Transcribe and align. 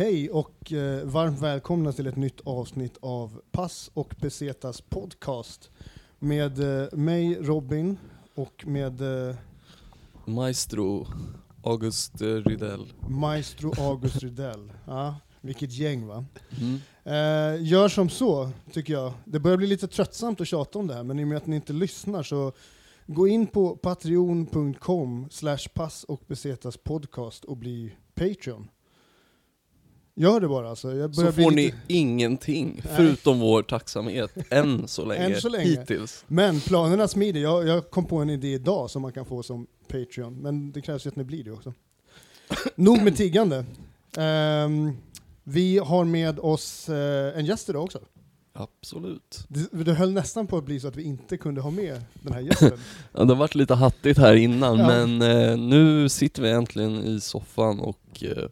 Hej 0.00 0.30
och 0.30 0.72
eh, 0.72 1.04
varmt 1.04 1.40
välkomna 1.40 1.92
till 1.92 2.06
ett 2.06 2.16
nytt 2.16 2.40
avsnitt 2.44 2.96
av 3.00 3.40
Pass 3.50 3.90
och 3.94 4.16
Pesetas 4.20 4.80
podcast 4.80 5.70
med 6.18 6.82
eh, 6.82 6.88
mig 6.92 7.34
Robin 7.40 7.98
och 8.34 8.64
med 8.66 9.28
eh, 9.28 9.36
Maestro 10.24 11.06
August 11.64 12.20
eh, 12.20 12.26
Rydell. 12.26 12.92
Maestro 13.08 13.72
August 13.78 14.22
Rydell. 14.22 14.72
Ja, 14.86 15.16
vilket 15.40 15.72
gäng 15.72 16.06
va? 16.06 16.24
Mm. 16.60 16.78
Eh, 17.04 17.64
gör 17.66 17.88
som 17.88 18.08
så, 18.08 18.50
tycker 18.72 18.92
jag. 18.92 19.12
Det 19.24 19.40
börjar 19.40 19.56
bli 19.56 19.66
lite 19.66 19.88
tröttsamt 19.88 20.40
att 20.40 20.48
tjata 20.48 20.78
om 20.78 20.86
det 20.86 20.94
här, 20.94 21.02
men 21.02 21.18
i 21.18 21.24
och 21.24 21.28
med 21.28 21.36
att 21.36 21.46
ni 21.46 21.56
inte 21.56 21.72
lyssnar 21.72 22.22
så 22.22 22.52
gå 23.06 23.28
in 23.28 23.46
på 23.46 23.76
patreon.com 23.76 25.28
slash 25.30 25.68
pass 25.74 26.04
och 26.04 26.22
besetas 26.26 26.76
podcast 26.76 27.44
och 27.44 27.56
bli 27.56 27.96
Patreon. 28.14 28.68
Gör 30.20 30.40
det 30.40 30.48
bara 30.48 30.70
alltså. 30.70 30.96
Jag 30.96 31.14
Så 31.14 31.32
får 31.32 31.50
lite... 31.50 31.76
ni 31.88 31.98
ingenting, 31.98 32.82
förutom 32.96 33.40
vår 33.40 33.62
tacksamhet, 33.62 34.30
än 34.50 34.88
så 34.88 35.04
länge, 35.04 35.34
Än 35.34 35.40
så 35.40 35.48
länge. 35.48 35.64
hittills. 35.64 36.24
Men 36.26 36.60
planerna 36.60 37.08
smider. 37.08 37.40
Jag, 37.40 37.68
jag 37.68 37.90
kom 37.90 38.04
på 38.06 38.16
en 38.16 38.30
idé 38.30 38.52
idag 38.52 38.90
som 38.90 39.02
man 39.02 39.12
kan 39.12 39.24
få 39.26 39.42
som 39.42 39.66
Patreon, 39.88 40.34
men 40.42 40.72
det 40.72 40.80
krävs 40.80 41.06
ju 41.06 41.08
att 41.08 41.16
ni 41.16 41.24
blir 41.24 41.44
det 41.44 41.50
också. 41.52 41.72
Nog 42.74 43.02
med 43.02 43.16
tiggande. 43.16 43.64
Ehm, 44.16 44.92
vi 45.44 45.78
har 45.78 46.04
med 46.04 46.38
oss 46.40 46.88
eh, 46.88 47.38
en 47.38 47.44
gäst 47.46 47.68
idag 47.68 47.84
också. 47.84 47.98
Absolut. 48.52 49.44
Det, 49.48 49.84
det 49.84 49.92
höll 49.92 50.12
nästan 50.12 50.46
på 50.46 50.56
att 50.56 50.64
bli 50.64 50.80
så 50.80 50.88
att 50.88 50.96
vi 50.96 51.02
inte 51.02 51.36
kunde 51.36 51.60
ha 51.60 51.70
med 51.70 52.00
den 52.22 52.32
här 52.32 52.40
gästen. 52.40 52.72
Ja, 53.12 53.24
det 53.24 53.32
har 53.32 53.38
varit 53.38 53.54
lite 53.54 53.74
hattigt 53.74 54.18
här 54.18 54.34
innan, 54.34 54.78
Ja. 54.78 54.86
men 54.86 55.22
eh, 55.22 55.56
nu 55.58 56.08
sitter 56.08 56.42
vi 56.42 56.50
äntligen 56.50 57.04
i 57.04 57.20
soffan 57.20 57.80
och 57.80 58.24
eh, 58.24 58.48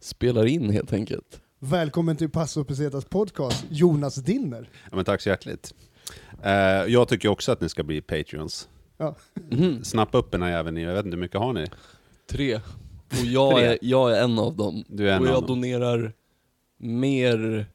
spelar 0.00 0.46
in 0.46 0.70
helt 0.70 0.92
enkelt. 0.92 1.40
Välkommen 1.58 2.16
till 2.16 2.30
Passo 2.30 2.64
Pesetas 2.64 3.04
podcast, 3.04 3.64
Jonas 3.70 4.14
Dinner. 4.14 4.70
Ja, 4.90 4.96
men 4.96 5.04
tack 5.04 5.20
så 5.20 5.28
hjärtligt. 5.28 5.74
Eh, 6.42 6.52
jag 6.92 7.08
tycker 7.08 7.28
också 7.28 7.52
att 7.52 7.60
ni 7.60 7.68
ska 7.68 7.82
bli 7.82 8.00
Patreons. 8.00 8.68
Ja. 8.96 9.14
Mhm. 9.50 9.84
Snappa 9.84 10.18
upp 10.18 10.30
den 10.30 10.42
här 10.42 10.50
jäveln, 10.50 10.76
jag 10.76 10.94
vet 10.94 11.04
inte 11.04 11.16
hur 11.16 11.22
mycket 11.22 11.40
har 11.40 11.52
ni? 11.52 11.66
Tre. 12.30 12.54
Och 13.10 13.24
jag 13.26 13.56
Tre. 13.56 13.66
är, 13.66 13.78
jag 13.82 14.16
är 14.18 14.22
en 14.24 14.38
av 14.38 14.56
dem. 14.56 14.84
Du 14.88 15.10
är 15.10 15.16
en 15.16 15.22
och 15.22 15.26
av 15.28 15.32
jag 15.34 15.42
dem. 15.42 15.46
donerar 15.46 16.12
mer 16.78 17.66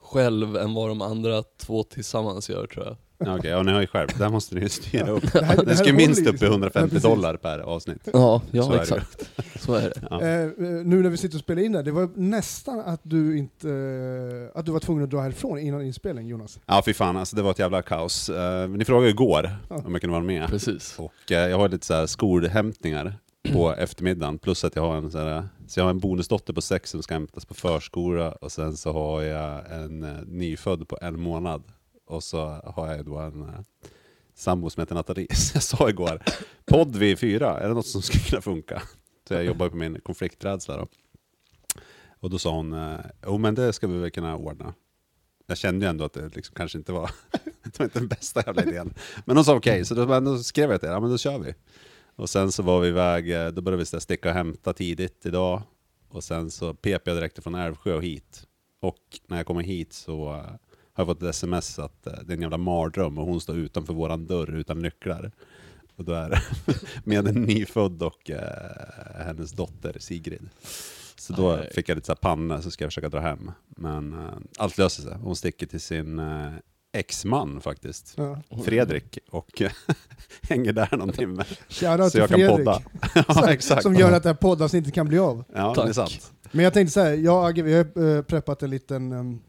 själv 0.00 0.56
än 0.56 0.74
vad 0.74 0.88
de 0.88 1.02
andra 1.02 1.42
två 1.42 1.82
tillsammans 1.82 2.50
gör 2.50 2.66
tror 2.66 2.84
jag. 2.86 2.96
Ja, 3.18 3.38
Okej, 3.38 3.50
ja, 3.50 3.62
ni 3.62 3.72
har 3.72 3.80
ju 3.80 3.86
skärpt. 3.86 4.18
Där 4.18 4.28
måste 4.28 4.54
ni 4.54 4.68
styra 4.68 5.08
upp. 5.10 5.22
Det 5.32 5.44
här- 5.44 5.56
det 5.56 5.64
Den 5.64 5.76
ska 5.76 5.86
ju 5.86 5.92
minst 5.92 6.20
ju 6.20 6.24
upp 6.24 6.28
i 6.28 6.32
liksom. 6.32 6.50
150 6.50 6.78
Ja, 6.80 6.86
precis. 6.88 7.02
dollar 7.02 7.36
per 7.36 7.58
avsnitt. 7.58 8.08
Ja, 8.12 8.42
Så 8.50 8.56
ja 8.56 8.72
är 8.72 8.76
det. 8.76 8.82
exakt. 8.82 9.30
Så 9.60 9.74
är 9.74 9.82
det. 9.82 10.02
Ja. 10.10 10.20
Eh, 10.22 10.40
eh, 10.40 10.48
nu 10.84 11.02
när 11.02 11.10
vi 11.10 11.16
sitter 11.16 11.36
och 11.36 11.40
spelar 11.40 11.62
in 11.62 11.72
det, 11.72 11.82
det 11.82 11.90
var 11.92 12.08
nästan 12.14 12.80
att 12.80 13.00
du 13.02 13.38
inte 13.38 13.68
eh, 13.70 14.58
att 14.58 14.66
du 14.66 14.72
var 14.72 14.80
tvungen 14.80 15.04
att 15.04 15.10
dra 15.10 15.20
härifrån 15.20 15.58
innan 15.58 15.82
inspelning, 15.82 16.26
Jonas. 16.28 16.60
Ja, 16.66 16.82
fy 16.86 16.92
fan 16.94 17.16
alltså, 17.16 17.36
det 17.36 17.42
var 17.42 17.50
ett 17.50 17.58
jävla 17.58 17.82
kaos. 17.82 18.28
Eh, 18.28 18.68
ni 18.68 18.84
frågade 18.84 19.06
ju 19.06 19.12
igår 19.12 19.50
Ja. 19.68 19.76
om 19.86 19.92
jag 19.92 20.00
kunde 20.00 20.12
vara 20.12 20.24
med. 20.24 20.48
Precis. 20.48 20.94
Och 20.98 21.32
eh, 21.32 21.38
jag 21.48 21.58
har 21.58 21.68
lite 21.68 21.86
så 21.86 21.94
här 21.94 22.06
skolhämtningar 22.06 23.14
på 23.52 23.74
eftermiddagen, 23.78 24.38
plus 24.38 24.64
att 24.64 24.76
jag 24.76 24.82
har 24.82 24.96
en, 24.96 25.10
så 25.10 25.18
här, 25.18 25.48
så 25.66 25.80
jag 25.80 25.84
har 25.84 25.90
en 25.90 25.98
bonusdotter 25.98 26.52
på 26.52 26.60
sex 26.60 26.90
som 26.90 27.02
ska 27.02 27.14
hämtas 27.14 27.44
på 27.44 27.54
förskola, 27.54 28.32
och 28.32 28.52
sen 28.52 28.76
så 28.76 28.92
har 28.92 29.22
jag 29.22 29.72
en 29.72 30.02
eh, 30.02 30.10
nyfödd 30.26 30.88
på 30.88 30.98
en 31.00 31.20
månad. 31.20 31.62
Och 32.06 32.22
så 32.22 32.46
har 32.46 32.92
jag 32.92 33.04
då 33.04 33.18
en 33.18 33.42
eh, 33.42 33.60
sambo 34.34 34.70
som 34.70 34.80
heter 34.80 34.94
Nathalie. 34.94 35.26
Så 35.34 35.56
jag 35.56 35.62
sa 35.62 35.88
igår, 35.88 36.22
podd 36.64 36.96
vid 36.96 37.18
fyra, 37.18 37.60
är 37.60 37.68
det 37.68 37.74
något 37.74 37.86
som 37.86 38.02
skulle 38.02 38.24
kunna 38.24 38.42
funka? 38.42 38.82
Så 39.28 39.34
jag 39.34 39.44
jobbar 39.44 39.68
på 39.68 39.76
min 39.76 40.00
konflikträdsla 40.00 40.76
då. 40.76 40.88
Och 42.20 42.30
då 42.30 42.38
sa 42.38 42.56
hon, 42.56 42.72
eh, 42.72 43.00
jo 43.26 43.38
men 43.38 43.54
det 43.54 43.72
ska 43.72 43.86
vi 43.86 43.98
väl 43.98 44.10
kunna 44.10 44.36
ordna. 44.36 44.74
Jag 45.46 45.58
kände 45.58 45.86
ju 45.86 45.90
ändå 45.90 46.04
att 46.04 46.12
det 46.12 46.36
liksom 46.36 46.54
kanske 46.54 46.78
inte 46.78 46.92
var, 46.92 47.10
det 47.62 47.78
var 47.78 47.86
inte 47.86 47.98
den 47.98 48.08
bästa 48.08 48.42
jävla 48.46 48.62
idén. 48.62 48.94
Men 49.24 49.36
hon 49.36 49.44
sa 49.44 49.56
okej, 49.56 49.84
så 49.84 49.94
då, 49.94 50.20
då 50.20 50.38
skrev 50.38 50.70
jag 50.70 50.80
till 50.80 50.88
henne, 50.88 50.96
ja 50.96 51.00
men 51.00 51.10
då 51.10 51.18
kör 51.18 51.38
vi. 51.38 51.54
Och 52.16 52.30
sen 52.30 52.52
så 52.52 52.62
var 52.62 52.80
vi 52.80 52.88
iväg, 52.88 53.30
eh, 53.30 53.48
då 53.48 53.62
började 53.62 53.78
vi 53.78 53.86
så 53.86 54.00
sticka 54.00 54.28
och 54.28 54.34
hämta 54.34 54.72
tidigt 54.72 55.26
idag. 55.26 55.62
Och 56.08 56.24
sen 56.24 56.50
så 56.50 56.74
pep 56.74 57.06
jag 57.06 57.16
direkt 57.16 57.42
från 57.42 57.54
Älvsjö 57.54 57.94
och 57.94 58.02
hit. 58.02 58.46
Och 58.80 59.20
när 59.26 59.36
jag 59.36 59.46
kommer 59.46 59.62
hit 59.62 59.92
så 59.92 60.34
eh, 60.34 60.54
har 60.94 61.04
jag 61.04 61.06
fått 61.06 61.22
ett 61.22 61.28
sms 61.28 61.78
att 61.78 62.06
eh, 62.06 62.12
det 62.24 62.32
är 62.32 62.36
en 62.36 62.42
jävla 62.42 62.58
mardröm 62.58 63.18
och 63.18 63.26
hon 63.26 63.40
står 63.40 63.56
utanför 63.56 63.94
våran 63.94 64.26
dörr 64.26 64.54
utan 64.54 64.78
nycklar. 64.78 65.32
Och 65.96 66.04
då 66.04 66.12
är 66.12 66.30
det 66.30 66.40
med 67.04 67.26
en 67.28 67.42
nyfödd 67.42 68.02
och 68.02 68.30
eh, 68.30 69.24
hennes 69.26 69.52
dotter 69.52 69.96
Sigrid. 69.98 70.48
Så 71.16 71.32
då 71.32 71.50
Aj. 71.52 71.70
fick 71.72 71.88
jag 71.88 71.94
lite 71.96 72.06
så 72.06 72.12
här 72.12 72.16
panna 72.16 72.62
så 72.62 72.70
ska 72.70 72.84
jag 72.84 72.90
försöka 72.90 73.08
dra 73.08 73.20
hem. 73.20 73.50
Men 73.68 74.12
eh, 74.12 74.34
allt 74.58 74.78
löser 74.78 75.02
sig. 75.02 75.16
Hon 75.22 75.36
sticker 75.36 75.66
till 75.66 75.80
sin 75.80 76.18
eh, 76.18 76.52
exman 76.92 77.60
faktiskt. 77.60 78.14
Ja. 78.16 78.38
Fredrik 78.64 79.18
och 79.30 79.62
hänger 80.48 80.72
där 80.72 80.96
någon 80.96 81.12
timme. 81.12 81.44
Shoutout 81.68 82.04
Så 82.04 82.10
till 82.10 82.20
jag 82.20 82.28
kan 82.28 82.38
Fredrik, 82.38 82.56
podda. 82.56 82.82
ja, 83.28 83.52
exakt. 83.52 83.82
som 83.82 83.94
gör 83.94 84.12
att 84.12 84.22
det 84.22 84.28
här 84.28 84.36
poddavsnittet 84.36 84.94
kan 84.94 85.08
bli 85.08 85.18
av. 85.18 85.44
Ja, 85.54 85.72
det 85.76 85.82
är 85.82 85.84
Tack. 85.84 85.94
sant. 85.94 86.32
Men 86.52 86.64
jag 86.64 86.72
tänkte 86.72 86.92
så 86.92 87.00
här, 87.00 87.12
jag 87.12 87.62
vi 87.62 87.74
har 87.74 88.16
eh, 88.16 88.22
preppat 88.22 88.62
en 88.62 88.70
liten, 88.70 89.12
um, 89.12 89.40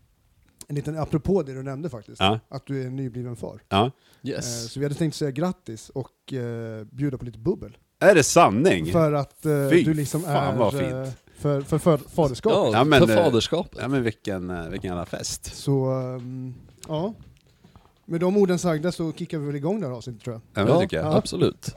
en 0.67 0.75
liten, 0.75 0.97
apropå 0.99 1.43
det 1.43 1.53
du 1.53 1.63
nämnde 1.63 1.89
faktiskt, 1.89 2.21
Ja. 2.21 2.39
att 2.49 2.65
du 2.65 2.85
är 2.85 2.89
nybliven 2.89 3.35
far. 3.35 3.61
Ja. 3.69 3.85
Eh, 3.85 3.91
Yes. 4.29 4.71
så 4.73 4.79
vi 4.79 4.85
hade 4.85 4.95
tänkt 4.95 5.15
säga 5.15 5.31
grattis 5.31 5.89
och 5.89 6.33
eh, 6.33 6.83
bjuda 6.91 7.17
på 7.17 7.25
lite 7.25 7.39
bubbel. 7.39 7.77
Är 7.99 8.15
det 8.15 8.23
sanning? 8.23 8.85
För 8.91 9.13
att 9.13 9.45
eh, 9.45 9.69
Fy 9.69 9.83
du 9.83 9.93
liksom 9.93 10.21
fan, 10.21 10.61
är 10.61 11.03
eh, 11.03 11.09
för, 11.37 11.61
för, 11.61 11.77
för 11.77 11.97
faderskap. 11.97 12.53
Ja, 12.53 12.69
Ja, 12.73 12.83
men, 12.83 13.07
för 13.07 13.17
eh, 13.17 13.23
faderskapet. 13.23 13.77
Ja 13.81 13.87
men 13.87 14.03
vilken, 14.03 14.49
eh, 14.49 14.67
vilken 14.69 14.87
jävla 14.89 15.05
fest. 15.05 15.55
Så, 15.55 15.85
ehm, 15.91 16.53
ja. 16.87 17.13
Med 18.05 18.19
de 18.19 18.37
orden 18.37 18.59
sagda 18.59 18.91
så 18.91 19.11
kickar 19.13 19.37
vi 19.37 19.45
väl 19.45 19.55
igång 19.55 19.81
det 19.81 19.87
här 19.87 19.93
avsnittet 19.93 20.23
tror 20.23 20.33
jag. 20.33 20.41
Ja, 20.53 20.67
men 20.69 20.75
det 20.75 20.81
tycker 20.81 20.97
jag. 20.97 21.15
absolut. 21.15 21.75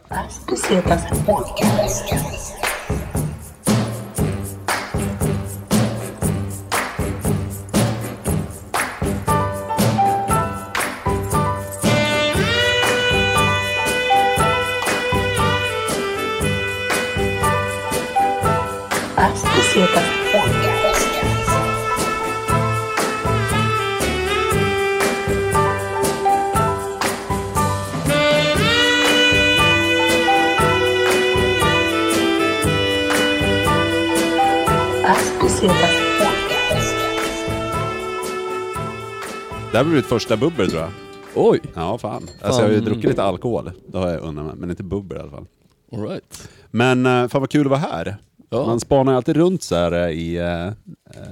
Det 39.79 39.83
här 39.85 39.89
blir 39.89 39.97
mitt 39.97 40.07
första 40.07 40.37
bubbel 40.37 40.71
tror 40.71 40.83
jag. 40.83 40.91
Oj, 41.35 41.61
Ja 41.75 41.99
fan. 41.99 42.29
Alltså 42.43 42.61
jag 42.61 42.69
har 42.69 42.73
ju 42.73 42.79
Fan. 42.79 42.85
druckit 42.85 43.05
lite 43.05 43.23
alkohol. 43.23 43.71
Det 43.87 43.99
har 43.99 44.09
jag 44.09 44.21
undan 44.23 44.47
mig. 44.47 44.55
Men 44.57 44.71
inte 44.71 44.83
bubbel 44.83 45.19
i 45.19 45.21
alla 45.21 45.31
fall. 45.31 45.47
alright. 45.93 46.49
Men 46.71 47.07
eh, 47.07 47.29
fan 47.29 47.41
vad 47.41 47.51
kul 47.51 47.67
att 47.67 47.71
vara 47.71 47.81
här. 47.81 48.17
Ja. 48.51 48.67
Man 48.67 48.81
spanar 48.81 49.13
ju 49.13 49.17
alltid 49.17 49.37
runt 49.37 49.63
så 49.63 49.75
här 49.75 49.93
eh, 49.93 50.09
i 50.09 50.37
eh, 50.37 50.73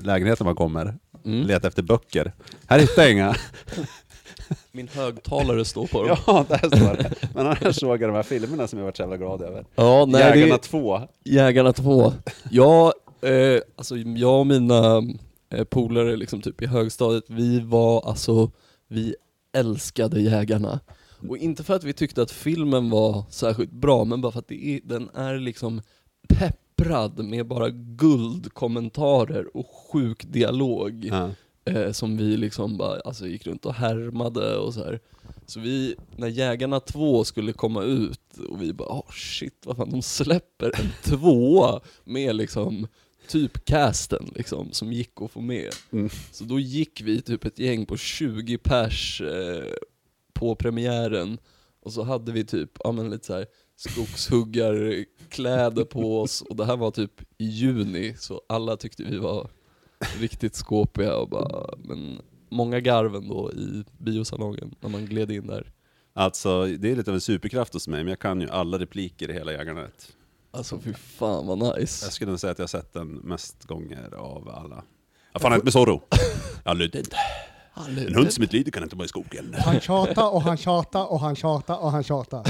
lägenheten 0.03 0.45
man 0.45 0.55
kommer. 0.57 0.95
Mm. 1.25 1.47
Letar 1.47 1.69
efter 1.69 1.83
böcker. 1.83 2.33
Här 2.67 2.79
hittar 2.79 3.03
jag 3.03 3.13
inga. 3.13 3.37
Min 4.73 4.89
högtalare 4.89 5.65
står 5.65 5.87
på 5.87 6.03
dem. 6.03 6.17
ja, 6.27 6.45
där 6.49 6.59
står 6.59 6.97
det. 6.97 7.11
Men 7.35 7.47
annars 7.47 7.77
såg 7.77 8.03
jag 8.03 8.11
de 8.11 8.15
här 8.17 8.23
filmerna 8.23 8.67
som 8.69 8.79
jag 8.79 8.87
varit 8.87 8.97
så 8.97 9.03
jävla 9.03 9.17
glad 9.17 9.43
över. 9.43 9.65
Ja, 9.75 10.05
nej, 10.09 10.21
Jägarna 10.21 10.53
det, 10.57 10.59
2. 10.63 11.01
Jägarna 11.25 11.73
2. 11.73 12.13
Ja, 12.51 12.93
eh, 13.23 13.61
alltså 13.77 13.97
jag 13.97 14.41
och 14.41 14.47
mina 14.47 15.03
polare 15.71 16.17
liksom 16.17 16.41
typ 16.41 16.63
i 16.63 16.67
högstadiet, 16.67 17.25
vi 17.29 17.61
var 17.61 18.09
alltså, 18.09 18.51
vi 18.89 19.15
älskade 19.53 20.21
Jägarna. 20.21 20.81
Och 21.29 21.37
inte 21.37 21.65
för 21.65 21.75
att 21.75 21.85
vi 21.85 21.93
tyckte 21.93 22.23
att 22.23 22.31
filmen 22.31 22.91
var 22.91 23.25
särskilt 23.31 23.73
bra, 23.73 24.05
men 24.05 24.21
bara 24.21 24.33
för 24.33 24.39
att 24.39 24.53
är, 24.53 24.81
den 24.85 25.11
är 25.15 25.39
liksom 25.39 25.83
pepprad 26.29 27.25
med 27.25 27.47
bara 27.47 27.71
guldkommentarer 27.71 29.57
och 29.57 29.67
sjuk 29.93 30.25
dialog. 30.25 31.05
Ja. 31.05 31.31
eh, 31.65 31.93
som 31.93 32.17
vi 32.17 32.37
liksom 32.37 32.77
bara, 32.77 33.01
alltså 33.01 33.27
gick 33.27 33.47
runt 33.47 33.67
och 33.67 33.75
härmade 33.75 34.57
och 34.57 34.75
så 34.75 34.85
här. 34.85 35.01
Så 35.47 35.61
vi, 35.61 35.95
när 36.17 36.29
Jägarna 36.29 36.81
2 36.81 37.25
skulle 37.25 37.53
komma 37.53 37.83
ut 37.83 38.39
och 38.49 38.63
vi 38.63 38.73
bara 38.73 38.89
oh 38.89 39.11
shit 39.11 39.63
vad 39.67 39.77
fan, 39.77 39.91
de 39.91 40.03
släpper 40.03 40.81
en 40.81 40.91
tvåa 41.03 41.81
med 42.05 42.37
liksom 42.37 42.87
typ 43.29 43.65
casten 43.65 44.31
liksom, 44.35 44.73
som 44.73 44.93
gick 44.93 45.23
att 45.23 45.31
få 45.31 45.41
med. 45.41 45.73
Mm. 45.93 46.11
Så 46.33 46.45
då 46.45 46.61
gick 46.61 47.01
vi 47.01 47.23
typ 47.23 47.45
ett 47.45 47.59
gäng 47.59 47.87
på 47.87 47.97
20 47.97 48.59
pers 48.59 49.21
eh, 49.21 49.73
på 50.33 50.55
premiären 50.55 51.39
och 51.81 51.93
så 51.93 52.03
hade 52.03 52.33
vi 52.33 52.45
typ, 52.45 52.71
ja 52.85 52.93
men 52.93 53.11
lite 53.11 53.27
så 53.27 53.35
här 53.35 53.47
skogshuggarkläder 53.77 55.85
på 55.85 56.21
oss 56.21 56.43
och 56.43 56.57
det 56.57 56.65
här 56.65 56.77
var 56.77 56.91
typ 56.91 57.23
i 57.39 57.45
juni 57.45 58.15
så 58.19 58.43
alla 58.49 58.77
tyckte 58.77 59.03
vi 59.03 59.17
var 59.17 59.51
riktigt 60.19 60.55
skåpiga 60.55 61.17
och 61.17 61.29
bara, 61.29 61.75
men 61.79 62.21
många 62.49 62.81
garven 62.81 63.29
då 63.29 63.53
i 63.53 63.85
biosalongen 63.99 64.75
när 64.81 64.89
man 64.89 65.07
gled 65.07 65.31
in 65.31 65.47
där. 65.47 65.73
Alltså, 66.13 66.67
det 66.67 66.91
är 66.91 66.97
lite 66.97 67.11
av 67.11 67.15
en 67.15 67.21
superkraft 67.21 67.75
hos 67.75 67.89
mig, 67.89 68.05
men 68.05 68.11
jag 68.11 68.19
kan 68.19 68.41
ju 68.41 68.51
alla 68.51 68.79
repliker 68.79 69.31
i 69.31 69.33
hela 69.33 69.53
Jägarnet. 69.53 70.16
Alltså 70.57 70.79
fy 70.81 70.95
fan 70.95 71.47
vad 71.47 71.59
nice. 71.59 72.07
Jag 72.07 72.13
skulle 72.13 72.31
nog 72.31 72.41
säga 72.41 72.51
att 72.51 72.59
jag 72.59 72.63
har 72.63 72.69
sett 72.69 72.93
den 72.93 73.09
mest 73.09 73.65
gånger 73.65 74.15
av 74.15 74.49
alla. 74.49 74.85
Vad 75.33 75.43
fan 75.43 75.53
hänt 75.53 75.65
med 75.65 75.73
Zorro? 75.73 76.03
Jag 76.65 76.77
lydde 76.77 76.99
inte. 76.99 77.17
En 77.87 78.15
hund 78.15 78.33
som 78.33 78.43
inte 78.43 78.57
lyder 78.57 78.71
kan 78.71 78.83
inte 78.83 78.97
vara 78.97 79.05
i 79.05 79.09
skogen. 79.09 79.55
Han 79.59 79.81
tjatar 79.81 80.35
och 80.35 80.43
han 80.43 80.57
tjatar 80.57 81.13
och 81.13 81.21
han 81.21 81.37
tjatar 81.37 81.77
och 81.77 81.91
han 81.91 82.05
tjatar. 82.05 82.45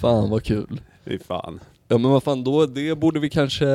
Fan 0.00 0.30
vad 0.30 0.44
kul. 0.44 0.80
Fy 1.04 1.18
fan. 1.18 1.60
Ja 1.88 1.98
men 1.98 2.10
vad 2.10 2.22
fan, 2.22 2.44
då, 2.44 2.66
det 2.66 2.94
borde 2.98 3.20
vi 3.20 3.30
kanske, 3.30 3.66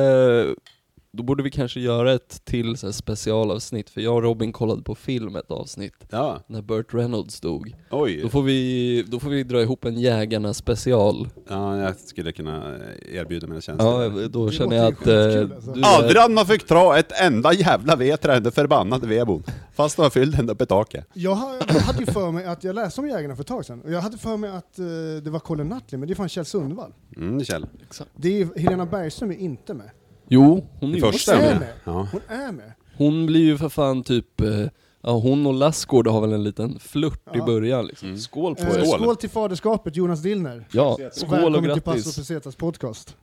då 1.14 1.22
borde 1.22 1.42
vi 1.42 1.50
kanske 1.50 1.80
göra 1.80 2.12
ett 2.12 2.44
till 2.44 2.76
så 2.76 2.86
här 2.86 2.92
specialavsnitt, 2.92 3.90
för 3.90 4.00
jag 4.00 4.14
och 4.14 4.22
Robin 4.22 4.52
kollade 4.52 4.82
på 4.82 4.94
film 4.94 5.36
ett 5.36 5.50
avsnitt, 5.50 5.94
Ja, 6.10 6.40
när 6.46 6.62
Burt 6.62 6.94
Reynolds 6.94 7.40
dog. 7.40 7.74
oj. 7.90 8.20
Då 8.22 8.28
får 8.28 8.42
vi, 8.42 9.04
då 9.08 9.20
får 9.20 9.30
vi 9.30 9.42
dra 9.42 9.62
ihop 9.62 9.84
en 9.84 10.00
Jägarna 10.00 10.54
special. 10.54 11.28
Ja, 11.48 11.78
jag 11.78 11.96
skulle 11.96 12.32
kunna 12.32 12.76
erbjuda 13.12 13.46
mina 13.46 13.60
tjänster. 13.60 13.86
Ja, 13.86 14.28
då 14.28 14.46
Det 14.46 14.52
känner 14.52 14.76
jag 14.76 14.86
att 14.86 15.06
eh, 15.06 15.14
skitkul, 15.14 15.52
alltså. 15.52 15.72
du 15.72 15.80
är, 15.80 15.84
Aldrig 15.96 16.16
hade 16.22 16.34
man 16.34 16.46
fick 16.46 16.68
dra 16.68 16.98
ett 16.98 17.20
enda 17.20 17.52
jävla 17.52 17.96
vedträ, 17.96 18.40
den 18.40 18.52
förbannade 18.52 19.06
vedbon. 19.06 19.42
Fast 19.74 19.96
de 19.96 20.02
var 20.02 20.10
fylld 20.10 20.38
ända 20.38 20.52
upp 20.52 20.62
i 20.62 20.66
taket. 20.66 21.06
Jag 21.12 21.34
ha- 21.34 21.56
jag 21.68 21.74
hade 21.80 21.98
ju 21.98 22.06
för 22.06 22.30
mig 22.30 22.44
att, 22.44 22.64
jag 22.64 22.74
läste 22.74 23.00
om 23.00 23.08
Jägarna 23.08 23.36
för 23.36 23.42
ett 23.42 23.46
tag 23.48 23.64
sedan, 23.64 23.80
och 23.82 23.92
jag 23.92 24.00
hade 24.00 24.18
för 24.18 24.36
mig 24.36 24.50
att 24.50 24.78
eh, 24.78 24.84
det 25.24 25.30
var 25.30 25.40
Colin 25.40 25.68
Nutley, 25.68 25.98
men 25.98 26.08
det 26.08 26.12
är 26.12 26.16
fan 26.16 26.28
Kjell 26.28 26.44
Sundvall. 26.44 26.92
Mm, 27.16 27.44
Kjell. 27.44 27.66
Exakt. 27.88 28.10
Det 28.16 28.40
är, 28.42 28.58
Helena 28.58 28.86
Bergström 28.86 29.30
är 29.30 29.36
inte 29.36 29.74
med. 29.74 29.90
Jo, 30.34 30.66
hon 30.80 30.90
ju 30.94 31.00
första 31.00 31.34
Hon 31.36 31.44
är 31.44 31.58
med. 31.58 31.72
Ja. 31.84 32.08
Hon 32.12 32.20
är 32.28 32.52
med. 32.52 32.72
Hon 32.96 33.26
blir 33.26 33.40
ju 33.40 33.58
för 33.58 33.68
fan 33.68 34.02
typ, 34.02 34.40
eh, 34.40 34.66
ja 35.00 35.10
hon 35.18 35.46
och 35.46 35.54
Lassgård 35.54 36.08
har 36.08 36.20
väl 36.20 36.32
en 36.32 36.44
liten 36.44 36.78
flört 36.78 37.26
i 37.34 37.38
Ja. 37.38 37.44
början 37.46 37.86
liksom. 37.86 38.08
Mm. 38.08 38.20
Skål 38.20 38.54
på 38.54 38.62
Eh, 38.62 38.68
er! 38.68 38.84
Skål. 38.84 39.00
skål 39.00 39.16
till 39.16 39.30
faderskapet 39.30 39.96
Jonas 39.96 40.20
Dillner. 40.22 40.68
Ja, 40.72 40.92
Och 40.94 41.00
skål 41.12 41.28
och 41.34 41.40
välkommen 41.44 41.72
till 41.72 41.82
Passo 41.82 41.94
grattis! 41.96 42.16
Pesetas 42.16 42.54
podcast. 42.56 43.16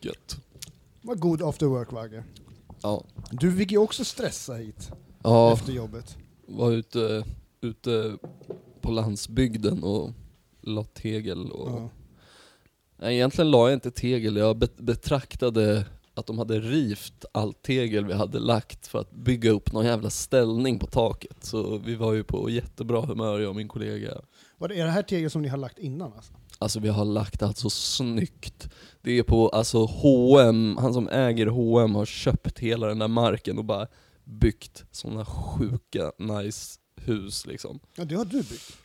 Gött. 0.00 0.36
Vad 1.02 1.20
god 1.20 1.42
after 1.42 1.66
work 1.66 1.92
Vagge. 1.92 2.24
Ja. 2.82 3.04
Du 3.30 3.56
fick 3.56 3.70
ju 3.72 3.78
också 3.78 4.04
stressa 4.04 4.54
hit 4.54 4.90
Ja, 5.22 5.52
efter 5.52 5.72
jobbet. 5.72 6.16
var 6.46 6.70
ute, 6.70 7.24
ute 7.60 8.16
på 8.80 8.90
landsbygden 8.90 9.82
och 9.82 10.10
la 10.62 10.84
tegel 10.84 11.50
och... 11.50 11.68
Ja. 11.70 11.88
Nej, 12.96 13.14
egentligen 13.14 13.50
la 13.50 13.68
jag 13.68 13.76
inte 13.76 13.90
tegel, 13.90 14.36
jag 14.36 14.56
bet- 14.58 14.76
betraktade 14.76 15.86
att 16.14 16.26
de 16.26 16.38
hade 16.38 16.60
rivt 16.60 17.24
allt 17.32 17.62
tegel 17.62 18.04
vi 18.04 18.12
hade 18.12 18.38
lagt 18.38 18.86
för 18.86 18.98
att 19.00 19.10
bygga 19.12 19.50
upp 19.50 19.72
någon 19.72 19.84
jävla 19.84 20.10
ställning 20.10 20.78
på 20.78 20.86
taket. 20.86 21.44
Så 21.44 21.78
vi 21.78 21.94
var 21.94 22.12
ju 22.12 22.24
på 22.24 22.50
jättebra 22.50 23.00
humör 23.00 23.40
jag 23.40 23.48
och 23.50 23.56
min 23.56 23.68
kollega. 23.68 24.10
Var 24.58 24.68
det, 24.68 24.80
är 24.80 24.84
det 24.84 24.90
här 24.90 25.02
tegel 25.02 25.30
som 25.30 25.42
ni 25.42 25.48
har 25.48 25.58
lagt 25.58 25.78
innan 25.78 26.12
alltså? 26.12 26.32
Alltså 26.58 26.80
vi 26.80 26.88
har 26.88 27.04
lagt 27.04 27.42
allt 27.42 27.58
så 27.58 27.70
snyggt. 27.70 28.68
Det 29.02 29.18
är 29.18 29.22
på, 29.22 29.48
alltså 29.48 29.84
H&M, 29.84 30.76
han 30.80 30.94
som 30.94 31.08
äger 31.08 31.46
H&M 31.46 31.94
har 31.94 32.06
köpt 32.06 32.58
hela 32.58 32.86
den 32.86 32.98
där 32.98 33.08
marken 33.08 33.58
och 33.58 33.64
bara 33.64 33.86
byggt 34.24 34.84
sådana 34.90 35.24
sjuka 35.24 36.12
nice 36.18 36.78
hus 36.96 37.46
liksom. 37.46 37.80
Ja, 37.96 38.04
det 38.04 38.14
har 38.14 38.24
du 38.24 38.36
byggt. 38.38 38.76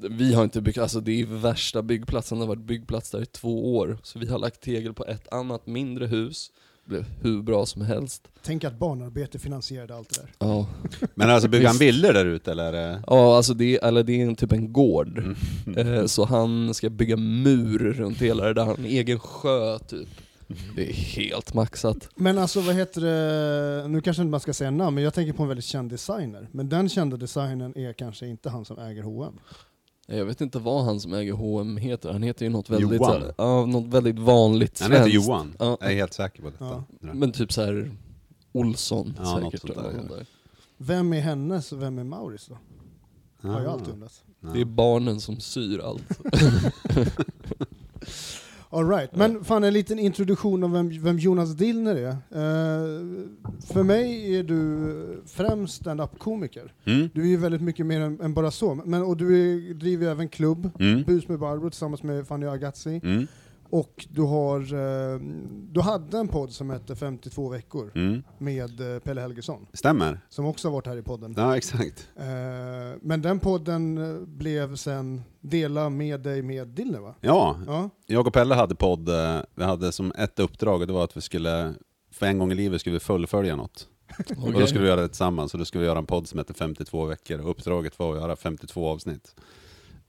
Vi 0.00 0.34
har 0.34 0.44
inte 0.44 0.60
byggt, 0.60 0.78
alltså 0.78 1.00
det 1.00 1.20
är 1.20 1.26
värsta 1.26 1.82
byggplatsen, 1.82 2.38
det 2.38 2.44
har 2.44 2.48
varit 2.48 2.66
byggplats 2.66 3.10
där 3.10 3.22
i 3.22 3.26
två 3.26 3.76
år. 3.76 3.98
Så 4.02 4.18
vi 4.18 4.26
har 4.26 4.38
lagt 4.38 4.60
tegel 4.60 4.94
på 4.94 5.04
ett 5.06 5.32
annat 5.32 5.66
mindre 5.66 6.06
hus, 6.06 6.50
det 6.84 6.90
blev 6.90 7.04
hur 7.22 7.42
bra 7.42 7.66
som 7.66 7.82
helst. 7.82 8.28
Tänk 8.42 8.64
att 8.64 8.78
barnarbete 8.78 9.38
finansierade 9.38 9.94
allt 9.96 10.08
det 10.14 10.20
där. 10.20 10.30
Ja, 10.38 10.66
Men 11.14 11.30
alltså 11.30 11.48
bygger 11.48 11.66
han 11.66 11.76
villor 11.78 12.12
där 12.12 12.26
ute 12.26 12.50
eller? 12.50 13.00
ja 13.06 13.36
alltså 13.36 13.54
det, 13.54 13.76
eller 13.84 14.02
det 14.02 14.20
är 14.22 14.26
en, 14.26 14.36
typ 14.36 14.52
en 14.52 14.72
gård. 14.72 15.18
Mm. 15.18 15.36
Eh, 15.76 16.06
Så 16.06 16.24
han 16.24 16.74
ska 16.74 16.90
bygga 16.90 17.16
mur 17.16 17.78
runt 17.92 18.18
hela 18.18 18.44
det 18.44 18.52
där, 18.54 18.60
han 18.62 18.68
har 18.68 18.78
en 18.78 18.84
egen 18.84 19.18
sjö 19.18 19.78
typ. 19.78 20.08
Det 20.76 20.88
är 20.88 20.92
helt 20.92 21.54
maxat. 21.54 22.08
Men 22.14 22.38
alltså 22.38 22.60
vad 22.60 22.74
heter 22.74 23.00
det, 23.00 23.88
nu 23.88 24.00
kanske 24.00 24.22
inte 24.22 24.30
man 24.30 24.40
ska 24.40 24.52
säga 24.54 24.70
namn, 24.70 24.94
men 24.94 25.04
jag 25.04 25.14
tänker 25.14 25.32
på 25.32 25.42
en 25.42 25.48
väldigt 25.48 25.64
känd 25.64 25.90
designer. 25.90 26.48
Men 26.52 26.68
den 26.68 26.88
kända 26.88 27.16
designern 27.16 27.72
är 27.78 27.92
kanske 27.92 28.26
inte 28.26 28.50
han 28.50 28.64
som 28.64 28.78
äger 28.78 29.02
H&M. 29.02 29.38
Jag 30.06 30.24
vet 30.24 30.40
inte 30.40 30.58
vad 30.58 30.84
han 30.84 31.00
som 31.00 31.14
äger 31.14 31.32
H&M 31.32 31.76
heter, 31.76 32.12
han 32.12 32.22
heter 32.22 32.44
ju 32.44 32.50
något 32.50 32.70
väldigt, 32.70 32.92
Johan. 33.00 33.22
ja, 33.38 33.66
något 33.66 33.86
väldigt 33.94 34.18
vanligt 34.18 34.80
Han 34.80 34.88
svenskt. 34.88 35.06
heter 35.06 35.14
Johan. 35.26 35.54
Ja. 35.58 35.76
Jag 35.80 35.90
är 35.92 35.94
helt 35.96 36.12
säker 36.14 36.42
på 36.42 36.50
detta. 36.50 36.84
Men 37.00 37.32
typ 37.32 37.52
så 37.52 37.62
här 37.62 37.90
Olsson 38.52 39.14
Ja, 39.18 39.22
något 39.38 39.42
säkert. 39.52 39.60
sånt 39.60 39.74
där, 39.74 39.92
ja. 39.96 40.02
något 40.02 40.08
där. 40.18 40.26
Vem 40.76 41.12
är 41.12 41.20
hennes 41.20 41.72
och 41.72 41.82
vem 41.82 41.98
är 41.98 42.04
Maurits 42.04 42.46
då? 42.46 42.58
Har 43.48 43.60
jag 43.60 43.68
Ah. 43.68 43.72
alltid 43.72 43.92
undrat. 43.94 44.22
Det 44.54 44.60
är 44.60 44.64
barnen 44.64 45.20
som 45.20 45.40
syr 45.40 45.78
allt. 45.80 46.02
All 48.76 48.88
right. 48.88 49.16
Men 49.16 49.44
fan 49.44 49.64
en 49.64 49.72
liten 49.72 49.98
introduktion 49.98 50.64
om 50.64 50.72
vem, 50.72 51.02
vem 51.02 51.18
Jonas 51.18 51.54
Dillner 51.56 51.96
är. 51.96 52.08
Eh, 52.08 52.16
för 53.72 53.82
mig 53.82 54.36
är 54.36 54.42
du 54.42 55.22
främst 55.26 55.74
stand-up-komiker. 55.74 56.72
Mm. 56.84 57.08
Du 57.14 57.22
är 57.22 57.26
ju 57.26 57.36
väldigt 57.36 57.62
mycket 57.62 57.86
mer 57.86 58.00
än, 58.00 58.20
än 58.20 58.34
bara 58.34 58.50
så. 58.50 58.74
Men, 58.74 59.02
och 59.02 59.16
du 59.16 59.36
är, 59.36 59.74
driver 59.74 60.10
även 60.10 60.28
klubb, 60.28 60.70
Mm. 60.80 61.02
Bus 61.02 61.28
med 61.28 61.38
Barbro 61.38 61.70
tillsammans 61.70 62.02
med 62.02 62.26
Fanny 62.26 62.46
Agazzi. 62.46 63.00
Mm. 63.04 63.26
Och 63.70 64.06
du, 64.10 64.22
har, 64.22 64.60
eh, 64.60 65.20
du 65.72 65.80
hade 65.80 66.18
en 66.18 66.28
podd 66.28 66.52
som 66.52 66.70
hette 66.70 66.96
52 66.96 67.48
veckor 67.48 67.92
Mm. 67.94 68.22
med 68.38 68.94
eh, 68.94 68.98
Pelle 69.00 69.20
Helgesson, 69.20 69.66
Stämmer. 69.72 70.20
som 70.28 70.46
också 70.46 70.68
har 70.68 70.72
varit 70.72 70.86
här 70.86 70.96
i 70.96 71.02
podden. 71.02 71.34
Ja, 71.36 71.56
exakt. 71.56 72.08
Eh, 72.16 72.24
men 73.02 73.22
den 73.22 73.38
podden 73.40 73.98
blev 74.38 74.76
sen 74.76 75.22
Dela 75.40 75.90
med 75.90 76.20
dig 76.20 76.42
med 76.42 76.68
Dillner 76.68 77.00
va? 77.00 77.14
Ja, 77.20 77.56
Ja. 77.66 77.90
jag 78.06 78.26
och 78.26 78.32
Pelle 78.32 78.54
hade 78.54 78.74
podd, 78.74 79.08
vi 79.54 79.64
hade 79.64 79.92
som 79.92 80.12
ett 80.18 80.38
uppdrag 80.38 80.80
och 80.80 80.86
det 80.86 80.92
var 80.92 81.04
att 81.04 81.16
vi 81.16 81.20
skulle, 81.20 81.74
för 82.12 82.26
en 82.26 82.38
gång 82.38 82.52
i 82.52 82.54
livet 82.54 82.80
skulle 82.80 82.92
vi 82.94 83.00
fullfölja 83.00 83.56
något. 83.56 83.88
Och 84.44 84.52
då 84.52 84.66
skulle 84.66 84.82
vi 84.82 84.88
göra 84.88 85.00
det 85.00 85.08
tillsammans, 85.08 85.52
och 85.54 85.58
då 85.58 85.64
skulle 85.64 85.80
vi 85.82 85.86
göra 85.86 85.98
en 85.98 86.06
podd 86.06 86.28
som 86.28 86.38
heter 86.38 86.54
52 86.54 87.04
veckor, 87.04 87.38
och 87.40 87.50
uppdraget 87.50 87.98
var 87.98 88.12
att 88.14 88.20
göra 88.20 88.36
52 88.36 88.88
avsnitt. 88.88 89.34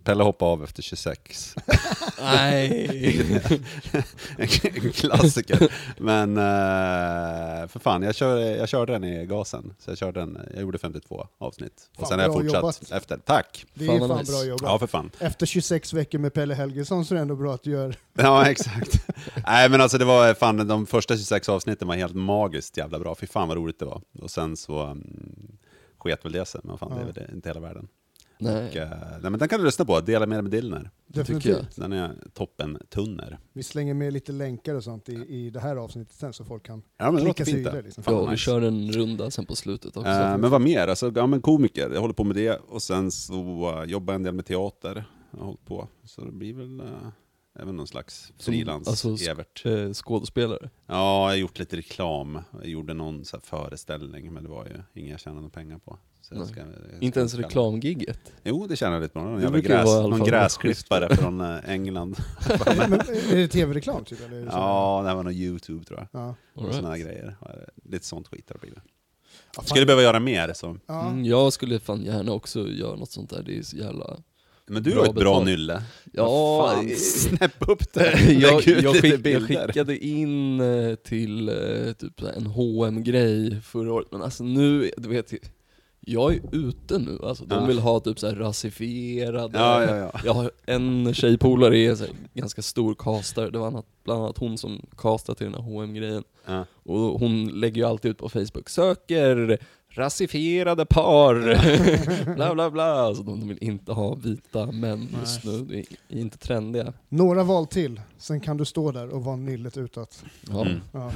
Pelle 0.08 0.24
hoppade 0.24 0.52
av 0.52 0.64
efter 0.64 0.82
26. 0.82 1.56
Nej! 2.22 3.42
en 4.38 4.48
klassiker. 4.94 5.72
Men 5.98 6.38
eh, 6.38 7.68
för 7.68 7.80
fan, 7.80 8.04
jag, 8.04 8.16
kör, 8.16 8.38
jag 8.38 8.70
körde 8.70 8.94
den 8.94 9.04
i 9.04 9.26
gasen. 9.26 9.74
Så 9.80 9.92
jag, 9.92 9.98
körde 9.98 10.20
den, 10.20 10.40
jag 10.54 10.62
gjorde 10.62 10.78
52 10.78 11.28
avsnitt. 11.38 11.90
Fan, 11.96 12.02
och 12.02 12.08
sen 12.08 12.20
har 12.20 12.26
jag 12.26 12.34
fortsatt 12.34 12.54
jobbat. 12.54 12.92
efter. 12.92 13.18
Tack! 13.18 13.66
Det 13.74 13.86
Fan 13.86 13.96
är 14.04 14.08
fan 14.08 14.18
nice. 14.18 14.32
bra 14.32 14.44
jobbat. 14.44 14.62
Ja, 14.72 14.80
för 14.80 14.88
fan. 14.88 15.12
Efter 15.20 15.46
26 15.46 15.94
veckor 15.94 16.20
med 16.20 16.34
Pelle 16.34 16.54
Helgesson 16.54 17.06
så 17.06 17.14
är 17.14 17.16
det 17.16 17.22
ändå 17.22 17.36
bra 17.36 17.54
att 17.54 17.64
du 17.64 17.72
gör... 17.72 17.96
Ja, 18.14 18.50
exakt. 18.50 19.08
Nej 19.48 19.70
men 19.70 19.82
alltså 19.82 19.98
det 19.98 20.06
var 20.06 20.34
fan, 20.34 20.68
de 20.68 20.86
första 20.86 21.18
26 21.18 21.50
avsnitten 21.50 21.88
var 21.88 21.96
helt 21.96 22.16
magiskt 22.16 22.78
jävla 22.78 23.00
bra. 23.00 23.16
Fy 23.16 23.28
fan 23.28 23.48
vad 23.48 23.58
roligt 23.58 23.80
det 23.80 23.86
var. 23.86 24.02
Och 24.22 24.32
sen 24.32 24.58
så 24.58 24.84
um, 24.92 25.58
sket 25.98 26.26
väl 26.26 26.32
det 26.32 26.46
sig, 26.46 26.62
men 26.64 26.78
fan 26.78 26.90
det 26.90 26.96
är 26.96 27.00
Ja. 27.00 27.12
väl 27.28 27.36
inte 27.36 27.50
hela 27.50 27.60
världen. 27.60 27.88
Och, 28.38 28.44
Nej, 28.44 28.78
eh, 28.78 28.90
nej 29.22 29.32
men 29.32 29.40
den 29.40 29.48
kan 29.50 29.60
du 29.60 29.66
lyssna 29.66 29.86
på, 29.86 30.00
Dela 30.02 30.26
med 30.26 30.38
dig 30.38 30.42
med 30.44 30.52
Dillner. 30.52 30.90
det 31.08 31.24
tycker 31.24 31.34
jag. 31.50 31.58
Definitivt. 31.58 31.76
Den 31.76 31.94
är 31.94 32.16
toppen 32.34 32.78
tunner. 32.90 33.40
Vi 33.54 33.64
slänger 33.64 33.94
med 33.94 34.14
lite 34.14 34.32
länkar 34.32 34.76
och 34.76 34.84
sånt 34.84 35.10
i, 35.10 35.14
i 35.14 35.50
det 35.50 35.60
här 35.60 35.76
avsnittet 35.76 36.14
sen 36.16 36.34
så 36.34 36.46
folk 36.46 36.64
kan 36.66 36.82
Ja 36.98 37.06
men 37.12 37.16
det 37.16 37.22
klicka 37.22 37.46
sig 37.46 37.54
fint 37.54 37.60
vidare. 37.68 37.76
det. 37.76 37.82
Liksom. 37.82 38.04
Fan, 38.04 38.14
Ja, 38.14 38.22
vi 38.26 38.32
nice. 38.32 38.38
kör 38.44 38.62
en 38.62 38.92
runda 38.92 39.32
sen 39.32 39.46
på 39.46 39.56
slutet 39.56 39.98
också. 39.98 40.10
Eh, 40.12 40.38
men 40.38 40.52
vad 40.52 40.62
mer? 40.62 40.88
Alltså, 40.88 41.12
ja, 41.16 41.28
men 41.28 41.42
komiker, 41.42 41.90
jag 41.94 42.02
håller 42.02 42.14
på 42.14 42.24
med 42.24 42.36
det 42.36 42.58
och 42.70 42.82
sen 42.82 43.12
så 43.12 43.34
uh, 43.82 43.90
jobbar 43.90 44.14
jag 44.14 44.20
en 44.20 44.24
del 44.24 44.34
med 44.34 44.46
teater. 44.46 45.06
Jag 45.32 45.40
har 45.40 45.46
hållit 45.46 45.66
på. 45.66 45.88
Så 46.06 46.22
det 46.26 46.32
blir 46.32 46.54
väl 46.54 46.82
uh, 46.82 46.88
även 47.60 47.76
någon 47.76 47.88
slags 47.88 48.34
Som- 48.38 48.54
frilans 48.54 48.88
alltså, 48.88 49.10
sk- 49.10 49.30
Evert. 49.32 49.66
Eh, 49.66 49.94
skådespelare. 49.94 50.70
Ja, 50.86 51.22
jag 51.22 51.30
har 51.30 51.36
gjort 51.36 51.60
lite 51.60 51.78
reklam. 51.78 52.40
Jag 52.62 52.68
gjorde 52.70 52.94
någon 52.94 53.26
så 53.26 53.36
här 53.38 53.42
föreställning, 53.42 54.34
men 54.34 54.44
det 54.44 54.50
var 54.50 54.66
ju 54.66 55.02
inga 55.02 55.12
jag 55.12 55.20
tjänade 55.20 55.42
några 55.42 55.52
pengar 55.54 55.78
på. 55.78 55.98
Så 56.28 56.34
jag 56.36 56.40
Nej. 56.40 56.48
ska, 56.48 56.60
jag 56.60 56.70
ska 56.70 57.06
Inte 57.06 57.20
ens 57.20 57.34
reklamgigget. 57.34 58.34
Jo, 58.44 58.68
det 58.68 58.76
tjänade 58.76 59.02
lite 59.02 59.14
på. 59.14 59.20
Någon 59.20 59.42
jävla 59.42 59.60
gräs, 59.60 59.86
någon 59.86 60.24
gräsklippare 60.24 61.16
från 61.16 61.42
eh, 61.42 61.70
England. 61.70 62.18
Men, 62.78 62.94
är 62.94 63.36
det 63.36 63.48
tv-reklam 63.48 64.06
typ? 64.06 64.26
Eller 64.26 64.46
ja, 64.46 65.00
det 65.04 65.10
här 65.10 65.16
var 65.16 65.24
nog 65.24 65.34
YouTube 65.34 65.86
tror 65.86 66.00
jag. 66.00 66.22
ja. 66.22 66.36
All 66.56 66.66
Och 66.66 66.74
Såna 66.76 66.88
här 66.88 66.96
right. 66.96 67.08
grejer. 67.08 67.36
Ja, 67.42 67.52
Lite 67.84 68.06
sånt 68.06 68.28
skit 68.28 68.50
har 68.50 68.70
det. 68.70 68.82
Ja. 69.56 69.64
Skulle 69.64 69.86
behöva 69.86 70.02
göra 70.02 70.20
mer 70.20 70.54
så. 70.54 70.78
Ja. 70.86 71.08
Mm, 71.08 71.26
jag 71.26 71.54
skulle 71.54 71.80
fan 71.80 72.04
gärna 72.04 72.32
också 72.32 72.68
göra 72.68 72.96
något 72.96 73.12
sånt 73.12 73.30
där, 73.30 73.44
det 73.44 73.58
är 73.58 73.62
så 73.64 73.78
jävla... 73.78 74.18
Men 74.70 74.84
du 74.84 74.92
Bra 74.92 75.00
har 75.02 75.10
ett 75.10 75.16
bra 75.16 75.44
nylle. 75.44 75.84
Ja, 76.14 76.72
fan, 76.76 76.90
snäpp 76.98 77.70
upp 77.70 77.94
det. 77.94 78.20
jag, 78.32 78.42
jag, 78.42 78.64
skick, 78.96 79.26
jag 79.26 79.48
skickade 79.48 79.98
in 79.98 80.60
eh, 80.60 80.96
till 80.96 81.50
eh, 81.50 81.94
typ 81.94 82.22
en 82.22 82.46
hm 82.46 83.04
grej 83.04 83.62
förra 83.62 83.94
året, 83.94 84.08
men 84.12 84.22
alltså 84.22 84.44
nu, 84.44 84.92
du 84.98 85.10
vet, 85.10 85.34
Jag 86.10 86.34
är 86.34 86.42
ute 86.52 86.98
nu, 86.98 87.20
alltså 87.24 87.46
de 87.46 87.56
Ja. 87.60 87.66
vill 87.66 87.80
ha 87.80 88.00
typ 88.00 88.20
såhär 88.20 88.36
rasifierade 88.36 89.60
Ja, 89.60 89.84
ja, 89.84 89.96
ja. 89.96 90.12
Jag 90.26 90.34
har 90.34 90.52
en 90.66 91.14
tjejpolare 91.14 91.78
är 91.78 91.96
så 91.96 92.04
här, 92.04 92.14
ganska 92.34 92.62
stor 92.62 92.96
castare, 92.96 93.50
det 93.50 93.58
var 93.58 93.68
annat, 93.68 93.86
bland 94.04 94.24
annat 94.24 94.38
hon 94.38 94.58
som 94.58 94.82
castade 94.98 95.38
till 95.38 95.52
den 95.52 95.64
här 95.64 95.82
hm 95.82 95.94
grejen 95.94 96.24
Ja. 96.46 96.66
Och 96.84 97.20
hon 97.20 97.48
lägger 97.48 97.82
ju 97.82 97.88
alltid 97.88 98.12
ut 98.12 98.18
på 98.18 98.30
Facebook, 98.30 98.70
söker 98.70 99.58
rasifierade 99.90 100.86
par, 100.86 101.36
bla 102.36 102.54
bla 102.54 102.72
bla. 102.72 102.84
Alltså 102.84 103.24
de 103.24 103.40
de 103.40 103.48
vill 103.50 103.58
inte 103.62 103.92
ha 103.92 104.16
vita 104.16 104.72
män 104.72 105.08
just 105.20 105.44
nu, 105.44 105.62
det 105.62 105.80
är 106.18 106.20
inte 106.22 106.38
trendiga. 106.38 106.94
Några 107.10 107.44
val 107.44 107.68
till, 107.68 108.02
sen 108.18 108.40
kan 108.40 108.58
du 108.58 108.66
stå 108.66 108.92
där 108.92 109.10
och 109.10 109.24
vara 109.24 109.36
nyllet 109.36 109.78
utåt. 109.78 110.24
Ja. 110.50 110.62
Mm. 110.62 110.80
Ja. 110.92 111.12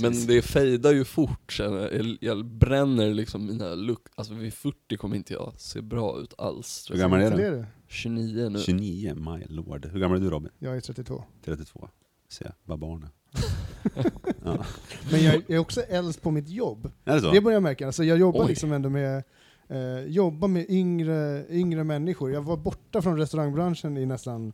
Men 0.00 0.26
det 0.26 0.42
fejdar 0.42 0.92
ju 0.92 1.04
fort 1.04 1.56
jag, 1.58 2.16
jag 2.20 2.44
bränner 2.44 3.14
liksom 3.14 3.46
mina 3.46 3.74
look, 3.74 4.06
alltså 4.14 4.34
vid 4.34 4.54
40 4.54 4.96
kommer 4.96 5.16
inte 5.16 5.32
jag 5.32 5.52
se 5.56 5.80
bra 5.80 6.20
ut 6.20 6.34
alls. 6.38 6.86
Hur 6.90 6.96
gammal 6.98 7.20
är 7.20 7.30
du? 7.30 7.36
det 7.36 7.50
du? 7.50 7.66
29 7.88 8.48
nu. 8.48 8.58
29, 8.58 9.14
my 9.14 9.44
lord. 9.48 9.86
Hur 9.92 10.00
gammal 10.00 10.18
är 10.18 10.22
du 10.22 10.30
Robin? 10.30 10.50
Jag 10.58 10.76
är 10.76 10.80
32. 10.80 11.24
32. 11.44 11.88
Se, 12.28 12.46
vad 12.64 12.78
barn 12.78 13.02
är. 13.02 13.10
ja. 14.44 14.64
Men 15.10 15.22
jag 15.22 15.50
är 15.50 15.58
också 15.58 15.82
äldst 15.82 16.22
på 16.22 16.30
mitt 16.30 16.48
jobb. 16.48 16.92
Är 17.04 17.14
det 17.14 17.20
så? 17.20 17.32
Det 17.32 17.40
börjar 17.40 17.56
jag 17.56 17.62
märka. 17.62 17.86
Alltså 17.86 18.04
jag 18.04 18.18
jobbar 18.18 18.44
Oj. 18.44 18.48
liksom 18.48 18.72
ändå 18.72 18.90
med, 18.90 19.24
eh, 19.68 20.00
jobbar 20.06 20.48
med 20.48 20.66
yngre, 20.68 21.46
yngre 21.50 21.84
människor. 21.84 22.32
Jag 22.32 22.42
var 22.42 22.56
borta 22.56 23.02
från 23.02 23.18
restaurangbranschen 23.18 23.96
i 23.96 24.06
nästan 24.06 24.52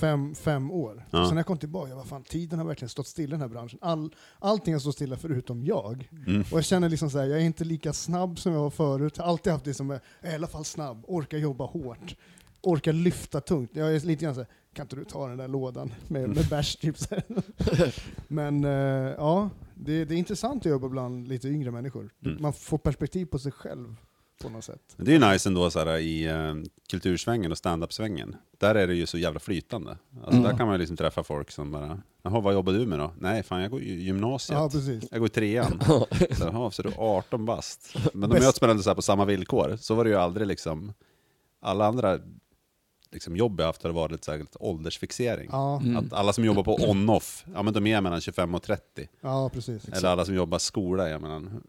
fem, 0.00 0.34
fem 0.34 0.70
år. 0.70 1.06
Ja. 1.10 1.24
Sen 1.24 1.34
när 1.34 1.38
jag 1.38 1.46
kom 1.46 1.58
tillbaka, 1.58 1.90
jag 1.90 2.06
fan, 2.06 2.22
tiden 2.22 2.58
har 2.58 2.66
verkligen 2.66 2.88
stått 2.88 3.06
stilla 3.06 3.28
i 3.28 3.30
den 3.30 3.40
här 3.40 3.48
branschen. 3.48 3.78
All, 3.82 4.14
allting 4.38 4.74
har 4.74 4.80
stått 4.80 4.94
stilla 4.94 5.16
förutom 5.16 5.64
jag. 5.64 6.08
Mm. 6.26 6.40
Och 6.40 6.58
jag 6.58 6.64
känner 6.64 6.88
liksom 6.88 7.10
så 7.10 7.18
här, 7.18 7.26
jag 7.26 7.40
är 7.40 7.44
inte 7.44 7.64
lika 7.64 7.92
snabb 7.92 8.38
som 8.38 8.52
jag 8.52 8.60
var 8.60 8.70
förut. 8.70 9.14
Jag 9.16 9.24
har 9.24 9.30
alltid 9.30 9.52
haft 9.52 9.64
det 9.64 9.74
som, 9.74 9.90
är, 9.90 10.00
jag 10.20 10.28
är 10.28 10.32
i 10.32 10.34
alla 10.34 10.46
fall 10.46 10.64
snabb, 10.64 11.04
orkar 11.08 11.38
jobba 11.38 11.64
hårt, 11.64 12.16
orkar 12.62 12.92
lyfta 12.92 13.40
tungt. 13.40 13.70
Jag 13.74 13.94
är 13.94 14.00
lite 14.00 14.24
grann 14.24 14.34
så 14.34 14.40
här, 14.40 14.48
kan 14.72 14.84
inte 14.84 14.96
du 14.96 15.04
ta 15.04 15.28
den 15.28 15.38
där 15.38 15.48
lådan 15.48 15.92
med, 16.08 16.28
med 16.28 16.48
bärs? 16.48 16.76
Typ. 16.76 16.96
Men 18.28 18.64
eh, 18.64 18.70
ja, 19.18 19.50
det, 19.74 20.04
det 20.04 20.14
är 20.14 20.18
intressant 20.18 20.66
att 20.66 20.70
jobba 20.70 20.88
bland 20.88 21.28
lite 21.28 21.48
yngre 21.48 21.70
människor. 21.70 22.10
Mm. 22.24 22.42
Man 22.42 22.52
får 22.52 22.78
perspektiv 22.78 23.26
på 23.26 23.38
sig 23.38 23.52
själv 23.52 23.96
på 24.40 24.48
något 24.48 24.64
sätt. 24.64 24.80
Det 24.96 25.10
är 25.14 25.18
ju 25.20 25.32
nice 25.32 25.48
ändå 25.48 25.70
så 25.70 25.78
här, 25.78 25.98
i 25.98 26.32
uh, 26.32 26.54
kultursvängen 26.90 27.52
och 27.52 27.58
standup-svängen. 27.58 28.36
Där 28.58 28.74
är 28.74 28.86
det 28.86 28.94
ju 28.94 29.06
så 29.06 29.18
jävla 29.18 29.40
flytande. 29.40 29.90
Alltså, 30.16 30.30
Mm. 30.30 30.42
Där 30.42 30.56
kan 30.56 30.66
man 30.66 30.74
ju 30.74 30.78
liksom 30.78 30.96
träffa 30.96 31.22
folk 31.22 31.50
som 31.50 31.70
bara, 31.72 32.02
jaha 32.22 32.40
vad 32.40 32.54
jobbar 32.54 32.72
du 32.72 32.86
med 32.86 32.98
då? 32.98 33.12
Nej 33.18 33.42
fan 33.42 33.60
jag 33.62 33.70
går 33.70 33.80
i 33.82 34.02
gymnasiet. 34.02 34.58
Ja, 34.58 34.70
precis. 34.70 35.04
Jag 35.10 35.20
går 35.20 35.26
i 35.26 35.30
trean. 35.30 35.80
Så, 35.86 36.06
jaha, 36.44 36.70
så 36.70 36.82
du 36.82 36.88
är 36.88 36.94
18 36.98 37.44
bast. 37.46 37.94
Men 38.14 38.30
de 38.30 38.34
Bäst. 38.34 38.46
möts 38.46 38.60
man 38.60 38.70
ändå 38.70 38.82
så 38.82 38.90
här 38.90 38.94
på 38.94 39.02
samma 39.02 39.24
villkor. 39.24 39.76
Så 39.80 39.94
var 39.94 40.04
det 40.04 40.10
ju 40.10 40.16
aldrig 40.16 40.46
liksom, 40.46 40.92
alla 41.62 41.86
andra 41.86 42.18
liksom, 43.12 43.36
jobb 43.36 43.60
jag 43.60 43.66
haft 43.66 43.82
har 43.82 43.90
varit 43.90 44.24
så 44.24 44.30
här, 44.32 44.38
lite 44.38 44.58
åldersfixering. 44.60 45.48
Ja, 45.52 45.76
Mm. 45.80 45.96
Att 45.96 46.12
alla 46.12 46.32
som 46.32 46.44
jobbar 46.44 46.62
på 46.62 46.74
on-off, 46.90 47.44
ja 47.54 47.62
men 47.62 47.74
de 47.74 47.86
är 47.86 48.00
mellan 48.00 48.20
25 48.20 48.54
och 48.54 48.62
30. 48.62 49.08
ja 49.20 49.48
precis. 49.54 49.84
Eller 49.88 50.08
alla 50.08 50.24
som 50.24 50.34
jobbar 50.34 50.58
skola 50.58 51.08
är 51.08 51.18
mellan 51.18 51.62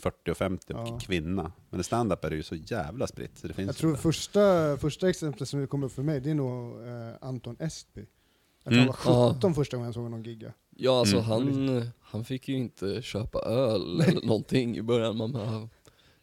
40 0.00 0.30
och 0.30 0.36
50 0.36 0.72
och 0.74 0.88
Ja. 0.88 0.98
kvinna. 1.02 1.52
Men 1.70 1.80
i 1.80 1.84
stand-up 1.84 2.24
är 2.24 2.30
det 2.30 2.36
ju 2.36 2.42
så 2.42 2.54
jävla 2.54 3.06
spritt. 3.06 3.38
Så 3.38 3.46
det 3.48 3.54
finns 3.54 3.66
Jag 3.66 3.76
tror 3.76 3.96
första, 3.96 4.76
första 4.76 5.08
exemplet 5.10 5.48
som 5.48 5.66
kom 5.66 5.82
upp 5.82 5.92
för 5.92 6.02
mig, 6.02 6.20
det 6.20 6.30
är 6.30 6.34
nog 6.34 6.86
eh, 6.86 7.14
Anton 7.20 7.56
Estby. 7.60 8.06
Jag 8.64 8.72
tror 8.72 8.82
Mm. 8.82 8.86
var 9.04 9.12
Ja. 9.12 9.32
17 9.34 9.54
första 9.54 9.76
gången 9.76 9.86
jag 9.88 9.94
såg 9.94 10.02
honom 10.02 10.22
gigga. 10.22 10.52
Ja 10.76 10.98
alltså 11.00 11.16
Mm. 11.16 11.28
han, 11.30 11.90
han 12.00 12.24
fick 12.24 12.48
ju 12.48 12.54
inte 12.56 13.02
köpa 13.02 13.38
öl 13.38 14.00
eller 14.00 14.26
någonting 14.26 14.76
i 14.76 14.82
början, 14.82 15.16
man 15.16 15.32
bara, 15.32 15.68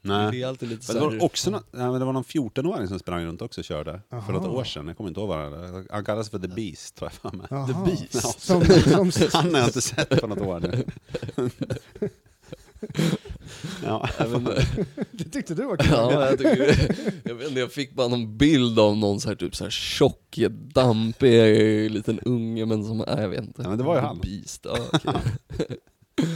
Nej. 0.01 0.31
det 0.31 0.41
är 0.41 0.47
alltid 0.47 0.69
lite 0.69 0.93
Men 0.93 1.01
det 1.03 1.17
var 1.17 1.25
också 1.25 1.51
ja, 1.51 1.61
men 1.91 1.99
det 1.99 2.05
var 2.05 2.13
någon 2.13 2.23
14-åring 2.23 2.87
som 2.87 2.99
sprang 2.99 3.25
runt 3.25 3.41
också 3.41 3.61
och 3.61 3.65
körde 3.65 4.01
för 4.09 4.17
Aha. 4.17 4.31
något 4.31 4.47
år 4.47 4.63
sedan. 4.63 4.87
Jag 4.87 4.97
kommer 4.97 5.07
inte 5.07 5.19
ihåg 5.19 5.29
vad 5.29 5.37
han 5.37 5.87
Han 5.91 6.05
kallas 6.05 6.29
för 6.29 6.39
The 6.39 6.47
Beast 6.47 6.95
tror 6.95 7.11
jag 7.21 7.31
för 7.31 7.37
mig. 7.37 7.47
The 7.47 7.91
Beast. 7.91 8.39
Som, 8.41 8.61
som, 8.61 9.29
Han 9.33 9.53
har 9.53 9.59
jag 9.61 9.69
inte 9.69 9.81
sett 9.81 10.21
på 10.21 10.27
något 10.27 10.41
år 10.41 10.59
nu. 10.59 10.85
ja. 13.83 14.09
inte, 14.35 14.67
det 15.11 15.23
tyckte 15.23 15.55
du 15.55 15.65
var 15.65 15.77
kul? 15.77 15.87
ja, 15.91 16.25
jag, 16.29 16.37
tycker, 16.37 16.89
jag 17.23 17.35
vet 17.35 17.47
inte, 17.47 17.59
jag 17.59 17.71
fick 17.71 17.93
bara 17.95 18.07
någon 18.07 18.37
bild 18.37 18.79
av 18.79 18.97
någon 18.97 19.19
så 19.19 19.29
här, 19.29 19.35
typ 19.35 19.55
så 19.55 19.63
här 19.63 19.71
tjock, 19.71 20.37
dampig 20.73 21.91
liten 21.91 22.19
unge 22.19 22.65
men 22.65 22.83
som, 22.83 22.97
nej 22.97 23.17
jag 23.21 23.29
vet 23.29 23.43
inte. 23.43 23.61
Ja, 23.61 23.69
men 23.69 23.77
det 23.77 23.83
var 23.83 23.95
ju 23.95 24.01
han. 24.01 24.19
Beast, 24.19 24.65
ja, 24.65 24.77
okej. 24.93 25.13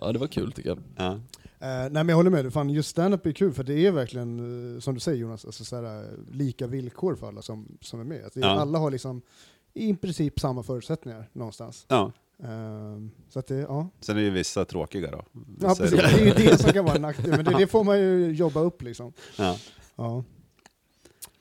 ja 0.00 0.12
det 0.12 0.18
var 0.18 0.26
kul 0.26 0.52
tycker 0.52 0.68
jag. 0.68 0.78
Ja. 0.96 1.12
Eh, 1.60 1.68
nej 1.68 1.90
men 1.90 2.08
jag 2.08 2.16
håller 2.16 2.30
med, 2.30 2.52
fan, 2.52 2.70
just 2.70 2.88
stand-up 2.88 3.26
är 3.26 3.32
kul 3.32 3.52
för 3.52 3.64
det 3.64 3.86
är 3.86 3.90
verkligen, 3.92 4.74
eh, 4.74 4.80
som 4.80 4.94
du 4.94 5.00
säger 5.00 5.18
Jonas, 5.18 5.44
alltså, 5.44 5.64
såhär, 5.64 6.02
eh, 6.02 6.08
lika 6.32 6.66
villkor 6.66 7.14
för 7.16 7.28
alla 7.28 7.42
som, 7.42 7.78
som 7.80 8.00
är 8.00 8.04
med. 8.04 8.30
Det, 8.34 8.40
Ja. 8.40 8.48
Alla 8.48 8.78
har 8.78 8.90
liksom 8.90 9.22
i 9.74 9.94
princip 9.94 10.40
samma 10.40 10.62
förutsättningar 10.62 11.28
någonstans. 11.32 11.84
ja. 11.88 12.12
Ehm, 12.44 13.10
så 13.28 13.38
att 13.38 13.46
det, 13.46 13.54
ja. 13.54 13.88
Sen 14.00 14.16
är 14.16 14.20
ju 14.20 14.30
vissa 14.30 14.64
tråkiga 14.64 15.10
då. 15.10 15.24
ja 15.60 15.68
Vissa 15.68 15.70
är 15.70 15.74
precis, 15.76 15.90
det 15.90 16.06
roliga. 16.20 16.34
är 16.34 16.40
ju 16.44 16.48
det 16.50 16.58
som 16.58 16.72
kan 16.72 16.84
vara 16.84 16.94
en 16.96 17.02
nackdel, 17.08 17.30
men 17.36 17.44
det, 17.44 17.58
det 17.58 17.66
får 17.66 17.84
man 17.84 17.98
ju 17.98 18.30
jobba 18.32 18.60
upp 18.60 18.82
liksom. 18.82 19.12
Ja. 19.38 19.56
Ja. 19.96 20.24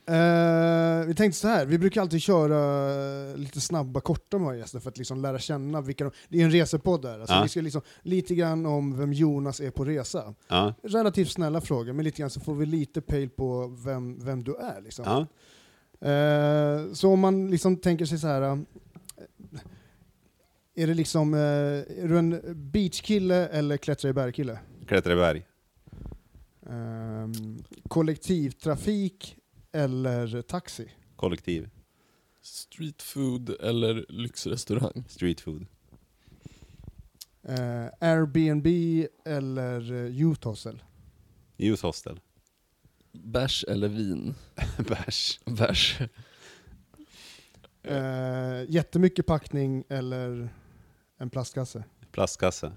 Eh, 0.08 1.06
vi 1.06 1.16
tänkte 1.16 1.40
så 1.40 1.48
här, 1.48 1.66
vi 1.66 1.78
brukar 1.78 2.02
alltid 2.02 2.22
köra 2.22 3.36
lite 3.36 3.62
snabba, 3.62 4.00
korta 4.02 4.38
med 4.38 4.46
våra 4.46 4.58
gäster 4.58 4.80
för 4.80 4.90
att 4.90 4.98
liksom 4.98 5.22
lära 5.22 5.40
känna 5.40 5.82
vilka 5.82 6.04
de, 6.04 6.12
Det 6.30 6.42
är 6.42 6.46
en 6.46 6.52
resepodd 6.52 7.02
där, 7.02 7.20
alltså 7.20 7.36
Ja. 7.36 7.44
vi 7.44 7.50
ska 7.50 7.62
liksom, 7.62 7.82
lite 8.02 8.36
grann 8.36 8.66
om 8.66 8.98
vem 8.98 9.14
Jonas 9.14 9.60
är 9.60 9.72
på 9.72 9.86
resa. 9.86 10.34
Ja. 10.48 10.74
Relativt 10.84 11.32
snälla 11.32 11.62
frågor, 11.62 11.94
men 11.94 12.06
lite 12.06 12.18
grann 12.22 12.30
så 12.30 12.40
får 12.40 12.56
vi 12.56 12.66
lite 12.66 13.02
pejl 13.02 13.30
på 13.30 13.68
vem, 13.86 14.20
vem 14.26 14.44
du 14.44 14.56
är. 14.56 14.82
Liksom. 14.82 15.06
Ja. 15.06 15.26
Eh, 16.10 16.94
så 16.94 17.12
om 17.14 17.20
man 17.20 17.52
liksom 17.52 17.78
tänker 17.78 18.06
sig 18.06 18.18
så 18.20 18.28
här. 18.28 18.60
Eh, 20.76 20.84
Är 20.84 20.88
det 20.88 20.94
liksom, 20.94 21.34
eh, 21.34 21.40
är 21.40 22.08
du 22.08 22.18
en 22.18 22.42
beachkille 22.72 23.48
eller 23.48 23.78
klättra 23.78 24.10
i 24.10 24.14
bergkille? 24.14 24.60
Klättra 24.88 25.14
i 25.14 25.16
berg. 25.16 25.46
Ehm, 26.70 27.64
kollektivtrafik 27.88 29.38
eller 29.72 30.42
taxi? 30.42 30.92
Kollektiv. 31.16 31.70
Street 32.42 33.02
food 33.02 33.50
eller 33.50 34.06
lyxrestaurang? 34.10 35.04
Street 35.08 35.42
food. 35.42 35.66
Eh, 37.44 37.88
Airbnb 38.00 38.68
eller 39.26 39.92
uh, 39.92 40.12
youth 40.12 40.48
hostel? 40.48 40.84
Youth 41.58 41.86
hostel. 41.86 42.20
Bärs 43.12 43.66
eller 43.68 43.88
vin? 43.88 44.36
Bärs. 44.78 45.40
Bärs. 45.46 46.02
Uh, 47.88 48.72
jättemycket 48.72 49.26
packning 49.26 49.84
eller 49.90 50.50
en 51.26 51.30
plastkasse? 51.30 51.84
Plastkasse. 52.12 52.72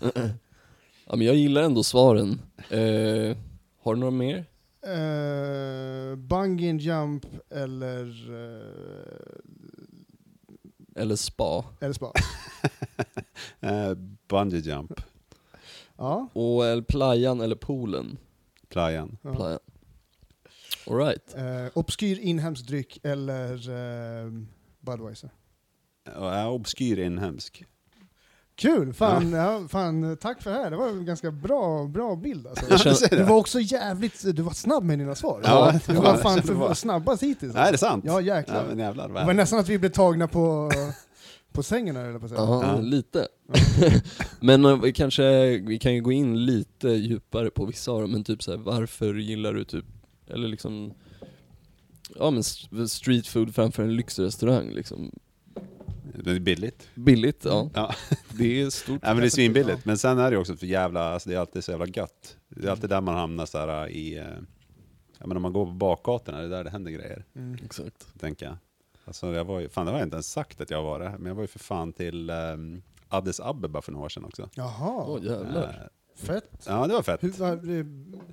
Ja 1.12 1.16
men 1.16 1.26
jag 1.26 1.36
gillar 1.36 1.62
ändå 1.62 1.82
svaren. 1.82 2.40
Eh, 2.70 3.36
har 3.82 3.94
du 3.94 4.00
några 4.00 4.10
mer? 4.10 4.44
Uh, 4.86 6.16
bungee 6.16 6.72
jump 6.76 7.26
eller, 7.50 8.06
eh, 8.32 9.36
Eller 11.02 11.16
spa? 11.16 11.64
eller 11.80 11.92
spa? 11.94 12.12
Eh, 13.60 13.92
bungee 14.28 14.58
jump. 14.60 15.00
ja. 15.96 16.28
Och 16.32 16.66
eller 16.66 16.82
playan 16.82 17.40
eller 17.40 17.56
poolen? 17.56 18.16
Playan. 18.68 19.16
ja. 19.22 19.34
Playan. 19.34 19.58
Alright. 20.86 21.34
Eh, 21.36 21.66
obskyr 21.74 22.18
inhemsk 22.18 22.66
dryck 22.66 22.98
eller 23.02 23.52
eh, 23.70 24.32
Budweiser? 24.80 25.30
Och 26.18 26.34
är 26.34 26.48
obskyr 26.48 26.98
inhemsk. 26.98 27.64
Kul! 28.54 28.92
Fan, 28.92 29.32
ja. 29.32 29.62
fan, 29.68 30.16
tack 30.20 30.42
för 30.42 30.50
det 30.50 30.56
här. 30.56 30.70
Det 30.70 30.76
var 30.76 30.88
en 30.88 31.04
ganska 31.04 31.30
bra, 31.30 31.84
bra 31.86 32.16
bild 32.16 32.46
alltså. 32.46 33.06
Du 33.16 33.22
var 33.22 33.36
också 33.36 33.60
jävligt, 33.60 34.36
du 34.36 34.42
var 34.42 34.52
snabb 34.52 34.84
med 34.84 34.98
dina 34.98 35.14
svar. 35.14 35.40
Ja, 35.44 35.72
du 35.86 35.92
det 35.92 35.98
var 36.00 36.16
fan 36.16 36.36
det 36.36 36.42
för 36.42 36.54
var- 36.54 36.74
snabbast 36.74 37.22
hittills. 37.22 37.54
Nej, 37.54 37.68
är 37.68 37.72
det 37.72 37.78
sant? 37.78 38.04
Ja 38.06 38.20
Ja, 38.20 38.36
jäklar. 38.36 38.64
men 38.68 38.78
jävlar. 38.78 39.08
det 39.08 39.14
var 39.14 39.34
nästan 39.34 39.58
att 39.58 39.68
vi 39.68 39.78
blev 39.78 39.90
tagna 39.90 40.28
på, 40.28 40.70
på 41.52 41.62
sängen 41.62 41.96
här, 41.96 42.04
eller 42.04 42.18
på 42.18 42.28
säga. 42.28 42.40
Ja, 42.40 42.64
Ja. 42.76 42.80
lite. 42.80 43.28
men 44.40 44.64
eh, 44.64 44.76
vi 44.82 44.92
kanske, 44.92 45.58
vi 45.58 45.78
kan 45.78 45.94
ju 45.94 46.00
gå 46.00 46.12
in 46.12 46.44
lite 46.46 46.88
djupare 46.88 47.50
på 47.50 47.64
vissa 47.66 47.90
av 47.92 48.00
dem, 48.00 48.10
men 48.12 48.24
typ 48.24 48.42
så 48.42 48.50
här, 48.50 48.58
varför 48.58 49.14
gillar 49.14 49.52
du 49.52 49.64
typ, 49.64 49.84
eller 50.26 50.48
liksom, 50.48 50.92
ja 52.18 52.30
men 52.30 52.40
st- 52.40 52.88
street 52.88 53.26
food 53.26 53.54
framför 53.54 53.82
en 53.82 53.96
lyxrestaurang 53.96 54.70
liksom. 54.70 55.10
Det 56.14 56.30
är 56.30 56.40
billigt. 56.40 56.88
Billigt, 56.94 57.44
ja. 57.44 57.70
Ja. 57.74 57.94
Det 58.38 58.60
är 58.62 58.70
stort. 58.70 59.00
Ja, 59.02 59.08
men 59.08 59.16
det 59.16 59.26
är 59.26 59.30
svinbilligt. 59.30 59.84
Men 59.84 59.98
sen 59.98 60.18
är 60.18 60.30
det 60.30 60.36
också 60.36 60.56
för 60.56 60.66
jävla, 60.66 61.04
alltså 61.12 61.28
det 61.28 61.34
är 61.34 61.40
alltid 61.40 61.64
så 61.64 61.70
jävla 61.70 61.86
gött. 61.86 62.36
Det 62.48 62.66
är 62.66 62.70
alltid 62.70 62.90
där 62.90 63.00
man 63.00 63.14
hamnar 63.14 63.46
så 63.46 63.58
här 63.58 63.88
i, 63.88 64.18
eh, 64.18 64.24
ja 65.18 65.26
men 65.26 65.36
om 65.36 65.42
man 65.42 65.52
går 65.52 65.64
på 65.66 65.72
bakgatorna, 65.72 66.38
det 66.38 66.44
är 66.44 66.48
där 66.48 66.64
det 66.64 66.70
händer 66.70 66.90
grejer, 66.90 67.24
Mm. 67.34 67.58
Exakt. 67.64 68.18
tänker 68.20 68.46
jag. 68.46 68.56
Alltså 69.04 69.32
jag 69.34 69.44
var 69.44 69.60
ju, 69.60 69.68
fan 69.68 69.86
det 69.86 69.92
har 69.92 69.98
jag 69.98 70.06
inte 70.06 70.14
ens 70.16 70.32
sagt 70.32 70.60
att 70.60 70.70
jag 70.70 70.82
var 70.82 70.98
det, 71.00 71.14
men 71.18 71.26
jag 71.26 71.34
var 71.34 71.42
ju 71.42 71.46
för 71.48 71.58
fan 71.58 71.92
till 71.92 72.30
um, 72.30 72.82
Addis 73.08 73.40
Abeba 73.40 73.82
för 73.82 73.92
några 73.92 74.04
år 74.04 74.08
sedan 74.08 74.24
också. 74.24 74.48
Jaha. 74.54 75.04
Åh 75.06 75.24
jävlar. 75.24 75.88
Eh, 76.22 76.26
Fett. 76.26 76.64
Ja, 76.66 76.86
det 76.86 76.94
var 76.94 77.02
fett. 77.02 77.22
Hur, 77.24 77.30
va- 77.30 77.56
det- 77.56 77.84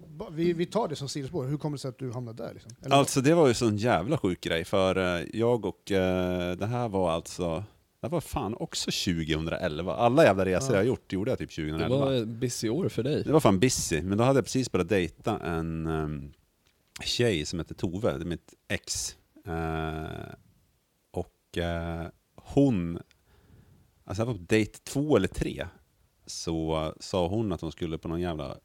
ba- 0.10 0.30
vi, 0.32 0.54
vi 0.54 0.66
tar 0.66 0.88
det 0.88 0.96
som 0.96 1.10
sidospår, 1.10 1.46
hur 1.48 1.58
kommer 1.58 1.78
det 1.78 1.82
sig 1.82 1.90
att 1.90 2.00
du 2.00 2.12
hamnade 2.12 2.44
där? 2.44 2.54
Liksom? 2.54 2.72
Eller- 2.86 2.96
Alltså 2.96 3.22
det 3.22 3.34
var 3.34 3.48
ju 3.48 3.54
sån 3.54 3.78
jävla 3.78 4.18
sjuk 4.18 4.42
grej, 4.42 4.66
för 4.66 5.20
eh, 5.20 5.26
jag 5.34 5.66
och 5.66 5.92
eh, 5.92 6.56
det 6.58 6.66
här 6.66 6.90
var 6.90 7.12
alltså, 7.12 7.64
det 8.02 8.08
var 8.08 8.22
fan 8.22 8.56
också 8.56 8.92
2011. 8.92 9.96
Alla 9.96 10.24
jävla 10.24 10.46
resor 10.46 10.72
Ja. 10.76 10.80
jag 10.80 10.86
gjort 10.88 11.14
gjorde 11.14 11.32
jag 11.32 11.38
typ 11.40 11.50
Det 11.50 11.56
2011. 11.56 11.98
var 11.98 12.14
ett 12.14 12.28
busy 12.28 12.70
år 12.70 12.90
för 12.90 13.04
dig. 13.04 13.24
Det 13.24 13.32
var 13.32 13.40
fan 13.40 13.60
busy, 13.60 14.02
men 14.02 14.18
då 14.18 14.24
hade 14.24 14.38
jag 14.38 14.46
precis 14.46 14.72
börjat 14.72 14.90
dejta 14.90 15.40
en 15.40 15.88
um, 15.88 16.34
tjej 17.04 17.46
som 17.46 17.60
hette 17.60 17.74
Tove, 17.74 18.18
det 18.18 18.24
är 18.24 18.26
mitt 18.26 18.54
ex. 18.68 19.16
Eh, 19.46 20.34
och 21.12 21.58
eh, 21.58 22.08
hon, 22.36 23.00
alltså 24.06 24.22
jag 24.22 24.26
var 24.28 24.34
på 24.34 24.40
dejt 24.48 24.78
två 24.84 25.16
eller 25.18 25.28
tre, 25.28 25.68
så 26.28 26.94
sa 27.00 27.28
hon 27.28 27.52
att 27.52 27.62
hon 27.62 27.72
skulle 27.72 27.98
på 27.98 28.08
någon 28.08 28.22
jävla 28.22 28.58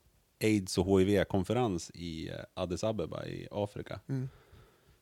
aids 0.42 0.78
och 0.78 1.00
hiv-konferens 1.00 1.90
i 1.94 2.28
eh, 2.28 2.34
Addis 2.54 2.84
Abeba 2.84 3.26
i 3.26 3.48
Afrika. 3.50 4.00
Mm. 4.08 4.28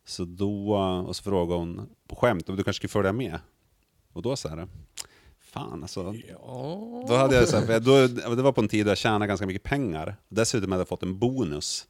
Så 0.04 0.24
då, 0.24 0.74
eh, 0.74 1.00
och 1.00 1.16
så 1.16 1.22
frågade 1.22 1.58
hon 1.60 1.90
på 2.08 2.16
skämt 2.16 2.48
om 2.48 2.56
du 2.56 2.62
kanske 2.64 2.78
skulle 2.78 3.02
följa 3.02 3.12
med. 3.12 3.38
Och 4.12 4.22
då 4.22 4.36
sa 4.36 4.48
jag, 4.48 4.68
fan 5.38 5.82
alltså, 5.82 6.14
Ja. 6.28 7.04
då 7.08 7.14
hade 7.14 7.36
jag 7.36 7.48
så 7.48 7.56
här, 7.56 7.80
då, 7.80 8.06
det 8.34 8.42
var 8.42 8.52
på 8.52 8.60
en 8.60 8.68
tid 8.68 8.86
då 8.86 8.90
jag 8.90 8.98
tjänade 8.98 9.26
ganska 9.26 9.46
mycket 9.46 9.62
pengar. 9.62 10.16
Dessutom 10.28 10.72
hade 10.72 10.80
jag 10.80 10.88
fått 10.88 11.02
en 11.02 11.18
bonus. 11.18 11.86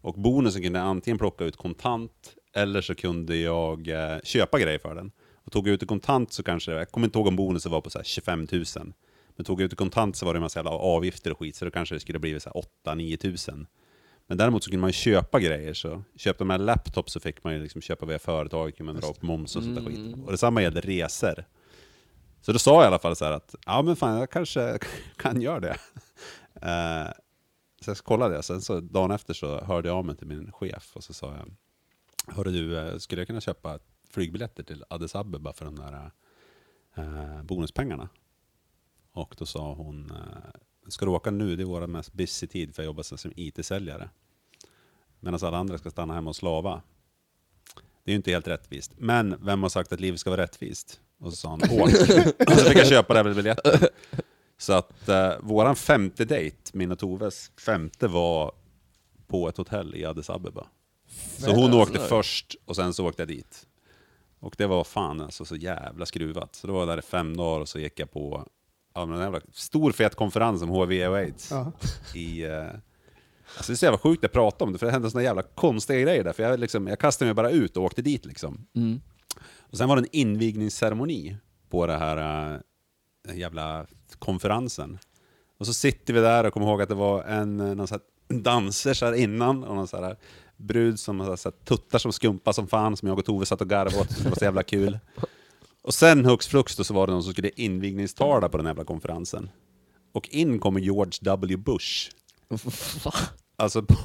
Och 0.00 0.14
bonusen 0.14 0.62
kunde 0.62 0.78
jag 0.78 0.88
antingen 0.88 1.18
plocka 1.18 1.44
ut 1.44 1.56
kontant, 1.56 2.34
eller 2.54 2.80
så 2.80 2.94
kunde 2.94 3.36
jag 3.36 3.88
eh, 3.88 4.18
köpa 4.22 4.58
grejer 4.58 4.78
för 4.78 4.94
den. 4.94 5.12
Och 5.34 5.52
tog 5.52 5.68
jag 5.68 5.74
ut 5.74 5.80
det 5.80 5.86
kontant 5.86 6.32
så 6.32 6.42
kanske, 6.42 6.72
jag 6.72 6.90
kommer 6.90 7.06
inte 7.06 7.18
ihåg 7.18 7.26
om 7.26 7.36
bonusen 7.36 7.72
var 7.72 7.80
på 7.80 7.90
så 7.90 7.98
här 7.98 8.04
25 8.04 8.46
000. 8.52 8.64
Men 9.36 9.44
tog 9.44 9.60
jag 9.60 9.64
ut 9.64 9.70
det 9.70 9.76
kontant 9.76 10.16
så 10.16 10.26
var 10.26 10.34
det 10.34 10.38
en 10.38 10.42
massa 10.42 10.58
jävla 10.58 10.70
avgifter 10.70 11.30
och 11.30 11.38
skit, 11.38 11.56
så 11.56 11.64
då 11.64 11.70
kanske 11.70 11.94
det 11.94 12.00
skulle 12.00 12.18
blivit 12.18 12.42
så 12.42 12.50
här 12.84 12.94
8-9 12.94 13.16
tusen. 13.16 13.66
Men 14.26 14.38
däremot 14.38 14.64
så 14.64 14.70
kunde 14.70 14.80
man 14.80 14.88
ju 14.88 14.92
köpa 14.92 15.40
grejer, 15.40 15.74
så 15.74 16.02
köpte 16.16 16.44
man 16.44 16.60
en 16.60 16.66
laptop 16.66 17.10
så 17.10 17.20
fick 17.20 17.44
man 17.44 17.54
ju 17.54 17.62
liksom 17.62 17.80
köpa 17.80 18.06
via 18.06 18.18
företag, 18.18 18.76
kunde 18.76 18.92
man 18.92 19.00
dra 19.00 19.08
upp 19.10 19.22
moms 19.22 19.56
och 19.56 19.62
sånt 19.62 19.76
där 19.76 19.84
skit. 19.84 20.16
Och 20.24 20.30
detsamma 20.30 20.62
gällde 20.62 20.80
resor. 20.80 21.44
Så 22.40 22.52
då 22.52 22.58
sa 22.58 22.74
jag 22.74 22.82
i 22.82 22.86
alla 22.86 22.98
fall 22.98 23.16
så 23.16 23.24
här 23.24 23.32
att, 23.32 23.54
ja 23.66 23.82
men 23.82 23.96
fan 23.96 24.18
jag 24.18 24.30
kanske 24.30 24.78
kan 25.16 25.40
göra 25.40 25.60
det. 25.60 25.76
Eh, 26.62 27.12
så 27.80 27.90
jag 27.90 27.96
kollade 27.96 28.34
jag, 28.34 28.44
sen 28.44 28.62
så 28.62 28.80
dagen 28.80 29.10
efter 29.10 29.34
så 29.34 29.60
hörde 29.60 29.88
jag 29.88 29.96
av 29.96 30.04
mig 30.04 30.16
till 30.16 30.26
min 30.26 30.52
chef 30.52 30.90
och 30.96 31.04
så 31.04 31.12
sa 31.14 31.34
jag, 31.34 31.54
hörru 32.36 32.50
du, 32.50 32.78
eh, 32.78 32.98
skulle 32.98 33.20
jag 33.20 33.26
kunna 33.26 33.40
köpa 33.40 33.78
flygbiljetter 34.10 34.62
till 34.62 34.84
Addis 34.90 35.14
Abeba 35.14 35.52
för 35.52 35.64
de 35.64 35.76
där 35.76 36.10
eh, 36.94 37.42
bonuspengarna? 37.42 38.08
Och 39.16 39.34
då 39.38 39.46
sa 39.46 39.72
hon, 39.74 40.10
eh, 40.10 40.88
ska 40.88 41.04
du 41.04 41.10
åka 41.10 41.30
nu? 41.30 41.56
Det 41.56 41.62
är 41.62 41.64
vår 41.64 41.86
mest 41.86 42.12
busy 42.12 42.46
tid 42.46 42.74
för 42.74 42.82
jag 42.82 42.86
jobbar 42.86 43.02
som 43.02 43.32
IT-säljare. 43.36 44.08
Medan 45.20 45.40
alla 45.42 45.56
andra 45.56 45.78
ska 45.78 45.90
stanna 45.90 46.14
hemma 46.14 46.30
och 46.30 46.36
slava. 46.36 46.82
Det 48.04 48.10
är 48.10 48.12
ju 48.12 48.16
inte 48.16 48.30
helt 48.30 48.48
rättvist. 48.48 48.92
Men 48.96 49.44
vem 49.44 49.62
har 49.62 49.68
sagt 49.70 49.92
att 49.92 50.00
livet 50.00 50.20
ska 50.20 50.30
vara 50.30 50.42
rättvist? 50.42 51.00
Och 51.18 51.30
så 51.30 51.36
sa 51.36 51.48
han, 51.48 51.62
åk. 51.62 51.88
och 52.46 52.52
så 52.52 52.64
fick 52.64 52.78
jag 52.78 52.86
köpa 52.88 53.22
den 53.22 53.34
biljetten. 53.34 53.88
Så 54.58 54.72
att 54.72 55.08
eh, 55.08 55.32
våran 55.40 55.76
femte 55.76 56.24
dejt, 56.24 56.70
min 56.72 56.92
och 56.92 56.98
Toves 56.98 57.50
femte, 57.56 58.08
var 58.08 58.52
på 59.26 59.48
ett 59.48 59.56
hotell 59.56 59.94
i 59.94 60.04
Addis 60.04 60.30
Abeba. 60.30 60.66
Så 61.38 61.50
hon 61.50 61.74
åkte 61.74 61.98
först 61.98 62.56
och 62.64 62.76
sen 62.76 62.94
så 62.94 63.08
åkte 63.08 63.22
jag 63.22 63.28
dit. 63.28 63.66
Och 64.38 64.54
det 64.58 64.66
var 64.66 64.84
fan 64.84 65.20
alltså 65.20 65.44
så 65.44 65.56
jävla 65.56 66.06
skruvat. 66.06 66.54
Så 66.54 66.66
då 66.66 66.72
var 66.72 66.80
jag 66.80 66.88
där 66.88 66.98
i 66.98 67.02
fem 67.02 67.36
dagar 67.36 67.60
och 67.60 67.68
så 67.68 67.78
gick 67.78 68.00
jag 68.00 68.10
på 68.10 68.46
ja, 68.96 69.06
men 69.06 69.16
en 69.16 69.22
jävla 69.22 69.40
stor 69.52 69.92
fet 69.92 70.14
konferens 70.14 70.62
om 70.62 70.70
HIV 70.70 71.08
och 71.08 71.16
aids. 71.16 71.50
Ja. 71.50 71.72
I, 72.14 72.44
eh, 72.44 72.64
alltså 73.56 73.66
det 73.66 73.72
är 73.72 73.76
så 73.76 73.84
jävla 73.84 73.98
sjukt 73.98 74.24
att 74.24 74.32
prata 74.32 74.64
om 74.64 74.72
det, 74.72 74.78
för 74.78 74.86
det 74.86 74.92
hände 74.92 75.10
såna 75.10 75.24
jävla 75.24 75.42
konstiga 75.42 76.00
grejer 76.00 76.24
där. 76.24 76.32
För 76.32 76.42
jag, 76.42 76.60
liksom, 76.60 76.86
jag 76.86 76.98
kastade 76.98 77.26
mig 77.26 77.34
bara 77.34 77.50
ut 77.50 77.76
och 77.76 77.84
åkte 77.84 78.02
dit 78.02 78.24
liksom. 78.24 78.66
Mm. 78.76 79.00
Och 79.58 79.78
sen 79.78 79.88
var 79.88 79.96
det 79.96 80.02
en 80.02 80.08
invigningsceremoni 80.12 81.36
på 81.70 81.86
det 81.86 81.96
här 81.98 82.52
äh, 83.28 83.38
jävla 83.38 83.86
konferensen. 84.18 84.98
Och 85.58 85.66
så 85.66 85.72
sitter 85.72 86.14
vi 86.14 86.20
där 86.20 86.46
och 86.46 86.52
kommer 86.52 86.66
ihåg 86.66 86.82
att 86.82 86.88
det 86.88 86.94
var 86.94 87.22
en 87.22 87.60
eh, 87.60 87.74
någon 87.74 87.88
så 87.88 87.94
här 87.94 88.02
danser 88.38 88.94
så 88.94 89.06
här 89.06 89.12
innan 89.12 89.64
och 89.64 89.76
någon 89.76 89.88
så 89.88 90.02
här 90.02 90.16
brud 90.56 91.00
som 91.00 91.20
har 91.20 91.36
så 91.36 91.48
här 91.48 91.56
tuttar 91.64 91.98
som 91.98 92.12
skumpa 92.12 92.52
som 92.52 92.68
fan 92.68 92.96
som 92.96 93.08
jag 93.08 93.18
och 93.18 93.24
Tove 93.24 93.46
satt 93.46 93.60
och 93.60 93.68
garvade 93.68 94.00
åt. 94.00 94.22
Det 94.22 94.28
var 94.28 94.36
så 94.36 94.44
jävla 94.44 94.62
kul. 94.62 94.98
Och 95.86 95.94
sen 95.94 96.24
hux 96.24 96.48
flux 96.48 96.76
då 96.76 96.84
så 96.84 96.94
var 96.94 97.06
det 97.06 97.12
någon 97.12 97.22
som 97.22 97.32
skulle 97.32 97.50
invigningstala 97.56 98.48
på 98.48 98.56
den 98.56 98.66
jävla 98.66 98.84
konferensen. 98.84 99.50
Och 100.12 100.28
in 100.28 100.58
kommer 100.58 100.80
George 100.80 101.18
W. 101.20 101.56
Bush. 101.56 102.10
Va? 103.04 103.12
Alltså 103.56 103.82
på, 103.82 103.96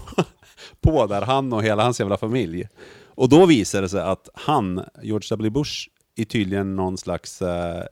på 0.82 1.08
där, 1.08 1.22
han 1.22 1.54
och 1.54 1.63
hela 1.63 1.84
hans 1.84 2.00
jävla 2.00 2.17
familj. 2.17 2.67
Och 3.06 3.30
då 3.30 3.46
visade 3.46 3.82
det 3.82 3.89
sig 3.89 4.02
att 4.02 4.30
han, 4.34 4.86
George 5.02 5.28
W. 5.30 5.50
Bush, 5.50 5.89
är 6.15 6.26
tydligen 6.26 6.76
någon 6.76 6.98
slags 6.98 7.41
eh, 7.41 7.84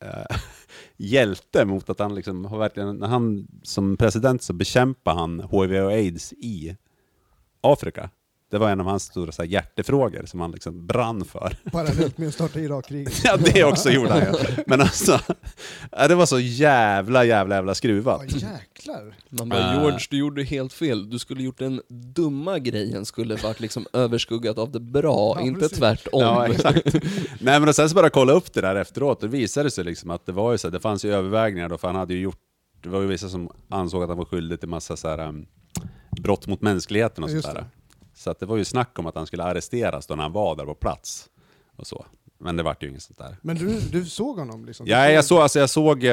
eh, 0.00 0.36
hjälte 0.96 1.64
mot 1.64 1.90
att 1.90 1.98
han 1.98 2.14
liksom 2.14 2.44
har 2.44 2.58
verkligen, 2.58 2.96
när 2.96 3.08
han 3.08 3.48
som 3.62 3.96
president 3.96 4.42
så 4.42 4.52
bekämpar 4.52 5.14
han 5.14 5.40
HIV 5.50 5.84
och 5.84 5.92
aids 5.92 6.32
i 6.32 6.76
Afrika. 7.60 8.10
Det 8.52 8.58
var 8.58 8.70
en 8.70 8.80
av 8.80 8.86
hans 8.86 9.02
stora 9.02 9.32
så 9.32 9.42
här, 9.42 9.48
hjärtefrågor 9.48 10.22
som 10.26 10.40
han 10.40 10.50
liksom 10.52 10.86
brann 10.86 11.24
för. 11.24 11.56
Parallellt 11.72 12.18
med 12.18 12.28
att 12.28 12.34
starta 12.34 12.60
Irakkriget. 12.60 13.24
Ja, 13.24 13.36
det 13.36 13.64
också 13.64 13.90
gjorde 13.90 14.10
han 14.10 14.20
ju. 14.20 14.64
Men 14.66 14.80
alltså, 14.80 15.20
ja, 15.92 16.08
det 16.08 16.14
var 16.14 16.26
så 16.26 16.38
jävla, 16.38 17.24
jävla, 17.24 17.54
jävla 17.54 17.70
Ja, 17.70 17.74
skruvat. 17.74 18.22
jäklar. 18.32 19.14
Man 19.30 19.48
bara, 19.48 19.72
Äh. 19.72 19.80
George, 19.80 19.98
du 20.10 20.16
gjorde 20.18 20.42
helt 20.42 20.72
fel. 20.72 21.10
Du 21.10 21.18
skulle 21.18 21.42
gjort 21.42 21.58
den 21.58 21.82
dumma 21.88 22.58
grejen, 22.58 23.04
skulle 23.04 23.36
varit 23.36 23.60
liksom 23.60 23.86
överskuggat 23.92 24.58
av 24.58 24.70
det 24.72 24.80
bra, 24.80 25.36
Ja, 25.36 25.40
inte 25.46 25.60
precis. 25.60 25.78
tvärtom. 25.78 26.20
Ja, 26.20 26.46
exakt. 26.48 26.94
Nej 27.40 27.60
men 27.60 27.68
och 27.68 27.74
sen 27.76 27.88
så 27.88 27.94
bara 27.94 28.10
kolla 28.10 28.32
upp 28.32 28.52
det 28.52 28.60
där 28.60 28.76
efteråt, 28.76 29.20
det 29.20 29.28
visade 29.28 29.70
sig 29.70 29.84
liksom 29.84 30.10
att 30.10 30.26
det 30.26 30.32
var 30.32 30.52
ju 30.52 30.58
så, 30.58 30.70
det 30.70 30.80
fanns 30.80 31.04
ju 31.04 31.12
övervägningar 31.14 31.68
då, 31.68 31.78
för 31.78 31.88
han 31.88 31.96
hade 31.96 32.14
ju 32.14 32.20
gjort, 32.20 32.38
det 32.82 32.88
var 32.88 33.00
ju 33.00 33.06
vissa 33.06 33.28
som 33.28 33.50
ansåg 33.68 34.02
att 34.02 34.08
han 34.08 34.18
var 34.18 34.24
skyldig 34.24 34.60
till 34.60 34.68
massa 34.68 34.96
så 34.96 35.08
här, 35.08 35.28
um, 35.28 35.46
brott 36.22 36.46
mot 36.46 36.62
mänskligheten 36.62 37.24
och 37.24 37.30
Ja, 37.30 37.32
sånt 37.32 37.44
just 37.44 37.54
där. 37.54 37.60
det. 37.60 37.66
Så 38.14 38.30
att 38.30 38.40
det 38.40 38.46
var 38.46 38.56
ju 38.56 38.64
snack 38.64 38.98
om 38.98 39.06
att 39.06 39.14
han 39.14 39.26
skulle 39.26 39.44
arresteras 39.44 40.06
då 40.06 40.14
när 40.14 40.22
han 40.22 40.32
var 40.32 40.56
där 40.56 40.64
på 40.64 40.74
plats. 40.74 41.30
Och 41.76 41.86
så. 41.86 42.06
Men 42.38 42.56
det 42.56 42.62
vart 42.62 42.82
ju 42.82 42.88
inget 42.88 43.02
sånt 43.02 43.18
där. 43.18 43.36
Men 43.42 43.56
du, 43.56 43.80
du 43.80 44.04
såg 44.04 44.38
honom 44.38 44.64
liksom? 44.64 44.86
Ja, 44.86 45.10
jag, 45.10 45.24
såg, 45.24 45.38
alltså, 45.38 45.58
jag, 45.58 45.70
såg, 45.70 46.04
eh, 46.04 46.10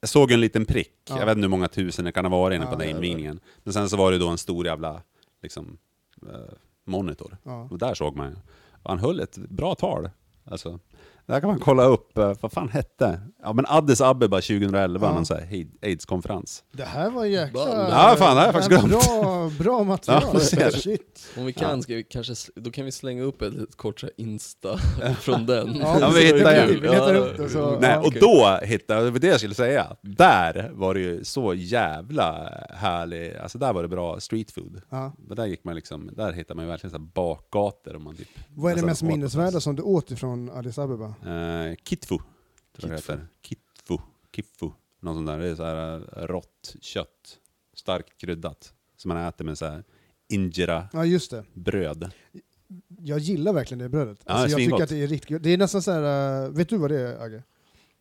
jag 0.00 0.08
såg 0.08 0.32
en 0.32 0.40
liten 0.40 0.64
prick, 0.64 0.92
Ja. 1.08 1.18
jag 1.18 1.26
vet 1.26 1.32
inte 1.36 1.44
hur 1.44 1.48
många 1.48 1.68
tusen 1.68 2.04
det 2.04 2.12
kan 2.12 2.24
ha 2.24 2.30
varit 2.38 2.56
inne 2.56 2.66
på 2.66 2.72
Ja, 2.72 2.76
den 2.76 2.88
invigningen. 2.88 3.40
Men 3.64 3.72
sen 3.72 3.88
så 3.90 3.96
var 3.96 4.12
det 4.12 4.18
då 4.18 4.28
en 4.28 4.38
stor 4.38 4.66
jävla 4.66 5.02
liksom, 5.42 5.78
eh, 6.22 6.54
monitor. 6.84 7.36
Ja. 7.42 7.68
Och 7.70 7.78
där 7.78 7.94
såg 7.94 8.16
man 8.16 8.30
ju. 8.30 8.36
Han 8.84 8.98
höll 8.98 9.20
ett 9.20 9.36
bra 9.36 9.74
tal. 9.74 10.10
Alltså, 10.44 10.78
där 11.28 11.40
kan 11.40 11.50
man 11.50 11.58
kolla 11.58 11.84
upp, 11.84 12.18
eh, 12.18 12.32
vad 12.40 12.52
fan 12.52 12.68
hette? 12.68 13.20
Ja 13.42 13.52
men 13.52 13.64
Addis 13.68 14.00
Abeba 14.00 14.36
2011, 14.40 15.06
Ja. 15.06 15.14
någon 15.14 15.26
sån 15.26 15.36
här 15.36 15.46
aid- 15.46 15.78
aids-konferens. 15.82 16.62
Det 16.72 16.84
här 16.84 17.10
var 17.10 17.24
jäkla... 17.24 17.60
Ja, 17.90 18.14
fan, 18.18 18.36
det 18.36 18.40
har 18.40 18.46
jag 18.46 18.52
faktiskt 18.54 18.70
det 18.70 18.76
här 18.76 18.88
glömt. 18.88 19.04
Bra, 19.58 19.64
bra 19.64 19.84
material. 19.84 20.22
Ja. 20.60 20.70
Shit. 20.70 21.26
Om 21.38 21.44
vi 21.46 21.52
kan, 21.52 21.82
ska 21.82 21.94
vi 21.94 22.02
kanske, 22.04 22.34
då 22.54 22.70
kan 22.70 22.84
vi 22.84 22.92
slänga 22.92 23.22
upp 23.22 23.42
ett 23.42 23.76
kort 23.76 24.02
här 24.02 24.10
Insta 24.16 24.78
från 25.20 25.46
den. 25.46 25.76
Ja, 25.76 25.96
Ja, 26.00 26.10
vi, 26.14 26.24
hittar 26.24 26.66
ju. 26.66 26.80
vi 26.80 26.88
letar 26.88 27.14
upp 27.14 27.36
det. 27.36 27.48
Så, 27.48 27.78
Nej, 27.80 27.96
och 27.96 28.12
då 28.20 28.58
hittade, 28.62 29.04
det 29.04 29.10
var 29.10 29.18
det 29.18 29.26
jag 29.26 29.38
skulle 29.38 29.54
säga, 29.54 29.86
där 30.02 30.70
var 30.74 30.94
det 30.94 31.00
ju 31.00 31.24
så 31.24 31.54
jävla 31.54 32.50
härlig, 32.70 33.36
alltså 33.36 33.58
där 33.58 33.72
var 33.72 33.82
det 33.82 33.88
bra 33.88 34.20
street 34.20 34.50
food. 34.50 34.80
Ja. 34.90 35.12
Där 35.18 35.46
gick 35.46 35.64
man 35.64 35.74
liksom, 35.74 36.10
där 36.16 36.32
hittade 36.32 36.56
man 36.56 36.64
ju 36.64 36.70
verkligen 36.70 36.90
så 36.90 36.98
här 36.98 37.04
bakgator 37.14 37.94
och 37.94 38.00
man 38.00 38.14
typ 38.16 38.28
Vad 38.54 38.72
är 38.72 38.76
det 38.76 38.82
nästan 38.82 38.88
mest 39.08 39.16
minnesvärda 39.16 39.60
som 39.60 39.76
du 39.76 39.82
åt 39.82 40.10
ifrån 40.10 40.50
Addis 40.50 40.78
Abeba? 40.78 41.14
Eh, 41.26 41.74
kitfu, 41.84 42.16
tror 42.18 42.22
jag 42.76 42.90
det 42.90 42.96
Kitfu. 42.96 43.12
heter. 43.12 43.26
Kitfu, 43.42 43.98
kiffu, 44.36 44.70
något 45.00 45.16
sånt 45.16 45.26
där. 45.26 45.38
Det 45.38 45.46
är 45.48 45.54
så 45.56 45.64
här 45.64 45.96
eh, 45.96 46.26
rått 46.26 46.76
kött, 46.80 47.38
starkt 47.74 48.18
kryddat, 48.20 48.72
som 48.96 49.08
man 49.08 49.18
äter 49.28 49.44
med 49.44 49.58
så 49.58 49.66
här 49.66 49.84
injera 50.28 50.88
Ja, 50.92 51.04
just 51.04 51.30
det. 51.30 51.44
bröd. 51.54 52.10
Jag 53.02 53.18
gillar 53.18 53.52
verkligen 53.52 53.78
det 53.78 53.88
brödet. 53.88 54.18
Ja, 54.26 54.32
Alltså, 54.32 54.46
det 54.46 54.50
jag 54.50 54.56
tycker 54.58 54.64
svingott. 54.70 54.82
att 54.82 54.88
det 54.88 55.02
är 55.02 55.06
riktigt 55.06 55.30
gott. 55.30 55.42
Det 55.42 55.50
är 55.50 55.58
nästan 55.58 55.82
så 55.82 55.90
här, 55.92 56.44
äh, 56.44 56.50
vet 56.50 56.68
du 56.68 56.76
vad 56.78 56.90
det 56.90 57.00
är 57.00 57.20
Agge? 57.22 57.42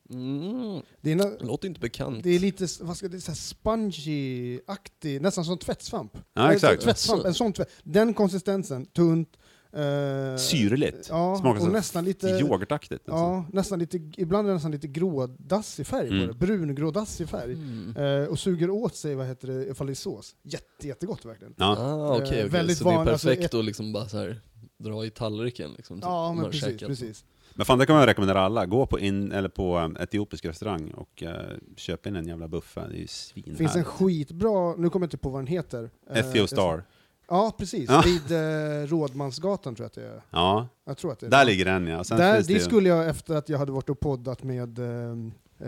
Mm, 0.09 0.81
Det 1.01 1.11
är, 1.11 1.15
na- 1.15 1.43
låter 1.45 1.67
inte 1.67 1.79
bekant. 1.79 2.23
det 2.23 2.29
är 2.29 2.39
lite, 2.39 2.67
vad 2.81 2.97
ska 2.97 3.07
det, 3.07 3.21
så 3.21 3.31
här 3.31 3.35
spongy-aktig, 3.35 5.21
nästan 5.21 5.45
som 5.45 5.57
tvättsvamp. 5.57 6.17
Ja, 6.33 6.43
Eh, 6.45 6.49
exakt. 6.49 6.83
Tvättsvamp, 6.83 7.25
en 7.25 7.33
sån 7.33 7.53
tvätt. 7.53 7.69
Den 7.83 8.13
konsistensen, 8.13 8.85
tunt. 8.85 9.37
Eh, 9.77 10.37
Syrligt. 10.37 11.07
Ja, 11.09 11.37
Smakar 11.41 11.61
och 11.61 11.71
nästan 11.71 12.05
lite... 12.05 12.27
Yoghurtaktigt. 12.27 13.09
Alltså. 13.09 13.23
Ja, 13.23 13.45
nästan 13.53 13.79
lite, 13.79 13.97
ibland 14.17 14.47
är 14.47 14.49
det 14.49 14.53
nästan 14.53 14.71
lite 14.71 14.87
grådassig 14.87 15.87
färg 15.87 16.07
Mm. 16.07 16.27
på 16.27 16.33
det. 16.33 16.39
Brungrådassig 16.47 17.29
färg. 17.29 17.53
Mm. 17.53 17.97
Eh, 18.23 18.27
och 18.29 18.39
suger 18.39 18.69
åt 18.69 18.95
sig, 18.95 19.15
vad 19.15 19.27
heter 19.27 19.47
det, 19.47 19.65
ifall 19.67 19.87
det 19.87 19.93
är 19.93 19.95
sås. 19.95 20.35
Jätte, 20.43 20.87
jättegott 20.87 21.25
verkligen. 21.25 21.53
Ja. 21.57 21.75
Ah, 21.79 22.15
okej, 22.15 22.25
okej. 22.27 22.49
väldigt 22.49 22.77
så 22.77 22.83
det 22.83 22.89
är 22.89 22.95
van- 22.95 23.07
alltså, 23.07 23.27
perfekt 23.27 23.45
ett- 23.53 23.59
att 23.59 23.65
liksom 23.65 23.93
bara 23.93 24.07
så 24.07 24.17
här, 24.17 24.39
dra 24.77 25.05
i 25.05 25.09
tallriken 25.09 25.71
liksom, 25.77 25.97
typ, 25.97 26.03
Ja, 26.05 26.33
men 26.33 26.51
precis, 26.51 26.79
precis. 26.79 27.25
Men 27.53 27.65
fan 27.65 27.79
det 27.79 27.85
kan 27.85 27.95
man 27.95 28.05
rekommendera 28.05 28.41
alla, 28.41 28.65
gå 28.65 28.85
på, 28.85 28.99
in, 28.99 29.31
eller 29.31 29.49
på 29.49 29.77
um, 29.77 29.97
etiopisk 29.99 30.45
restaurang 30.45 30.91
och 30.91 31.23
uh, 31.25 31.29
köp 31.75 32.07
in 32.07 32.15
en 32.15 32.27
jävla 32.27 32.47
buffé, 32.47 32.81
det 32.89 32.95
är 32.95 32.99
ju 32.99 33.07
svinhärligt. 33.07 33.57
finns 33.57 33.75
en 33.75 33.83
skitbra, 33.83 34.75
nu 34.75 34.89
kommer 34.89 35.03
jag 35.03 35.07
inte 35.07 35.17
på 35.17 35.29
vad 35.29 35.41
den 35.41 35.47
heter. 35.47 35.89
Eh, 36.09 36.17
Ethio 36.17 36.37
jag- 36.39 36.49
Star. 36.49 36.83
Ja, 37.29 37.55
precis. 37.57 37.89
Ja. 37.89 38.03
Vid 38.05 38.31
eh, 38.31 38.87
Rådmansgatan 38.87 39.75
tror 39.75 39.83
jag 39.83 39.87
att 39.87 39.93
det 39.93 40.15
är. 40.15 40.21
Ja, 40.31 40.67
Jag 40.85 40.97
tror 40.97 41.11
att 41.11 41.19
det 41.19 41.25
är 41.25 41.29
där 41.29 41.45
ligger 41.45 41.65
den 41.65 41.87
ja. 41.87 42.03
Sen 42.03 42.17
Där, 42.17 42.41
det 42.47 42.53
ju- 42.53 42.59
skulle 42.59 42.89
jag 42.89 43.07
efter 43.09 43.35
att 43.35 43.49
jag 43.49 43.57
hade 43.57 43.71
varit 43.71 43.89
och 43.89 43.99
poddat 43.99 44.43
med 44.43 44.79
eh, 44.79 44.85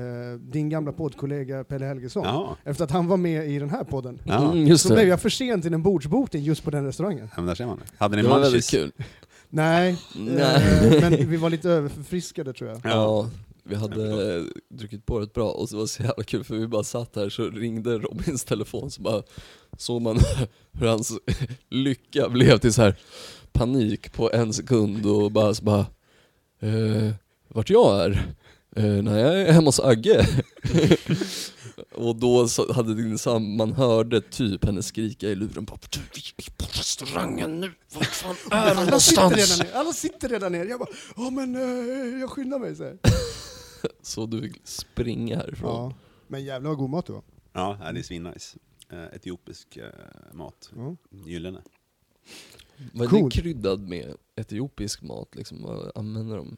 eh, 0.02 0.39
din 0.39 0.69
gamla 0.69 0.91
poddkollega 0.91 1.63
Pelle 1.63 1.86
Helgesson. 1.86 2.24
Ja, 2.26 2.56
Efter 2.63 2.84
att 2.84 2.91
han 2.91 3.08
var 3.08 3.17
med 3.17 3.50
i 3.50 3.60
den 3.60 3.69
här 3.69 3.84
podden. 3.84 4.19
ja. 4.24 4.52
Mm, 4.52 4.67
just 4.67 4.84
Så 4.88 4.93
blev 4.93 5.06
det. 5.06 5.10
jag 5.10 5.22
för 5.22 5.30
sen 5.30 5.62
till 5.62 5.74
en 5.74 5.84
bordsbokning 5.84 6.43
just 6.43 6.63
på 6.63 6.72
den 6.72 6.86
restaurangen. 6.86 7.26
ja 7.36 7.41
men 7.41 7.45
där 7.45 7.56
ser 7.56 7.65
man. 7.65 7.80
Hade 7.98 8.15
ni 8.15 8.22
Det 8.22 8.28
var 8.30 8.39
väldigt 8.39 8.74
munchies? 8.74 8.93
kul. 8.95 9.06
Nej, 9.50 9.98
Nej. 10.15 10.95
eh, 10.95 11.02
men 11.10 11.30
vi 11.30 11.38
var 11.38 11.50
lite 11.50 11.69
överförfriskade 11.69 12.54
tror 12.54 12.69
jag. 12.69 12.80
Ja. 12.84 13.30
Vi 13.69 13.75
hade 13.75 14.36
eh, 14.36 14.43
druckit 14.69 15.05
på 15.05 15.19
rätt 15.19 15.34
bra 15.34 15.51
och 15.51 15.67
det 15.69 15.75
var 15.77 15.86
så 15.86 16.03
jävla 16.03 16.23
kul 16.23 16.43
för 16.43 16.55
vi 16.55 16.67
bara 16.67 16.84
satt 16.84 17.15
här 17.15 17.29
så 17.29 17.49
ringde 17.49 17.97
Robins 17.97 18.43
telefon 18.43 18.91
så 18.91 19.01
bara 19.01 19.23
såg 19.77 20.01
man 20.01 20.19
hur 20.71 20.88
hans 20.88 21.13
lycka 21.69 22.29
blev 22.29 22.58
till 22.58 22.73
så 22.73 22.82
här 22.82 22.99
panik 23.51 24.13
på 24.13 24.32
en 24.34 24.53
sekund 24.53 25.05
och 25.05 25.32
bara 25.32 25.53
så 25.53 25.63
bara 25.63 25.86
eh, 26.60 27.12
vart 27.47 27.69
jag 27.69 28.03
är? 28.05 28.36
Eh, 28.75 28.84
nej 29.03 29.21
jag 29.21 29.41
är 29.41 29.51
hemma 29.51 29.67
hos 29.67 29.79
Agge. 29.79 30.27
och 31.95 32.15
då 32.15 32.47
så 32.47 32.73
hade 32.73 32.95
din 32.95 33.17
sam, 33.17 33.58
man 33.58 33.73
hörde 33.73 34.21
typ 34.21 34.65
henne 34.65 34.84
skrika 34.84 35.27
i 35.27 35.36
luren 35.36 35.65
bara 35.65 35.77
du 35.89 35.99
vi 36.13 36.21
är 36.45 36.51
på 36.51 36.65
restaurangen 36.71 37.60
nu, 37.60 37.71
vart 37.93 38.05
fan 38.05 38.36
är 38.51 38.75
de 38.75 38.82
Alla 38.82 38.99
sitter, 38.99 39.21
redan 39.21 39.38
någonstans? 39.39 39.60
ner, 39.60 39.79
alla 39.79 39.93
sitter 39.93 40.29
redan 40.29 40.51
ner. 40.51 40.65
Jag 40.65 40.79
bara, 40.79 40.89
ja 41.15 41.29
men 41.29 41.55
eh, 41.55 42.19
jag 42.19 42.29
skyndar 42.29 42.60
mig. 42.60 42.75
Så, 42.75 42.84
här. 42.84 42.97
Så 44.02 44.26
du 44.26 44.42
fick 44.42 44.62
springa 44.63 45.36
härifrån. 45.38 45.70
ja. 45.70 45.94
Men 46.28 46.44
jävlar 46.44 46.70
vad 46.70 46.78
god 46.78 46.89
mat 46.89 47.06
det 47.06 47.13
var. 47.13 47.24
Ja, 47.54 47.78
det 47.94 48.00
är 48.00 48.04
svinnice. 48.04 48.58
Uh, 48.94 49.04
etiopisk 49.04 49.78
eh, 49.78 49.89
mat. 50.34 50.72
Ja. 50.76 50.96
Gyllene. 51.26 51.62
Vad 52.94 53.06
är 53.08 53.10
Cool. 53.10 53.30
det 53.30 53.42
kryddad 53.42 53.80
med 53.89 54.15
etiopisk 54.36 55.02
mat 55.02 55.36
liksom? 55.36 55.63
Vad 55.63 55.92
använder 55.96 56.38
de? 56.38 56.58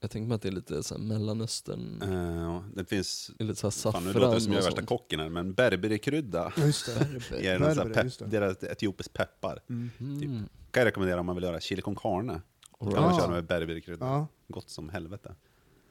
Jag 0.00 0.10
tänker 0.10 0.28
mig 0.28 0.34
att 0.34 0.42
det 0.42 0.48
är 0.48 0.52
lite 0.52 0.82
så 0.82 0.94
här 0.94 1.02
mellanöstern, 1.02 2.02
Eh, 2.02 2.42
ja, 2.42 2.64
det 2.74 2.84
finns, 2.84 3.30
det 3.38 3.44
lite 3.44 3.60
så 3.60 3.66
här 3.66 3.92
fan 3.92 4.04
nu 4.04 4.12
saffran 4.12 4.22
låter 4.22 4.34
det 4.34 4.40
som 4.40 4.52
jag 4.52 4.60
är 4.62 4.64
värsta 4.64 4.82
kocken 4.82 5.20
här, 5.20 5.28
men 5.28 5.54
berberikrydda 5.54 6.52
Ja, 6.56 6.64
just 6.66 6.86
det. 7.30 7.46
är 7.48 7.58
någon 7.58 7.74
sån 7.74 7.92
pepp, 7.92 8.30
deras 8.30 8.62
etiopisk 8.62 9.12
peppar. 9.12 9.62
Mm. 9.68 9.90
Typ. 10.20 10.28
Mm. 10.28 10.48
Kan 10.70 10.80
jag 10.80 10.86
rekommendera 10.86 11.20
om 11.20 11.26
man 11.26 11.34
vill 11.34 11.44
göra 11.44 11.60
chili 11.60 11.82
con 11.82 11.96
carne. 11.96 12.40
Då 12.80 12.86
All 12.86 12.92
kan 12.92 13.02
man 13.02 13.10
right. 13.10 13.22
köra 13.22 13.34
med 13.34 13.44
berberikrydda. 13.46 14.06
Ja. 14.06 14.26
Gott 14.48 14.70
som 14.70 14.88
helvete. 14.88 15.34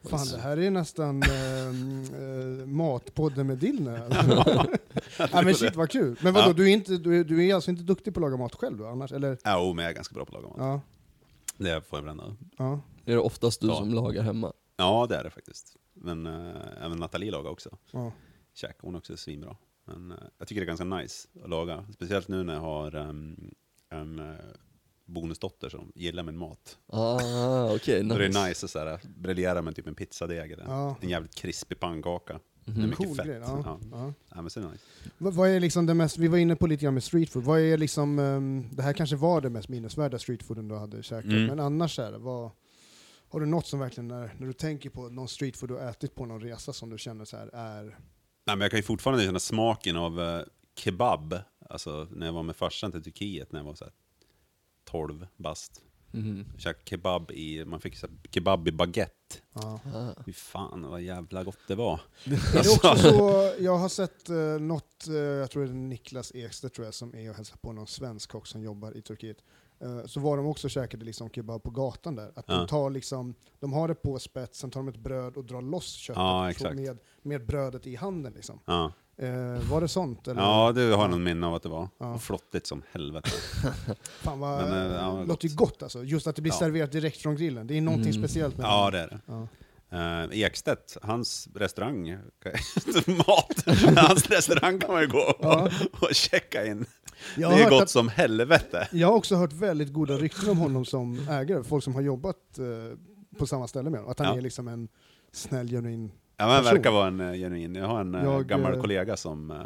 Fan, 0.04 0.28
det 0.32 0.38
här 0.42 0.58
är 0.58 0.72
nästan 0.72 1.24
ehm, 1.24 2.04
eh, 2.62 2.66
matpodden 2.68 3.48
med 3.48 3.58
Dillner. 3.58 4.04
ja, 5.32 5.42
men 5.44 5.56
shit 5.56 5.76
vad 5.76 5.90
kul. 5.90 6.16
Men 6.22 6.34
vadå, 6.34 6.50
Ja. 6.50 6.54
du, 6.54 6.70
är 6.70 6.74
inte, 6.74 6.98
du, 6.98 7.20
är, 7.20 7.24
du 7.24 7.48
är 7.48 7.56
alltså 7.56 7.72
inte 7.72 7.84
duktig 7.84 8.14
på 8.14 8.20
att 8.20 8.22
laga 8.22 8.38
mat 8.38 8.56
själv 8.56 8.78
då, 8.78 8.88
annars? 8.88 9.12
Eller? 9.12 9.38
Ja, 9.44 9.60
oh, 9.70 9.76
men 9.76 9.84
jag 9.86 9.92
är 9.92 9.96
ganska 9.96 10.14
bra 10.14 10.26
på 10.26 10.38
att 10.38 10.44
laga 10.44 10.48
mat. 10.58 10.82
Ja, 11.58 11.66
Det 11.66 11.82
får 11.82 12.00
jag 12.00 12.08
ändå. 12.08 12.36
ja. 12.58 12.80
Är 13.06 13.12
det 13.14 13.20
oftast 13.20 13.62
du 13.62 13.68
Ja. 13.68 13.76
som 13.76 13.94
lagar 13.94 14.24
hemma? 14.24 14.54
Ja, 14.78 15.06
det 15.10 15.16
är 15.16 15.24
det 15.24 15.30
faktiskt. 15.30 15.76
Men 15.94 16.26
äh, 16.26 16.56
även 16.86 16.98
Nathalie 16.98 17.32
lagar 17.32 17.50
också. 17.52 17.78
ja. 17.92 18.12
Käk, 18.54 18.76
hon 18.82 18.94
är 18.96 19.00
också 19.00 19.18
svinbra. 19.18 19.56
Men 19.86 20.12
eh, 20.12 20.18
jag 20.38 20.48
tycker 20.48 20.62
det 20.62 20.66
är 20.66 20.68
ganska 20.78 20.84
nice 20.86 21.28
att 21.44 21.50
laga. 21.50 21.86
Speciellt 21.94 22.28
nu 22.28 22.44
när 22.44 22.54
jag 22.54 22.62
har 22.62 22.92
en 22.96 24.20
uh, 24.20 24.36
bonusdotter 25.06 25.70
som 25.70 25.92
gillar 25.96 26.24
min 26.24 26.38
mat. 26.38 26.78
Ah, 26.88 27.18
Då 27.20 27.74
är 27.76 28.20
det 28.20 28.28
nice. 28.28 28.48
nice 28.48 28.66
att 28.66 28.70
så 28.72 28.80
här, 28.80 29.00
briljera 29.18 29.62
med 29.62 29.76
typ 29.76 29.88
en 29.88 29.96
pizzadeg 29.96 30.52
eller 30.52 30.64
Ja. 30.66 30.96
en 31.02 31.10
jävligt 31.10 31.36
krispig 31.36 31.80
pannkaka. 31.80 32.40
Det 32.66 32.72
är 32.72 32.76
mycket 32.88 32.98
Cool 32.98 33.16
fett. 33.16 33.26
grej. 33.26 33.38
Ja. 33.42 33.62
Ja. 33.66 33.80
Ja. 33.92 34.14
Ja, 34.36 34.42
men 34.42 34.50
så 34.50 34.60
är 34.60 34.64
det 34.64 34.72
nice. 34.72 34.84
Vad, 35.18 35.34
vad 35.34 35.50
är 35.50 35.60
liksom 35.60 35.86
det 35.86 35.94
mest, 35.94 36.18
vi 36.18 36.28
var 36.28 36.38
inne 36.38 36.56
på 36.56 36.68
lite 36.68 36.84
grann 36.84 36.94
med 36.94 37.04
streetfood, 37.04 37.44
vad 37.44 37.60
är 37.60 37.78
liksom, 37.78 38.20
ehm, 38.20 38.68
det 38.72 38.84
här 38.84 38.94
kanske 38.94 39.16
var 39.16 39.42
det 39.42 39.50
mest 39.50 39.70
minnesvärda 39.70 40.20
streetfooden 40.20 40.68
du 40.68 40.76
hade 40.76 41.04
käkat, 41.04 41.26
Mm. 41.26 41.46
men 41.46 41.60
annars 41.60 42.00
är 42.00 42.12
det, 42.12 42.18
vad, 42.18 42.52
har 43.30 43.40
du 43.40 43.46
något 43.46 43.68
som 43.68 43.80
verkligen, 43.80 44.08
när, 44.08 44.34
när 44.40 44.48
du 44.48 44.54
tänker 44.54 44.90
på 44.90 45.10
någon 45.10 45.28
streetfood 45.28 45.70
du 45.70 45.74
har 45.74 45.82
ätit 45.90 46.16
på 46.16 46.26
någon 46.26 46.42
resa 46.42 46.74
som 46.74 46.90
du 46.90 46.98
känner 46.98 47.26
så 47.26 47.38
här 47.38 47.48
är, 47.54 47.84
Nej, 48.46 48.56
men 48.56 48.62
jag 48.62 48.72
kan 48.72 48.78
ju 48.80 48.84
fortfarande 48.84 49.24
känna 49.24 49.40
smaken 49.40 49.98
av 49.98 50.22
eh, 50.22 50.42
kebab. 50.76 51.36
Alltså 51.70 52.08
när 52.12 52.26
jag 52.26 52.34
var 52.34 52.44
med 52.44 52.56
farsan 52.56 52.92
till 52.92 53.04
Turkiet 53.04 53.52
när 53.52 53.60
jag 53.60 53.66
var 53.66 53.76
så 53.76 53.84
här 53.86 53.94
12 54.86 55.28
bast. 55.38 55.82
Jag 56.14 56.46
käkade 56.62 56.84
kebab 56.86 57.32
i, 57.32 57.66
man 57.66 57.80
fick 57.82 57.98
så 57.98 58.08
här, 58.08 58.16
kebab 58.32 58.68
i 58.68 58.72
baguette. 58.72 59.14
ja. 59.54 59.80
Ah. 59.96 60.24
Fy 60.26 60.34
fan 60.34 60.90
vad 60.90 61.02
jävla 61.02 61.44
gott 61.44 61.58
det 61.68 61.76
var. 61.76 62.02
Är 62.26 62.64
det 62.64 62.70
också 62.70 62.96
så, 62.96 63.52
jag 63.64 63.78
har 63.78 63.90
sett 63.90 64.30
eh, 64.30 64.36
något, 64.38 65.08
eh, 65.08 65.14
jag 65.16 65.52
tror 65.52 65.64
det 65.64 65.70
är 65.70 65.74
Niklas 65.74 66.32
Ekstedt 66.36 66.74
tror 66.76 66.86
jag, 66.86 66.94
som 66.94 67.16
är 67.16 67.30
och 67.30 67.36
hälsar 67.36 67.58
på 67.58 67.72
någon 67.72 67.88
svensk 67.88 68.30
kock 68.32 68.48
som 68.48 68.64
jobbar 68.64 68.98
i 68.98 69.02
Turkiet. 69.02 69.38
Eh, 69.80 70.06
så 70.06 70.20
var 70.20 70.38
de 70.38 70.46
också 70.46 70.68
och 70.68 70.72
käkade 70.72 71.06
liksom 71.06 71.30
kebab 71.30 71.64
på 71.64 71.70
gatan 71.70 72.16
där. 72.16 72.32
Att 72.36 72.46
Ja. 72.48 72.54
de, 72.56 72.68
tar 72.68 72.90
liksom, 72.90 73.36
de 73.60 73.74
har 73.74 73.88
det 73.88 73.96
på 73.96 74.20
spets, 74.20 74.60
sen 74.60 74.72
tar 74.72 74.80
de 74.80 74.88
ett 74.88 74.98
bröd 74.98 75.38
och 75.38 75.46
drar 75.46 75.62
loss 75.62 75.94
köttet 75.94 76.18
Ja, 76.20 76.50
exakt. 76.52 76.76
med, 76.76 76.98
med 77.22 77.46
brödet 77.46 77.88
i 77.88 77.96
handen. 77.96 78.34
Liksom. 78.34 78.60
Ja, 78.66 78.94
Eh, 79.22 79.70
var 79.72 79.82
det 79.82 79.88
sånt? 79.88 80.28
Eller? 80.28 80.42
ja 80.42 80.72
det 80.72 80.82
har 80.96 81.08
någon 81.08 81.24
minne 81.24 81.48
av 81.48 81.56
att 81.56 81.64
det 81.64 81.70
var. 81.70 81.90
Ja. 81.98 82.18
Flottigt 82.18 82.68
som 82.68 82.84
helvete. 82.92 83.30
Fan 84.22 84.40
vad, 84.40 84.70
Men, 84.70 84.92
eh, 84.92 84.96
ja, 84.98 85.24
låter 85.24 85.48
ju 85.48 85.56
gott. 85.56 85.84
alltså. 85.84 86.04
Just 86.04 86.28
att 86.28 86.36
det 86.36 86.42
blir 86.42 86.52
Ja. 86.54 86.60
serverat 86.60 86.92
direkt 86.92 87.22
från 87.22 87.36
grillen. 87.36 87.68
Det 87.68 87.78
är 87.78 87.82
någonting 87.82 88.12
Mm. 88.12 88.22
speciellt 88.24 88.58
med 88.58 88.66
Ja 88.66 88.92
det 88.92 89.00
är 89.00 89.08
det. 89.08 89.20
Ja. 89.26 89.48
Uh, 89.94 90.40
Ekstedt, 90.44 90.98
hans 91.02 91.48
restaurang, 91.56 92.10
mat, 93.08 93.64
hans 93.98 94.30
restaurang 94.30 94.80
kan 94.80 94.92
man 94.94 95.02
ju 95.02 95.08
gå 95.08 95.20
och, 95.40 95.70
och 96.02 96.16
checka 96.16 96.66
in. 96.66 96.86
Jag, 97.38 97.52
det 97.58 97.64
är 97.64 97.70
gott 97.70 97.84
att, 97.84 97.90
som 97.90 98.10
helvete. 98.10 98.88
jag 98.92 99.08
har 99.08 99.16
också 99.16 99.36
hört 99.36 99.54
väldigt 99.54 99.94
goda 99.94 100.18
rykten 100.18 100.50
om 100.50 100.58
honom 100.58 100.86
som 100.86 101.28
ägare, 101.30 101.64
folk 101.64 101.84
som 101.84 101.96
har 101.96 102.02
jobbat 102.02 102.60
eh, 102.60 102.98
på 103.38 103.48
samma 103.48 103.68
ställe 103.68 103.90
med 103.90 104.00
honom. 104.00 104.12
Att 104.12 104.20
han 104.20 104.38
är 104.38 104.42
liksom 104.42 104.68
en 104.68 104.88
snäll, 105.32 105.70
genuin... 105.70 106.12
Ja, 106.42 106.48
men 106.48 106.64
person. 106.64 106.76
verkar 106.76 106.92
vara 106.92 107.08
en 107.08 107.20
uh, 107.22 107.34
genuin. 107.34 107.76
Jag 107.76 107.88
har 107.88 108.02
en 108.02 108.16
eh, 108.16 108.24
Jag, 108.24 108.48
gammal 108.48 108.74
eh, 108.74 108.82
kollega 108.82 109.18
som 109.18 109.52
eh, 109.52 109.58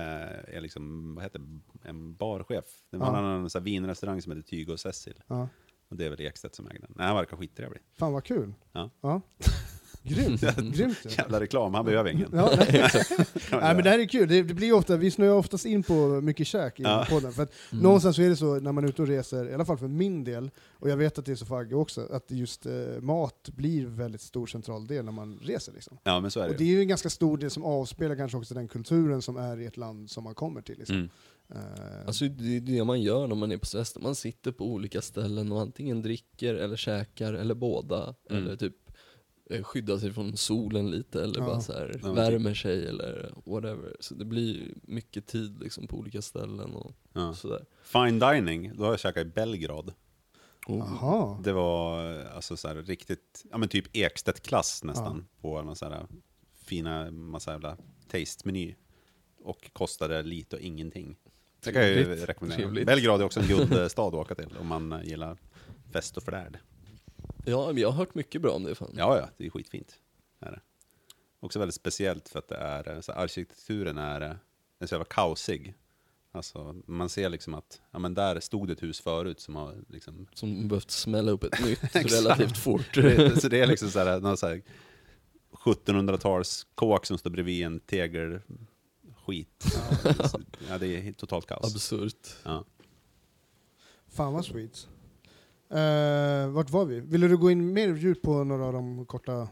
eh, 0.00 0.56
är 0.56 0.60
liksom, 0.60 1.14
vad 1.14 1.24
heter 1.24 1.40
en 1.82 2.14
barchef. 2.14 2.64
Det 2.90 2.96
var 2.96 3.06
Ja. 3.22 3.34
En 3.36 3.50
sån 3.50 3.64
vinrestaurang 3.64 4.22
som 4.22 4.32
heter 4.32 4.48
Tygo 4.48 4.72
och 4.72 4.80
Cecil. 4.80 5.14
Ja. 5.26 5.48
Och 5.88 5.96
det 5.96 6.06
är 6.06 6.10
väl 6.10 6.20
Ekstedt 6.20 6.54
som 6.54 6.66
äger 6.66 6.80
den. 6.80 6.92
Nej, 6.96 7.06
han 7.06 7.16
verkar 7.16 7.36
skittrevlig. 7.36 7.82
Fan 7.98 8.12
vad 8.12 8.24
kul. 8.24 8.54
Ja. 8.72 8.90
Ja. 9.00 9.20
Grymt. 10.06 10.40
Grymt. 10.76 10.98
ja. 11.04 11.10
Jävla 11.18 11.40
reklam, 11.40 11.74
han 11.74 11.84
behöver 11.84 12.10
ingen. 12.10 12.28
Ja, 12.32 12.50
nej. 12.58 12.68
Nej, 13.50 13.74
men 13.74 13.84
det 13.84 13.90
här 13.90 13.98
är 13.98 14.04
kul. 14.08 14.28
Det, 14.28 14.42
det 14.42 14.54
blir 14.54 14.72
ofta, 14.72 14.96
vi 14.96 15.10
snöar 15.10 15.34
oftast 15.34 15.64
in 15.66 15.82
på 15.82 16.20
mycket 16.20 16.46
käk 16.46 16.80
i 16.80 16.82
Ja. 16.82 17.06
podden. 17.10 17.32
För 17.32 17.42
att 17.42 17.52
Mm. 17.72 17.82
någonstans 17.82 18.16
så 18.16 18.22
är 18.22 18.28
det 18.28 18.36
så 18.36 18.60
när 18.60 18.72
man 18.72 18.84
är 18.84 18.88
ute 18.88 19.02
och 19.02 19.08
reser, 19.08 19.50
i 19.50 19.54
alla 19.54 19.64
fall 19.64 19.78
för 19.78 19.88
min 19.88 20.24
del, 20.24 20.50
och 20.70 20.90
jag 20.90 20.96
vet 20.96 21.18
att 21.18 21.26
det 21.26 21.32
är 21.32 21.36
så 21.36 21.46
för 21.46 21.58
Agge 21.58 21.74
också, 21.74 22.08
att 22.10 22.24
just 22.30 22.66
eh, 22.66 22.72
mat 23.00 23.48
blir 23.56 23.86
väldigt 23.86 24.20
stor 24.20 24.46
central 24.46 24.86
del 24.86 25.04
när 25.04 25.12
man 25.12 25.38
reser. 25.42 25.72
Liksom. 25.72 25.98
Ja, 26.04 26.20
men 26.20 26.30
så 26.30 26.40
är 26.40 26.44
Och 26.44 26.50
det 26.52 26.58
det 26.58 26.64
ju. 26.64 26.70
är 26.72 26.74
ju 26.76 26.80
en 26.82 26.88
ganska 26.88 27.10
stor 27.10 27.38
del 27.38 27.50
som 27.50 27.64
avspelar 27.64 28.16
kanske 28.16 28.38
också 28.38 28.54
den 28.54 28.68
kulturen 28.68 29.22
som 29.22 29.36
är 29.36 29.60
i 29.60 29.66
ett 29.66 29.76
land 29.76 30.10
som 30.10 30.24
man 30.24 30.34
kommer 30.34 30.60
till. 30.62 30.78
Liksom. 30.78 30.96
Mm. 30.96 31.08
Eh, 31.54 32.06
Alltså 32.06 32.24
det 32.28 32.56
är 32.56 32.60
det 32.60 32.84
man 32.84 33.02
gör 33.02 33.26
när 33.26 33.34
man 33.34 33.52
är 33.52 33.56
på 33.56 33.66
semester, 33.66 34.00
man 34.00 34.14
sitter 34.14 34.52
på 34.52 34.64
olika 34.72 35.02
ställen 35.02 35.52
och 35.52 35.60
antingen 35.60 36.02
dricker 36.02 36.54
eller 36.54 36.76
käkar 36.76 37.32
eller 37.34 37.54
båda. 37.54 38.14
Mm. 38.30 38.42
Eller 38.42 38.56
typ 38.56 38.74
eh, 39.50 39.62
skyddar 39.62 39.98
sig 39.98 40.12
från 40.12 40.36
solen 40.36 40.90
lite 40.90 41.22
eller 41.22 41.38
Ja. 41.40 41.46
bara 41.46 41.60
så 41.60 41.72
här, 41.72 41.90
Ja, 41.94 41.98
men 42.06 42.14
värmer 42.14 42.54
sig 42.54 42.86
eller 42.86 43.32
whatever. 43.44 43.96
Så 44.00 44.14
det 44.14 44.24
blir 44.24 44.74
mycket 44.82 45.26
tid 45.26 45.60
liksom 45.60 45.86
på 45.86 45.96
olika 45.96 46.22
ställen 46.22 46.74
och 46.74 46.92
Ja. 47.12 47.34
sådär. 47.34 47.64
Fine 47.82 48.18
dining, 48.18 48.72
då 48.76 48.84
har 48.84 48.90
jag 48.90 49.00
käkat 49.00 49.26
i 49.26 49.30
Belgrad. 49.30 49.92
Oh. 50.66 51.42
Det 51.42 51.52
var 51.52 52.10
eh, 52.20 52.36
alltså 52.36 52.56
så 52.56 52.68
här, 52.68 52.74
riktigt, 52.74 53.44
ja 53.50 53.58
men 53.58 53.68
typ 53.68 53.84
Ekstedt-klass 53.96 54.84
nästan, 54.84 55.26
på 55.40 55.62
någon 55.62 55.76
sån 55.76 55.92
här 55.92 56.06
fina, 56.54 57.10
massa 57.10 57.52
jävla 57.52 57.76
taste-meny. 58.10 58.74
Och 59.42 59.70
kostade 59.72 60.22
lite 60.22 60.56
och 60.56 60.62
ingenting. 60.62 61.16
Det 61.64 61.72
kan 61.72 61.82
jag 61.82 61.90
ju 61.90 62.04
rekommendera. 62.04 62.58
Trevligt. 62.60 62.86
Belgrad 62.86 63.20
är 63.20 63.24
också 63.24 63.40
en 63.40 63.46
guldstad 63.46 64.02
att 64.08 64.14
åka 64.14 64.34
till 64.34 64.56
om 64.60 64.66
man 64.66 65.00
gillar 65.04 65.38
fest 65.92 66.16
och 66.16 66.22
flärd. 66.22 66.58
Ja, 67.44 67.66
men 67.66 67.78
jag 67.78 67.88
har 67.88 67.96
hört 67.96 68.14
mycket 68.14 68.42
bra 68.42 68.52
om 68.52 68.62
det 68.62 68.74
fan. 68.74 68.94
Ja, 68.96 69.18
ja, 69.18 69.28
det 69.36 69.46
är 69.46 69.50
skitfint. 69.50 69.98
Är 70.40 70.50
det. 70.50 70.60
Också 71.40 71.58
väldigt 71.58 71.74
speciellt 71.74 72.28
för 72.28 72.38
att 72.38 72.48
det 72.48 72.56
är, 72.56 73.00
så 73.00 73.12
arkitekturen 73.12 73.98
är, 73.98 74.20
är 74.78 74.86
så 74.86 74.94
jävla 74.94 75.04
kaosig. 75.04 75.74
Alltså, 76.32 76.76
man 76.86 77.08
ser 77.08 77.28
liksom 77.28 77.54
att, 77.54 77.82
ja 77.90 77.98
men 77.98 78.14
där 78.14 78.40
stod 78.40 78.70
ett 78.70 78.82
hus 78.82 79.00
förut 79.00 79.40
som 79.40 79.56
har 79.56 79.74
liksom 79.88 80.26
Som 80.34 80.68
behövt 80.68 80.90
smälla 80.90 81.32
upp 81.32 81.44
ett 81.44 81.60
nytt 81.64 81.84
Exakt. 81.84 82.12
relativt 82.12 82.58
fort. 82.58 82.94
Det, 82.94 83.40
så 83.40 83.48
det 83.48 83.60
är 83.60 83.66
liksom 83.66 83.90
så 83.90 83.98
här, 83.98 84.20
någon 84.20 84.36
så 84.36 84.46
här 84.46 84.62
1700-tals 85.52 86.66
kåk 86.74 87.06
som 87.06 87.18
står 87.18 87.30
bredvid 87.30 87.66
en 87.66 87.80
tegelskit. 87.80 88.44
Ja, 90.04 90.14
ja, 90.68 90.78
det 90.78 90.86
är 90.86 91.12
totalt 91.12 91.46
kaos. 91.46 91.74
Absurt. 91.74 92.28
Ja. 92.42 92.64
Fan 94.08 94.32
vad 94.32 94.44
sweet. 94.44 94.88
Eh, 95.74 96.48
vart 96.50 96.70
var 96.70 96.84
vi? 96.84 97.00
Ville 97.00 97.28
du 97.28 97.36
gå 97.36 97.50
in 97.50 97.72
mer 97.72 97.94
djupt 97.94 98.22
på 98.22 98.44
några 98.44 98.64
av 98.64 98.72
de 98.72 99.06
korta, 99.06 99.48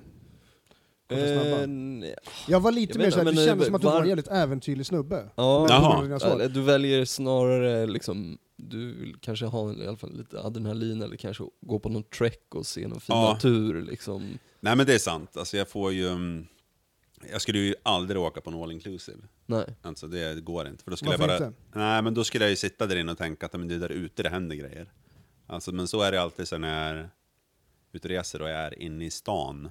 korta 1.08 1.26
snabba? 1.26 1.66
Nej. 1.66 2.14
Jag 2.48 2.60
var 2.60 2.72
lite 2.72 2.92
jag 2.92 2.98
mer 3.04 3.10
såhär, 3.10 3.24
det 3.24 3.44
kändes 3.46 3.66
som 3.66 3.74
att 3.74 3.80
du 3.82 3.86
var 3.86 4.02
en 4.02 4.08
jävligt 4.08 4.28
äventyrlig 4.28 4.86
snubbe. 4.86 5.28
Ja, 5.36 6.48
du 6.54 6.60
väljer 6.62 7.04
snarare 7.04 7.86
liksom, 7.86 8.38
du 8.56 8.92
vill 8.92 9.16
kanske 9.20 9.46
ha 9.46 9.72
i 9.72 9.86
alla 9.86 9.96
fall 9.96 10.16
lite 10.16 10.40
adrenalin 10.40 11.02
eller 11.02 11.16
kanske 11.16 11.44
gå 11.60 11.78
på 11.78 11.88
någon 11.88 12.02
trek 12.02 12.54
och 12.54 12.66
se 12.66 12.88
någon 12.88 13.00
fin 13.00 13.16
Ja. 13.16 13.32
natur 13.32 13.82
liksom. 13.82 14.38
Nej 14.60 14.76
men 14.76 14.86
det 14.86 14.94
är 14.94 14.98
sant, 14.98 15.36
alltså 15.36 15.56
jag 15.56 15.68
får 15.68 15.92
ju... 15.92 16.08
mm, 16.08 16.46
Jag 17.32 17.40
skulle 17.42 17.58
ju 17.58 17.74
aldrig 17.82 18.20
åka 18.20 18.40
på 18.40 18.50
en 18.50 18.62
all 18.62 18.72
inclusive. 18.72 19.18
Nej. 19.46 19.64
Alltså 19.82 20.06
det 20.06 20.40
går 20.44 20.68
inte. 20.68 20.84
För 20.84 20.90
då 20.90 20.96
skulle 20.96 21.10
Varför 21.16 21.28
jag 21.28 21.40
bara... 21.40 21.46
inte? 21.48 21.60
Nej 21.78 22.02
men 22.02 22.14
då 22.14 22.24
skulle 22.24 22.44
jag 22.44 22.50
ju 22.50 22.56
sitta 22.56 22.86
där 22.86 22.96
inne 22.96 23.12
och 23.12 23.18
tänka 23.18 23.46
att 23.46 23.52
men 23.52 23.68
det 23.68 23.74
är 23.74 23.78
där 23.78 23.92
ute 23.92 24.22
det 24.22 24.28
händer 24.28 24.56
grejer. 24.56 24.92
Alltså 25.52 25.72
men 25.72 25.88
så 25.88 26.02
är 26.02 26.12
det 26.12 26.22
alltid 26.22 26.48
så 26.48 26.58
när 26.58 26.88
jag 26.88 26.98
är 26.98 27.10
ute 27.92 28.08
och 28.08 28.10
reser 28.10 28.40
jag 28.40 28.50
är 28.50 28.78
inne 28.82 29.04
i 29.04 29.10
stan. 29.10 29.70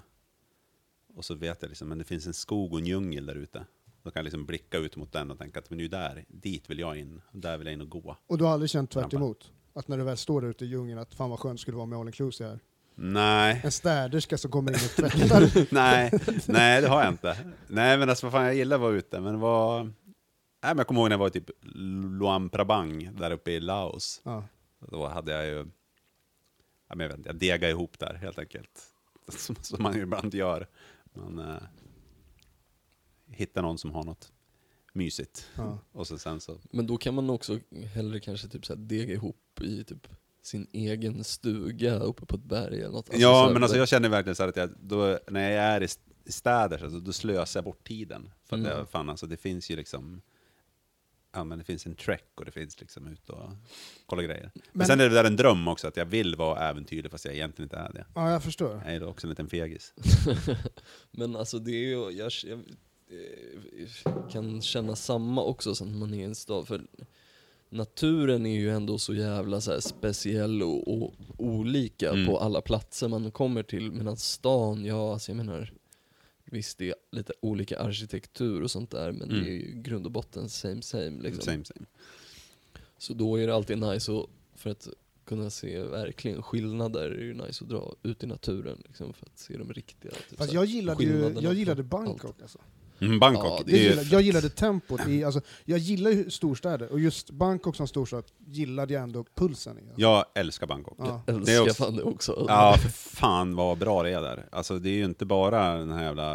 Och 1.15 1.25
så 1.25 1.35
vet 1.35 1.61
jag 1.61 1.69
liksom, 1.69 1.89
men 1.89 1.97
det 1.97 2.03
finns 2.03 2.27
en 2.27 2.33
skog 2.33 2.73
och 2.73 2.79
en 2.79 2.85
djungel 2.85 3.25
där 3.25 3.35
ute. 3.35 3.65
Då 4.03 4.11
kan 4.11 4.19
jag 4.19 4.23
liksom 4.23 4.45
blicka 4.45 4.77
ut 4.77 4.95
mot 4.95 5.11
den 5.11 5.31
och 5.31 5.37
tänka 5.37 5.59
att 5.59 5.69
men 5.69 5.77
det 5.77 5.81
är 5.81 5.83
ju 5.83 5.89
där, 5.89 6.25
dit 6.27 6.69
vill 6.69 6.79
jag 6.79 6.97
in. 6.97 7.21
Där 7.31 7.57
vill 7.57 7.67
jag 7.67 7.73
in 7.73 7.81
och 7.81 7.89
gå. 7.89 8.17
Och 8.27 8.37
du 8.37 8.43
har 8.43 8.51
aldrig 8.51 8.69
känt 8.69 8.91
tvärt 8.91 9.13
emot? 9.13 9.51
Att 9.73 9.87
när 9.87 9.97
du 9.97 10.03
väl 10.03 10.17
står 10.17 10.41
där 10.41 10.47
ute 10.47 10.65
i 10.65 10.67
djungeln, 10.67 10.99
att 10.99 11.13
fan 11.13 11.29
vad 11.29 11.39
skönt 11.39 11.59
skulle 11.59 11.77
vara 11.77 11.85
med 11.85 11.99
all 11.99 12.07
inclusive 12.07 12.49
här. 12.49 12.59
Nej, 12.95 13.61
En 13.63 13.71
städerska 13.71 14.37
som 14.37 14.51
kommer 14.51 14.71
in 14.71 14.75
och 14.75 14.81
tvättar. 15.11 15.73
nej, 15.73 16.11
nej 16.47 16.81
det 16.81 16.87
har 16.87 17.03
jag 17.03 17.13
inte. 17.13 17.37
Nej 17.67 17.97
men 17.97 18.09
alltså 18.09 18.25
vad 18.25 18.33
fan, 18.33 18.43
jag 18.45 18.55
gillar 18.55 18.75
att 18.75 18.81
vara 18.81 18.93
ute, 18.93 19.19
men 19.19 19.39
var... 19.39 19.83
Nej 19.83 19.93
men 20.61 20.77
jag 20.77 20.87
kommer 20.87 21.01
ihåg 21.01 21.09
när 21.09 21.13
jag 21.13 21.19
var 21.19 21.27
i 21.27 21.31
typ 21.31 21.49
Luang 22.19 22.49
Prabang, 22.49 23.09
där 23.19 23.31
uppe 23.31 23.51
i 23.51 23.59
Laos. 23.59 24.21
ja. 24.23 24.43
Då 24.89 25.07
hade 25.07 25.31
jag 25.31 25.45
ju... 25.45 25.65
Jag, 26.89 26.97
vet 26.97 27.17
inte, 27.17 27.29
jag 27.29 27.35
degade 27.35 27.71
ihop 27.71 27.99
där 27.99 28.13
helt 28.13 28.39
enkelt. 28.39 28.93
Som, 29.27 29.55
som 29.61 29.83
man 29.83 29.95
ju 29.95 30.01
ibland 30.01 30.33
gör. 30.33 30.67
Man 31.13 31.39
eh, 31.39 31.55
hittar 33.27 33.61
någon 33.61 33.77
som 33.77 33.91
har 33.91 34.03
något 34.03 34.31
mysigt. 34.93 35.49
Ja. 35.55 35.79
Och 35.91 36.07
så, 36.07 36.17
sen 36.17 36.39
så... 36.41 36.57
Men 36.71 36.87
då 36.87 36.97
kan 36.97 37.13
man 37.13 37.29
också 37.29 37.59
hellre 37.93 38.19
kanske 38.19 38.47
typ 38.47 38.65
så 38.65 38.73
här 38.75 38.81
dega 38.81 39.13
ihop 39.13 39.61
i 39.61 39.83
typ 39.83 40.07
sin 40.41 40.67
egen 40.71 41.23
stuga 41.23 41.99
uppe 41.99 42.25
på 42.25 42.35
ett 42.35 42.43
berg 42.43 42.75
eller 42.79 42.89
något. 42.89 43.09
Alltså 43.09 43.13
så 43.13 43.21
ja 43.21 43.49
men 43.53 43.63
alltså 43.63 43.77
jag 43.77 43.87
känner 43.87 44.09
verkligen 44.09 44.35
så 44.35 44.43
här 44.43 44.49
att 44.49 44.55
jag, 44.55 44.69
då, 44.79 45.19
när 45.27 45.51
jag 45.51 45.63
är 45.63 45.81
i, 45.81 45.85
st- 45.85 46.11
i 46.25 46.31
städer 46.31 46.77
så 46.77 46.99
då 46.99 47.13
slösar 47.13 47.57
jag 47.57 47.65
bort 47.65 47.87
tiden. 47.87 48.31
För 48.43 48.55
att 48.55 48.59
Mm. 48.59 48.77
jag, 48.77 48.89
fan 48.89 49.09
alltså 49.09 49.27
det 49.27 49.37
finns 49.37 49.69
ju 49.71 49.75
liksom... 49.75 50.21
Ja 51.33 51.43
men 51.43 51.57
det 51.59 51.63
finns 51.65 51.85
en 51.85 51.95
trek 51.95 52.25
och 52.35 52.45
det 52.45 52.51
finns 52.51 52.79
liksom 52.79 53.07
ut 53.07 53.29
och 53.29 53.49
kolla 54.05 54.21
grejer. 54.23 54.51
Men, 54.53 54.61
Men- 54.73 54.87
sen 54.87 54.99
är 54.99 55.09
det 55.09 55.15
där 55.15 55.23
en 55.23 55.35
dröm 55.35 55.67
också, 55.67 55.87
att 55.87 55.97
jag 55.97 56.05
vill 56.05 56.35
vara 56.35 56.69
äventyrlig 56.69 57.11
fast 57.11 57.25
jag 57.25 57.33
egentligen 57.33 57.65
inte 57.65 57.77
är 57.77 57.93
det. 57.93 58.05
ja, 58.15 58.31
jag 58.31 58.43
förstår. 58.43 58.81
Jag 58.85 58.95
är 58.95 59.03
också 59.07 59.27
en 59.27 59.29
liten 59.29 59.49
fegis. 59.49 59.93
Men 61.11 61.35
alltså 61.35 61.59
det 61.59 61.71
är 61.71 61.87
ju, 61.87 62.09
jag, 62.11 62.31
jag 62.43 62.59
eh, 63.09 64.29
kan 64.31 64.61
känna 64.61 64.95
samma 64.95 65.43
också 65.43 65.75
sen 65.75 65.99
man 65.99 66.13
är 66.13 66.17
i 66.17 66.23
en 66.23 66.35
stad. 66.35 66.67
För 66.67 66.81
naturen 67.69 68.45
är 68.45 68.59
ju 68.59 68.69
ändå 68.71 68.97
så 68.97 69.13
jävla 69.13 69.61
så 69.61 69.71
här 69.71 69.79
speciell 69.79 70.63
och, 70.63 71.03
och 71.03 71.13
olika 71.37 72.09
Mm. 72.09 72.25
på 72.25 72.39
alla 72.39 72.61
platser 72.61 73.07
man 73.07 73.31
kommer 73.31 73.63
till. 73.63 73.91
Medan 73.91 74.17
stan, 74.17 74.85
ja 74.85 75.13
alltså 75.13 75.31
jag 75.31 75.37
menar 75.37 75.73
Visst 76.53 76.77
det 76.77 76.89
är 76.89 76.95
lite 77.11 77.33
olika 77.41 77.79
arkitektur 77.79 78.61
och 78.63 78.71
sånt 78.71 78.91
där 78.91 79.11
men 79.11 79.31
Mm. 79.31 79.43
det 79.43 79.49
är 79.49 79.53
ju 79.53 79.81
grund 79.81 80.05
och 80.05 80.11
botten 80.11 80.49
same 80.49 80.81
same 80.81 81.21
liksom. 81.21 81.43
Same 81.43 81.65
same. 81.65 81.85
Så 82.97 83.13
då 83.13 83.35
är 83.39 83.47
det 83.47 83.55
alltid 83.55 83.77
nice 83.77 84.11
att, 84.11 84.25
för 84.55 84.69
att 84.69 84.87
kunna 85.25 85.49
se 85.49 85.83
verkligen 85.83 86.43
skillnader, 86.43 87.01
är 87.03 87.17
det 87.17 87.23
ju 87.23 87.33
nice 87.33 87.63
att 87.63 87.69
dra 87.69 87.95
ut 88.03 88.23
i 88.23 88.27
naturen 88.27 88.81
liksom, 88.87 89.13
för 89.13 89.25
att 89.25 89.39
se 89.39 89.57
de 89.57 89.73
riktiga. 89.73 90.11
Typ, 90.11 90.37
Fast 90.37 90.53
jag 90.53 90.65
gillade 90.65 91.03
ju, 91.03 91.35
jag 91.41 91.53
gillade 91.53 91.83
Bangkok 91.83 92.41
alltså. 92.41 92.59
Mm, 93.01 93.19
Bangkok, 93.19 93.45
Ja, 93.59 93.63
Det 93.65 93.77
gillade, 93.77 94.07
jag 94.11 94.21
gillade 94.21 94.49
tempot 94.49 95.07
i, 95.07 95.23
alltså, 95.23 95.41
jag 95.65 95.79
gillar 95.79 96.11
ju 96.11 96.29
storstäder, 96.29 96.91
och 96.91 96.99
just 96.99 97.31
Bangkok 97.31 97.75
som 97.75 97.87
storstad 97.87 98.23
gillade 98.47 98.93
jag 98.93 99.03
ändå 99.03 99.25
pulsen 99.35 99.77
i. 99.77 99.81
Alltså. 99.81 100.01
Jag 100.01 100.25
älskar 100.35 100.67
Bangkok. 100.67 100.95
Ja. 100.99 101.23
Jag 101.27 101.45
Det 101.45 101.51
är 101.51 101.61
älskar 101.61 101.61
också- 101.71 101.83
fan 101.83 101.95
det 101.95 102.03
också. 102.03 102.45
Ja, 102.47 102.77
för 102.81 102.89
fan 102.89 103.55
vad 103.55 103.77
bra 103.77 104.03
det 104.03 104.09
är 104.09 104.21
där. 104.21 104.47
Alltså 104.51 104.79
det 104.79 104.89
är 104.89 104.93
ju 104.93 105.05
inte 105.05 105.25
bara 105.25 105.77
den 105.77 105.91
här 105.91 106.03
jävla, 106.03 106.33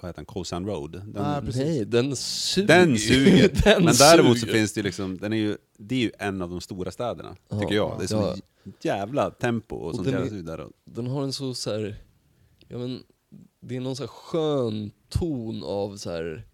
vad 0.00 0.08
heter 0.08 0.12
den, 0.16 0.24
Koh 0.24 0.42
San 0.42 0.66
Road. 0.66 0.92
Den, 0.92 1.12
Nej, 1.22 1.40
precis. 1.40 1.62
Nej, 1.62 1.84
den 1.84 2.16
suger. 2.16 2.66
den 2.68 2.98
suger. 2.98 3.48
den 3.64 3.84
Men 3.84 3.94
däremot 3.94 4.38
så 4.40 4.46
finns 4.46 4.72
det 4.72 4.78
ju 4.78 4.82
liksom, 4.84 5.18
den 5.18 5.32
är 5.32 5.36
ju, 5.36 5.56
det 5.78 5.94
är 5.94 6.00
ju 6.00 6.10
en 6.18 6.42
av 6.42 6.50
de 6.50 6.60
stora 6.60 6.90
städerna, 6.90 7.36
Ja, 7.48 7.60
tycker 7.60 7.74
jag. 7.74 7.96
Det 7.98 8.04
är 8.04 8.08
så 8.08 8.16
ja. 8.16 8.36
jävla 8.82 9.30
tempo 9.30 9.76
och, 9.76 9.86
Och 9.88 9.94
sånt 9.94 10.08
den 10.10 10.24
jävla 10.24 10.56
där. 10.56 10.66
Den 10.84 11.06
har 11.06 11.22
en 11.22 11.32
så, 11.32 11.54
så 11.54 11.70
här, 11.70 11.96
ja 12.68 12.78
men, 12.78 13.02
det 13.68 13.76
är 13.76 13.80
någon 13.80 13.96
så 13.96 14.02
här 14.02 14.08
skön 14.08 14.90
ton 15.08 15.64
av 15.64 15.96
så 15.96 16.10
här, 16.10 16.46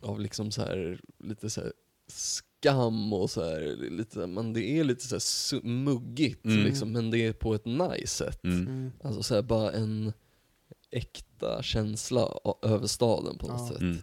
av 0.00 0.20
liksom 0.20 0.50
så 0.50 0.62
här, 0.62 1.00
lite 1.24 1.50
så 1.50 1.60
här 1.60 1.72
skam 2.08 3.12
och 3.12 3.30
så 3.30 3.44
här, 3.44 3.76
lite, 3.90 4.26
men 4.26 4.52
det 4.52 4.64
är 4.64 4.84
lite 4.84 5.20
så 5.20 5.56
här 5.56 5.62
muggigt 5.64 6.44
Mm. 6.44 6.64
liksom, 6.64 6.92
men 6.92 7.10
det 7.10 7.18
är 7.26 7.32
på 7.32 7.54
ett 7.54 7.64
nice 7.66 8.06
sätt. 8.06 8.44
mm. 8.44 8.66
Mm. 8.66 8.92
Alltså 9.04 9.22
så 9.22 9.34
här, 9.34 9.42
bara 9.42 9.72
en 9.72 10.12
äkta 10.90 11.62
känsla 11.62 12.28
över 12.62 12.86
staden 12.86 13.38
på 13.38 13.46
något 13.46 13.60
Ja. 13.60 13.68
sätt. 13.68 13.80
Mm. 13.80 13.98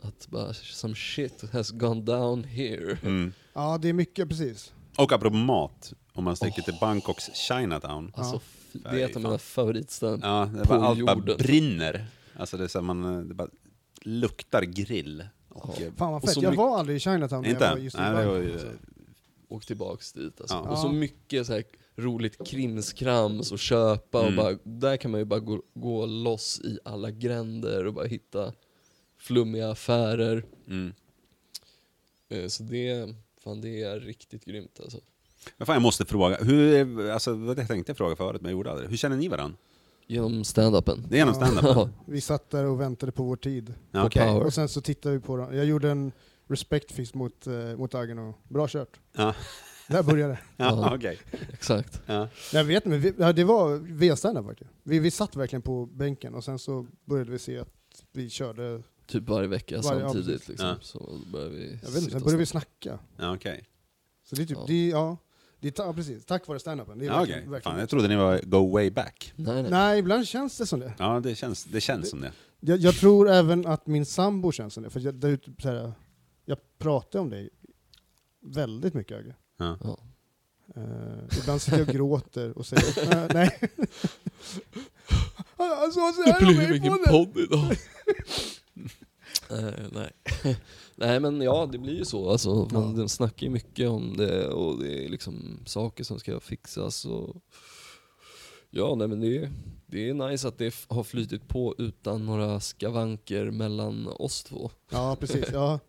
Att 0.00 0.26
bara, 0.28 0.54
some 0.54 0.94
shit 0.94 1.42
has 1.52 1.70
gone 1.70 2.00
down 2.02 2.44
here. 2.44 2.98
Mm. 3.02 3.32
Ja, 3.52 3.78
det 3.82 3.88
är 3.88 3.92
mycket, 3.92 4.28
precis. 4.28 4.72
Och 4.96 5.12
apropå 5.12 5.36
mat, 5.36 5.92
om 6.12 6.24
man 6.24 6.36
sticker 6.36 6.62
till 6.62 6.76
Bangkoks 6.80 7.30
Chinatown. 7.34 8.12
Alltså, 8.16 8.40
Ja. 8.84 8.90
det 8.90 9.02
är 9.02 9.08
ett 9.08 9.16
av 9.16 9.22
mina 9.22 9.38
favoritställen. 9.38 10.20
Ja, 10.22 10.50
det 10.54 10.62
På 10.62 10.68
bara, 10.68 10.80
allt 10.86 11.06
bara 11.06 11.16
jorden. 11.16 11.36
brinner. 11.36 12.06
Alltså 12.36 12.56
det 12.56 12.64
är 12.64 12.68
så 12.68 12.78
här, 12.78 12.84
man, 12.84 13.28
det 13.28 13.34
bara 13.34 13.48
luktar 14.02 14.62
grill. 14.62 15.26
Och, 15.48 15.80
eh, 15.80 15.92
Fan 15.96 16.12
vad 16.12 16.22
Och 16.22 16.28
fett, 16.28 16.36
jag 16.36 16.42
mycket- 16.50 16.58
var 16.58 16.78
aldrig 16.78 16.96
i 16.96 17.00
Chinatown 17.00 17.42
när 17.42 17.50
Inte? 17.50 17.64
jag 17.64 17.70
var 17.72 17.78
just 17.78 17.96
i 17.96 18.00
Nej, 18.00 18.10
det 18.24 18.26
var 18.26 18.36
ju- 18.36 18.52
alltså. 18.52 18.68
Åk 19.48 19.66
tillbaks 19.66 20.12
dit 20.12 20.40
alltså. 20.40 20.56
Ja. 20.56 20.60
Och 20.70 20.78
så 20.78 20.86
Ja. 20.86 20.92
mycket 20.92 21.46
så 21.46 21.52
här 21.52 21.64
roligt 21.96 22.46
krimskrams 22.48 23.52
att 23.52 23.60
köpa 23.60 24.18
och 24.20 24.24
Mm. 24.24 24.36
bara, 24.36 24.58
där 24.62 24.96
kan 24.96 25.10
man 25.10 25.20
ju 25.20 25.24
bara 25.24 25.40
gå, 25.40 25.62
gå 25.74 26.06
loss 26.06 26.60
i 26.60 26.78
alla 26.84 27.10
gränder 27.10 27.86
och 27.86 27.94
bara 27.94 28.06
hitta 28.06 28.52
flummiga 29.18 29.70
affärer. 29.70 30.44
mm. 30.66 30.92
Eh, 32.28 32.46
Så 32.48 32.62
det, 32.62 33.14
fan 33.44 33.60
det 33.60 33.82
är 33.82 34.00
riktigt 34.00 34.44
grymt 34.44 34.80
alltså. 34.82 35.00
Men 35.56 35.66
fan, 35.66 35.74
jag 35.74 35.82
måste 35.82 36.04
fråga, 36.04 36.36
hur, 36.36 37.10
alltså, 37.10 37.30
jag 37.30 37.68
tänkte 37.68 37.90
jag 37.90 37.96
fråga 37.96 38.16
förut 38.16 38.40
men 38.42 38.50
jag 38.50 38.56
gjorde 38.56 38.70
aldrig. 38.70 38.88
Hur 38.90 38.96
känner 38.96 39.16
ni 39.16 39.28
varandra? 39.28 39.56
Genom 40.06 40.42
stand-upen. 40.44 41.04
Det 41.08 41.14
är 41.16 41.18
genom 41.18 41.34
standup? 41.34 41.64
Ja, 41.64 41.88
Vi 42.06 42.20
satt 42.20 42.50
där 42.50 42.64
och 42.64 42.80
väntade 42.80 43.12
på 43.12 43.22
vår 43.22 43.36
tid. 43.36 43.74
Ja, 43.90 44.10
power. 44.10 44.40
Och 44.46 44.54
sen 44.54 44.68
så 44.68 44.80
tittade 44.80 45.14
vi 45.14 45.20
på 45.20 45.36
den. 45.36 45.56
Jag 45.56 45.64
gjorde 45.66 45.90
en 45.90 46.12
respektfist 46.48 47.14
mot, 47.14 47.46
eh, 47.46 47.54
mot 47.76 47.94
Aggen 47.94 48.18
och 48.18 48.38
bra 48.48 48.68
kört. 48.68 49.00
Ja, 49.16 49.34
Där 49.88 50.02
började 50.02 50.32
det. 50.32 50.38
ja, 50.56 50.64
Ja. 50.90 50.96
okej. 50.96 51.18
Exakt. 51.52 52.02
Ja. 52.06 52.28
Jag 52.52 52.64
vet 52.64 52.84
men 52.84 53.00
vi, 53.00 53.12
ja, 53.18 53.32
det 53.32 53.44
var 53.44 53.76
V-standup 53.76 54.46
faktiskt. 54.46 54.70
Vi, 54.82 54.98
vi 54.98 55.10
satt 55.10 55.36
verkligen 55.36 55.62
på 55.62 55.86
bänken 55.86 56.34
och 56.34 56.44
sen 56.44 56.58
så 56.58 56.86
började 57.04 57.30
vi 57.30 57.38
se 57.38 57.58
att 57.58 57.68
vi 58.12 58.30
körde, 58.30 58.82
Typ 59.06 59.28
varje 59.28 59.48
vecka 59.48 59.80
Varje- 59.80 60.00
samtidigt 60.00 60.48
liksom. 60.48 60.68
Ja. 60.68 60.76
Så 60.80 60.98
då 60.98 61.30
börjar 61.32 61.48
vi 61.48 61.78
jag 61.82 61.90
vet 61.90 61.98
inte, 62.02 62.10
sen 62.10 62.20
började 62.22 62.38
vi 62.38 62.46
snacka. 62.46 62.98
Ja, 63.16 63.34
okej. 63.34 63.64
Så 64.24 64.34
det 64.36 64.42
är 64.42 64.46
typ, 64.46 64.58
Ja. 64.60 64.64
det, 64.66 64.88
ja, 64.88 65.16
det 65.60 65.68
är, 65.68 65.72
ta- 65.72 65.84
ja, 65.84 65.92
precis, 65.92 66.24
tack 66.24 66.46
vare 66.48 66.58
standupen. 66.58 66.98
Det 66.98 67.04
Ja, 67.04 67.18
verkligen- 67.18 67.60
Fan, 67.62 67.78
jag 67.78 67.88
trodde 67.88 68.08
ni 68.08 68.16
var 68.16 68.40
go 68.44 68.70
way 68.72 68.90
back. 68.90 69.32
Nej, 69.36 69.62
nej. 69.62 69.70
Nej, 69.70 69.98
ibland 69.98 70.26
känns 70.28 70.58
det 70.58 70.66
som 70.66 70.80
det. 70.80 70.94
Ja, 70.98 71.20
det 71.20 71.34
känns, 71.34 71.64
det 71.64 71.80
känns 71.80 72.10
som 72.10 72.20
det. 72.20 72.32
Jag, 72.60 72.78
jag 72.78 72.94
tror 72.94 73.28
även 73.30 73.66
att 73.66 73.86
min 73.86 74.06
sambo 74.06 74.52
känns 74.52 74.74
som 74.74 74.82
det, 74.82 74.90
för 74.90 75.00
jag, 75.00 75.14
det 75.14 75.28
är 75.28 75.36
typ 75.36 75.62
så 75.62 75.68
här, 75.68 75.92
jag 76.44 76.58
pratar 76.78 77.18
om 77.18 77.30
dig 77.30 77.50
väldigt 78.40 78.94
mycket 78.94 79.18
Agge. 79.18 79.34
Ja. 79.58 79.78
Ja. 79.82 79.98
Eh, 80.76 81.38
ibland 81.40 81.62
sitter 81.62 81.78
jag 81.78 81.88
och 81.88 81.94
gråter 81.94 82.58
och 82.58 82.66
säger 82.66 83.12
"Eh, 83.14 83.26
nej. 83.34 83.58
alltså, 85.56 86.00
så 86.12 86.22
Det 86.26 86.32
här 86.32 86.42
om 86.42 86.54
blev 86.54 86.68
mig 86.68 86.76
ingen 86.78 86.92
det. 87.04 87.10
podd 87.10 87.36
idag. 87.38 87.76
Eh, 89.50 89.74
nej. 89.92 90.10
Nej 90.98 91.20
men 91.20 91.40
ja, 91.40 91.68
det 91.72 91.78
blir 91.78 91.94
ju 91.98 92.04
så. 92.04 92.30
Alltså, 92.30 92.68
man 92.72 92.90
Ja. 92.90 92.96
de 92.96 93.08
snackar 93.08 93.46
ju 93.46 93.52
mycket 93.52 93.88
om 93.88 94.16
det 94.16 94.48
och 94.48 94.78
det 94.82 95.04
är 95.04 95.08
liksom 95.08 95.58
saker 95.66 96.04
som 96.04 96.18
ska 96.18 96.40
fixas. 96.40 97.04
Och... 97.04 97.36
Ja, 98.70 98.94
nej, 98.94 99.08
men 99.08 99.20
det 99.20 99.36
är, 99.36 99.52
det 99.86 100.08
är 100.08 100.14
nice 100.14 100.48
att 100.48 100.58
det 100.58 100.74
har 100.88 101.02
flytit 101.02 101.48
på 101.48 101.74
utan 101.78 102.26
några 102.26 102.60
skavanker 102.60 103.50
mellan 103.50 104.06
oss 104.08 104.44
två. 104.44 104.70
Ja, 104.90 105.16
precis. 105.20 105.44
Ja. 105.52 105.78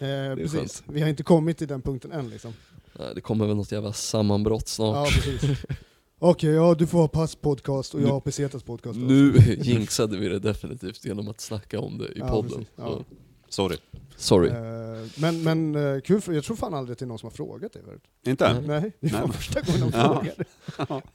Eh, 0.00 0.34
precis. 0.36 0.52
skönt. 0.58 0.82
Vi 0.86 1.00
har 1.00 1.08
inte 1.08 1.22
kommit 1.22 1.58
till 1.58 1.68
den 1.68 1.82
punkten 1.82 2.12
än 2.12 2.30
liksom. 2.30 2.52
Nej, 2.98 3.14
det 3.14 3.20
kommer 3.20 3.46
väl 3.46 3.56
något 3.56 3.72
jävla 3.72 3.92
sammanbrott 3.92 4.68
snart. 4.68 4.96
Ja, 4.96 5.20
precis. 5.22 5.58
Okej, 6.18 6.50
ja 6.50 6.74
du 6.74 6.86
får 6.86 6.98
ha 6.98 7.08
Pass 7.08 7.34
podcast 7.36 7.94
och 7.94 8.00
jag 8.00 8.06
Nu- 8.06 8.12
har 8.12 8.20
Pesetas 8.20 8.62
podcast. 8.62 8.98
Nu 8.98 9.32
jinxade 9.62 10.16
vi 10.18 10.28
det 10.28 10.38
definitivt 10.38 11.04
genom 11.04 11.28
att 11.28 11.40
snacka 11.40 11.80
om 11.80 11.98
det 11.98 12.04
i 12.08 12.18
Ja, 12.18 12.28
podden. 12.28 12.50
precis. 12.50 12.68
Ja. 12.76 13.04
Sorry. 13.48 13.76
Sorry. 14.16 14.48
Eh, 14.50 15.08
men 15.20 15.42
men 15.42 15.74
eh, 15.94 16.00
kul, 16.00 16.22
jag 16.26 16.44
tror 16.44 16.56
fan 16.56 16.74
aldrig 16.74 16.92
att 16.92 16.98
det 16.98 17.04
är 17.04 17.06
någon 17.06 17.18
som 17.18 17.26
har 17.26 17.30
frågat 17.36 17.72
det 17.72 17.82
förut. 17.82 18.02
Inte? 18.26 18.52
Nej. 18.52 18.62
Nej, 18.80 18.92
det 19.00 19.12
var 19.12 19.20
Nej. 19.20 19.32
första 19.32 19.60
gången 19.60 19.80
de 19.90 19.98
Ja. 19.98 20.14
frågade. 20.14 21.02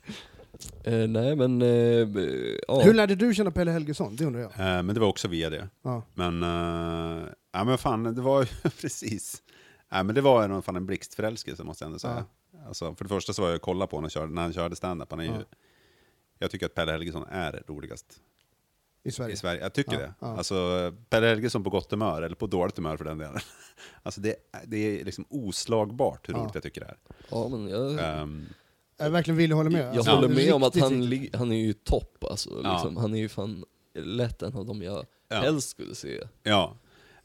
Eh, 0.84 1.08
nej 1.08 1.36
men, 1.36 1.60
b- 2.14 2.60
ja. 2.68 2.82
Hur 2.82 2.94
lärde 2.94 3.16
du 3.16 3.34
känna 3.34 3.52
Pelle 3.52 3.72
Helgesson? 3.72 4.16
Det 4.16 4.26
undrar 4.26 4.42
jag. 4.42 4.86
Men 4.86 4.96
det 4.96 5.00
var 5.02 5.08
också 5.08 5.28
via 5.28 5.50
det. 5.50 5.70
Ja. 5.84 6.04
Men, 6.14 6.44
uh, 6.44 7.24
ja 7.52 7.64
men 7.64 7.78
fan, 7.78 8.04
det 8.04 8.22
var 8.22 8.42
ju 8.42 8.70
precis. 8.82 9.44
Ja, 9.90 10.04
men 10.04 10.16
det 10.16 10.22
var 10.22 10.44
en, 10.44 10.62
fan 10.62 10.76
en 10.76 10.86
blixtförälskelse 10.86 11.64
måste 11.64 11.84
jag 11.84 11.88
ändå 11.88 12.00
säga. 12.00 12.26
Alltså, 12.68 12.96
för 12.96 13.06
det 13.06 13.10
första 13.10 13.34
så 13.34 13.42
var 13.42 13.50
jag 13.50 13.56
och 13.56 13.62
kollade 13.62 13.90
på 13.90 13.98
honom 13.98 14.10
körde, 14.10 14.34
när 14.34 14.42
han 14.42 14.54
körde 14.54 14.76
stand-up. 14.76 15.12
Han 15.12 15.20
är 15.20 15.24
ju, 15.24 15.30
Ja. 15.32 15.38
Jag 16.40 16.52
tycker 16.52 16.66
att 16.66 16.76
Pelle 16.76 16.92
Helgesson 16.92 17.26
är 17.32 17.64
roligast 17.68 18.06
I 19.04 19.12
Sverige. 19.12 19.34
i 19.34 19.38
Sverige. 19.38 19.62
Jag 19.62 19.74
tycker 19.74 19.94
Ja, 19.94 20.00
det. 20.00 20.14
ja. 20.20 20.38
Alltså, 20.38 20.92
Pelle 21.10 21.28
Helgesson 21.28 21.64
på 21.64 21.70
gott 21.70 21.92
humör, 21.92 22.22
eller 22.22 22.36
på 22.36 22.48
dåligt 22.48 22.78
humör 22.78 22.98
för 22.98 23.06
den 23.06 23.18
delen. 23.18 23.40
Alltså 24.04 24.22
det, 24.22 24.36
det 24.66 24.78
är 25.02 25.06
liksom 25.06 25.26
oslagbart 25.30 26.30
hur 26.30 26.34
Ja. 26.34 26.40
roligt 26.40 26.54
jag 26.54 26.64
tycker 26.64 26.82
det 26.82 26.88
är. 26.88 26.98
ja, 27.30 27.48
men 27.48 27.68
jag, 27.70 28.00
Ehm, 28.22 28.46
Jag 28.98 29.10
verkligen 29.10 29.38
vill 29.38 29.52
hålla 29.52 29.70
med. 29.70 29.82
jag 29.88 29.96
Alltså, 29.98 30.12
håller 30.12 30.30
med 30.30 30.54
om 30.54 30.64
att 30.64 30.80
han, 30.80 30.92
han 31.34 31.52
är 31.52 31.58
ju 31.58 31.74
topp 31.74 32.24
alltså. 32.32 32.50
Ja. 32.64 32.74
Liksom. 32.74 32.98
Han 32.98 33.14
är 33.16 33.20
ju 33.20 33.30
fan 33.30 33.66
lätt 33.96 34.42
en 34.42 34.56
av 34.56 34.66
dem 34.66 34.82
jag 34.82 35.06
Ja. 35.28 35.36
helst 35.36 35.70
skulle 35.70 35.96
se. 35.96 36.20
ja. 36.44 36.76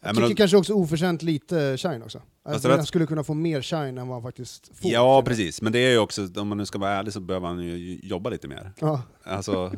Jag 0.01 0.17
tycker 0.17 0.35
kanske 0.35 0.57
också 0.57 0.73
oförtjänt 0.73 1.23
lite 1.23 1.77
shine 1.77 2.03
också. 2.03 2.23
Alltså, 2.43 2.71
han 2.71 2.87
skulle 2.87 3.07
kunna 3.07 3.25
få 3.25 3.35
mer 3.35 3.63
shine 3.63 3.99
än 3.99 4.09
vad 4.09 4.17
han 4.17 4.23
faktiskt 4.23 4.77
får. 4.77 4.91
Ja, 4.91 5.23
precis. 5.23 5.63
Men 5.63 5.73
det 5.73 5.79
är 5.79 5.91
ju 5.91 5.99
också, 5.99 6.29
om 6.37 6.49
man 6.49 6.59
nu 6.59 6.67
ska 6.67 6.79
vara 6.79 6.91
ärlig 6.91 7.13
så 7.13 7.21
behöver 7.21 7.47
han 7.47 7.59
ju 7.63 8.01
jobba 8.03 8.31
lite 8.31 8.49
mer. 8.49 8.73
Ja, 8.81 9.03
Alltså, 9.23 9.73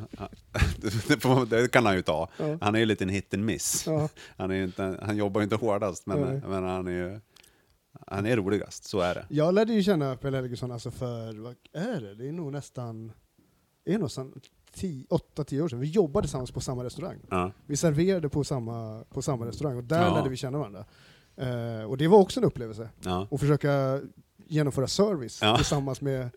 det, 1.48 1.72
kan 1.72 1.86
han 1.86 1.96
ju 1.96 2.02
ta. 2.02 2.28
Ja. 2.38 2.58
Han 2.60 2.74
är 2.74 2.78
ju 2.78 2.86
lite 2.86 3.04
en 3.04 3.08
hit 3.08 3.34
and 3.34 3.44
miss. 3.44 3.86
ja. 3.86 4.08
Han, 4.36 4.50
är 4.50 4.64
inte, 4.64 4.98
han 5.02 5.16
jobbar 5.16 5.40
ju 5.40 5.44
inte 5.44 5.56
hårdast, 5.56 6.06
men, 6.06 6.20
Nej. 6.20 6.42
men 6.48 6.64
han 6.64 6.86
är 6.86 6.92
ju 6.92 7.20
han 8.06 8.26
är 8.26 8.36
roligast, 8.36 8.84
så 8.84 9.00
är 9.00 9.14
det. 9.14 9.26
Jag 9.28 9.54
lärde 9.54 9.72
ju 9.72 9.82
känna 9.82 10.16
Pelle 10.16 10.36
Helgesson 10.36 10.72
alltså 10.72 10.90
för, 10.90 11.32
vad 11.32 11.54
är 11.72 12.00
det? 12.00 12.14
Det 12.14 12.28
är 12.28 12.32
nog 12.32 12.52
nästan, 12.52 13.12
det 13.84 13.90
är 13.90 13.94
nog 13.94 14.02
nästan 14.02 14.40
8-10 14.74 15.60
år 15.62 15.68
sedan. 15.68 15.80
Vi 15.80 15.86
jobbade 15.88 16.26
tillsammans 16.26 16.50
på 16.50 16.60
samma 16.60 16.84
restaurang. 16.84 17.18
Ja. 17.30 17.52
Vi 17.66 17.76
serverade 17.76 18.28
på 18.28 18.44
samma, 18.44 19.04
på 19.10 19.22
samma 19.22 19.46
restaurang 19.46 19.76
och 19.76 19.84
där 19.84 20.02
Ja. 20.06 20.14
lärde 20.16 20.28
vi 20.28 20.36
känna 20.36 20.58
varandra. 20.58 20.84
Eh, 21.36 21.84
och 21.84 21.96
det 21.96 22.08
var 22.08 22.18
också 22.18 22.40
en 22.40 22.44
upplevelse. 22.46 22.88
Ja. 23.04 23.28
Att 23.30 23.40
försöka 23.40 24.00
genomföra 24.46 24.86
service 24.86 25.38
Ja. 25.42 25.56
tillsammans 25.56 26.00
med, 26.00 26.30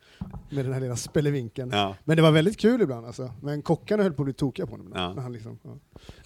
med 0.50 0.66
den 0.66 0.74
här 0.74 0.80
lilla 0.82 0.96
spelevinken. 0.96 1.70
Ja. 1.74 1.96
Men 2.04 2.16
det 2.18 2.24
var 2.24 2.32
väldigt 2.32 2.58
kul 2.60 2.82
ibland 2.82 3.06
alltså. 3.06 3.32
Men 3.42 3.62
kockarna 3.62 4.04
höll 4.04 4.14
på 4.14 4.22
att 4.22 4.26
bli 4.26 4.34
tokiga 4.34 4.66
på 4.66 4.72
honom. 4.72 4.92
Ja. 4.96 5.14
När 5.14 5.22
han 5.22 5.34
liksom, 5.34 5.60
ja. 5.64 5.70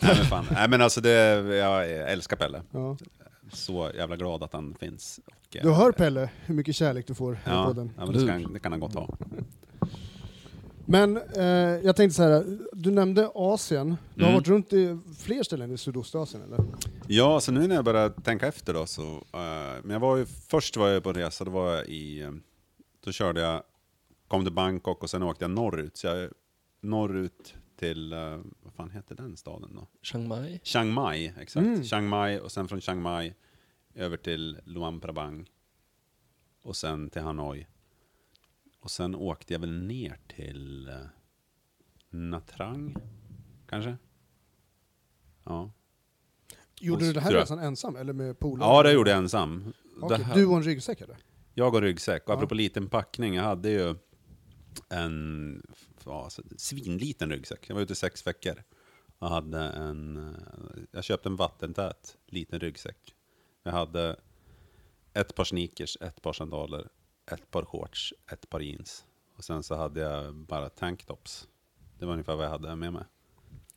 Nej, 0.02 0.16
men 0.18 0.26
fan. 0.26 0.46
Nej, 0.52 0.70
men 0.70 0.82
alltså 0.82 1.02
det, 1.02 1.12
jag 1.56 1.92
älskar 1.92 2.38
Pelle. 2.38 2.62
Ja. 2.72 2.98
Så 3.52 3.92
jävla 3.96 4.16
glad 4.16 4.44
att 4.44 4.54
han 4.54 4.76
finns. 4.80 5.20
Och, 5.26 5.56
eh, 5.58 5.64
Du 5.64 5.72
hör 5.72 5.92
Pelle 5.92 6.30
hur 6.46 6.56
mycket 6.56 6.76
kärlek 6.76 7.08
du 7.08 7.14
får 7.14 7.34
i 7.36 7.38
Ja, 7.46 7.66
podden. 7.66 7.92
ja 7.98 8.06
men 8.06 8.14
det, 8.14 8.20
ska, 8.20 8.50
det 8.54 8.60
kan 8.60 8.72
han 8.72 8.80
gott 8.82 8.94
ha. 8.94 9.18
Men 10.90 11.18
eh, 11.18 11.44
jag 11.86 11.96
tänkte 11.96 12.16
så 12.16 12.24
här, 12.24 12.58
du 12.74 12.92
nämnde 12.92 13.32
Asien. 13.36 13.98
Du 14.16 14.22
har 14.24 14.30
Mm. 14.30 14.40
varit 14.40 14.48
runt 14.48 14.74
i 14.74 14.98
fler 15.20 15.44
ställen 15.44 15.72
i 15.72 15.78
Sydostasien 15.78 16.44
eller? 16.44 16.60
Ja, 17.08 17.40
så 17.40 17.52
nu 17.52 17.68
när 17.68 17.76
jag 17.76 17.86
börjar 17.86 18.10
tänka 18.10 18.48
efter 18.48 18.74
då 18.74 18.86
så, 18.86 19.04
eh, 19.18 19.82
men 19.84 19.90
jag 19.90 20.00
var 20.00 20.18
ju, 20.18 20.26
först 20.26 20.78
var 20.78 20.88
jag 20.88 21.04
på 21.04 21.10
en 21.10 21.16
resa, 21.16 21.44
då 21.46 21.52
var 21.52 21.76
jag 21.76 21.86
i, 21.88 22.22
eh, 22.22 22.32
då 23.06 23.12
körde 23.12 23.42
jag, 23.42 23.64
kom 24.28 24.44
till 24.44 24.54
Bangkok 24.54 25.04
och 25.04 25.10
sen 25.10 25.24
åkte 25.24 25.44
jag 25.44 25.52
norrut, 25.52 25.98
så 25.98 26.08
jag 26.08 26.30
norrut 26.82 27.56
till, 27.80 28.14
eh, 28.14 28.40
vad 28.64 28.74
fan 28.74 28.92
heter 28.92 29.16
den 29.16 29.38
staden 29.38 29.70
då? 29.76 29.88
Chiang 30.02 30.28
Mai? 30.28 30.60
Chiang 30.64 30.92
Mai, 30.94 31.34
exakt. 31.40 31.66
Mm. 31.66 31.84
Chiang 31.84 32.08
Mai 32.10 32.40
och 32.40 32.52
sen 32.52 32.68
från 32.68 32.82
Chiang 32.82 33.02
Mai 33.02 33.34
över 33.96 34.18
till 34.18 34.58
Luang 34.66 35.00
Prabang. 35.00 35.50
Och 36.64 36.76
sen 36.76 37.10
till 37.10 37.22
Hanoi. 37.22 37.68
Och 38.88 38.92
sen 38.92 39.16
åkte 39.16 39.54
jag 39.54 39.60
väl 39.60 39.82
ner 39.84 40.18
till 40.28 40.88
eh, 40.90 40.96
Nha 42.10 42.40
Trang, 42.40 42.96
kanske? 43.70 43.98
Ja. 45.44 45.72
Gjorde 46.80 47.06
du 47.06 47.14
det 47.14 47.22
här 47.22 47.32
resan 47.32 47.60
ensam 47.60 47.96
eller 47.96 48.14
med 48.14 48.40
polare? 48.40 48.70
ja, 48.70 48.84
det 48.84 48.92
gjorde 48.92 49.10
jag 49.10 49.18
ensam. 49.18 49.74
Det 50.10 50.18
här- 50.18 50.36
Du 50.36 50.46
och 50.46 50.58
en 50.58 50.64
ryggsäck 50.64 51.02
eller? 51.02 51.18
Jag 51.54 51.76
och 51.76 51.82
ryggsäck. 51.82 52.24
Och 52.24 52.30
Ja. 52.30 52.34
apropå 52.36 52.56
liten 52.56 52.88
packning, 52.90 53.34
jag 53.36 53.44
hade 53.44 53.70
ju 53.70 53.96
en 54.90 55.62
ja, 56.06 56.24
alltså, 56.24 56.42
svinliten 56.58 57.30
ryggsäck. 57.32 57.70
Jag 57.70 57.76
var 57.76 57.82
ute 57.82 57.94
i 57.94 57.96
sex 57.96 58.28
veckor. 58.28 58.64
Jag, 59.20 59.28
hade 59.28 59.60
en, 59.60 60.18
eh, 60.18 60.84
jag 60.92 61.04
köpte 61.04 61.30
en 61.30 61.36
vattentät 61.36 62.18
liten 62.28 62.60
ryggsäck. 62.60 63.16
Jag 63.64 63.72
hade 63.72 64.20
ett 65.14 65.36
par 65.36 65.44
sneakers, 65.44 65.98
ett 66.02 66.22
par 66.22 66.34
sandaler, 66.34 66.90
ett 67.32 67.52
par 67.52 67.66
shorts, 67.66 68.14
ett 68.32 68.50
par 68.50 68.60
jeans. 68.60 69.06
Och 69.38 69.44
sen 69.44 69.64
så 69.64 69.76
hade 69.76 70.00
jag 70.00 70.36
bara 70.36 70.70
tanktops. 70.70 71.48
Det 72.00 72.06
var 72.06 72.14
ungefär 72.14 72.36
vad 72.36 72.46
jag 72.46 72.50
hade 72.52 72.76
med 72.76 72.94
mig. 72.94 73.04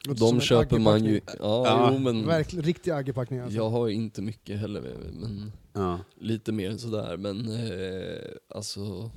Som 0.04 0.14
De 0.14 0.40
köper 0.40 0.78
man 0.78 1.04
ju, 1.04 1.20
ja, 1.26 1.34
Ja, 1.40 1.90
jo 1.92 1.98
men 1.98 2.26
Verkligen, 2.26 2.64
riktig 2.64 2.90
aggepackning 2.90 3.40
alltså. 3.40 3.56
jag 3.56 3.70
har 3.70 3.86
ju 3.88 3.94
inte 3.94 4.22
mycket 4.22 4.58
heller, 4.60 4.80
men 4.80 5.52
Ja. 5.72 5.98
lite 6.16 6.52
mer 6.52 6.76
sådär. 6.76 7.16
Men 7.16 7.48
eh, 7.48 8.30
alltså, 8.54 9.10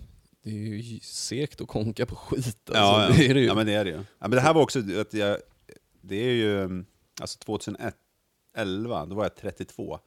det 0.43 0.49
är 0.49 0.53
ju 0.53 0.99
segt 0.99 1.61
att 1.61 1.67
konka 1.67 2.05
på 2.05 2.15
skit. 2.15 2.45
Alltså, 2.45 2.73
ja, 2.73 3.07
ja. 3.09 3.13
Det 3.17 3.25
är 3.29 3.33
det 3.33 3.39
ju. 3.39 3.45
ja, 3.45 3.55
men 3.55 3.65
det 3.65 3.73
är 3.73 3.85
det 3.85 3.91
ju. 3.91 3.97
Ja, 3.97 4.03
men 4.19 4.31
det 4.31 4.39
här 4.41 4.53
var 4.53 4.61
också, 4.61 4.79
att 4.79 5.13
jag, 5.13 5.37
det 6.01 6.15
är 6.15 6.33
ju, 6.33 6.83
alltså 7.21 7.39
2011, 7.39 9.05
då 9.05 9.15
var 9.15 9.23
jag 9.23 9.35
32. 9.35 9.99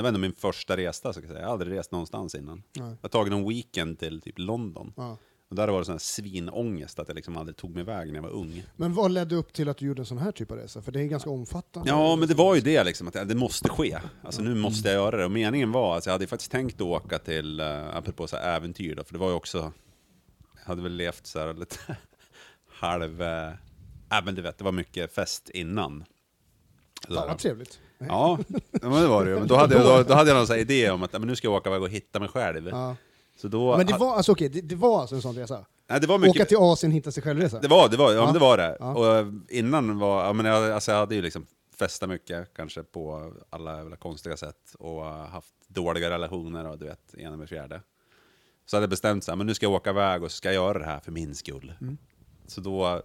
Det 0.00 0.02
var 0.02 0.08
ändå 0.08 0.20
min 0.20 0.32
första 0.32 0.76
resa, 0.76 1.12
så 1.12 1.20
jag 1.20 1.28
säga. 1.28 1.40
Jag 1.40 1.46
har 1.46 1.52
aldrig 1.52 1.78
rest 1.78 1.92
någonstans 1.92 2.34
innan. 2.34 2.62
Nej. 2.72 2.88
Jag 2.88 2.96
har 3.02 3.08
tagit 3.08 3.32
en 3.32 3.48
weekend 3.48 3.98
till 3.98 4.20
typ 4.20 4.38
London. 4.38 4.92
Ja. 4.96 5.18
Och 5.48 5.56
där 5.56 5.68
var 5.68 5.78
det 5.78 5.84
sån 5.84 5.92
här 5.92 5.98
svinångest 5.98 6.98
att 6.98 7.08
jag 7.08 7.14
liksom 7.14 7.36
aldrig 7.36 7.56
tog 7.56 7.70
mig 7.70 7.80
iväg 7.80 8.08
när 8.08 8.14
jag 8.14 8.22
var 8.22 8.30
ung. 8.30 8.64
Men 8.76 8.94
vad 8.94 9.10
ledde 9.10 9.34
upp 9.34 9.52
till 9.52 9.68
att 9.68 9.76
du 9.76 9.86
gjorde 9.86 10.02
en 10.02 10.06
sån 10.06 10.18
här 10.18 10.32
typ 10.32 10.50
av 10.50 10.56
resa? 10.56 10.82
För 10.82 10.92
det 10.92 11.00
är 11.00 11.04
ganska 11.04 11.30
omfattande. 11.30 11.90
Ja, 11.90 12.16
men 12.16 12.28
det 12.28 12.34
var 12.34 12.54
ju 12.54 12.60
det 12.60 12.84
liksom, 12.84 13.08
att 13.08 13.28
det 13.28 13.34
måste 13.34 13.68
ske. 13.68 13.98
Alltså 14.22 14.42
nu 14.42 14.54
måste 14.54 14.88
jag 14.88 14.94
göra 14.94 15.16
det. 15.16 15.24
Och 15.24 15.30
meningen 15.30 15.72
var, 15.72 15.94
alltså 15.94 16.10
jag 16.10 16.14
hade 16.14 16.26
faktiskt 16.26 16.52
tänkt 16.52 16.74
att 16.74 16.86
åka 16.86 17.18
till, 17.18 17.60
uh, 17.60 17.96
apropå 17.96 18.26
så 18.26 18.36
här 18.36 18.56
äventyr 18.56 18.94
då, 18.94 19.04
för 19.04 19.12
det 19.12 19.18
var 19.18 19.28
ju 19.28 19.34
också, 19.34 19.72
jag 20.58 20.66
hade 20.66 20.82
väl 20.82 20.92
levt 20.92 21.26
så 21.26 21.38
här 21.38 21.54
lite 21.54 21.76
halv, 22.68 23.22
äh, 23.22 23.54
men 24.24 24.34
du 24.34 24.42
vet, 24.42 24.58
det 24.58 24.64
var 24.64 24.72
mycket 24.72 25.14
fest 25.14 25.50
innan. 25.50 26.04
Fan 27.08 27.28
vad 27.28 27.38
trevligt. 27.38 27.80
Ja, 28.08 28.38
men 28.82 29.02
det 29.02 29.06
var 29.06 29.24
det 29.24 29.30
ju. 29.30 29.38
Men 29.38 29.48
då 29.48 29.56
hade 29.56 29.74
jag, 29.74 29.84
då, 29.84 30.02
då 30.02 30.14
hade 30.14 30.30
jag 30.30 30.36
någon 30.36 30.46
sån 30.46 30.54
här 30.54 30.60
idé 30.60 30.90
om 30.90 31.02
att 31.02 31.12
men 31.12 31.22
nu 31.22 31.36
ska 31.36 31.46
jag 31.46 31.54
åka 31.54 31.68
iväg 31.70 31.82
och 31.82 31.88
hitta 31.88 32.20
mig 32.20 32.28
själv. 32.28 32.68
Ja. 32.68 32.96
Så 33.36 33.48
då, 33.48 33.76
Men 33.76 33.86
det 33.86 33.98
var 33.98 34.16
alltså 34.16 34.32
okej, 34.32 34.48
det, 34.48 34.60
det 34.60 34.74
var 34.74 35.00
alltså 35.00 35.14
en 35.14 35.22
sån 35.22 35.34
resa? 35.34 35.64
nej, 35.90 36.00
det 36.00 36.06
var 36.06 36.18
mycket, 36.18 36.36
Åka 36.36 36.44
till 36.44 36.56
Asien, 36.56 36.92
hitta 36.92 37.10
sig 37.10 37.22
själv-resa? 37.22 37.58
Det 37.60 37.68
var 37.68 37.88
det, 37.88 37.96
var, 37.96 38.12
ja. 38.12 38.24
Men 38.24 38.34
det, 38.34 38.40
var 38.40 38.56
det. 38.56 38.76
Ja. 38.80 38.94
Och 38.94 39.26
innan 39.48 39.98
var, 39.98 40.24
ja, 40.24 40.32
men 40.32 40.46
jag, 40.46 40.70
alltså 40.70 40.90
jag 40.92 40.98
hade 40.98 41.14
ju 41.14 41.22
liksom 41.22 41.46
festat 41.76 42.08
mycket, 42.08 42.54
kanske 42.54 42.82
på 42.82 43.32
alla 43.50 43.76
jävla 43.76 43.96
konstiga 43.96 44.36
sätt, 44.36 44.74
och 44.78 45.04
haft 45.04 45.54
dåliga 45.68 46.10
relationer 46.10 46.66
och 46.66 46.78
du 46.78 46.86
vet, 46.86 47.14
ena 47.14 47.36
med 47.36 47.48
fjärde. 47.48 47.80
Så 48.66 48.76
hade 48.76 48.84
jag 48.84 48.90
bestämt 48.90 49.24
sig, 49.24 49.36
men 49.36 49.46
nu 49.46 49.54
ska 49.54 49.66
jag 49.66 49.72
åka 49.72 49.90
iväg 49.90 50.22
och 50.22 50.30
ska 50.30 50.48
jag 50.48 50.54
göra 50.54 50.78
det 50.78 50.84
här 50.84 51.00
för 51.00 51.12
min 51.12 51.34
skull. 51.34 51.72
Mm. 51.80 51.98
Så 52.46 52.60
då 52.60 53.02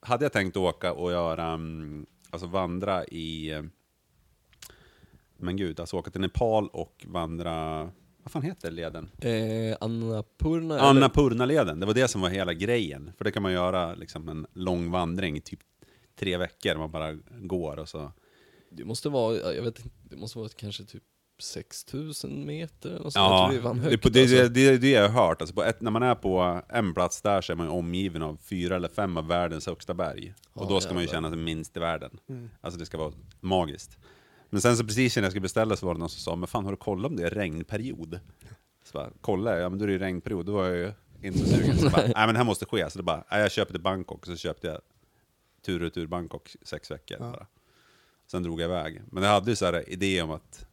hade 0.00 0.24
jag 0.24 0.32
tänkt 0.32 0.56
åka 0.56 0.92
och 0.92 1.12
göra, 1.12 1.46
mm, 1.46 2.06
alltså 2.30 2.46
vandra 2.46 3.04
i, 3.04 3.50
eh, 3.50 3.62
men 5.36 5.56
gud, 5.56 5.80
alltså 5.80 5.96
åka 5.96 6.10
till 6.10 6.20
Nepal 6.20 6.68
och 6.68 7.04
vandra, 7.08 7.82
vad 8.22 8.32
fan 8.32 8.42
heter 8.42 8.70
leden? 8.70 9.10
Eh, 9.18 9.76
Annapurna? 9.80 10.80
Annapurna-leden, 10.80 11.80
det 11.80 11.86
var 11.86 11.94
det 11.94 12.08
som 12.08 12.20
var 12.20 12.28
hela 12.28 12.54
grejen. 12.54 13.12
För 13.18 13.24
det 13.24 13.32
kan 13.32 13.42
man 13.42 13.52
göra 13.52 13.94
liksom 13.94 14.28
en 14.28 14.46
lång 14.52 14.90
vandring 14.90 15.36
i 15.36 15.40
typ 15.40 15.60
tre 16.18 16.36
veckor, 16.36 16.74
man 16.76 16.90
bara 16.90 17.12
går 17.30 17.78
och 17.78 17.88
så. 17.88 18.12
Det 18.70 18.84
måste 18.84 19.08
vara, 19.08 19.36
jag 19.36 19.62
vet 19.62 19.78
inte, 19.78 19.90
det 20.10 20.16
måste 20.16 20.38
vara 20.38 20.48
kanske 20.48 20.84
typ 20.84 21.02
6000 21.38 22.46
meter 22.46 22.90
något 22.90 23.00
sånt. 23.00 23.14
Ja, 23.14 23.50
det 23.52 23.60
var 23.60 23.74
det, 23.74 23.80
högt, 23.80 24.02
det, 24.02 24.10
det, 24.10 24.20
alltså. 24.22 24.36
det, 24.36 24.48
det 24.48 24.66
är 24.68 24.78
det 24.78 24.90
jag 24.90 25.08
har 25.08 25.26
hört. 25.28 25.40
Alltså 25.40 25.54
på 25.54 25.62
ett, 25.64 25.80
när 25.80 25.90
man 25.90 26.02
är 26.02 26.14
på 26.14 26.62
en 26.68 26.94
plats 26.94 27.22
där 27.22 27.40
så 27.40 27.52
är 27.52 27.56
man 27.56 27.68
omgiven 27.68 28.22
av 28.22 28.36
fyra 28.36 28.76
eller 28.76 28.88
fem 28.88 29.16
av 29.16 29.26
världens 29.26 29.66
högsta 29.66 29.94
berg. 29.94 30.34
Och 30.52 30.62
Ja, 30.64 30.68
då 30.68 30.80
ska 30.80 30.94
man 30.94 31.02
ju 31.02 31.06
jävlar. 31.06 31.16
känna 31.16 31.30
sig 31.30 31.38
minst 31.44 31.76
i 31.76 31.80
världen. 31.80 32.18
Mm. 32.28 32.50
Alltså 32.60 32.80
det 32.80 32.86
ska 32.86 32.98
vara 32.98 33.12
magiskt. 33.40 33.98
Men 34.54 34.60
sen 34.60 34.76
så 34.76 34.84
precis 34.84 35.16
innan 35.16 35.24
jag 35.24 35.32
skulle 35.32 35.40
beställa 35.42 35.76
så 35.76 35.86
var 35.86 35.94
det 35.94 36.00
någon 36.00 36.08
som 36.08 36.20
sa, 36.20 36.36
men 36.36 36.46
fan 36.46 36.64
har 36.64 36.70
du 36.70 36.76
kollat 36.76 37.10
om 37.10 37.16
det 37.16 37.22
är 37.26 37.30
regnperiod? 37.30 38.20
Så 38.84 38.92
bara, 38.92 39.10
kolla, 39.20 39.58
ja 39.58 39.68
men 39.68 39.78
då 39.78 39.82
är 39.82 39.86
det 39.86 39.92
ju 39.92 39.98
regnperiod, 39.98 40.46
då 40.46 40.52
var 40.52 40.64
jag 40.64 40.76
ju 40.76 40.92
inte 41.22 41.38
så 41.38 41.46
sugen. 41.46 41.78
Så 41.78 41.90
bara, 41.90 42.02
nej 42.02 42.12
men 42.16 42.28
det 42.28 42.38
här 42.38 42.44
måste 42.44 42.66
ske. 42.66 42.90
Så 42.90 42.98
det 42.98 43.02
bara, 43.02 43.24
nej, 43.30 43.40
jag 43.40 43.52
köper 43.52 43.72
till 43.72 43.80
Bangkok, 43.80 44.20
och 44.20 44.26
så 44.26 44.36
köpte 44.36 44.66
jag 44.66 44.80
tur 45.62 45.82
och 45.82 45.92
tur 45.94 46.06
Bangkok 46.06 46.56
sex 46.62 46.90
veckor 46.90 47.16
Ja. 47.20 47.30
bara. 47.30 47.46
Sen 48.26 48.42
drog 48.42 48.60
jag 48.60 48.64
iväg. 48.68 49.02
Men 49.10 49.22
jag 49.22 49.30
hade 49.30 49.50
ju 49.50 49.56
så 49.56 49.64
här 49.64 49.88
idé 49.90 50.22
om 50.22 50.30
att, 50.30 50.66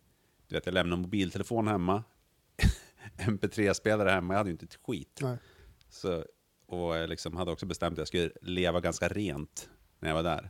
du 0.48 0.56
vet 0.56 0.66
jag 0.66 0.74
lämnade 0.74 1.02
mobiltelefon 1.02 1.68
hemma, 1.68 2.04
MP3-spelare 3.18 4.10
hemma, 4.10 4.34
jag 4.34 4.38
hade 4.38 4.50
ju 4.50 4.54
inte 4.54 4.66
ett 4.66 4.80
skit. 4.88 5.20
Nej. 5.22 5.38
Så, 5.90 6.26
och 6.68 6.96
jag 6.98 7.10
liksom 7.10 7.36
hade 7.38 7.52
också 7.52 7.66
bestämt 7.66 7.94
att 7.94 7.98
jag 7.98 8.08
skulle 8.08 8.32
leva 8.42 8.80
ganska 8.80 9.08
rent 9.08 9.70
när 10.00 10.10
jag 10.10 10.16
var 10.16 10.24
där. 10.24 10.50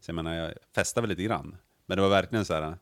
Så 0.00 0.10
jag 0.10 0.14
menar, 0.14 0.34
jag 0.34 0.52
festade 0.74 1.02
väl 1.02 1.10
lite 1.16 1.22
grann. 1.22 1.56
Men 1.86 1.96
det 1.96 2.02
var 2.02 2.08
verkligen 2.10 2.44
så 2.44 2.54
här. 2.54 2.78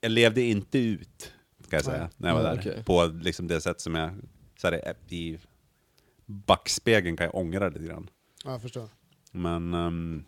jag 0.00 0.10
levde 0.12 0.42
inte 0.42 0.78
ut, 0.78 1.32
ska 1.66 1.76
jag 1.76 1.84
säga, 1.84 2.10
när 2.16 2.28
jag 2.28 2.36
var 2.36 2.42
där. 2.42 2.58
okej. 2.58 2.84
På 2.84 3.04
liksom 3.06 3.48
det 3.48 3.60
sätt 3.60 3.80
som 3.80 3.94
jag, 3.94 4.10
så 4.56 4.66
här, 4.66 4.94
i 5.08 5.38
backspegeln 6.26 7.16
kan 7.16 7.24
jag 7.24 7.34
ångra 7.34 7.70
det 7.70 7.78
lite 7.78 7.92
grann. 7.92 8.10
Ja, 8.44 8.50
jag 8.50 8.62
förstår. 8.62 8.88
Men, 9.32 9.74
ehm, 9.74 10.24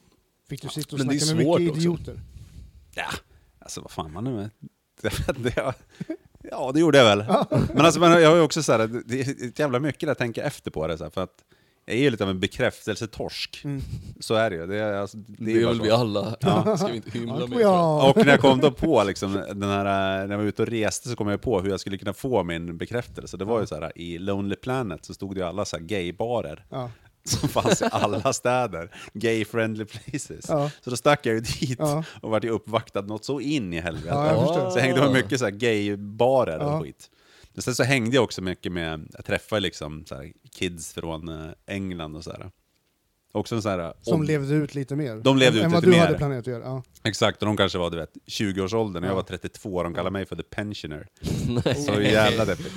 Fick 0.49 0.63
du 0.63 0.69
sitta 0.69 0.97
och 0.97 0.99
Men 0.99 1.09
det 1.09 1.15
är 1.15 1.19
snacka 1.19 1.37
med 1.37 1.45
svårt 1.45 1.61
mycket 1.61 1.71
också. 1.73 1.81
idioter? 1.81 2.21
ja, 2.95 3.11
alltså 3.59 3.81
vad 3.81 3.91
fan 3.91 4.13
man 4.13 4.25
nu 4.25 4.41
är. 4.41 4.51
Det, 5.43 5.75
ja, 6.51 6.73
det 6.75 6.81
gjorde 6.81 6.99
jag 6.99 7.05
väl. 7.05 7.25
Men 7.75 7.81
alltså, 7.85 8.01
men 8.01 8.23
jag 8.23 8.29
har 8.31 8.37
ju 8.37 8.43
också 8.43 8.63
så 8.63 8.73
här, 8.73 9.03
det 9.07 9.21
är 9.21 9.49
ett 9.49 9.59
jävla 9.59 9.81
mycket 9.81 10.01
där 10.01 10.07
jag 10.09 10.19
tänker 10.19 10.43
efter 10.43 10.71
på 10.71 10.87
det, 10.87 10.99
så 10.99 11.05
här, 11.05 11.11
för 11.11 11.23
att 11.23 11.45
är 11.87 11.97
ju 11.97 12.11
lite 12.11 12.25
av 12.25 12.31
en 12.31 12.41
bekräftelsetorsk. 12.41 13.61
Mm. 13.65 13.83
Så 14.21 14.35
är 14.35 14.51
det 14.51 14.57
ju. 14.57 14.67
Det 14.67 14.77
är, 14.79 14.95
alltså, 14.95 15.17
Det 15.17 15.53
är 15.53 15.65
bara 15.65 15.73
väl 15.73 15.83
vi 15.83 15.91
alla. 15.91 16.37
Ja. 16.41 16.77
Ska 16.79 16.87
vi 16.87 16.97
inte 16.97 17.11
hymla 17.11 17.47
med? 17.47 17.61
ja. 17.61 18.11
Och 18.11 18.17
när 18.17 18.27
jag 18.33 18.41
kom 18.41 18.61
då 18.61 18.71
på, 18.71 19.05
liksom, 19.05 19.33
den 19.33 19.63
här, 19.71 19.85
när 20.27 20.31
jag 20.31 20.39
var 20.39 20.45
ute 20.45 20.63
och 20.63 20.69
reste 20.69 21.09
så 21.09 21.17
kom 21.17 21.29
jag 21.29 21.43
på 21.43 21.61
hur 21.61 21.71
jag 21.71 21.81
skulle 21.81 21.99
kunna 21.99 22.13
få 22.13 22.43
min 22.43 22.77
bekräftelse. 22.79 23.37
Det 23.37 23.45
var 23.45 23.61
ju 23.61 23.67
så 23.67 23.75
här, 23.81 23.99
i 23.99 24.19
Lonely 24.19 24.57
Planet 24.57 25.05
så 25.05 25.15
stod 25.15 25.35
det 25.35 25.41
ju 25.41 25.47
alla 25.47 25.65
så 25.65 25.77
här 25.77 25.85
gaybarer 25.85 26.65
Ja. 26.71 26.91
som 27.27 27.49
fanns 27.49 27.83
i 27.83 27.85
alla 27.93 28.33
städer. 28.33 28.91
Gay-friendly 29.15 29.85
places. 29.85 30.45
Ja. 30.49 30.71
Så 30.81 30.91
då 30.91 30.97
stack 30.97 31.27
jag 31.27 31.35
ju 31.35 31.41
dit 31.41 31.77
Ja. 31.79 32.05
och 32.23 32.31
vart 32.31 32.45
uppvaktad 32.45 33.01
något 33.03 33.25
så 33.25 33.41
in 33.41 33.73
i 33.73 33.81
helvete. 33.81 34.09
Ja. 34.09 34.71
Så 34.73 34.79
jag 34.79 34.83
hängde 34.85 35.01
med 35.01 35.13
mycket 35.13 35.39
så 35.39 35.45
här 35.45 35.53
gaybarer 35.53 36.59
Ja. 36.61 36.77
och 36.77 36.83
skit. 36.83 37.11
Men 37.55 37.63
sen 37.63 37.75
så 37.75 37.83
hängde 37.83 38.17
jag 38.17 38.25
också 38.25 38.43
mycket 38.43 38.73
med, 38.73 39.09
jag 39.13 39.25
träffade 39.25 39.61
liksom 39.61 40.05
så 40.07 40.15
här 40.15 40.33
kids 40.51 40.93
från 40.93 41.29
eh, 41.29 41.51
England 41.67 42.17
och 42.17 42.25
så 42.25 42.31
här. 42.33 42.51
Också 43.33 43.55
en 43.55 43.63
så 43.63 43.69
här, 43.69 43.95
Som 44.03 44.15
om- 44.15 44.23
levde 44.23 44.55
ut 44.55 44.75
lite 44.75 44.97
mer. 44.97 45.17
De 45.17 45.39
levde 45.39 45.59
än, 45.59 45.61
ut 45.61 45.65
än 45.65 45.73
vad 45.73 45.83
lite 45.85 45.91
du 45.97 46.01
mer. 46.01 46.07
hade 46.07 46.19
planerat 46.19 46.41
att 46.41 46.47
göra. 46.47 46.65
Ja. 46.65 46.83
Exakt, 47.03 47.43
och 47.43 47.47
de 47.47 47.57
kanske 47.57 47.79
var 47.79 47.91
du 47.91 47.97
vet, 47.97 48.13
20-årsåldern 48.27 49.03
och 49.03 49.07
jag 49.09 49.13
Ja. 49.13 49.17
var 49.17 49.23
32, 49.23 49.83
de 49.83 49.95
kallade 49.95 50.11
mig 50.13 50.27
för 50.27 50.37
the 50.37 50.43
pensioner. 50.43 51.09
Nej. 51.65 51.75
Så 51.75 52.01
jävla 52.01 52.45
deppigt. 52.45 52.73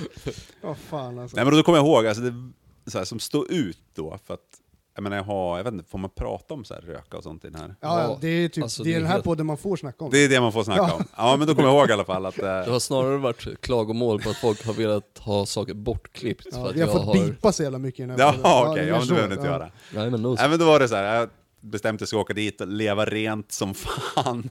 Vad 0.60 0.78
fan 0.78 1.18
alltså. 1.18 1.36
Nej 1.36 1.44
men 1.44 1.54
då 1.54 1.62
kommer 1.62 1.78
jag 1.78 1.86
ihåg, 1.86 2.06
alltså 2.06 2.22
det, 2.22 2.50
så 2.90 2.98
här, 2.98 3.04
som 3.04 3.20
stod 3.20 3.50
ut 3.50 3.80
då, 3.94 4.18
för 4.24 4.34
att 4.34 4.57
jag 4.98 5.02
menar 5.02 5.16
jag 5.16 5.24
har, 5.24 5.56
jag 5.56 5.64
vet 5.64 5.72
inte, 5.72 5.90
får 5.90 5.98
man 5.98 6.10
prata 6.10 6.54
om 6.54 6.64
så 6.64 6.74
här 6.74 6.80
röka 6.80 7.16
och 7.16 7.22
sånt 7.22 7.44
i 7.44 7.48
den 7.50 7.60
här? 7.60 7.74
ja, 7.80 8.02
Ja, 8.02 8.18
det 8.20 8.28
är 8.28 8.48
typ 8.48 8.64
alltså, 8.64 8.82
det 8.82 8.90
är 8.90 8.94
den 8.98 9.06
här 9.06 9.12
helt- 9.12 9.24
podden 9.24 9.46
man 9.46 9.56
får 9.56 9.76
snacka 9.76 10.04
om. 10.04 10.10
Det 10.10 10.18
är 10.24 10.28
det 10.28 10.40
man 10.40 10.52
får 10.52 10.64
snacka 10.64 10.82
Ja. 10.88 10.94
om. 10.94 11.04
Ja 11.16 11.36
men 11.36 11.46
då 11.46 11.54
kommer 11.54 11.68
jag 11.68 11.78
ihåg 11.78 11.90
i 11.90 11.92
alla 11.92 12.04
fall 12.04 12.26
att... 12.26 12.38
Eh, 12.38 12.44
Det 12.44 12.70
har 12.70 12.78
snarare 12.78 13.16
varit 13.18 13.60
klagomål 13.60 14.20
på 14.22 14.30
att 14.30 14.36
folk 14.36 14.66
har 14.66 14.72
velat 14.72 15.18
ha 15.18 15.46
saker 15.46 15.74
bortklippt. 15.74 16.46
ja, 16.52 16.56
för 16.62 16.68
att 16.68 16.76
vi 16.76 16.80
har 16.80 16.88
jag 16.88 16.96
fått 16.96 17.06
har... 17.06 17.14
bipa 17.26 17.52
så 17.52 17.62
jävla 17.62 17.78
mycket 17.78 18.00
i 18.00 18.02
den 18.02 18.10
här 18.10 18.18
ja 18.18 18.32
podden. 18.32 18.72
okej, 18.72 18.84
ja, 18.86 18.92
mer 18.92 18.98
men 18.98 19.06
så. 19.06 19.14
det 19.14 19.14
behöver 19.14 19.28
ni 19.28 19.34
inte 19.34 19.46
Ja. 19.46 19.52
göra. 19.52 19.70
Nej 19.94 20.10
men 20.10 20.22
Nej 20.22 20.48
men 20.48 20.58
då 20.58 20.64
var 20.66 20.80
det 20.80 20.88
så 20.88 20.94
här, 20.94 21.14
jag 21.14 21.28
bestämde 21.60 22.02
mig 22.02 22.08
för 22.08 22.16
att 22.16 22.20
åka 22.20 22.34
dit 22.34 22.60
och 22.60 22.68
leva 22.68 23.04
rent 23.04 23.52
som 23.52 23.74
fan. 24.14 24.50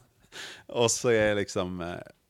Och 0.67 0.91
så 0.91 1.09
är 1.09 1.27
jag 1.27 1.35
liksom, 1.35 1.81
eh, 1.81 1.87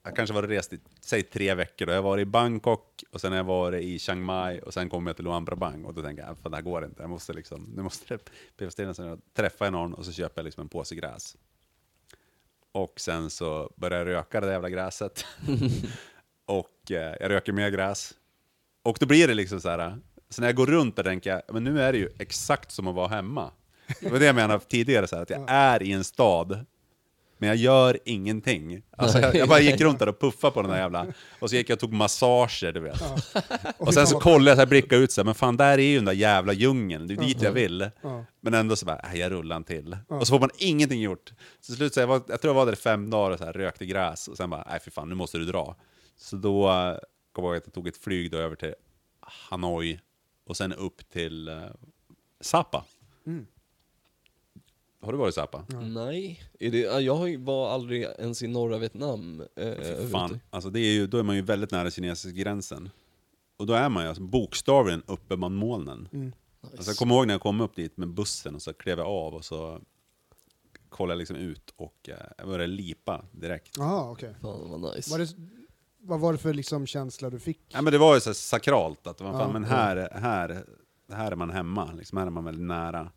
jag 0.08 0.16
kanske 0.16 0.34
var 0.34 0.44
rest 0.44 0.74
i, 0.74 0.80
säg 1.02 1.24
tre 1.24 1.54
veckor 1.54 1.86
då. 1.86 1.94
Jag 1.94 2.02
var 2.02 2.20
i 2.20 2.26
Bangkok, 2.26 3.04
och 3.12 3.22
sen 3.22 3.32
har 3.32 3.38
jag 3.38 3.44
varit 3.44 3.84
i 3.84 4.00
Chiang 4.00 4.22
Mai, 4.22 4.60
och 4.60 4.74
sen 4.74 4.90
kom 4.90 5.08
jag 5.08 5.16
till 5.16 5.26
Luang 5.26 5.46
Prabang. 5.46 5.86
Och 5.86 5.94
då 5.94 6.02
tänkte 6.02 6.26
jag, 6.28 6.38
fan 6.38 6.52
det 6.52 6.58
här 6.58 6.62
går 6.62 6.86
inte, 6.86 7.02
jag 7.02 7.10
måste 7.10 7.34
liksom, 7.34 7.74
nu 7.76 7.84
måste 7.84 8.06
det 8.08 8.14
jag 9.66 9.74
någon 9.74 9.94
och 9.94 10.06
så 10.06 10.12
köper 10.12 10.42
jag 10.42 10.46
liksom 10.46 10.62
en 10.62 10.70
påse 10.70 10.96
gräs. 10.96 11.38
Och 12.72 13.00
sen 13.00 13.30
så 13.30 13.74
börjar 13.76 13.98
jag 13.98 14.08
röka 14.08 14.40
det 14.42 14.48
där 14.48 14.54
jävla 14.54 14.70
gräset. 14.70 15.26
och 16.46 16.92
eh, 16.92 17.16
jag 17.20 17.32
röker 17.32 17.54
mer 17.54 17.70
gräs. 17.70 18.14
Och 18.84 18.98
då 19.00 19.06
blir 19.06 19.28
det 19.28 19.34
liksom 19.34 19.62
så 19.62 19.70
här. 19.70 19.98
Så 20.30 20.42
när 20.42 20.48
jag 20.48 20.56
går 20.56 20.66
runt 20.66 20.96
där 20.96 21.04
tänker 21.04 21.30
jag, 21.30 21.42
men 21.54 21.64
nu 21.64 21.82
är 21.82 21.92
det 21.92 21.98
ju 21.98 22.10
exakt 22.20 22.72
som 22.72 22.88
att 22.88 22.96
vara 22.96 23.08
hemma. 23.08 23.52
Det 24.02 24.10
var 24.10 24.20
det 24.20 24.26
jag 24.26 24.36
menade 24.36 24.60
tidigare, 24.60 25.08
så 25.08 25.16
här, 25.16 25.24
att 25.24 25.30
jag 25.30 25.46
är 25.48 25.84
i 25.84 25.92
en 25.92 26.04
stad, 26.04 26.66
men 27.38 27.50
jag 27.50 27.56
gör 27.58 28.00
ingenting. 28.06 28.82
Alltså, 28.98 29.20
jag, 29.20 29.36
jag 29.36 29.50
bara 29.50 29.60
gick 29.60 29.82
runt 29.82 30.00
där 30.00 30.10
och 30.10 30.20
puffade 30.20 30.54
på 30.54 30.62
den 30.62 30.72
där 30.72 30.78
jävla... 30.78 31.08
Och 31.40 31.50
så 31.50 31.56
gick 31.56 31.70
jag 31.70 31.76
och 31.76 31.80
tog 31.80 31.94
massager, 31.94 32.72
du 32.72 32.80
vet. 32.80 33.02
Och 33.78 33.94
sen 33.94 34.08
så 34.08 34.20
kollade 34.20 34.50
jag, 34.50 34.58
så 34.58 34.62
här, 34.62 34.68
blickade 34.68 35.04
ut 35.04 35.12
så 35.12 35.22
här, 35.22 35.26
men 35.26 35.36
fan 35.36 35.58
där 35.58 35.78
är 35.78 35.84
ju 35.84 35.96
den 35.96 36.06
där 36.06 36.14
jävla 36.14 36.54
djungeln, 36.54 37.08
det 37.08 37.14
är 37.14 37.18
dit 37.18 37.42
jag 37.42 37.52
vill. 37.52 37.90
Ja. 38.02 38.26
Men 38.42 38.54
ändå 38.54 38.76
så 38.76 38.86
bara, 38.86 39.16
jag 39.16 39.32
rullar 39.32 39.56
en 39.56 39.64
till. 39.64 39.98
Och 40.08 40.28
så 40.28 40.32
får 40.34 40.40
man 40.40 40.50
ingenting 40.58 41.02
gjort. 41.02 41.34
Så 41.60 41.66
till 41.66 41.76
slut, 41.76 41.94
så 41.94 42.00
jag, 42.00 42.08
var, 42.08 42.22
jag 42.28 42.42
tror 42.42 42.50
jag 42.50 42.56
var 42.56 42.66
där 42.66 42.74
i 42.74 42.76
fem 42.76 43.10
dagar 43.10 43.32
och 43.32 43.38
så 43.38 43.46
här, 43.46 43.54
rökte 43.54 43.86
gräs, 43.86 44.28
och 44.28 44.38
sen 44.38 44.50
bara, 44.50 44.66
nej 44.70 44.80
för 44.80 44.92
fan, 44.92 45.10
nu 45.10 45.16
måste 45.16 45.38
du 45.38 45.46
dra. 45.46 45.76
Så 46.18 46.36
då 46.36 46.70
eh, 46.70 46.98
kom 47.32 47.44
jag 47.44 47.52
ihåg 47.54 47.58
att 47.58 47.66
jag 47.66 47.74
tog 47.74 47.88
ett 47.88 47.98
flyg 47.98 48.32
då 48.32 48.38
över 48.38 48.56
till 48.56 48.74
Hanoi, 49.20 50.00
och 50.48 50.58
sen 50.58 50.74
upp 50.74 51.10
till 51.10 51.50
uh, 51.50 51.66
Sapa. 52.42 52.84
Har 55.02 55.12
du 55.12 55.18
varit 55.18 55.32
i 55.32 55.36
Sapa? 55.36 55.66
Nej, 55.82 56.44
är 56.60 56.72
det, 56.72 56.80
ja, 56.80 57.00
jag 57.02 57.16
har 57.16 57.28
ju- 57.28 57.38
var 57.38 57.70
aldrig 57.74 58.02
ens 58.04 58.44
i 58.44 58.48
norra 58.48 58.78
Vietnam. 58.78 59.44
Eh, 59.56 60.08
Fan, 60.12 60.40
alltså 60.50 60.70
det 60.70 60.80
är 60.80 60.92
ju, 60.94 61.08
då 61.08 61.18
är 61.18 61.24
man 61.24 61.36
ju 61.36 61.42
väldigt 61.42 61.72
nära 61.72 61.92
kinesiska 61.92 62.32
gränsen. 62.40 62.90
Och 63.58 63.66
då 63.66 63.74
är 63.74 63.90
man 63.90 64.04
ju 64.04 64.10
alltså, 64.10 64.24
bokstavligen 64.24 65.04
uppe 65.08 65.38
bland 65.38 65.56
molnen. 65.58 66.10
Mm. 66.14 66.32
Alltså 66.62 66.90
jag 66.92 66.98
kommer 66.98 67.16
ihåg 67.16 67.28
när 67.28 67.34
jag 67.34 67.42
kom 67.42 67.62
upp 67.62 67.76
dit 67.76 67.98
med 67.98 68.10
bussen 68.14 68.56
och 68.56 68.62
så 68.62 68.74
klev 68.74 68.98
jag 68.98 69.08
av 69.08 69.34
och 69.36 69.46
så 69.46 69.80
kollade 70.90 71.14
jag 71.14 71.18
liksom 71.20 71.36
ut 71.36 71.74
och 71.76 72.10
eh, 72.10 72.46
började 72.46 72.68
lipa 72.68 73.26
direkt. 73.32 73.78
Jaha, 73.78 74.12
okej. 74.12 74.36
Fan 74.42 74.82
vad 74.82 74.96
nice. 74.96 75.12
Var 75.12 75.20
det, 75.20 75.28
vad 76.02 76.20
var 76.20 76.32
det 76.34 76.40
för 76.40 76.54
liksom 76.54 76.86
känsla 76.88 77.30
du 77.30 77.40
fick? 77.40 77.60
Nej 77.74 77.82
men 77.84 77.94
det 77.94 78.00
var 78.00 78.16
ju 78.16 78.22
så 78.22 78.30
här 78.30 78.34
sakralt, 78.34 79.08
att 79.08 79.20
man, 79.22 79.34
Ja, 79.34 79.40
fan, 79.40 79.54
men 79.54 79.64
här, 79.64 80.10
här, 80.14 80.66
här 81.12 81.32
är 81.32 81.36
man 81.36 81.50
hemma, 81.50 81.92
liksom, 81.94 82.18
här 82.18 82.26
är 82.26 82.30
man 82.32 82.44
väldigt 82.46 82.66
nära. 82.68 83.12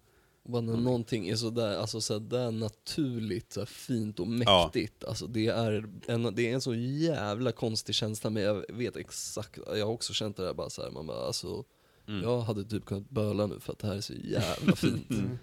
Bara 0.45 0.63
när 0.63 0.77
någonting 0.77 1.29
är 1.29 1.37
sådär, 1.37 1.77
alltså 1.77 2.01
sådär 2.01 2.51
naturligt, 2.51 3.53
så 3.53 3.67
fint 3.67 4.21
och 4.21 4.27
mäktigt. 4.27 5.05
Alltså 5.05 5.27
det 5.27 5.47
är, 5.47 5.89
en, 6.07 6.35
det 6.35 6.51
är 6.51 6.55
en 6.55 6.61
så 6.61 6.75
jävla 6.75 7.53
konstig 7.53 7.95
känsla, 7.95 8.31
men 8.31 8.43
jag 8.43 8.65
vet 8.69 8.97
exakt, 8.97 9.59
jag 9.67 9.87
har 9.87 9.93
också 9.93 10.13
känt 10.13 10.37
det 10.37 10.45
där 10.45 10.55
bara 10.55 10.71
såhär, 10.71 10.91
man 10.91 11.07
bara 11.07 11.27
alltså, 11.27 11.65
Mm. 12.09 12.23
jag 12.23 12.41
hade 12.41 12.65
typ 12.65 12.85
kunnat 12.85 13.11
böla 13.11 13.47
nu 13.47 13.61
för 13.61 13.73
att 13.73 13.79
det 13.79 13.87
här 13.87 13.95
är 13.95 14.01
så 14.01 14.13
jävla 14.15 14.77
fint. 14.77 15.11
Mm. 15.11 15.39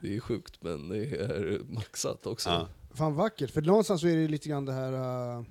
Det 0.00 0.16
är 0.16 0.20
sjukt 0.20 0.62
men 0.62 0.88
det 0.88 0.96
är 1.16 1.60
maxat 1.68 2.26
också. 2.26 2.50
Ja. 2.50 2.68
Fan 2.94 3.14
vackert, 3.14 3.50
för 3.50 3.62
någonstans 3.62 4.00
så 4.00 4.06
är 4.08 4.16
det 4.16 4.28
lite 4.28 4.48
grann 4.48 4.64
det 4.64 4.72
här... 4.72 4.92
Uh, 5.38 5.44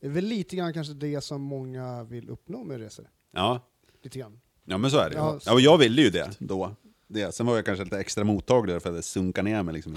det 0.00 0.06
är 0.06 0.10
väl 0.10 0.24
lite 0.24 0.56
grann 0.56 0.72
kanske 0.72 0.94
det 0.94 1.20
som 1.20 1.42
många 1.42 2.04
vill 2.04 2.28
uppnå 2.30 2.64
med 2.64 2.78
resor. 2.80 3.10
Ja. 3.32 3.60
Lite 4.02 4.18
grann. 4.18 4.40
ja, 4.64 4.78
men 4.78 4.90
så 4.90 4.98
är 4.98 5.10
det. 5.10 5.16
Ja, 5.16 5.38
Ja, 5.46 5.52
och 5.52 5.60
jag 5.60 5.78
ville 5.78 6.02
ju 6.02 6.10
det 6.10 6.36
då. 6.38 6.76
Det. 7.10 7.34
Sen 7.34 7.46
var 7.46 7.54
jag 7.56 7.64
kanske 7.64 7.84
lite 7.84 7.98
extra 7.98 8.24
mottaglig 8.24 8.82
för 8.82 8.88
att 8.90 8.94
jag 8.94 9.04
sunkade 9.04 9.50
ner 9.50 9.62
mig 9.62 9.74
liksom 9.74 9.96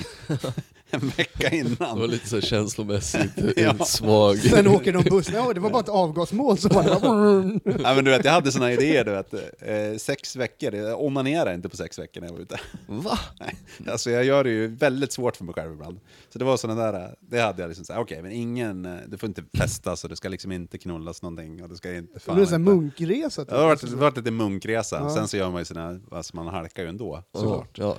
en 0.92 1.00
vecka 1.18 1.50
Det 1.50 1.80
var 1.80 1.88
innan. 1.96 2.10
lite 2.10 2.30
så 2.30 2.42
känslomässigt 2.42 3.32
Ja. 3.58 3.86
svag. 3.86 4.38
Sen 4.38 4.68
åker 4.68 4.94
de 4.94 5.04
buss, 5.04 5.30
ja 5.34 5.54
det 5.54 5.60
var 5.60 5.70
bara 5.70 5.80
ett 5.82 5.90
avgasmål 5.90 6.58
som 6.58 6.70
bara... 6.74 6.86
Ja, 7.84 7.96
men 7.96 8.06
du 8.06 8.12
vet, 8.12 8.26
jag 8.26 8.32
hade 8.32 8.52
såna 8.52 8.72
idéer, 8.74 9.06
du 9.06 9.12
vet, 9.12 9.34
eh, 9.34 9.98
sex 9.98 10.36
veckor, 10.36 10.76
jag 10.76 11.02
onanerade 11.04 11.54
inte 11.56 11.70
på 11.70 11.78
sex 11.78 12.00
veckor 12.00 12.22
när 12.22 12.28
jag 12.28 12.34
var 12.34 12.42
ute. 12.42 12.60
Va? 12.88 13.20
Nej, 13.40 13.56
alltså 13.92 14.10
jag 14.12 14.24
gör 14.26 14.44
det 14.44 14.50
ju 14.50 14.68
väldigt 14.68 15.12
svårt 15.14 15.36
för 15.38 15.44
mig 15.46 15.54
själv 15.54 15.74
ibland. 15.74 16.00
Så 16.30 16.40
det 16.40 16.46
var 16.46 16.58
sådana 16.58 16.92
där, 16.92 17.16
det 17.20 17.40
hade 17.40 17.62
jag 17.62 17.68
liksom 17.70 17.86
såhär, 17.86 18.00
okej 18.02 18.22
men 18.22 18.32
ingen, 18.32 18.86
eh, 18.86 18.96
du 19.08 19.18
får 19.18 19.28
inte 19.30 19.44
festas 19.58 20.04
och 20.04 20.10
det 20.10 20.16
ska 20.16 20.30
liksom 20.30 20.52
inte 20.52 20.78
knullas 20.78 21.22
någonting 21.22 21.64
och 21.64 21.70
det 21.70 21.76
ska 21.76 21.96
inte... 21.96 22.14
Det 22.14 22.20
fan 22.20 22.36
blev 22.36 22.54
en 22.54 22.64
munkresa. 22.64 23.42
typ. 23.42 23.50
Det 23.50 23.58
har 23.58 23.66
varit, 23.68 23.82
det 23.82 23.90
har 23.90 23.96
varit 23.98 24.18
lite 24.18 24.32
munkresa, 24.32 25.00
Ja. 25.00 25.10
sen 25.16 25.28
så 25.28 25.38
gör 25.38 25.52
man 25.52 25.62
ju 25.62 25.66
sina, 25.66 26.00
alltså 26.12 26.36
man 26.36 26.48
halkar 26.48 26.84
ju 26.84 26.90
ändå 26.90 27.01
såklart. 27.34 27.78
Ja. 27.78 27.98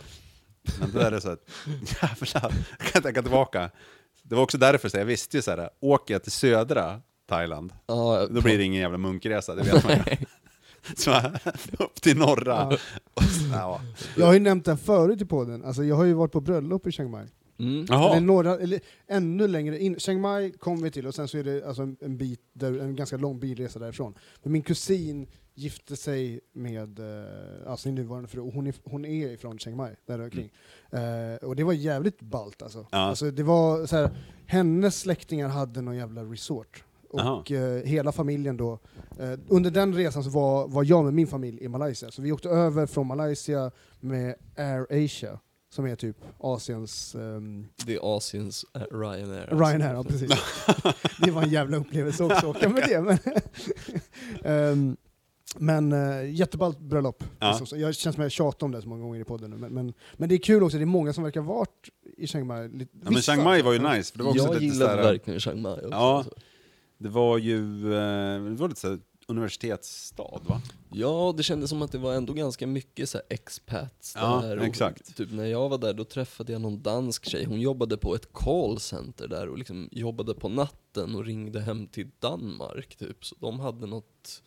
Men 0.81 0.93
då 0.93 0.99
är 0.99 1.11
det 1.11 1.21
så 1.21 1.31
att, 1.31 1.51
jävlar, 2.03 2.53
jag 2.79 2.89
kan 2.93 3.03
tänka 3.03 3.23
tillbaka. 3.23 3.71
Det 4.23 4.35
var 4.35 4.43
också 4.43 4.59
därför 4.59 4.89
så 4.89 4.97
jag 4.97 5.05
visste 5.05 5.37
ju 5.37 5.43
såhär, 5.43 5.71
åker 5.81 6.15
jag 6.15 6.23
till 6.23 6.33
södra 6.33 7.01
Thailand, 7.29 7.73
Ja, 7.87 8.27
då 8.31 8.41
blir 8.41 8.59
det 8.59 8.65
ingen 8.65 8.81
jävla 8.81 8.99
munkresa, 8.99 9.55
det 9.55 9.63
vet 9.63 9.85
man 9.85 9.93
ju. 9.93 10.17
Så 10.97 11.11
upp 11.79 11.95
till 12.01 12.19
norra. 12.19 12.69
Ja. 12.71 12.79
Och 13.15 13.23
så, 13.23 13.45
ja. 13.53 13.81
Jag 14.17 14.27
har 14.27 14.33
ju 14.33 14.41
nämnt 14.41 14.65
den 14.65 14.79
förut 14.79 15.21
i 15.21 15.25
podden, 15.25 15.65
alltså 15.65 15.85
jag 15.85 15.97
har 15.97 16.05
ju 16.05 16.13
varit 16.13 16.33
på 16.33 16.41
bröllop 16.41 16.87
i 16.87 16.93
Chiang 16.93 17.11
Mai. 17.11 17.27
Mm. 17.59 17.83
Eller, 17.83 18.21
några, 18.21 18.59
eller 18.59 18.81
ännu 19.09 19.49
längre 19.49 19.79
in. 19.79 19.99
Chiang 19.99 20.21
Mai 20.21 20.53
kom 20.53 20.83
vi 20.83 20.91
till 20.91 21.07
och 21.07 21.15
sen 21.15 21.29
så 21.29 21.39
är 21.39 21.45
det 21.45 21.67
alltså 21.67 21.83
en, 21.83 21.97
en, 22.01 22.17
bit 22.17 22.41
där, 22.53 22.79
en 22.79 22.97
ganska 22.97 23.17
lång 23.17 23.41
bilresa 23.41 23.79
därifrån. 23.79 24.15
Men 24.43 24.53
min 24.53 24.63
kusin 24.63 25.27
gifte 25.55 25.97
sig 25.97 26.41
med 26.53 26.99
eh, 26.99 27.71
alltså 27.71 27.83
sin 27.83 27.95
nuvarande 27.95 28.29
fru 28.29 28.41
och 28.41 28.53
hon 28.53 28.67
är, 28.67 28.75
hon 28.85 29.05
är 29.05 29.29
ifrån 29.29 29.59
Chiang 29.59 29.77
Mai, 29.77 29.95
där 30.07 30.21
omkring. 30.21 30.51
Eh, 30.91 31.49
och 31.49 31.57
det 31.57 31.65
var 31.65 31.73
jävligt 31.73 32.21
ballt 32.21 32.63
alltså. 32.63 32.87
Ja. 32.91 32.99
alltså 32.99 33.31
det 33.31 33.43
var 33.43 33.87
så 33.87 33.97
här, 33.97 34.11
hennes 34.47 35.01
släktingar 35.01 35.49
hade 35.49 35.81
någon 35.81 35.97
jävla 35.97 36.23
resort. 36.23 36.85
Och 37.11 37.51
eh, 37.53 37.83
hela 37.85 38.13
familjen 38.13 38.57
då, 38.57 38.79
eh, 39.19 39.39
under 39.49 39.71
den 39.71 39.95
resan 39.95 40.25
så 40.25 40.31
var, 40.31 40.69
var 40.69 40.85
jag 40.85 41.05
med 41.05 41.15
min 41.15 41.27
familj 41.27 41.65
i 41.65 41.69
Malaysia. 41.69 42.11
Så 42.11 42.23
vi 42.23 42.33
åkte 42.33 42.49
över 42.49 42.87
från 42.87 43.07
Malaysia 43.07 43.71
med 44.01 44.35
Air 44.57 45.05
Asia, 45.05 45.39
som 45.71 45.87
är 45.87 45.97
typ 45.97 46.17
Asiens 46.41 47.15
ehm, 47.15 47.67
Det 47.87 47.95
är 47.95 48.17
Asiens 48.17 48.65
äh, 48.75 48.81
Ryanair. 48.81 49.41
alltså. 49.41 49.57
Ryanair, 49.57 49.95
ja 49.95 50.05
precis. 50.05 50.31
det 51.25 51.31
var 51.31 51.43
en 51.43 51.51
jävla 51.51 51.77
upplevelse 51.77 52.25
också 52.25 52.37
att 52.37 52.57
åka 52.57 52.69
med 52.69 52.83
det. 52.89 53.01
Men, 53.01 53.19
Ehm, 54.73 54.97
Men 55.59 55.93
äh, 55.93 56.31
jätteballt 56.35 56.79
bröllop. 56.79 57.25
Ja. 57.39 57.59
Liksom, 57.59 57.79
jag 57.79 57.95
känns 57.95 58.15
som 58.15 58.23
jag 58.23 58.33
tjatat 58.33 58.63
om 58.63 58.73
det 58.73 58.83
så 58.83 58.89
många 58.89 59.03
gånger 59.03 59.21
i 59.21 59.25
podden 59.25 59.51
nu. 59.51 59.57
Men, 59.57 59.73
men, 59.73 59.95
men 60.17 60.29
det 60.29 60.35
är 60.35 60.39
kul 60.39 60.63
också, 60.63 60.79
det 60.79 60.85
är 60.85 60.87
många 60.87 61.13
som 61.13 61.25
verkar 61.25 61.41
ha 61.41 61.55
varit 61.55 61.89
i 62.17 62.27
Chiang 62.27 62.47
Mai. 62.47 62.69
Lite, 62.69 62.99
Ja, 63.05 63.11
men 63.11 63.23
Chiang 63.23 63.43
Mai 63.43 63.63
var 63.63 63.73
ju 63.73 63.79
nice, 63.79 64.13
för 64.13 64.19
det 64.19 64.25
var 64.25 64.31
också 64.31 64.45
jag 64.45 64.55
lite 64.55 64.65
gillade 64.65 64.91
såhär, 64.93 65.03
verkligen 65.03 65.41
Chiang 65.41 65.63
Mai 65.63 65.73
också. 65.73 65.89
Ja. 65.91 66.17
alltså. 66.17 66.35
det 66.99 67.09
var 67.09 67.39
ju, 67.39 67.93
eh, 67.95 68.45
det 68.45 68.57
var 68.61 68.69
lite 68.69 68.81
såhär 68.81 68.99
universitetsstad 69.27 70.41
va? 70.47 70.61
Ja, 70.93 71.35
det 71.37 71.43
kändes 71.43 71.71
som 71.71 71.83
att 71.83 71.93
det 71.93 71.99
var 71.99 72.15
ändå 72.15 72.33
ganska 72.33 72.67
mycket 72.67 73.09
så 73.09 73.19
här 73.19 73.27
expats 73.31 74.15
Ja, 74.17 74.41
där. 74.43 74.59
Och 74.59 74.65
exakt. 74.65 75.17
Typ 75.17 75.33
när 75.33 75.47
jag 75.47 75.69
var 75.69 75.79
där, 75.79 75.95
då 75.95 76.05
träffade 76.05 76.53
jag 76.53 76.61
någon 76.61 76.83
dansk 76.83 77.29
tjej. 77.29 77.45
Hon 77.45 77.61
jobbade 77.61 77.97
på 77.97 78.15
ett 78.15 78.33
callcenter 78.33 79.29
där 79.29 79.49
och 79.49 79.59
liksom 79.59 79.89
jobbade 79.93 80.35
på 80.35 80.49
natten 80.49 81.15
och 81.15 81.25
ringde 81.25 81.61
hem 81.61 81.87
till 81.87 82.11
Danmark 82.19 82.97
typ. 82.97 83.25
Så 83.25 83.35
de 83.41 83.61
hade 83.61 83.87
något, 83.87 84.43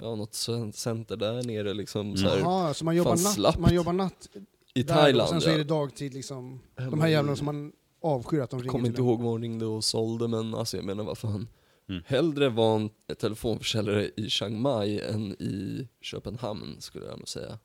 ja, 0.00 0.14
något 0.14 0.32
cen- 0.32 0.72
center 0.72 1.16
där 1.16 1.42
nere 1.42 1.74
liksom 1.74 2.16
så 2.16 2.28
här, 2.28 2.38
Jaha, 2.38 2.74
så 2.74 2.84
man 2.84 2.96
jobbar, 2.96 3.40
natt, 3.42 3.58
man 3.58 3.74
jobbar 3.74 3.92
natt 3.92 4.28
i 4.74 4.82
där, 4.82 4.94
Thailand. 4.94 5.22
och 5.22 5.28
sen 5.28 5.40
så 5.40 5.50
är 5.50 5.58
det 5.58 5.64
dagtid 5.64 6.14
liksom. 6.14 6.60
De 6.76 7.00
här 7.00 7.08
jävlarna 7.08 7.36
som 7.36 7.46
man 7.46 7.72
avskyr 8.02 8.40
att 8.40 8.50
de 8.50 8.60
ringer 8.60 8.70
Kommer 8.70 8.88
inte 8.88 9.00
ihåg 9.00 9.18
vad 9.20 9.28
hon 9.30 9.42
ringde 9.42 9.66
och 9.66 9.84
sålde 9.84 10.28
men 10.28 10.54
alltså 10.54 10.76
jag 10.76 10.84
menar 10.86 11.04
vad 11.04 11.18
fan. 11.18 11.48
Mm. 11.88 12.02
Hellre 12.06 12.48
vara 12.48 12.76
en 12.80 12.90
telefonförsäljare 13.20 14.10
i 14.16 14.30
Chiang 14.30 14.60
Mai 14.60 15.00
än 15.00 15.32
i 15.32 15.88
Köpenhamn 16.00 16.76
skulle 16.80 17.06
jag 17.06 17.18
nog 17.18 17.28
säga. 17.28 17.58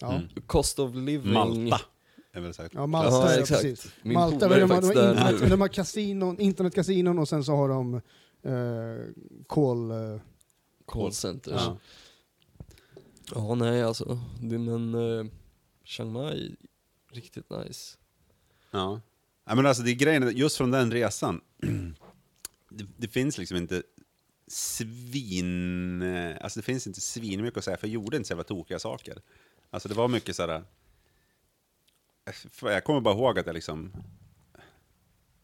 Ja. 0.00 0.12
Mm. 0.12 0.28
Cost 0.46 0.78
of 0.78 0.94
living. 0.94 1.32
Malta, 1.32 1.80
är 2.32 2.40
väl 2.40 2.54
säkert. 2.54 2.74
Ja, 2.74 2.86
Malta, 2.86 3.10
Ja, 3.10 3.32
ja, 3.32 3.40
exakt. 3.40 3.62
precis. 3.62 3.92
Min 4.02 4.12
Malta, 4.14 4.46
är 4.56 4.60
de, 4.60 4.70
har, 4.70 4.80
de, 4.80 5.18
har 5.18 5.32
internet, 5.32 5.50
de 5.50 5.60
har 5.60 5.68
kasinon, 5.68 6.40
internetkasinon 6.40 7.18
och 7.18 7.28
sen 7.28 7.44
så 7.44 7.56
har 7.56 7.68
de 7.68 7.94
eh, 7.94 9.14
call... 9.48 9.90
Eh, 9.90 10.20
Callcenters. 10.90 11.52
Ja. 11.56 11.78
Ja. 13.34 13.54
nej 13.54 13.82
alltså, 13.82 14.20
det, 14.40 14.58
men 14.58 14.94
uh, 14.94 15.26
Chiang 15.84 16.12
Mai, 16.12 16.56
riktigt 17.12 17.50
nice. 17.50 17.98
Ja. 18.70 19.00
ja 19.44 19.54
men 19.54 19.66
alltså 19.66 19.82
det 19.82 19.90
är 19.90 19.94
grejen, 19.94 20.36
just 20.36 20.56
från 20.56 20.70
den 20.70 20.92
resan, 20.92 21.40
det, 22.68 22.86
det 22.96 23.08
finns 23.08 23.38
liksom 23.38 23.56
inte 23.56 23.82
svin, 24.46 26.02
eh, 26.02 26.36
alltså 26.40 26.60
det 26.60 26.64
finns 26.64 26.86
inte 26.86 27.00
svin 27.00 27.42
mycket 27.42 27.58
att 27.58 27.64
säga, 27.64 27.76
för 27.76 27.86
jag 27.86 27.94
gjorde 27.94 28.16
inte 28.16 28.26
så 28.26 28.32
jävla 28.32 28.44
tokiga 28.44 28.78
saker. 28.78 29.22
Alltså 29.70 29.88
det 29.88 29.94
var 29.94 30.08
mycket 30.08 30.36
sådär, 30.36 30.64
jag 32.62 32.84
kommer 32.84 33.00
bara 33.00 33.14
ihåg 33.14 33.38
att 33.38 33.46
jag 33.46 33.54
liksom 33.54 33.92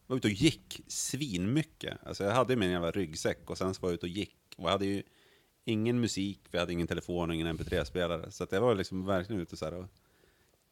var 0.07 0.17
ute 0.17 0.27
och 0.27 0.33
gick 0.33 0.81
svinmycket. 0.87 1.97
Alltså 2.05 2.23
jag 2.23 2.31
hade 2.31 2.55
min 2.55 2.71
jävla 2.71 2.91
ryggsäck 2.91 3.49
och 3.49 3.57
sen 3.57 3.73
så 3.73 3.81
var 3.81 3.89
jag 3.89 3.93
ute 3.93 4.05
och 4.05 4.09
gick. 4.09 4.37
Och 4.57 4.63
jag 4.63 4.71
hade 4.71 4.85
ju 4.85 5.03
ingen 5.67 5.99
musik, 5.99 6.39
jag 6.51 6.59
hade 6.59 6.73
ingen 6.73 6.87
telefon 6.87 7.29
och 7.29 7.35
ingen 7.35 7.57
mp3-spelare. 7.57 8.31
Så 8.31 8.43
att 8.43 8.51
jag 8.51 8.61
var 8.61 8.75
liksom 8.75 9.05
verkligen 9.05 9.41
ute 9.41 9.57
så 9.57 9.65
här 9.65 9.73
och 9.73 9.85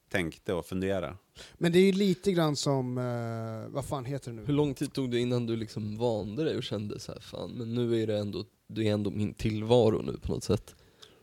tänkte 0.09 0.53
och 0.53 0.65
funderade. 0.65 1.15
men 1.57 1.71
det 1.71 1.79
är 1.79 1.85
ju 1.85 1.91
lite 1.91 2.31
grann 2.31 2.55
som, 2.55 2.97
eh, 2.97 3.73
vad 3.73 3.85
fan 3.85 4.05
heter 4.05 4.31
det 4.31 4.39
Hur 4.39 4.47
nu? 4.47 4.53
lång 4.53 4.73
tid 4.73 4.93
tog 4.93 5.11
det 5.11 5.19
innan 5.19 5.45
du 5.45 5.55
liksom 5.55 5.97
vande 5.97 6.43
dig 6.43 6.57
och 6.57 6.63
kände 6.63 6.99
så 6.99 7.11
här, 7.11 7.19
fan, 7.19 7.51
men 7.51 7.75
nu 7.75 8.01
är 8.01 8.07
det 8.07 8.17
ändå, 8.17 8.45
det 8.67 8.87
är 8.87 8.93
ändå 8.93 9.09
min 9.09 9.33
tillvaro 9.33 10.01
nu 10.01 10.17
på 10.17 10.33
något 10.33 10.43
sätt. 10.43 10.75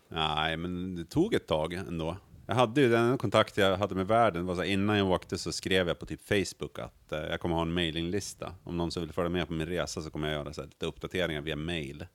Nej, 0.08 0.56
men 0.56 0.94
det 0.96 1.04
tog 1.04 1.34
ett 1.34 1.46
tag 1.46 1.72
ändå. 1.72 2.16
Jag 2.46 2.54
hade 2.54 2.80
ju 2.80 2.88
den 2.88 3.18
kontakt 3.18 3.56
jag 3.56 3.76
hade 3.76 3.94
med 3.94 4.06
världen, 4.06 4.46
var 4.46 4.54
så 4.54 4.60
här, 4.60 4.68
innan 4.68 4.98
jag 4.98 5.10
åkte 5.10 5.38
så 5.38 5.52
skrev 5.52 5.88
jag 5.88 5.98
på 5.98 6.06
typ 6.06 6.20
Facebook 6.22 6.78
att 6.78 7.12
eh, 7.12 7.18
jag 7.18 7.40
kommer 7.40 7.54
ha 7.54 7.62
en 7.62 7.72
mailinglista. 7.72 8.54
Om 8.64 8.76
någon 8.76 8.90
som 8.90 9.02
vill 9.02 9.12
följa 9.12 9.28
med 9.30 9.46
på 9.46 9.52
min 9.52 9.66
resa 9.66 10.02
så 10.02 10.10
kommer 10.10 10.28
jag 10.28 10.34
göra 10.36 10.52
så 10.52 10.60
här, 10.60 10.68
lite 10.68 10.86
uppdateringar 10.86 11.40
via 11.40 11.56
mail. 11.56 12.06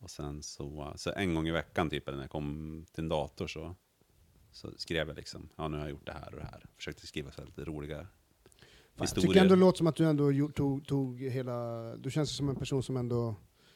Och 0.00 0.10
sen 0.10 0.42
så, 0.42 0.92
så 0.96 1.12
en 1.16 1.34
gång 1.34 1.48
i 1.48 1.50
veckan 1.50 1.90
typ, 1.90 2.06
när 2.06 2.20
jag 2.20 2.30
kom 2.30 2.84
till 2.92 3.02
en 3.04 3.08
dator 3.08 3.46
så, 3.46 3.74
så 4.52 4.70
skrev 4.76 5.08
jag 5.08 5.16
liksom, 5.16 5.48
ja 5.56 5.68
nu 5.68 5.76
har 5.76 5.84
jag 5.84 5.90
gjort 5.90 6.06
det 6.06 6.12
här 6.12 6.34
och 6.34 6.40
det 6.40 6.46
här. 6.52 6.64
Försökte 6.76 7.06
skriva 7.06 7.30
så 7.32 7.44
lite 7.44 7.64
roliga 7.64 7.96
Fan, 7.96 8.06
jag 8.96 9.04
historier. 9.06 9.28
tycker 9.28 9.40
ändå 9.42 9.54
det 9.54 9.60
låter 9.60 9.78
som 9.78 9.86
att 9.86 9.96
du 9.96 10.04
ändå 10.04 10.48
tog, 10.52 10.86
tog 10.86 11.20
hela, 11.20 11.82
du 11.96 12.10
känns 12.10 12.36
som 12.36 12.48
en 12.48 12.56
person 12.56 12.82
som 12.82 12.96
ändå 12.96 13.34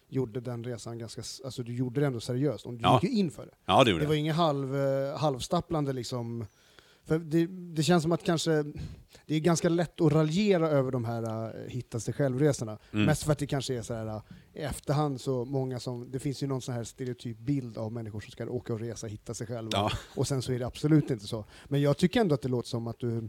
gjorde 0.08 0.40
den 0.40 0.64
resan 0.64 0.98
ganska, 0.98 1.22
alltså 1.44 1.62
du 1.62 1.74
gjorde 1.74 2.00
det 2.00 2.06
ändå 2.06 2.20
seriöst, 2.20 2.66
och 2.66 2.72
du 2.72 2.82
Ja. 2.82 3.00
gick 3.02 3.12
ju 3.12 3.18
in 3.18 3.30
för 3.30 3.46
det. 3.46 3.54
Ja, 3.64 3.84
det 3.84 3.90
gjorde 3.90 4.02
Det 4.04 4.08
var 4.08 4.14
jag. 4.14 4.20
inget 4.20 4.36
halv, 4.36 4.76
eh, 4.76 5.18
halvstapplande 5.18 5.92
liksom. 5.92 6.46
För 7.04 7.18
det, 7.18 7.46
det 7.46 7.82
känns 7.82 8.02
som 8.02 8.12
att 8.12 8.24
kanske, 8.24 8.64
det 9.26 9.34
är 9.34 9.40
ganska 9.40 9.68
lätt 9.68 10.00
att 10.00 10.12
raljera 10.12 10.68
över 10.68 10.90
de 10.90 11.04
här 11.04 11.22
uh, 11.22 11.68
hitta 11.68 12.00
sig 12.00 12.14
självresorna. 12.14 12.78
Mm. 12.92 13.06
Mest 13.06 13.22
för 13.22 13.32
att 13.32 13.38
det 13.38 13.46
kanske 13.46 13.74
är 13.74 13.82
så 13.82 13.94
här 13.94 14.06
uh, 14.06 14.22
i 14.54 14.58
efterhand 14.58 15.20
så 15.20 15.44
många 15.44 15.80
som, 15.80 16.10
det 16.10 16.18
finns 16.18 16.42
ju 16.42 16.46
någon 16.46 16.62
sån 16.62 16.74
här 16.74 16.84
stereotyp 16.84 17.38
bild 17.38 17.78
av 17.78 17.92
människor 17.92 18.20
som 18.20 18.30
ska 18.30 18.46
åka 18.46 18.72
och 18.72 18.80
resa, 18.80 19.06
hitta 19.06 19.34
sig 19.34 19.46
själva. 19.46 19.70
Ja. 19.72 19.90
Och 20.16 20.28
sen 20.28 20.42
så 20.42 20.52
är 20.52 20.58
det 20.58 20.66
absolut 20.66 21.10
inte 21.10 21.26
så. 21.26 21.44
Men 21.64 21.80
jag 21.80 21.96
tycker 21.96 22.20
ändå 22.20 22.34
att 22.34 22.42
det 22.42 22.48
låter 22.48 22.68
som 22.68 22.86
att 22.86 22.98
du, 22.98 23.28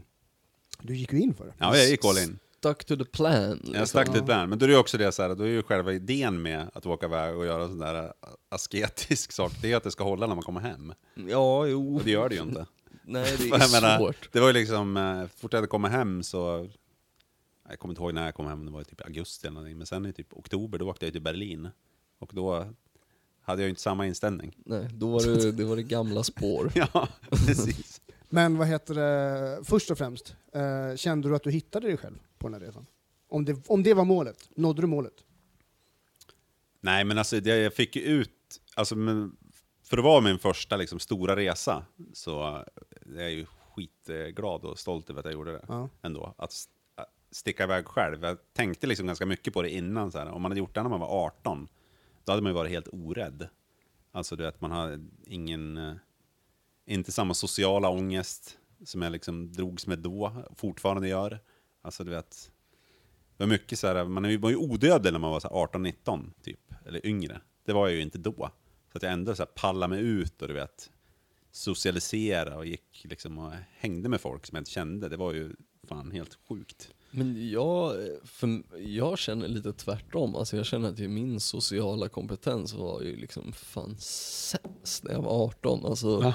du 0.80 0.96
gick 0.96 1.12
ju 1.12 1.20
in 1.20 1.34
för 1.34 1.46
det. 1.46 1.54
Ja, 1.58 1.76
jag 1.76 1.88
gick 1.88 2.04
all 2.04 2.18
in. 2.18 2.38
Stuck 2.58 2.84
to 2.84 2.96
the 2.96 3.04
plan. 3.04 3.50
Liksom. 3.50 3.74
Jag 3.74 3.88
Ja. 3.94 4.12
till 4.12 4.20
ett 4.20 4.26
plan, 4.26 4.48
men 4.48 4.58
då 4.58 4.64
är 4.64 4.68
det 4.68 4.74
ju 4.74 4.80
också 4.80 4.98
det 4.98 5.12
så 5.12 5.22
här, 5.22 5.34
då 5.34 5.44
är 5.44 5.48
ju 5.48 5.62
själva 5.62 5.92
idén 5.92 6.42
med 6.42 6.70
att 6.74 6.86
åka 6.86 7.06
iväg 7.06 7.36
och 7.36 7.46
göra 7.46 7.68
sån 7.68 7.78
där 7.78 8.12
asketisk 8.48 9.32
sak, 9.32 9.52
det 9.62 9.72
är 9.72 9.76
att 9.76 9.84
det 9.84 9.90
ska 9.90 10.04
hålla 10.04 10.26
när 10.26 10.34
man 10.34 10.44
kommer 10.44 10.60
hem. 10.60 10.92
Ja, 11.14 11.66
jo. 11.66 11.96
Och 11.96 12.04
det 12.04 12.10
gör 12.10 12.28
det 12.28 12.34
ju 12.34 12.42
inte. 12.42 12.66
Nej, 13.04 13.36
det 13.38 13.44
är 13.44 13.72
menar, 13.80 13.98
svårt. 13.98 14.32
Det 14.32 14.40
var 14.40 14.46
ju 14.46 14.52
liksom, 14.52 14.96
eh, 14.96 15.26
fort 15.26 15.52
jag 15.52 15.58
hade 15.58 15.68
kommit 15.68 15.90
hem 15.92 16.22
så, 16.22 16.68
jag 17.68 17.78
kommer 17.78 17.92
inte 17.92 18.02
ihåg 18.02 18.14
när 18.14 18.24
jag 18.24 18.34
kom 18.34 18.46
hem, 18.46 18.66
det 18.66 18.72
var 18.72 18.80
ju 18.80 18.84
typ 18.84 19.04
augusti 19.04 19.46
eller 19.46 19.54
någonting, 19.54 19.78
men 19.78 19.86
sen 19.86 20.06
i 20.06 20.12
typ 20.12 20.32
oktober, 20.32 20.78
då 20.78 20.88
åkte 20.88 21.06
jag 21.06 21.12
till 21.12 21.22
Berlin. 21.22 21.68
Och 22.18 22.30
då 22.34 22.74
hade 23.42 23.62
jag 23.62 23.66
ju 23.66 23.70
inte 23.70 23.82
samma 23.82 24.06
inställning. 24.06 24.56
Nej, 24.64 24.88
då 24.92 25.08
var 25.10 25.22
det, 25.22 25.52
det 25.52 25.64
var 25.64 25.76
det 25.76 25.82
gamla 25.82 26.22
spår. 26.22 26.72
Ja, 26.92 27.08
precis. 27.30 28.00
Men 28.28 28.58
vad 28.58 28.68
heter 28.68 28.94
det, 28.94 29.64
först 29.64 29.90
och 29.90 29.98
främst, 29.98 30.36
eh, 30.52 30.96
kände 30.96 31.28
du 31.28 31.36
att 31.36 31.42
du 31.42 31.50
hittade 31.50 31.86
dig 31.86 31.96
själv 31.96 32.18
på 32.38 32.48
den 32.48 32.60
här 32.60 32.66
resan? 32.66 32.86
Om 33.28 33.44
det, 33.44 33.56
om 33.66 33.82
det 33.82 33.94
var 33.94 34.04
målet, 34.04 34.48
nådde 34.56 34.80
du 34.82 34.86
målet? 34.86 35.14
Nej, 36.80 37.04
men 37.04 37.18
alltså 37.18 37.40
det, 37.40 37.56
jag 37.56 37.74
fick 37.74 37.96
ut, 37.96 38.60
alltså 38.74 38.96
men, 38.96 39.36
för 39.84 39.98
att 39.98 40.04
vara 40.04 40.20
min 40.20 40.38
första 40.38 40.76
liksom, 40.76 40.98
stora 40.98 41.36
resa, 41.36 41.84
så 42.12 42.64
är 43.16 43.22
jag 43.22 43.32
ju 43.32 43.46
skitglad 43.74 44.64
och 44.64 44.78
stolt 44.78 45.10
över 45.10 45.20
att 45.20 45.24
jag 45.24 45.34
gjorde 45.34 45.52
det. 45.52 45.64
Ja. 45.68 45.88
Ändå. 46.02 46.34
Att 46.38 46.50
st- 46.52 46.72
att 46.94 47.12
sticka 47.30 47.64
iväg 47.64 47.86
själv. 47.86 48.24
Jag 48.24 48.38
tänkte 48.52 48.86
liksom 48.86 49.06
ganska 49.06 49.26
mycket 49.26 49.54
på 49.54 49.62
det 49.62 49.70
innan. 49.70 50.12
Så 50.12 50.18
här. 50.18 50.26
Om 50.30 50.42
man 50.42 50.50
hade 50.50 50.58
gjort 50.58 50.74
det 50.74 50.82
när 50.82 50.90
man 50.90 51.00
var 51.00 51.26
18, 51.26 51.68
då 52.24 52.32
hade 52.32 52.42
man 52.42 52.50
ju 52.50 52.54
varit 52.54 52.70
helt 52.70 52.88
orädd. 52.92 53.48
Alltså 54.12 54.36
du 54.36 54.42
vet, 54.44 54.60
man 54.60 54.70
har 54.70 55.00
ingen, 55.26 55.76
eh, 55.76 55.94
inte 56.86 57.12
samma 57.12 57.34
sociala 57.34 57.88
ångest 57.88 58.58
som 58.84 59.02
jag 59.02 59.12
liksom 59.12 59.52
drogs 59.52 59.86
med 59.86 59.98
då, 59.98 60.44
fortfarande 60.56 61.08
gör. 61.08 61.38
Alltså 61.82 62.04
du 62.04 62.10
vet, 62.10 62.52
det 63.36 63.44
var 63.44 63.48
mycket 63.50 63.78
så 63.78 63.86
här, 63.86 64.04
man 64.04 64.24
är 64.24 64.38
var 64.38 64.50
ju 64.50 64.56
odödlig 64.56 65.12
när 65.12 65.18
man 65.20 65.30
var 65.30 65.40
så 65.40 65.48
här 65.48 65.54
18-19 65.54 66.30
typ, 66.42 66.60
eller 66.86 67.06
yngre. 67.06 67.40
Det 67.64 67.72
var 67.72 67.86
jag 67.88 67.96
ju 67.96 68.02
inte 68.02 68.18
då. 68.18 68.50
Så 68.92 68.98
att 68.98 69.02
jag 69.02 69.12
ändå 69.12 69.34
så 69.34 69.42
här 69.42 69.50
pallade 69.54 69.90
mig 69.94 70.04
ut 70.04 70.42
och 70.42 70.48
du 70.48 70.54
vet, 70.54 70.90
socialisera 71.54 72.56
och 72.56 72.66
gick 72.66 73.06
liksom 73.08 73.38
och 73.38 73.52
hängde 73.76 74.08
med 74.08 74.20
folk 74.20 74.46
som 74.46 74.56
jag 74.56 74.60
inte 74.60 74.70
kände. 74.70 75.08
Det 75.08 75.16
var 75.16 75.32
ju 75.32 75.52
fan 75.88 76.10
helt 76.10 76.38
sjukt. 76.48 76.94
Men 77.10 77.50
jag, 77.50 77.94
för, 78.24 78.62
jag 78.78 79.18
känner 79.18 79.48
lite 79.48 79.72
tvärtom. 79.72 80.34
Alltså 80.34 80.56
jag 80.56 80.66
känner 80.66 80.88
att 80.88 80.98
min 80.98 81.40
sociala 81.40 82.08
kompetens 82.08 82.74
var 82.74 83.02
ju 83.02 83.16
liksom 83.16 83.52
fan 83.52 83.96
sämst 83.98 85.04
när 85.04 85.12
jag 85.12 85.22
var 85.22 85.44
18. 85.44 85.84
Alltså, 85.86 86.34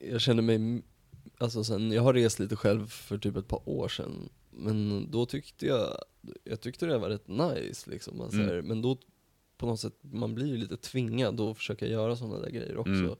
jag 0.00 0.20
känner 0.20 0.42
mig, 0.42 0.82
alltså 1.38 1.64
sen, 1.64 1.92
jag 1.92 2.02
har 2.02 2.14
rest 2.14 2.38
lite 2.38 2.56
själv 2.56 2.86
för 2.86 3.18
typ 3.18 3.36
ett 3.36 3.48
par 3.48 3.68
år 3.68 3.88
sedan. 3.88 4.28
Men 4.50 5.10
då 5.10 5.26
tyckte 5.26 5.66
jag, 5.66 5.98
jag 6.44 6.60
tyckte 6.60 6.86
det 6.86 6.98
var 6.98 7.08
rätt 7.08 7.28
nice 7.28 7.90
liksom. 7.90 8.20
Alltså, 8.20 8.40
Mm. 8.40 8.66
Men 8.66 8.82
då 8.82 8.98
på 9.56 9.66
något 9.66 9.80
sätt, 9.80 9.98
man 10.00 10.34
blir 10.34 10.46
ju 10.46 10.56
lite 10.56 10.76
tvingad 10.76 11.40
att 11.40 11.56
försöka 11.56 11.86
göra 11.86 12.16
sådana 12.16 12.40
där 12.40 12.50
grejer 12.50 12.76
också. 12.76 12.90
Mm. 12.92 13.16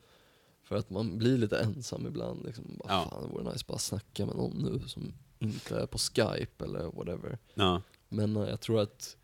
För 0.64 0.76
att 0.76 0.90
man 0.90 1.18
blir 1.18 1.38
lite 1.38 1.58
ensam 1.58 2.06
ibland. 2.06 2.44
Liksom. 2.46 2.64
Bara, 2.84 2.92
Ja. 2.92 3.08
Fan, 3.10 3.22
det 3.22 3.28
vore 3.34 3.52
nice 3.52 3.64
bara 3.68 3.78
snacka 3.78 4.26
med 4.26 4.36
någon 4.36 4.58
nu 4.58 4.88
som 4.88 5.12
inte 5.38 5.76
är 5.78 5.86
på 5.86 5.98
Skype 5.98 6.64
eller 6.64 6.84
whatever. 6.84 7.38
Ja. 7.54 7.82
Men 8.08 8.36
eh, 8.36 8.48
jag 8.48 8.60
tror 8.60 8.80
att 8.80 9.16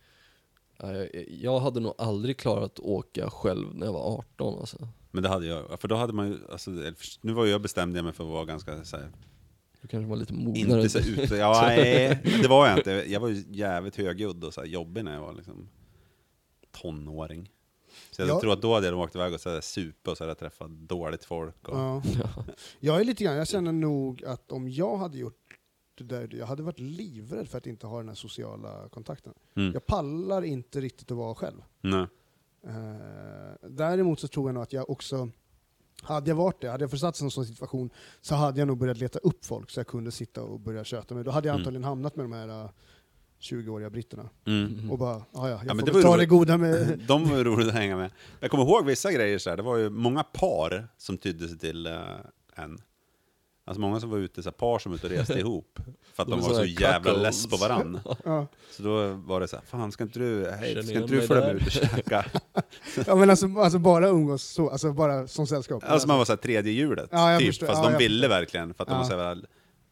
eh, 0.78 1.20
jag- 1.42 1.60
hade 1.60 1.80
nog 1.80 1.94
aldrig 1.98 2.36
klarat 2.38 2.72
att 2.72 2.78
åka 2.80 3.30
själv 3.30 3.74
när 3.74 3.86
jag 3.86 3.92
var 3.92 4.18
18 4.18 4.58
alltså. 4.60 4.88
Men 5.10 5.22
det 5.22 5.28
hade 5.28 5.46
jag, 5.46 5.80
för 5.80 5.88
då 5.88 5.94
hade 5.96 6.12
man 6.12 6.28
ju, 6.28 6.38
alltså, 6.52 6.70
nu 7.20 7.32
var 7.32 7.46
jag 7.46 7.60
bestämde 7.62 7.98
jag 7.98 8.04
mig 8.04 8.12
för 8.12 8.24
att 8.24 8.30
vara 8.30 8.44
ganska 8.44 8.84
så 8.84 8.96
här, 8.96 9.10
Du 9.82 9.88
kanske 9.88 10.08
var 10.10 10.16
lite 10.16 10.32
mognare. 10.32 10.82
inte 10.82 11.02
så 11.02 11.10
ute, 11.10 11.36
ja, 11.36 11.62
nej, 11.66 12.20
det 12.42 12.48
var 12.48 12.68
jag 12.68 12.78
inte. 12.78 12.90
Jag 12.90 13.20
var 13.20 13.28
ju 13.28 13.44
jävligt 13.50 13.96
högljudd 13.96 14.44
och 14.44 14.54
så 14.54 14.60
här 14.60 14.68
jobbig 14.68 15.04
när 15.04 15.14
jag 15.14 15.20
var 15.20 15.32
liksom 15.32 15.68
tonåring. 16.72 17.50
Så 18.10 18.22
jag 18.22 18.28
Ja. 18.28 18.40
tror 18.40 18.52
att 18.52 18.62
då 18.62 18.74
hade 18.74 18.86
jag 18.86 18.98
åkt 18.98 19.14
iväg 19.14 19.34
och 19.34 19.40
så 19.40 19.60
supa 19.62 20.10
och 20.10 20.16
så 20.16 20.24
hade 20.24 20.30
jag 20.30 20.38
träffat 20.38 20.70
dåligt 20.70 21.24
folk. 21.24 21.68
Och, 21.68 21.76
Ja. 21.76 22.02
Jag 22.80 23.00
är 23.00 23.04
lite 23.04 23.24
grann, 23.24 23.36
jag 23.36 23.48
känner 23.48 23.72
nog 23.72 24.24
att 24.24 24.52
om 24.52 24.68
jag 24.68 24.96
hade 24.96 25.18
gjort 25.18 25.36
det 25.94 26.04
där, 26.04 26.28
jag 26.34 26.46
hade 26.46 26.62
varit 26.62 26.78
livrädd 26.78 27.48
för 27.48 27.58
att 27.58 27.66
inte 27.66 27.86
ha 27.86 27.98
den 27.98 28.08
här 28.08 28.14
sociala 28.14 28.88
kontakten. 28.88 29.34
Mm. 29.56 29.72
Jag 29.72 29.86
pallar 29.86 30.42
inte 30.42 30.80
riktigt 30.80 31.10
att 31.10 31.16
vara 31.16 31.34
själv. 31.34 31.62
Nej. 31.80 32.06
Eh, 32.66 33.68
däremot 33.70 34.20
så 34.20 34.28
tror 34.28 34.48
jag 34.48 34.54
nog 34.54 34.62
att 34.62 34.72
jag 34.72 34.90
också, 34.90 35.28
hade 36.02 36.30
jag 36.30 36.36
varit 36.36 36.60
det, 36.60 36.68
hade 36.70 36.84
jag 36.84 36.90
försatts 36.90 37.20
i 37.20 37.24
en 37.24 37.30
sån 37.30 37.46
situation, 37.46 37.90
så 38.20 38.34
hade 38.34 38.58
jag 38.60 38.68
nog 38.68 38.78
börjat 38.78 38.98
leta 38.98 39.18
upp 39.18 39.44
folk 39.44 39.70
så 39.70 39.80
jag 39.80 39.86
kunde 39.86 40.10
sitta 40.12 40.42
och 40.42 40.60
börja 40.60 40.84
köta 40.84 41.14
med. 41.14 41.24
Då 41.24 41.30
hade 41.30 41.48
jag 41.48 41.54
Mm. 41.54 41.60
antagligen 41.60 41.84
hamnat 41.84 42.16
med 42.16 42.24
de 42.24 42.32
här 42.32 42.48
eh, 42.64 42.70
20-åriga 43.40 43.90
britterna. 43.90 44.28
Mm. 44.46 44.90
Och 44.90 44.98
bara, 44.98 45.14
"Ah, 45.16 45.48
ja, 45.48 45.48
jag 45.48 45.76
men 45.76 45.78
får 45.78 45.86
det 45.86 46.02
ta 46.02 46.08
roligt. 46.08 46.18
det 46.20 46.26
goda 46.26 46.56
med... 46.56 46.98
De 47.08 47.28
var 47.30 47.36
ju 47.36 47.44
roligt 47.44 47.68
att 47.68 47.74
hänga 47.74 47.96
med. 47.96 48.10
Jag 48.40 48.50
kommer 48.50 48.64
ihåg 48.64 48.86
vissa 48.86 49.12
grejer 49.12 49.38
så 49.38 49.50
här. 49.50 49.56
det 49.56 49.62
var 49.62 49.76
ju 49.76 49.90
många 49.90 50.22
par 50.22 50.88
som 50.98 51.18
tydde 51.18 51.48
sig 51.48 51.58
till 51.58 51.86
eh, 51.86 51.92
en. 52.56 52.78
Alltså 53.64 53.80
många 53.80 54.00
som 54.00 54.10
var 54.10 54.18
ute, 54.18 54.42
så 54.42 54.48
här, 54.48 54.52
par 54.52 54.78
som 54.78 54.92
var 54.92 54.96
ute 54.96 55.06
och 55.06 55.12
reste 55.12 55.32
ihop. 55.38 55.78
För 56.14 56.22
att 56.22 56.28
De 56.28 56.30
de, 56.30 56.40
var 56.40 56.48
så 56.48 56.54
såna 56.54 56.66
jävla 56.66 57.12
less 57.12 57.46
på 57.46 57.56
varann. 57.56 58.00
ja. 58.24 58.46
Så 58.70 58.82
då 58.82 59.08
var 59.08 59.40
det 59.40 59.48
så 59.48 59.56
här, 59.56 59.64
fan 59.66 59.92
ska 59.92 60.04
inte 60.04 60.18
du, 60.18 60.50
hej, 60.50 60.82
ska 60.84 60.94
inte 60.98 61.14
du 61.14 61.22
följa 61.22 61.46
med 61.46 61.56
ut 61.56 61.66
och 61.66 61.72
käka? 61.72 62.24
ja 63.06 63.14
men 63.16 63.30
alltså, 63.30 63.46
alltså 63.58 63.78
bara 63.78 64.08
umgås 64.08 64.42
så, 64.42 64.70
alltså 64.70 64.92
bara 64.92 65.26
som 65.26 65.46
sällskap. 65.46 65.84
Alltså 65.86 66.08
man 66.08 66.18
var 66.18 66.24
så 66.24 66.32
här 66.32 66.36
tredje 66.36 66.72
hjulet, 66.72 67.08
Ja, 67.12 67.38
typ. 67.38 67.46
förstår. 67.48 67.66
Fast 67.66 67.84
Ja, 67.84 67.90
de 67.90 67.98
ville 67.98 68.28
verkligen, 68.28 68.74
för 68.74 68.82
att 68.84 68.88
de 68.88 68.92
Ja. 68.94 68.98
var 69.02 69.08
så 69.08 69.16
här, 69.16 69.38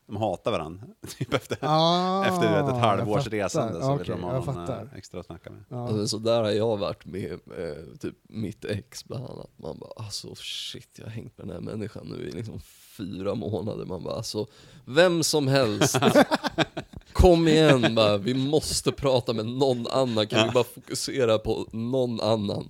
de 0.09 0.16
hatar 0.16 0.50
varandra. 0.50 0.86
typ 1.18 1.34
efter, 1.34 1.59
Ah, 1.61 2.24
efter 2.24 2.62
vet, 2.62 2.74
ett 2.74 2.80
halvårs 2.80 3.26
resande 3.26 3.80
så 3.80 3.86
Okej, 3.92 3.98
ville 3.98 4.12
de 4.12 4.22
ha 4.22 4.34
jag 4.34 4.46
någon 4.46 4.54
fattar. 4.54 4.82
eh, 4.92 4.98
extra 4.98 5.20
att 5.20 5.26
snacka 5.26 5.50
med. 5.50 5.64
Ja. 5.68 5.88
Alltså, 5.88 6.09
så 6.09 6.18
där 6.18 6.42
har 6.42 6.50
jag 6.50 6.76
varit 6.76 7.04
med 7.06 7.32
eh, 7.32 7.98
typ 8.00 8.14
mitt 8.28 8.64
ex 8.64 9.04
bland 9.04 9.24
annat. 9.24 9.50
Man 9.56 9.78
bara 9.78 9.90
alltså 9.96 10.34
shit 10.34 10.88
jag 10.96 11.04
har 11.04 11.11
hängt 11.11 11.38
med 11.38 11.46
den 11.46 11.54
här 11.54 11.72
människan 11.72 12.06
nu 12.06 12.28
i 12.28 12.30
liksom 12.32 12.61
fyra 12.96 13.34
månader. 13.34 13.84
Man 13.84 14.02
bara 14.04 14.14
alltså 14.14 14.46
vem 14.84 15.22
som 15.22 15.48
helst. 15.48 15.98
Kom 17.12 17.48
igen 17.48 17.94
bara, 17.94 18.16
vi 18.16 18.34
måste 18.34 18.92
prata 18.92 19.32
med 19.32 19.46
någon 19.46 19.86
annan. 19.86 20.26
Kan 20.26 20.46
vi 20.46 20.52
bara 20.52 20.64
fokusera 20.64 21.38
på 21.38 21.66
någon 21.72 22.20
annan? 22.20 22.68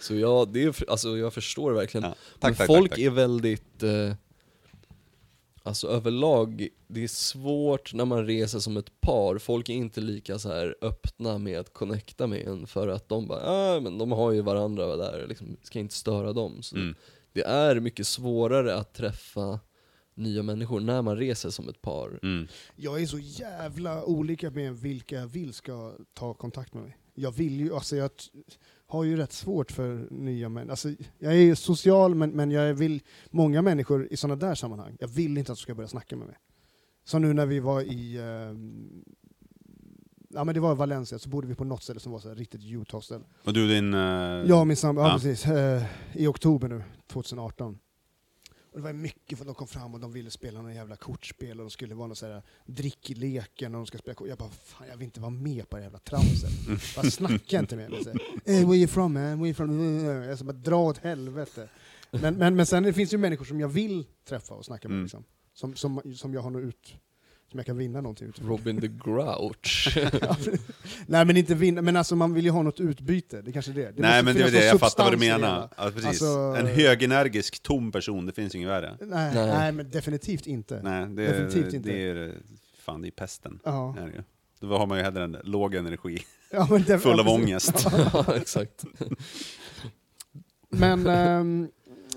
Så 0.00 0.14
ja, 0.14 0.46
det 0.52 0.62
är, 0.64 0.90
alltså 0.90 1.16
jag 1.18 1.34
förstår 1.34 1.72
verkligen. 1.72 2.04
Ja. 2.04 2.14
Tack, 2.38 2.50
Men 2.50 2.54
tack, 2.54 2.66
folk 2.66 2.90
tack, 2.90 2.90
tack. 2.90 2.98
är 3.06 3.10
väldigt, 3.10 3.82
eh, 3.82 4.14
alltså 5.70 5.88
överlag, 5.88 6.68
det 6.86 7.04
är 7.04 7.08
svårt 7.08 7.94
när 7.94 8.04
man 8.04 8.26
reser 8.26 8.58
som 8.58 8.76
ett 8.76 9.00
par. 9.00 9.38
Folk 9.38 9.68
är 9.68 9.72
inte 9.72 10.00
lika 10.00 10.38
så 10.38 10.48
här 10.48 10.76
öppna 10.82 11.38
med 11.38 11.60
att 11.60 11.72
connecta 11.72 12.26
med 12.26 12.46
en 12.46 12.66
för 12.66 12.88
att 12.88 13.08
de 13.08 13.26
bara, 13.26 13.50
ah, 13.50 13.80
men 13.80 13.98
de 13.98 14.12
har 14.12 14.32
ju 14.32 14.40
varandra 14.40 14.96
där, 14.96 15.26
liksom, 15.28 15.56
ska 15.62 15.78
inte 15.78 15.94
störa 15.94 16.32
dem. 16.32 16.62
Så 16.62 16.76
Mm. 16.76 16.94
Det 17.32 17.42
är 17.42 17.80
mycket 17.80 18.06
svårare 18.06 18.74
att 18.74 18.94
träffa 18.94 19.60
nya 20.14 20.42
människor 20.42 20.80
när 20.80 21.02
man 21.02 21.16
reser 21.16 21.50
som 21.50 21.68
ett 21.68 21.82
par. 21.82 22.18
Mm. 22.22 22.48
Jag 22.76 23.02
är 23.02 23.06
så 23.06 23.18
jävla 23.18 24.04
olika 24.04 24.50
med 24.50 24.78
vilka 24.78 25.16
jag 25.16 25.26
vill 25.26 25.52
ska 25.54 25.92
ta 26.14 26.34
kontakt 26.34 26.74
med 26.74 26.82
mig. 26.82 26.96
Jag 27.14 27.32
vill 27.32 27.60
ju, 27.60 27.74
alltså 27.74 27.96
jag 27.96 28.10
har 28.90 29.04
ju 29.04 29.16
rätt 29.16 29.32
svårt 29.32 29.72
för 29.72 30.08
nya 30.10 30.48
människor. 30.48 30.70
Alltså, 30.70 30.88
jag 31.18 31.34
är 31.36 31.54
social, 31.54 32.14
men, 32.14 32.30
men 32.30 32.50
jag 32.50 32.74
vill, 32.74 33.00
många 33.30 33.62
människor 33.62 34.08
i 34.10 34.16
sådana 34.16 34.36
där 34.36 34.54
sammanhang, 34.54 34.96
jag 35.00 35.08
vill 35.08 35.38
inte 35.38 35.52
att 35.52 35.58
de 35.58 35.62
ska 35.62 35.74
börja 35.74 35.88
snacka 35.88 36.16
med 36.16 36.26
mig. 36.26 36.36
Som 37.04 37.22
nu 37.22 37.32
när 37.32 37.46
vi 37.46 37.60
var 37.60 37.80
i, 37.80 38.18
ehm, 38.18 39.04
ja 40.28 40.44
men 40.44 40.54
det 40.54 40.60
var 40.60 40.74
Valencia, 40.74 41.18
så 41.18 41.28
bodde 41.28 41.46
vi 41.46 41.54
på 41.54 41.64
något 41.64 41.82
ställe 41.82 42.00
som 42.00 42.12
var 42.12 42.18
så 42.18 42.28
här 42.28 42.36
riktigt 42.36 42.64
Utah-ställe. 42.64 43.24
Och 43.44 43.52
du 43.52 43.68
din... 43.68 43.94
eh, 43.94 44.00
Ja, 44.46 44.64
min 44.64 44.76
sambo, 44.76 45.00
ja, 45.02 45.08
Ja. 45.08 45.14
precis. 45.14 45.46
Eh, 45.46 45.82
I 46.14 46.26
oktober 46.26 46.68
nu, 46.68 46.82
2018. 47.06 47.78
Och 48.72 48.78
det 48.78 48.82
var 48.82 48.92
mycket 48.92 49.38
för 49.38 49.44
att 49.44 49.46
de 49.48 49.54
kom 49.54 49.68
fram 49.68 49.94
och 49.94 50.00
de 50.00 50.12
ville 50.12 50.30
spela 50.30 50.62
någon 50.62 50.74
jävla 50.74 50.96
kortspel 50.96 51.58
och 51.60 51.64
de 51.64 51.70
skulle 51.70 51.94
vara 51.94 52.06
någon 52.06 52.16
sån 52.16 52.30
här 52.30 52.42
drickleken 52.66 53.74
och 53.74 53.78
de 53.78 53.86
ska 53.86 53.98
spela 53.98 54.14
kort. 54.14 54.28
Jag 54.28 54.38
bara, 54.38 54.50
fan 54.50 54.88
jag 54.88 54.96
vill 54.96 55.04
inte 55.04 55.20
vara 55.20 55.30
med 55.30 55.68
på 55.68 55.76
det 55.76 55.82
jävla 55.82 55.98
tramset. 55.98 56.50
Bara 56.96 57.10
snacka 57.10 57.58
inte 57.58 57.76
med 57.76 57.90
mig. 57.90 58.04
Hey, 58.46 58.64
where 58.64 58.76
you 58.76 58.86
from 58.86 59.12
man? 59.12 59.38
Where 59.38 59.46
you 59.46 59.54
from? 59.54 60.04
Jag 60.04 60.38
ska 60.38 60.44
bara 60.44 60.52
dra 60.52 60.76
åt 60.76 60.98
helvete. 60.98 61.68
Men, 62.10 62.34
men, 62.34 62.56
men 62.56 62.66
sen 62.66 62.82
det 62.82 62.92
finns 62.92 63.12
ju 63.12 63.18
människor 63.18 63.44
som 63.44 63.60
jag 63.60 63.68
vill 63.68 64.06
träffa 64.24 64.54
och 64.54 64.64
snacka 64.64 64.88
med. 64.88 64.94
Mm. 64.94 65.04
Liksom. 65.04 65.24
Som, 65.52 65.76
som, 65.76 66.14
som 66.14 66.34
jag 66.34 66.40
har 66.40 66.50
något 66.50 66.62
ut, 66.62 66.94
som 67.50 67.58
jag 67.58 67.66
kan 67.66 67.76
vinna 67.76 68.00
någonting 68.00 68.28
ut. 68.28 68.40
Robin 68.44 68.80
the 68.80 68.86
Grouch. 68.88 69.96
Nej 71.06 71.24
men 71.24 71.36
inte 71.36 71.54
vinna, 71.54 71.82
men 71.82 71.96
alltså 71.96 72.16
man 72.16 72.34
vill 72.34 72.44
ju 72.44 72.50
ha 72.50 72.62
något 72.62 72.80
utbyte. 72.80 73.42
Det 73.42 73.50
är 73.50 73.52
kanske 73.52 73.72
är 73.72 73.74
det. 73.74 73.82
det 73.90 74.02
Nej 74.02 74.22
men 74.22 74.34
det 74.36 74.42
är 74.42 74.50
det, 74.50 74.66
jag 74.66 74.80
fattar 74.80 75.04
vad 75.04 75.12
du 75.12 75.16
menar. 75.16 75.68
Ja, 75.76 75.84
precis. 75.84 76.06
Alltså- 76.06 76.56
En 76.58 76.66
högenergisk, 76.66 77.62
tom 77.62 77.92
person, 77.92 78.26
det 78.26 78.32
finns 78.32 78.54
inget 78.54 78.68
värre. 78.68 78.96
Nej, 79.00 79.34
Nej. 79.34 79.46
nej. 79.46 79.72
men 79.72 79.90
definitivt 79.90 80.46
inte. 80.46 80.80
Nej, 80.82 81.06
det 81.06 81.26
Definitivt 81.26 81.72
är, 81.72 81.76
inte. 81.76 81.88
det 81.88 82.08
är, 82.10 82.34
fan 82.78 83.02
det 83.02 83.08
är 83.08 83.12
pesten. 83.12 83.60
Ja. 83.64 83.96
Är 83.98 84.06
det 84.06 84.12
ju. 84.12 84.22
Då 84.68 84.78
har 84.78 84.86
man 84.86 84.98
ju 84.98 85.04
hellre 85.04 85.24
en 85.24 85.36
låg 85.44 85.74
energi, 85.74 86.18
Ja, 86.50 86.68
men 86.70 86.82
det, 86.82 86.98
full 86.98 87.14
ja, 87.16 87.20
av 87.20 87.28
ångest. 87.28 87.86
ja, 88.12 88.36
exakt. 88.36 88.84
Men 90.70 91.06
ehm, 91.06 91.68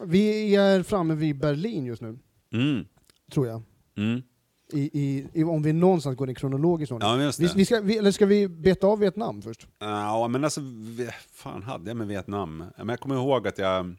vi 0.03 0.55
är 0.55 0.83
framme 0.83 1.15
vid 1.15 1.39
Berlin 1.39 1.85
just 1.85 2.01
nu, 2.01 2.17
Mm. 2.53 2.85
tror 3.31 3.47
jag. 3.47 3.61
Mm. 3.97 4.21
I, 4.73 4.89
i, 4.93 5.27
i, 5.33 5.43
om 5.43 5.63
vi 5.63 5.73
någonstans 5.73 6.17
går 6.17 6.29
i 6.29 6.35
kronologisk 6.35 6.91
ordning. 6.91 7.09
Ja, 7.09 7.31
vi, 7.39 7.47
vi 7.55 7.65
ska, 7.65 7.81
vi, 7.81 7.97
eller 7.97 8.11
ska 8.11 8.25
vi 8.25 8.47
beta 8.47 8.87
av 8.87 8.99
Vietnam 8.99 9.41
först? 9.41 9.67
Ja, 9.79 10.27
men 10.27 10.43
alltså, 10.43 10.61
fan 11.31 11.63
hade 11.63 11.89
jag 11.89 11.97
med 11.97 12.07
Vietnam? 12.07 12.63
Men 12.77 12.89
jag 12.89 12.99
kommer 12.99 13.15
ihåg 13.15 13.47
att 13.47 13.57
jag... 13.57 13.95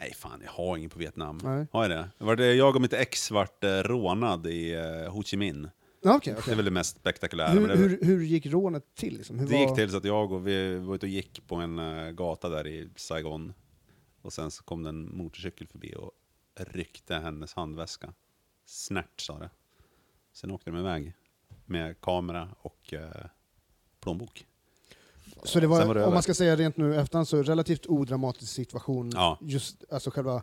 Nej, 0.00 0.14
fan, 0.14 0.40
jag 0.44 0.52
har 0.52 0.76
ingen 0.76 0.90
på 0.90 0.98
Vietnam. 0.98 1.40
Nej. 1.44 1.66
Har 1.72 1.82
jag 1.82 1.90
det? 1.90 2.10
Var 2.18 2.36
det 2.36 2.54
jag 2.54 2.76
och 2.76 2.82
mitt 2.82 2.92
ex 2.92 3.30
vart 3.30 3.64
eh, 3.64 3.68
rånad 3.68 4.46
i 4.46 4.72
eh, 4.74 5.12
Ho 5.12 5.22
Chi 5.22 5.36
Minh. 5.36 5.68
Ja, 6.02 6.16
okej, 6.16 6.34
Det 6.46 6.52
är 6.52 6.56
väl 6.56 6.64
det 6.64 6.70
mest 6.70 6.96
spektakulära. 6.96 7.48
Hur, 7.48 7.68
det, 7.68 7.76
hur, 7.76 7.98
hur 8.02 8.22
gick 8.22 8.46
rånet 8.46 8.94
till? 8.94 9.16
Liksom? 9.16 9.36
Det 9.46 9.58
gick 9.58 9.68
var- 9.68 9.76
till 9.76 9.90
så 9.90 9.96
att 9.96 10.04
jag 10.04 10.32
och 10.32 10.46
vi 10.46 10.74
var 10.78 10.94
ute 10.94 11.06
och 11.06 11.10
gick 11.10 11.46
på 11.46 11.54
en 11.54 11.78
eh, 11.78 12.10
gata 12.10 12.48
där 12.48 12.66
i 12.66 12.88
Saigon. 12.96 13.52
Och 14.22 14.32
sen 14.32 14.50
så 14.50 14.62
kom 14.64 14.82
det 14.82 14.88
en 14.88 15.16
motorcykel 15.16 15.66
förbi 15.66 15.94
och 15.98 16.10
ryckte 16.56 17.14
hennes 17.14 17.54
handväska. 17.54 18.12
Snärt 18.64 19.20
sa 19.20 19.38
det. 19.38 19.50
Sen 20.32 20.50
åkte 20.50 20.70
de 20.70 20.78
iväg 20.78 21.14
med 21.66 22.00
kamera 22.00 22.48
och 22.62 22.92
eh, 22.94 23.08
plånbok. 24.00 24.46
Så 25.44 25.60
det 25.60 25.66
var, 25.66 25.86
var 25.86 25.94
det 25.94 26.04
om 26.04 26.14
man 26.14 26.22
ska 26.22 26.34
säga 26.34 26.56
rent 26.56 26.76
nu 26.76 26.96
efterhand, 26.96 27.28
så 27.28 27.42
relativt 27.42 27.86
odramatisk 27.86 28.52
situation. 28.52 29.10
Ja. 29.14 29.38
Just 29.40 29.84
alltså 29.92 30.10
själva, 30.10 30.42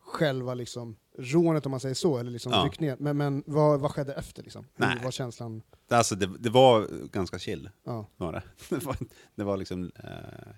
själva 0.00 0.54
liksom, 0.54 0.96
rånet 1.18 1.66
om 1.66 1.70
man 1.70 1.80
säger 1.80 1.94
så, 1.94 2.18
eller 2.18 2.30
liksom 2.30 2.52
Ja. 2.52 2.62
ryckningen. 2.66 2.96
Men, 3.00 3.16
men 3.16 3.42
vad, 3.46 3.80
vad 3.80 3.90
skedde 3.90 4.14
efter? 4.14 4.42
Liksom? 4.42 4.66
Hur 4.74 4.86
Nej. 4.86 5.04
var 5.04 5.10
känslan? 5.10 5.62
Det, 5.88 5.94
alltså, 5.96 6.14
det, 6.14 6.38
det 6.38 6.50
var 6.50 6.88
ganska 7.12 7.38
chill. 7.38 7.70
Ja, 7.84 8.06
Var 8.16 8.32
det. 8.32 8.42
Det, 8.76 8.84
var, 8.84 8.96
det 9.34 9.44
var 9.44 9.56
liksom 9.56 9.92
eh, 10.04 10.10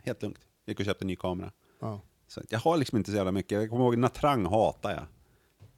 helt 0.04 0.22
lugnt. 0.22 0.38
Gick 0.66 0.78
och 0.80 0.86
köpte 0.86 1.02
en 1.04 1.06
ny 1.06 1.16
kamera. 1.16 1.52
ja. 1.80 2.00
Så 2.26 2.40
jag 2.50 2.58
har 2.58 2.76
liksom 2.76 2.98
inte 2.98 3.10
så 3.10 3.16
jävla 3.16 3.32
mycket. 3.32 3.60
Jag 3.60 3.70
kommer 3.70 3.84
ihåg 3.84 3.98
Natrang 3.98 4.46
hatar 4.46 4.90
jag. 4.90 5.04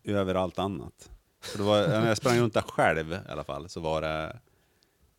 Över 0.06 0.34
allt 0.34 0.58
annat. 0.58 1.10
För 1.40 1.58
det 1.58 1.64
var, 1.64 1.88
när 1.88 2.08
jag 2.08 2.16
sprang 2.16 2.38
runt 2.38 2.54
där 2.54 2.62
själv 2.62 3.12
i 3.12 3.18
alla 3.28 3.44
fall 3.44 3.68
så 3.68 3.80
var 3.80 4.02
det 4.02 4.38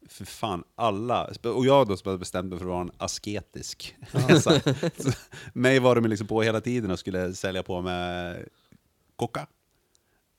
för 0.09 0.25
fan 0.25 0.63
alla, 0.75 1.31
och 1.43 1.65
jag 1.65 1.88
då 1.88 2.17
bestämde 2.17 2.49
mig 2.49 2.59
för 2.59 2.65
att 2.65 2.71
vara 2.71 2.81
en 2.81 2.91
asketisk 2.97 3.95
resa. 4.11 4.59
Så 4.97 5.11
Mig 5.53 5.79
var 5.79 5.95
de 5.95 6.05
liksom 6.05 6.27
på 6.27 6.41
hela 6.41 6.61
tiden 6.61 6.91
och 6.91 6.99
skulle 6.99 7.33
sälja 7.33 7.63
på 7.63 7.81
med 7.81 8.45
koka, 9.15 9.47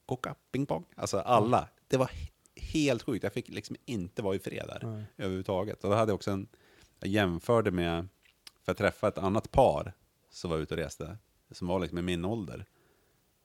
koka, 0.06 0.34
pingpong, 0.52 0.84
alltså 0.96 1.18
alla. 1.18 1.68
Det 1.88 1.96
var 1.96 2.06
he- 2.06 2.30
helt 2.56 3.02
sjukt, 3.02 3.22
jag 3.22 3.32
fick 3.32 3.48
liksom 3.48 3.76
inte 3.84 4.22
vara 4.22 4.34
i 4.34 4.38
fred 4.38 4.64
där 4.66 4.80
Nej. 4.88 5.04
överhuvudtaget. 5.16 5.84
Och 5.84 5.90
då 5.90 5.96
hade 5.96 6.10
jag 6.10 6.14
också 6.14 6.30
en, 6.30 6.46
jag 7.00 7.08
jämförde 7.10 7.70
med, 7.70 8.08
för 8.64 8.72
att 8.72 8.78
träffa 8.78 9.08
ett 9.08 9.18
annat 9.18 9.50
par 9.50 9.92
som 10.30 10.50
var 10.50 10.58
ute 10.58 10.74
och 10.74 10.80
reste, 10.80 11.16
som 11.50 11.68
var 11.68 11.78
liksom 11.80 11.98
i 11.98 12.02
min 12.02 12.24
ålder. 12.24 12.64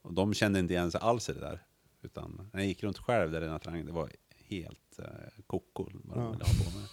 Och 0.04 0.14
de 0.14 0.34
kände 0.34 0.58
inte 0.58 0.74
igen 0.74 0.90
sig 0.90 1.00
alls 1.00 1.28
i 1.28 1.32
det 1.32 1.40
där. 1.40 1.62
Utan 2.02 2.48
när 2.52 2.60
jag 2.60 2.66
gick 2.68 2.82
runt 2.82 2.98
själv 2.98 3.30
där 3.32 3.40
i 3.40 3.44
den 3.44 3.52
här 3.64 3.82
det 3.86 3.92
var 3.92 4.10
helt 4.48 4.98
eh, 4.98 5.04
koko 5.46 5.88
vad 6.04 6.16
de 6.18 6.24
Ja. 6.24 6.30
ville 6.30 6.44
ha 6.44 6.50
på 6.52 6.78
med 6.78 6.88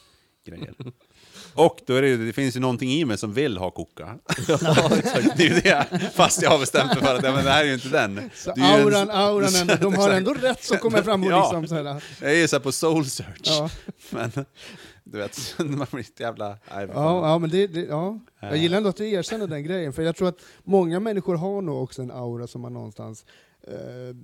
grejer. 0.46 0.74
Och 1.54 1.80
då 1.88 1.96
är 1.96 2.02
det, 2.02 2.08
ju- 2.08 2.26
det 2.26 2.34
finns 2.34 2.56
ju 2.56 2.60
någonting 2.60 2.92
i 2.92 3.06
mig 3.06 3.18
som 3.18 3.34
vill 3.34 3.58
ha 3.58 3.72
koka. 3.72 4.18
det 5.38 5.44
är 5.44 5.56
ju 5.56 5.60
det, 5.62 6.12
fast 6.14 6.42
jag 6.42 6.50
har 6.50 6.60
bestämt 6.60 6.94
mig 6.94 7.04
för 7.04 7.16
att 7.16 7.24
ja, 7.24 7.32
men 7.36 7.46
det 7.46 7.52
här 7.52 7.62
är 7.64 7.68
ju 7.68 7.74
inte 7.74 7.88
den. 7.90 8.30
Så 8.36 8.54
ju 8.58 8.64
en- 8.64 8.82
auran, 8.84 9.10
auran 9.10 9.56
ändå, 9.56 9.76
de 9.76 9.96
har 9.96 10.10
ändå 10.18 10.34
rätt 10.34 10.64
som 10.64 10.78
kommer 10.78 11.04
fram 11.04 11.24
och 11.24 11.32
Ja. 11.32 11.52
liksom 11.52 11.68
så 11.68 11.76
här, 11.84 12.04
Jag 12.22 12.32
är 12.32 12.36
ju 12.36 12.48
så 12.48 12.56
här 12.56 12.64
på 12.64 12.72
soul 12.72 13.06
search. 13.06 13.42
ja. 13.44 13.70
Men 14.10 14.32
du 15.12 15.18
vet, 15.18 15.56
man 15.60 15.88
blir 15.92 16.02
ett 16.02 16.20
jävla... 16.20 16.58
Ja, 16.70 16.88
ja, 16.94 17.40
men 17.40 17.50
det, 17.50 17.68
det, 17.68 17.82
ja. 17.82 18.20
Jag 18.40 18.58
gillar 18.58 18.78
ändå 18.78 18.90
att 18.90 18.96
du 18.96 19.10
erkänner 19.10 19.48
den 19.48 19.64
grejen, 19.64 19.94
för 19.94 20.02
jag 20.02 20.16
tror 20.16 20.28
att 20.28 20.40
många 20.64 21.00
människor 21.00 21.36
har 21.36 21.62
nog 21.62 21.84
också 21.84 22.02
en 22.02 22.12
aura 22.12 22.48
som 22.48 22.62
man 22.62 22.74
någonstans, 22.74 23.26
eh, 23.62 24.16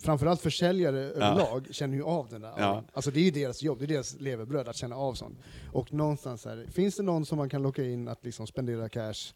framförallt 0.00 0.40
försäljare 0.40 0.98
överlag, 0.98 1.66
känner 1.70 1.96
ju 1.96 2.02
av 2.02 2.28
den 2.28 2.40
där. 2.40 2.54
Ja. 2.56 2.84
Alltså 2.92 3.10
det 3.10 3.20
är 3.20 3.24
ju 3.24 3.30
deras 3.30 3.62
jobb, 3.62 3.78
det 3.78 3.84
är 3.84 3.88
deras 3.88 4.20
levebröd 4.20 4.68
att 4.68 4.76
känna 4.76 4.96
av 4.96 5.14
sånt. 5.14 5.38
Och 5.72 5.92
någonstans 5.92 6.44
här, 6.44 6.66
finns 6.72 6.96
det 6.96 7.02
någon 7.02 7.26
som 7.26 7.38
man 7.38 7.48
kan 7.48 7.62
locka 7.62 7.84
in 7.84 8.08
att 8.08 8.24
liksom 8.24 8.46
spendera 8.46 8.88
cash 8.88 9.34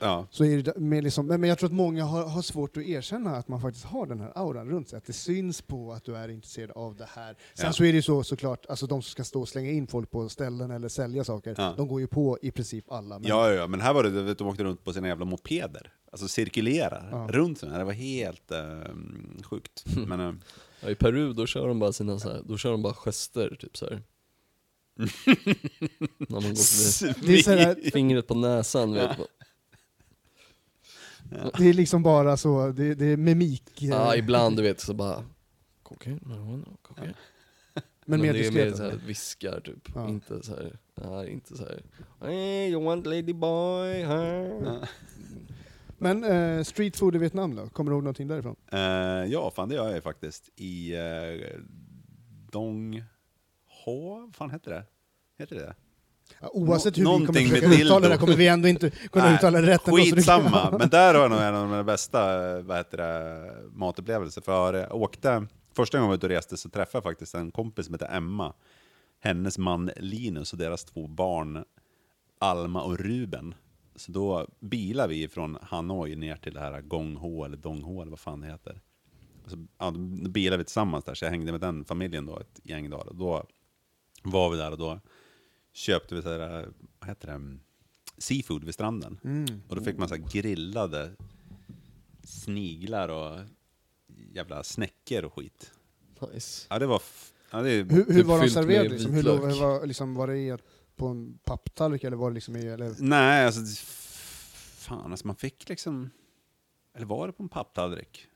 Ja. 0.00 0.26
Så 0.30 0.44
är 0.44 0.62
det 0.62 0.76
med 0.76 1.04
liksom, 1.04 1.26
men 1.26 1.42
jag 1.44 1.58
tror 1.58 1.68
att 1.68 1.74
många 1.74 2.04
har, 2.04 2.26
har 2.28 2.42
svårt 2.42 2.76
att 2.76 2.82
erkänna 2.82 3.36
att 3.36 3.48
man 3.48 3.60
faktiskt 3.60 3.84
har 3.84 4.06
den 4.06 4.20
här 4.20 4.32
auran 4.34 4.68
runt 4.70 4.88
sig, 4.88 4.96
att 4.96 5.04
det 5.06 5.12
syns 5.12 5.62
på 5.62 5.92
att 5.92 6.04
du 6.04 6.16
är 6.16 6.28
intresserad 6.28 6.70
av 6.70 6.96
det 6.96 7.08
här. 7.14 7.36
Sen 7.54 7.66
Ja. 7.66 7.72
så 7.72 7.84
är 7.84 7.88
det 7.88 7.96
ju 7.96 8.02
så 8.02 8.24
såklart, 8.24 8.66
alltså 8.68 8.86
de 8.86 9.02
som 9.02 9.10
ska 9.10 9.24
stå 9.24 9.40
och 9.40 9.48
slänga 9.48 9.70
in 9.70 9.86
folk 9.86 10.10
på 10.10 10.28
ställen 10.28 10.70
eller 10.70 10.88
sälja 10.88 11.24
saker, 11.24 11.54
Ja. 11.58 11.74
de 11.76 11.88
går 11.88 12.00
ju 12.00 12.06
på 12.06 12.38
i 12.42 12.50
princip 12.50 12.92
alla. 12.92 13.18
Men 13.18 13.28
Ja, 13.28 13.48
ja, 13.48 13.54
ja, 13.54 13.66
men 13.66 13.80
här 13.80 13.94
var 13.94 14.02
det, 14.04 14.10
vet, 14.22 14.38
de 14.38 14.48
åkte 14.48 14.64
runt 14.64 14.84
på 14.84 14.92
sina 14.92 15.08
jävla 15.08 15.24
mopeder. 15.24 15.92
Alltså 16.12 16.28
cirkulerar 16.28 17.08
Ja. 17.12 17.26
runt 17.30 17.58
sådana. 17.58 17.78
Det 17.78 17.84
var 17.84 17.92
helt 17.92 18.50
eh, 18.50 18.94
sjukt. 19.44 19.84
Men, 20.06 20.40
Ja, 20.80 20.90
I 20.90 20.94
Peru 20.94 21.32
då 21.32 21.46
kör 21.46 21.68
de 21.68 21.78
bara 21.78 21.92
sina 21.92 22.18
så 22.18 22.28
här, 22.32 22.42
då 22.44 22.56
kör 22.56 22.70
de 22.70 22.82
bara 22.82 22.94
gester, 22.94 23.56
typ 23.60 23.76
så 23.76 23.84
här. 23.86 24.02
När 26.18 26.30
man 26.40 26.42
går 26.42 27.14
förbi. 27.14 27.90
Fingret 27.90 28.26
på 28.26 28.34
näsan, 28.34 28.92
vet 28.92 29.18
det 31.58 31.68
är 31.68 31.72
liksom 31.72 32.02
bara 32.02 32.36
så, 32.36 32.68
det, 32.72 32.94
det 32.94 33.06
är 33.06 33.16
mimik. 33.16 33.82
eh, 33.82 33.88
Ja, 33.88 34.16
ibland 34.16 34.56
du 34.56 34.62
vet 34.62 34.80
så 34.80 34.94
bara 34.94 35.24
Kokain, 35.82 36.20
marijuana, 36.22 36.64
kokain. 36.82 37.14
men 38.06 38.20
mer 38.20 38.32
det 38.32 38.46
är 38.46 38.52
mer 38.52 38.64
diskret. 38.64 38.76
så 38.76 38.82
här 38.82 39.00
viskar 39.06 39.60
typ, 39.60 39.88
Ja. 39.94 40.08
inte 40.08 40.42
så 40.42 40.56
här, 40.56 40.78
nej 40.94 41.30
inte 41.30 41.56
så 41.56 41.64
här. 41.64 41.82
Hey, 42.20 42.70
you 42.70 42.84
want 42.84 43.06
lady 43.06 43.32
boy, 43.32 44.02
huh? 44.04 44.84
Men 45.98 46.24
eh, 46.24 46.62
street 46.64 46.96
food 46.96 47.14
i 47.14 47.18
Vietnam 47.18 47.54
då? 47.56 47.68
Kommer 47.68 47.90
du 47.90 47.94
ihåg 47.94 48.02
någonting 48.04 48.28
därifrån? 48.28 48.56
eh, 48.72 48.78
ja, 49.32 49.50
fan 49.56 49.68
det 49.68 49.74
gör 49.74 49.90
jag 49.94 50.02
faktiskt. 50.02 50.50
I 50.56 50.94
eh, 50.94 51.60
Dong 52.52 53.02
Ho, 53.84 54.20
vad 54.20 54.34
fan 54.36 54.50
heter 54.50 54.70
det? 54.70 54.84
Heter 55.38 55.56
det 55.56 55.74
Ja, 56.40 56.50
oavsett 56.52 56.98
hur 56.98 57.02
Nå- 57.04 57.18
vi 57.18 57.26
kommer 57.26 57.40
försöka 57.40 57.68
med 57.68 57.80
uttala 57.80 58.08
det 58.08 58.18
kommer 58.18 58.36
vi 58.36 58.48
ändå 58.48 58.68
inte 58.68 58.90
kunna 58.90 59.24
Nej, 59.24 59.34
uttala 59.34 59.60
det 59.60 59.66
rätt. 59.66 59.80
Skitsamma, 59.82 60.76
men 60.78 60.88
där 60.88 61.14
var 61.14 61.28
nog 61.28 61.40
en 61.40 61.54
av 61.54 61.70
de 61.70 61.86
bästa 61.86 62.20
vad 62.62 62.76
heter 62.76 62.96
det, 62.96 63.52
matupplevelser. 63.72 64.40
För 64.40 64.74
jag 64.74 64.94
åkte, 64.94 65.46
första 65.76 65.98
gången 65.98 66.04
jag 66.06 66.08
var 66.08 66.16
ute 66.16 66.26
och 66.26 66.30
reste 66.30 66.56
så 66.56 66.68
träffade 66.68 66.96
jag 66.96 67.02
faktiskt 67.02 67.34
en 67.34 67.50
kompis 67.50 67.86
som 67.86 67.94
heter 67.94 68.16
Emma. 68.16 68.52
Hennes 69.20 69.58
man 69.58 69.90
Linus 69.96 70.52
och 70.52 70.58
deras 70.58 70.84
två 70.84 71.06
barn 71.06 71.64
Alma 72.38 72.82
och 72.82 72.98
Ruben. 72.98 73.54
Så 73.96 74.12
då 74.12 74.46
bilade 74.60 75.08
vi 75.08 75.28
från 75.28 75.58
Hanoi 75.62 76.16
ner 76.16 76.36
till 76.36 76.54
det 76.54 76.60
här 76.60 76.80
Gong 76.80 77.16
Ho 77.16 77.44
eller 77.44 77.56
Dong 77.56 77.82
Ho 77.82 78.00
eller 78.02 78.10
vad 78.10 78.18
fan 78.20 78.40
det 78.40 78.46
heter. 78.46 78.80
Så, 79.46 79.66
ja, 79.78 79.90
då 79.90 80.28
bilade 80.30 80.56
vi 80.58 80.64
tillsammans 80.64 81.04
där, 81.04 81.14
så 81.14 81.24
jag 81.24 81.30
hängde 81.30 81.52
med 81.52 81.60
den 81.60 81.84
familjen 81.84 82.26
då 82.26 82.38
ett 82.38 82.60
gäng 82.62 82.90
dagar. 82.90 83.06
Då 83.12 83.44
var 84.22 84.50
vi 84.50 84.56
där 84.56 84.70
och 84.70 84.78
då 84.78 85.00
köpte 85.76 86.14
vi 86.14 86.22
så 86.22 86.28
här, 86.28 86.68
vad 86.98 87.08
heter 87.08 87.28
det, 87.28 87.58
seafood 88.18 88.64
vid 88.64 88.74
stranden. 88.74 89.20
Mm. 89.24 89.62
Och 89.68 89.76
då 89.76 89.82
fick 89.82 89.98
man 89.98 90.08
så 90.08 90.16
grillade 90.16 91.12
sniglar 92.24 93.08
och 93.08 93.40
jävla 94.32 94.64
snäckor 94.64 95.24
och 95.24 95.34
skit. 95.34 95.72
Nice. 96.32 96.66
Ja, 96.70 96.78
det 96.78 96.86
var... 96.86 97.02
Ja, 97.50 97.62
det 97.62 97.70
Hur, 97.70 97.88
hur 97.88 98.04
Typ 98.04 98.26
var 98.26 98.42
de 98.42 98.50
serverade? 98.50 98.88
Liksom, 98.88 99.12
hur 99.12 99.22
låg- 99.22 99.40
var, 99.40 99.86
liksom, 99.86 100.14
var 100.14 100.26
det 100.26 100.58
på 100.96 101.06
en 101.06 101.38
papptallrik 101.44 102.04
eller 102.04 102.16
var 102.16 102.30
det 102.30 102.34
liksom 102.34 102.56
i... 102.56 102.66
Eller? 102.66 102.94
Nej, 102.98 103.46
alltså... 103.46 103.60
Fan, 104.76 105.10
alltså 105.10 105.26
man 105.26 105.36
fick 105.36 105.68
liksom... 105.68 106.10
Eller 106.94 107.06
var 107.06 107.26
det 107.26 107.32
på 107.32 107.42
en 107.42 107.48
papptallrik? 107.48 108.26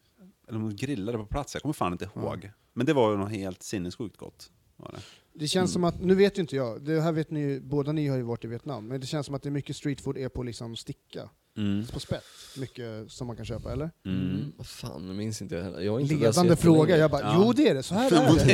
Eller 0.48 0.58
om 0.58 0.68
de 0.68 0.76
grillade 0.76 1.18
på 1.18 1.26
plats, 1.26 1.54
jag 1.54 1.62
kommer 1.62 1.72
fan 1.72 1.92
inte 1.92 2.04
ihåg. 2.04 2.50
Men 2.72 2.86
det 2.86 2.92
var 2.92 3.10
ju 3.10 3.16
något 3.16 3.30
helt 3.30 3.62
sinnessjukt 3.62 4.16
gott. 4.16 4.52
Var 4.76 4.92
det. 4.92 5.00
Det 5.40 5.48
känns 5.48 5.72
som 5.72 5.84
att, 5.84 6.00
nu 6.00 6.14
vet 6.14 6.38
ju 6.38 6.40
inte 6.40 6.56
jag, 6.56 6.82
det 6.82 7.00
här 7.00 7.12
vet 7.12 7.30
ni 7.30 7.40
ju, 7.40 7.60
båda 7.60 7.92
ni 7.92 8.08
har 8.08 8.16
ju 8.16 8.22
varit 8.22 8.44
i 8.44 8.48
Vietnam, 8.48 8.88
men 8.88 9.00
det 9.00 9.06
känns 9.06 9.26
som 9.26 9.34
att 9.34 9.42
det 9.42 9.48
är 9.48 9.50
mycket 9.50 9.76
street 9.76 10.00
food 10.00 10.18
är 10.18 10.28
på 10.28 10.42
liksom 10.42 10.76
sticka, 10.76 11.28
Mm. 11.56 11.86
på 11.86 12.00
spett, 12.00 12.22
mycket 12.58 13.12
som 13.12 13.26
man 13.26 13.36
kan 13.36 13.44
köpa, 13.46 13.72
eller? 13.72 13.90
Mm. 14.06 14.52
Vad 14.56 14.66
fan, 14.66 15.06
nu 15.08 15.14
minns 15.14 15.42
inte 15.42 15.54
jag 15.54 15.62
heller. 15.62 15.80
Jag 15.80 15.96
är 15.96 16.00
inte 16.00 16.14
Ledande 16.14 16.56
fråga, 16.56 16.96
jag 16.96 17.10
bara, 17.10 17.20
Ja. 17.20 17.42
jo 17.46 17.52
det 17.52 17.68
är 17.68 17.74
det, 17.74 17.82
så 17.82 17.94
här 17.94 18.12
är 18.12 18.46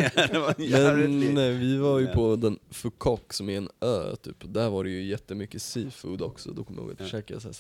det. 0.59 0.59
Men 1.34 1.39
eh, 1.39 1.59
vi 1.61 1.76
var 1.76 1.99
ju 1.99 2.07
Ja. 2.07 2.14
på 2.14 2.37
den 2.37 2.59
Phuoc 2.70 3.20
som 3.30 3.49
är 3.49 3.57
en 3.57 3.68
ö 3.80 4.16
typ, 4.16 4.37
där 4.55 4.70
var 4.70 4.84
det 4.84 4.91
ju 4.91 5.03
jättemycket 5.05 5.62
seafood 5.62 6.22
också. 6.22 6.51
Då 6.53 6.64
kommer 6.64 6.80
jag 6.82 6.84
ihåg 6.89 6.93
att 6.93 7.01
Ja. 7.01 7.05
vi 7.05 7.11
käkade 7.11 7.53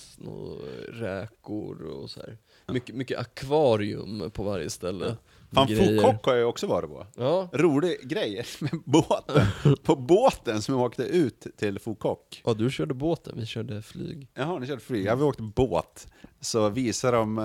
räkor 0.92 1.82
och 1.82 2.10
så 2.10 2.20
här. 2.20 2.38
Mycket, 2.72 2.94
mycket 2.94 3.18
akvarium 3.18 4.30
på 4.30 4.42
varje 4.42 4.70
ställe. 4.70 5.16
Fan. 5.54 5.68
Foucault 5.68 6.26
har 6.26 6.34
jag 6.34 6.48
också 6.48 6.66
varit 6.66 6.90
på. 6.90 7.06
Ja. 7.16 7.48
Rolig 7.52 8.08
grej 8.08 8.44
med 8.60 8.70
båten. 8.84 9.46
på 9.82 9.96
båten 9.96 10.62
som 10.62 10.74
vi 10.74 10.80
åkte 10.80 11.02
ut 11.02 11.46
till 11.56 11.78
Foucault. 11.78 12.40
ja, 12.44 12.54
du 12.54 12.70
körde 12.70 12.94
båten, 12.94 13.34
vi 13.38 13.46
körde 13.46 13.82
flyg. 13.82 14.28
Jaha, 14.34 14.58
ni 14.58 14.66
körde 14.66 14.80
flyg. 14.80 15.06
Ja, 15.06 15.14
vi 15.14 15.22
åkte 15.22 15.42
båt. 15.42 16.08
Så 16.40 16.68
visar 16.68 17.12
de... 17.12 17.38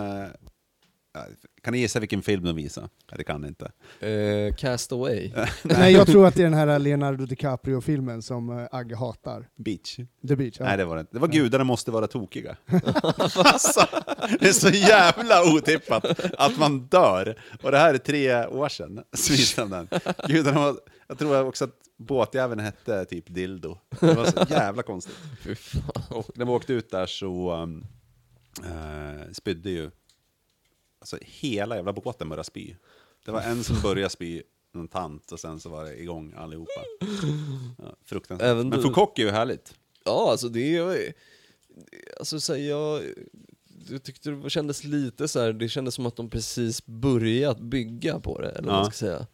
Ja, 1.14 1.26
kan 1.64 1.74
ni 1.74 1.80
gissa 1.80 2.00
vilken 2.00 2.22
film 2.22 2.44
de 2.44 2.56
visar? 2.56 2.90
Det 3.18 3.24
kan 3.24 3.42
ni 3.42 3.48
inte. 3.48 3.72
Eh, 4.08 4.56
Cast 4.56 4.92
Away. 4.92 5.32
Nej, 5.64 5.94
jag 5.94 6.08
tror 6.08 6.28
att 6.28 6.36
det 6.36 6.42
är 6.42 6.44
den 6.44 6.54
här 6.54 6.80
Leonardo 6.80 7.26
DiCaprio-filmen 7.26 8.22
som 8.22 8.60
eh, 8.60 8.68
Agge 8.72 8.96
hatar. 8.96 9.50
Beach. 9.56 10.00
The 10.28 10.36
Beach. 10.36 10.56
Ja. 10.60 10.66
Nej, 10.66 10.78
det 10.78 10.86
var 10.86 10.96
det 10.96 11.02
inte. 11.02 11.14
Det 11.14 11.20
var 11.20 11.28
Gudarna 11.28 11.64
måste 11.64 11.92
vara 11.92 12.08
tokiga. 12.08 12.58
alltså, 13.36 13.88
det 14.40 14.48
är 14.48 14.54
så 14.54 14.70
jävla 14.70 15.54
otippat 15.54 16.06
att 16.38 16.58
man 16.58 16.88
dör. 16.88 17.40
Och 17.64 17.72
det 17.72 17.78
här 17.78 17.94
är 17.94 17.98
tre 17.98 18.46
år 18.46 18.70
sedan, 18.70 19.04
så 19.14 19.66
den. 19.66 19.88
Gudarna 20.28 20.60
var, 20.60 20.76
jag 21.08 21.18
tror 21.18 21.46
också 21.46 21.66
att 21.66 21.76
båtjäveln 21.98 22.60
hette 22.60 23.06
typ 23.06 23.26
Dildo. 23.28 23.78
Det 24.00 24.14
var 24.14 24.26
så 24.26 24.54
jävla 24.54 24.84
konstigt. 24.84 25.16
Fy 25.42 25.56
fan. 25.56 26.04
Och 26.10 26.30
när 26.36 26.46
vi 26.46 26.52
åkte 26.52 26.74
ut 26.74 26.92
där 26.92 27.06
så 27.06 27.54
um, 27.54 27.86
eh, 28.64 29.32
spydde 29.32 29.70
ju 29.70 29.92
alltså, 31.02 31.18
hela 31.22 31.76
jävla 31.76 31.94
båten 31.94 32.30
började 32.30 32.44
spy. 32.44 32.76
Det 33.26 33.32
var 33.32 33.42
en 33.42 33.64
som 33.64 33.82
började 33.84 34.10
spy, 34.10 34.42
någon 34.74 34.88
tant, 34.88 35.32
och 35.32 35.40
sen 35.40 35.60
så 35.60 35.70
var 35.70 35.84
det 35.86 36.02
igång 36.02 36.34
allihopa. 36.38 36.82
Ja, 37.78 37.96
fruktansvärt. 38.06 38.48
Även 38.50 38.70
Men 38.70 38.78
du- 38.80 38.84
Foucault 38.84 39.20
är 39.20 39.24
ju 39.24 39.30
härligt. 39.30 39.74
Ja, 40.06 40.28
alltså 40.32 40.50
det 40.50 40.78
är... 40.78 41.14
Alltså 42.20 42.40
så 42.40 42.54
här, 42.54 42.60
jag... 42.62 43.02
Jag 43.90 44.04
tyckte 44.04 44.32
det 44.32 44.50
kändes 44.50 44.84
lite 44.84 45.28
så 45.28 45.40
här, 45.40 45.54
det 45.54 45.70
kändes 45.70 45.96
som 45.96 46.06
att 46.06 46.16
de 46.16 46.30
precis 46.30 46.86
börjat 46.86 47.60
bygga 47.60 48.20
på 48.20 48.42
det, 48.42 48.50
eller 48.50 48.68
vad 48.68 48.76
Ja. 48.76 48.82
man 48.82 48.86
ska 48.92 49.06
säga. 49.06 49.28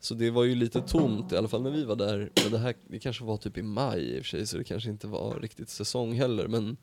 Så 0.00 0.14
det 0.14 0.30
var 0.30 0.44
ju 0.44 0.54
lite 0.54 0.80
tomt, 0.80 1.32
i 1.32 1.36
alla 1.36 1.48
fall 1.48 1.62
när 1.62 1.70
vi 1.70 1.84
var 1.84 1.96
där. 1.96 2.30
Men 2.42 2.52
det 2.52 2.58
här, 2.58 2.74
det 2.88 2.98
kanske 2.98 3.24
var 3.24 3.36
typ 3.36 3.58
i 3.58 3.62
maj 3.62 4.00
i 4.02 4.20
och 4.20 4.24
för 4.24 4.28
sig, 4.28 4.46
så 4.46 4.58
det 4.58 4.64
kanske 4.64 4.90
inte 4.90 5.06
var 5.06 5.40
riktigt 5.40 5.70
säsong 5.70 6.12
heller. 6.12 6.48
Men 6.48 6.76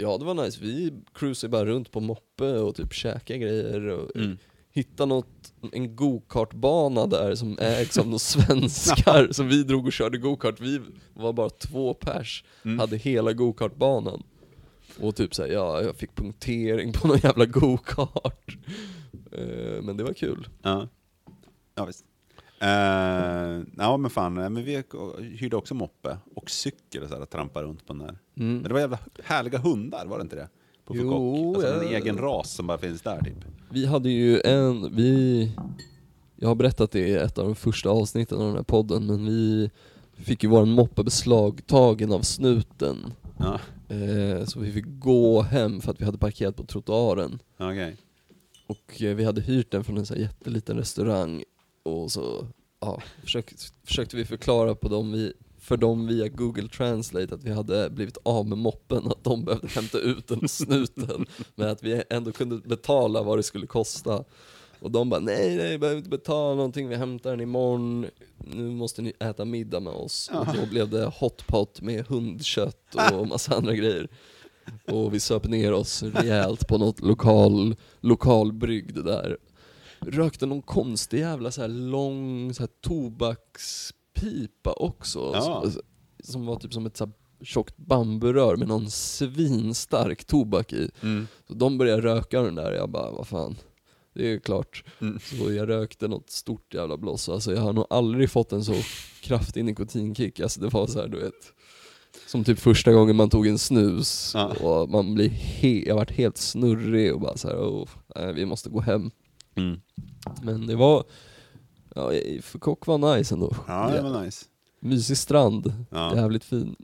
ja, 0.00 0.18
det 0.18 0.24
var 0.24 0.34
nice. 0.44 0.58
Vi 0.62 0.92
cruisade 1.14 1.50
bara 1.50 1.64
runt 1.64 1.90
på 1.90 2.00
moppe 2.00 2.52
och 2.58 2.74
typ 2.74 2.92
käkade 2.94 3.38
grejer 3.38 3.86
och 3.86 4.16
Mm. 4.16 4.38
hittade 4.72 5.08
något, 5.08 5.52
en 5.72 5.96
gokartbana 5.96 7.06
där 7.06 7.34
som 7.34 7.58
ägs 7.60 7.98
av 7.98 8.06
några 8.06 8.18
svenskar. 8.18 9.28
Så 9.32 9.42
vi 9.42 9.62
drog 9.62 9.86
och 9.86 9.92
körde 9.92 10.18
gokart. 10.18 10.60
Vi 10.60 10.80
var 11.14 11.32
bara 11.32 11.50
två 11.50 11.94
pers, 11.94 12.44
Mm. 12.64 12.78
hade 12.78 12.96
hela 12.96 13.32
gokartbanan. 13.32 14.22
Och 15.00 15.16
typ 15.16 15.34
såhär, 15.34 15.50
ja, 15.50 15.82
jag 15.82 15.96
fick 15.96 16.14
punktering 16.14 16.92
på 16.92 17.08
någon 17.08 17.18
jävla 17.18 17.46
gokart. 17.46 18.56
Eh, 19.32 19.82
men 19.82 19.96
det 19.96 20.04
var 20.04 20.12
kul. 20.12 20.48
Ja, 20.62 20.88
ja 21.74 21.84
visst. 21.84 22.04
Eh, 22.60 23.62
ja 23.76 23.96
men 23.96 24.10
fan, 24.10 24.38
eh, 24.38 24.50
men 24.50 24.64
vi 24.64 24.84
hyrde 25.38 25.56
också 25.56 25.74
moppe 25.74 26.18
och 26.34 26.50
cykel 26.50 27.02
och 27.02 27.08
så 27.08 27.14
här, 27.14 27.22
och 27.22 27.30
trampade 27.30 27.66
runt 27.66 27.86
på 27.86 27.92
den 27.92 28.02
där. 28.02 28.18
Mm. 28.36 28.54
Men 28.54 28.62
det 28.62 28.72
var 28.72 28.80
jävla 28.80 28.98
härliga 29.24 29.58
hundar, 29.58 30.06
var 30.06 30.18
det 30.18 30.22
inte 30.22 30.36
det? 30.36 30.48
På 30.84 30.96
Jo. 30.96 31.54
Alltså 31.54 31.72
en 31.74 31.92
ja. 31.92 31.98
egen 31.98 32.18
ras 32.18 32.54
som 32.54 32.66
bara 32.66 32.78
finns 32.78 33.02
där 33.02 33.20
typ. 33.20 33.44
Vi 33.70 33.86
hade 33.86 34.10
ju 34.10 34.40
en, 34.40 34.96
vi, 34.96 35.50
jag 36.36 36.48
har 36.48 36.54
berättat 36.54 36.90
det 36.90 37.08
i 37.08 37.14
ett 37.14 37.38
av 37.38 37.44
de 37.44 37.54
första 37.54 37.90
avsnitten 37.90 38.38
av 38.38 38.46
den 38.46 38.56
här 38.56 38.62
podden, 38.62 39.06
men 39.06 39.26
vi 39.26 39.70
fick 40.16 40.42
ju 40.42 40.48
våran 40.48 40.70
moppe 40.70 41.02
beslagtagen 41.04 42.12
av 42.12 42.20
snuten. 42.20 43.12
Ja, 43.38 43.60
Eh, 43.88 44.44
så 44.44 44.60
vi 44.60 44.72
fick 44.72 44.84
gå 44.88 45.42
hem 45.42 45.80
för 45.80 45.90
att 45.90 46.00
vi 46.00 46.04
hade 46.04 46.18
parkerat 46.18 46.56
på 46.56 46.64
trottoaren. 46.64 47.38
okej. 47.58 47.96
Och 48.66 49.02
eh, 49.02 49.14
vi 49.14 49.24
hade 49.24 49.40
hyrt 49.40 49.70
den 49.70 49.84
från 49.84 49.98
en 49.98 50.06
så 50.06 50.14
här 50.14 50.20
jätteliten 50.20 50.76
restaurang 50.76 51.44
och 51.86 52.12
så 52.12 52.46
ja, 52.80 53.02
försökt, 53.22 53.72
försökte 53.84 54.16
vi 54.16 54.24
förklara 54.24 54.74
på 54.74 54.88
dem 54.88 55.12
vi, 55.12 55.32
för 55.58 55.76
dem 55.76 56.06
via 56.06 56.28
Google 56.28 56.68
Translate 56.68 57.34
att 57.34 57.44
vi 57.44 57.52
hade 57.52 57.90
blivit 57.90 58.18
av 58.22 58.46
med 58.46 58.58
moppen, 58.58 59.06
att 59.06 59.24
de 59.24 59.44
behövde 59.44 59.68
hämta 59.68 59.98
ut 59.98 60.28
den 60.28 60.48
snuten, 60.48 61.26
men 61.54 61.68
att 61.68 61.82
vi 61.82 62.02
ändå 62.10 62.32
kunde 62.32 62.56
betala 62.56 63.22
vad 63.22 63.38
det 63.38 63.42
skulle 63.42 63.66
kosta. 63.66 64.24
Och 64.80 64.90
de 64.90 65.10
bara 65.10 65.20
nej, 65.20 65.56
nej, 65.56 65.78
behöver 65.78 65.98
inte 65.98 66.10
betala 66.10 66.54
någonting, 66.54 66.88
vi 66.88 66.94
hämtar 66.94 67.30
den 67.30 67.40
imorgon, 67.40 68.06
nu 68.38 68.70
måste 68.70 69.02
ni 69.02 69.12
äta 69.18 69.44
middag 69.44 69.80
med 69.80 69.92
oss. 69.92 70.30
Och 70.34 70.46
då 70.56 70.66
blev 70.66 70.90
det 70.90 71.04
hotpot 71.04 71.80
med 71.80 72.06
hundkött 72.06 72.94
och 73.12 73.28
massa 73.28 73.56
andra 73.56 73.74
grejer. 73.74 74.08
Och 74.86 75.14
vi 75.14 75.20
söp 75.20 75.44
ner 75.44 75.72
oss 75.72 76.02
rejält 76.02 76.68
på 76.68 76.78
något 76.78 77.00
lokal, 77.00 77.76
lokal 78.00 78.52
brygd 78.52 79.04
där. 79.04 79.36
Rökte 80.00 80.46
någon 80.46 80.62
konstig 80.62 81.18
jävla 81.18 81.50
så 81.50 81.60
här 81.60 81.68
lång 81.68 82.54
så 82.54 82.62
här 82.62 82.70
tobakspipa 82.80 84.72
också. 84.72 85.30
Ja. 85.34 85.62
Som, 85.70 85.80
som 86.24 86.46
var 86.46 86.56
typ 86.56 86.72
som 86.74 86.86
ett 86.86 86.96
så 86.96 87.04
här 87.04 87.12
tjockt 87.44 87.76
bamburör 87.76 88.56
med 88.56 88.68
någon 88.68 88.90
svinstark 88.90 90.24
tobak 90.24 90.72
i. 90.72 90.90
Mm. 91.02 91.26
Så 91.48 91.54
de 91.54 91.78
började 91.78 92.02
röka 92.02 92.42
den 92.42 92.54
där, 92.54 92.72
jag 92.72 92.90
bara 92.90 93.10
vad 93.10 93.28
fan, 93.28 93.56
det 94.14 94.32
är 94.32 94.38
klart. 94.38 94.84
Mm. 95.00 95.18
Så 95.22 95.52
jag 95.52 95.68
rökte 95.68 96.08
något 96.08 96.30
stort 96.30 96.74
jävla 96.74 96.96
bloss, 96.96 97.28
alltså 97.28 97.52
jag 97.54 97.60
har 97.62 97.72
nog 97.72 97.86
aldrig 97.90 98.30
fått 98.30 98.52
en 98.52 98.64
så 98.64 98.74
kraftig 99.20 99.64
nikotinkick, 99.64 100.40
alltså 100.40 100.60
det 100.60 100.68
var 100.68 100.86
så 100.86 101.00
här, 101.00 101.08
du 101.08 101.20
vet 101.20 101.52
som 102.26 102.44
typ 102.44 102.58
första 102.58 102.92
gången 102.92 103.16
man 103.16 103.30
tog 103.30 103.46
en 103.46 103.58
snus 103.58 104.32
Ja. 104.34 104.46
och 104.46 104.90
man 104.90 105.14
blir 105.14 105.28
he- 105.28 105.84
jag 105.88 105.94
vart 105.94 106.10
helt 106.10 106.36
snurrig 106.36 107.14
och 107.14 107.20
bara 107.20 107.36
så 107.36 107.48
här, 107.48 107.56
oh, 107.56 107.88
nej, 108.16 108.32
vi 108.32 108.46
måste 108.46 108.68
gå 108.70 108.80
hem. 108.80 109.10
Mm. 109.56 109.80
Men 110.42 110.66
det 110.66 110.76
var, 110.76 111.04
ja, 111.94 112.12
Kock 112.58 112.86
var 112.86 113.16
nice 113.16 113.34
ändå. 113.34 113.56
Ja, 113.66 113.90
det 113.90 114.02
var 114.02 114.22
nice. 114.22 114.44
Mysig 114.80 115.16
strand, 115.16 115.86
Ja. 115.90 116.16
jävligt 116.16 116.44
fin. 116.44 116.76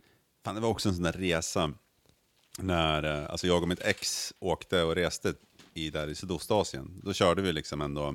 Fan, 0.44 0.54
det 0.54 0.60
var 0.60 0.68
också 0.68 0.88
en 0.88 0.94
sån 0.94 1.04
där 1.04 1.12
resa 1.12 1.72
när 2.58 3.02
eh, 3.22 3.30
alltså 3.30 3.46
jag 3.46 3.62
och 3.62 3.68
mitt 3.68 3.80
ex 3.82 4.32
åkte 4.38 4.82
och 4.82 4.94
reste 4.94 5.34
i, 5.74 5.90
där 5.90 6.08
i 6.08 6.14
Sydostasien. 6.14 7.00
Då 7.04 7.12
körde 7.12 7.42
vi 7.42 7.52
liksom 7.52 7.80
ändå 7.80 8.14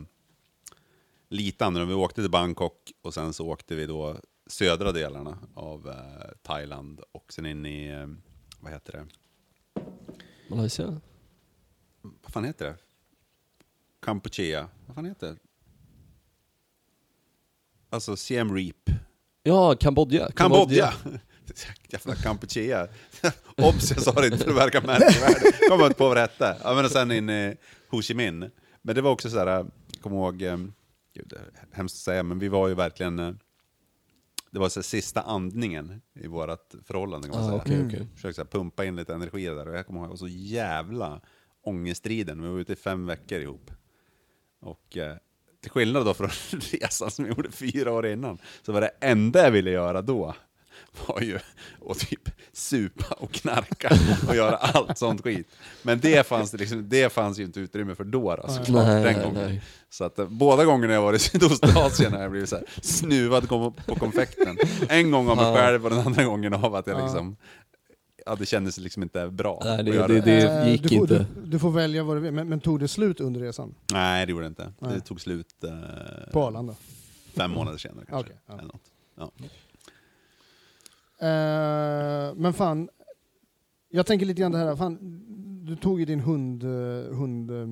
lite 1.29 1.65
annorlunda. 1.65 1.95
Vi 1.95 2.01
åkte 2.01 2.21
till 2.21 2.31
Bangkok 2.31 2.91
och 3.01 3.13
sen 3.13 3.33
så 3.33 3.47
åkte 3.47 3.75
vi 3.75 3.85
då 3.85 4.17
södra 4.47 4.91
delarna 4.91 5.37
av 5.53 5.89
eh, 5.89 6.27
Thailand 6.41 7.01
och 7.11 7.33
sen 7.33 7.45
in 7.45 7.65
i, 7.65 7.87
eh, 7.87 8.07
vad 8.59 8.71
heter 8.71 8.91
det? 8.93 9.05
Malaysia? 10.49 11.01
Vad 12.01 12.31
fan 12.33 12.45
heter 12.45 12.65
det? 12.65 12.75
Kampuchea. 14.01 14.69
Vad 14.85 14.95
fan 14.95 15.05
heter 15.05 15.27
det? 15.27 15.37
Alltså 17.89 18.15
Siem 18.17 18.55
Reap. 18.55 18.75
Ja, 19.43 19.75
Kambodja. 19.75 20.31
Kambodja! 20.31 20.93
Jävla 21.89 22.15
Kampuchea. 22.15 22.87
Obs, 23.57 23.91
jag 23.91 24.01
sa 24.01 24.11
det 24.11 24.27
inte 24.27 24.37
för 24.37 24.51
att 24.51 24.57
verka 24.57 24.81
märkvärdig. 24.81 25.53
Kom 25.69 25.81
inte 25.81 25.93
på 25.93 26.07
vad 26.07 26.17
det 26.17 26.21
hette. 26.21 26.57
Ja, 26.63 26.73
men 26.75 26.85
och 26.85 26.91
sen 26.91 27.11
in 27.11 27.29
i 27.29 27.55
Ho 27.89 28.01
Chi 28.01 28.13
Minh. 28.13 28.49
Men 28.81 28.95
det 28.95 29.01
var 29.01 29.11
också 29.11 29.29
så 29.29 29.39
här, 29.39 29.47
jag 29.47 29.71
kommer 30.01 30.17
ihåg, 30.17 30.41
eh, 30.41 30.57
gud, 31.13 31.27
det 31.27 31.35
är 31.35 31.51
hemskt 31.71 31.95
att 31.95 31.99
säga, 31.99 32.23
men 32.23 32.39
vi 32.39 32.47
var 32.47 32.67
ju 32.67 32.73
verkligen, 32.73 33.19
eh, 33.19 33.31
det 34.51 34.59
var 34.59 34.69
så 34.69 34.79
här, 34.79 34.83
sista 34.83 35.21
andningen 35.21 36.01
i 36.13 36.27
vårt 36.27 36.73
förhållande 36.85 37.27
kan 37.29 37.37
man 37.39 37.45
Ah, 37.45 37.49
säga. 37.49 37.61
okej, 37.61 37.85
okej. 37.87 38.07
Försökte 38.15 38.35
så 38.35 38.41
här, 38.41 38.49
pumpa 38.49 38.85
in 38.85 38.95
lite 38.95 39.13
energi 39.13 39.45
där 39.45 39.67
och 39.67 39.75
jag 39.77 39.85
kommer 39.87 39.99
ihåg, 39.99 40.05
jag 40.05 40.09
var 40.09 40.17
så 40.17 40.27
jävla 40.27 41.21
ångestriden. 41.61 42.41
Vi 42.41 42.47
var 42.49 42.59
ute 42.59 42.73
i 42.73 42.75
fem 42.75 43.05
veckor 43.05 43.39
ihop. 43.39 43.71
Och 44.61 44.97
eh, 44.97 45.15
till 45.61 45.71
skillnad 45.71 46.05
då 46.05 46.13
från 46.13 46.29
resan 46.71 47.11
som 47.11 47.25
jag 47.25 47.37
gjorde 47.37 47.51
fyra 47.51 47.91
år 47.93 48.07
innan, 48.07 48.37
så 48.65 48.71
var 48.71 48.81
det 48.81 48.91
enda 49.01 49.43
jag 49.43 49.51
ville 49.51 49.71
göra 49.71 50.01
då 50.01 50.35
var 51.07 51.21
ju 51.21 51.39
att 51.89 51.99
typ 51.99 52.29
supa 52.53 53.15
och 53.15 53.31
knarka 53.31 53.91
och 54.27 54.35
göra 54.35 54.55
allt 54.55 54.97
sånt 54.97 55.21
skit. 55.23 55.47
Men 55.81 55.99
det 55.99 56.27
fanns 56.27 56.51
det, 56.51 56.57
liksom, 56.57 56.89
det 56.89 57.13
fanns 57.13 57.39
ju 57.39 57.43
inte 57.43 57.59
utrymme 57.59 57.95
för 57.95 58.03
då, 58.03 58.31
alltså, 58.31 58.63
klart, 58.63 58.85
Nej, 58.85 59.03
den 59.03 59.13
nej, 59.13 59.23
gången. 59.25 59.47
nej. 59.49 59.61
Så 59.89 60.03
att 60.03 60.19
eh, 60.19 60.27
båda 60.27 60.65
gångerna 60.65 60.93
jag 60.93 61.01
varit 61.01 61.21
i 61.21 61.23
Sydostasien 61.29 62.13
har 62.13 62.21
jag 62.21 62.31
blivit 62.31 62.49
så 62.49 62.55
här, 62.55 62.65
snuvad 62.81 63.49
på 63.49 63.95
konfekten. 63.99 64.57
En 64.89 65.11
gång 65.11 65.29
av 65.29 65.37
mig 65.37 65.55
själv 65.55 65.83
och 65.83 65.89
den 65.89 65.99
andra 65.99 66.23
gången 66.23 66.53
av 66.53 66.75
att 66.75 66.87
jag 66.87 66.99
Ja. 66.99 67.03
liksom, 67.03 67.37
ja 68.28 68.36
det 68.36 68.45
kändes 68.45 68.78
liksom 68.78 69.03
inte 69.03 69.30
bra. 69.30 69.61
Nej, 69.65 69.84
det- 69.84 70.07
det- 70.07 70.21
det- 70.21 70.43
Eh, 70.61 70.71
gick 70.71 70.82
du 70.84 70.89
får, 70.89 70.97
inte. 70.97 71.25
Du, 71.36 71.45
du 71.45 71.59
får 71.59 71.71
välja 71.71 72.03
vad 72.03 72.15
du 72.17 72.19
vill, 72.21 72.32
men, 72.34 72.49
men 72.49 72.59
tog 72.59 72.80
det 72.80 72.88
slut 72.88 73.19
under 73.19 73.39
resan? 73.41 73.75
Nej, 73.93 74.25
det 74.25 74.32
gjorde 74.32 74.43
det 74.43 74.47
inte. 74.47 74.73
Nej. 74.80 74.93
Det 74.93 74.99
tog 75.01 75.21
slut 75.21 75.63
eh, 75.63 76.32
På 76.32 76.43
Arlanda? 76.43 76.75
fem 77.36 77.51
månader 77.51 77.78
senare 77.78 78.05
kanske. 78.09 78.32
Okej, 78.32 78.39
ja. 78.45 78.53
Eller 78.53 78.63
något. 78.67 78.91
Ja. 79.15 79.32
Eh, 81.19 82.36
men 82.36 82.53
fan, 82.53 82.89
jag 83.89 84.05
tänker 84.05 84.25
lite 84.25 84.41
grann 84.41 84.51
det 84.51 84.57
här, 84.57 84.75
fan, 84.75 84.97
du 85.65 85.75
tog 85.75 85.99
ju 85.99 86.05
din 86.05 86.19
hund, 86.19 86.63
hund 87.13 87.51
eh, 87.51 87.67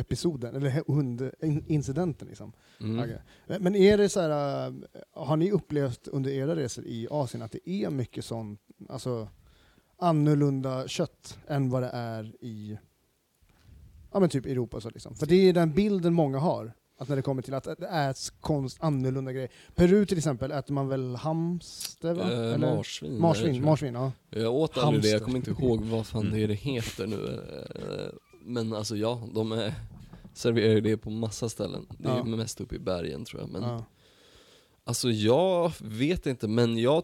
episoden, 0.00 0.54
eller 0.56 0.82
hundincidenten 1.42 2.28
liksom. 2.28 2.52
Mm. 2.80 2.98
Okej. 2.98 3.20
Men 3.60 3.74
är 3.76 3.98
det 3.98 4.08
så 4.08 4.20
här, 4.20 4.72
har 5.12 5.36
ni 5.36 5.50
upplevt 5.50 6.08
under 6.08 6.30
era 6.30 6.56
resor 6.56 6.84
i 6.84 7.08
Asien 7.10 7.42
att 7.42 7.52
det 7.52 7.70
är 7.70 7.90
mycket 7.90 8.24
sånt, 8.24 8.60
alltså 8.88 9.28
annorlunda 10.00 10.88
kött 10.88 11.38
än 11.48 11.70
vad 11.70 11.82
det 11.82 11.90
är 11.92 12.24
i 12.44 12.78
ja, 14.12 14.20
men 14.20 14.28
typ 14.28 14.46
Europa? 14.46 14.80
Så 14.80 14.90
liksom. 14.90 15.14
För 15.14 15.26
det 15.26 15.34
är 15.48 15.52
den 15.52 15.72
bilden 15.72 16.14
många 16.14 16.38
har, 16.38 16.72
att 16.98 17.08
när 17.08 17.16
det 17.16 17.22
kommer 17.22 17.42
till 17.42 17.54
att 17.54 17.64
det 17.64 17.86
äts 17.88 18.30
konst, 18.30 18.76
annorlunda 18.80 19.32
grejer. 19.32 19.50
Peru 19.74 20.06
till 20.06 20.18
exempel 20.18 20.50
äter 20.52 20.74
man 20.74 20.88
väl 20.88 21.16
hamster? 21.16 22.14
Va? 22.14 22.22
Eh, 22.32 22.54
Eller? 22.54 22.76
marsvin. 22.76 23.20
Marsvin, 23.20 23.64
marsvin, 23.64 23.94
ja. 23.94 24.12
Jag 24.30 24.54
åt 24.54 24.78
aldrig 24.78 25.02
det, 25.02 25.08
jag 25.10 25.22
kommer 25.22 25.36
inte 25.36 25.50
ihåg 25.50 25.80
vad 25.84 26.06
fan 26.06 26.20
Mm. 26.22 26.34
det 26.34 26.42
är 26.44 26.48
det 26.48 26.54
heter 26.54 27.06
nu. 27.06 27.42
Eh, 27.74 28.12
Men 28.44 28.72
alltså 28.72 28.96
ja, 28.96 29.22
de 29.34 29.52
är, 29.52 29.74
serverar 30.34 30.74
ju 30.74 30.80
det 30.80 30.96
på 30.96 31.10
massa 31.10 31.48
ställen. 31.48 31.86
Det 31.98 32.08
är 32.08 32.16
Ja. 32.16 32.24
mest 32.24 32.60
uppe 32.60 32.74
i 32.76 32.78
bergen 32.78 33.24
tror 33.24 33.40
jag. 33.40 33.50
Men 33.50 33.62
ja. 33.62 33.84
alltså 34.84 35.10
jag 35.10 35.72
vet 35.80 36.26
inte, 36.26 36.48
men 36.48 36.78
jag, 36.78 37.02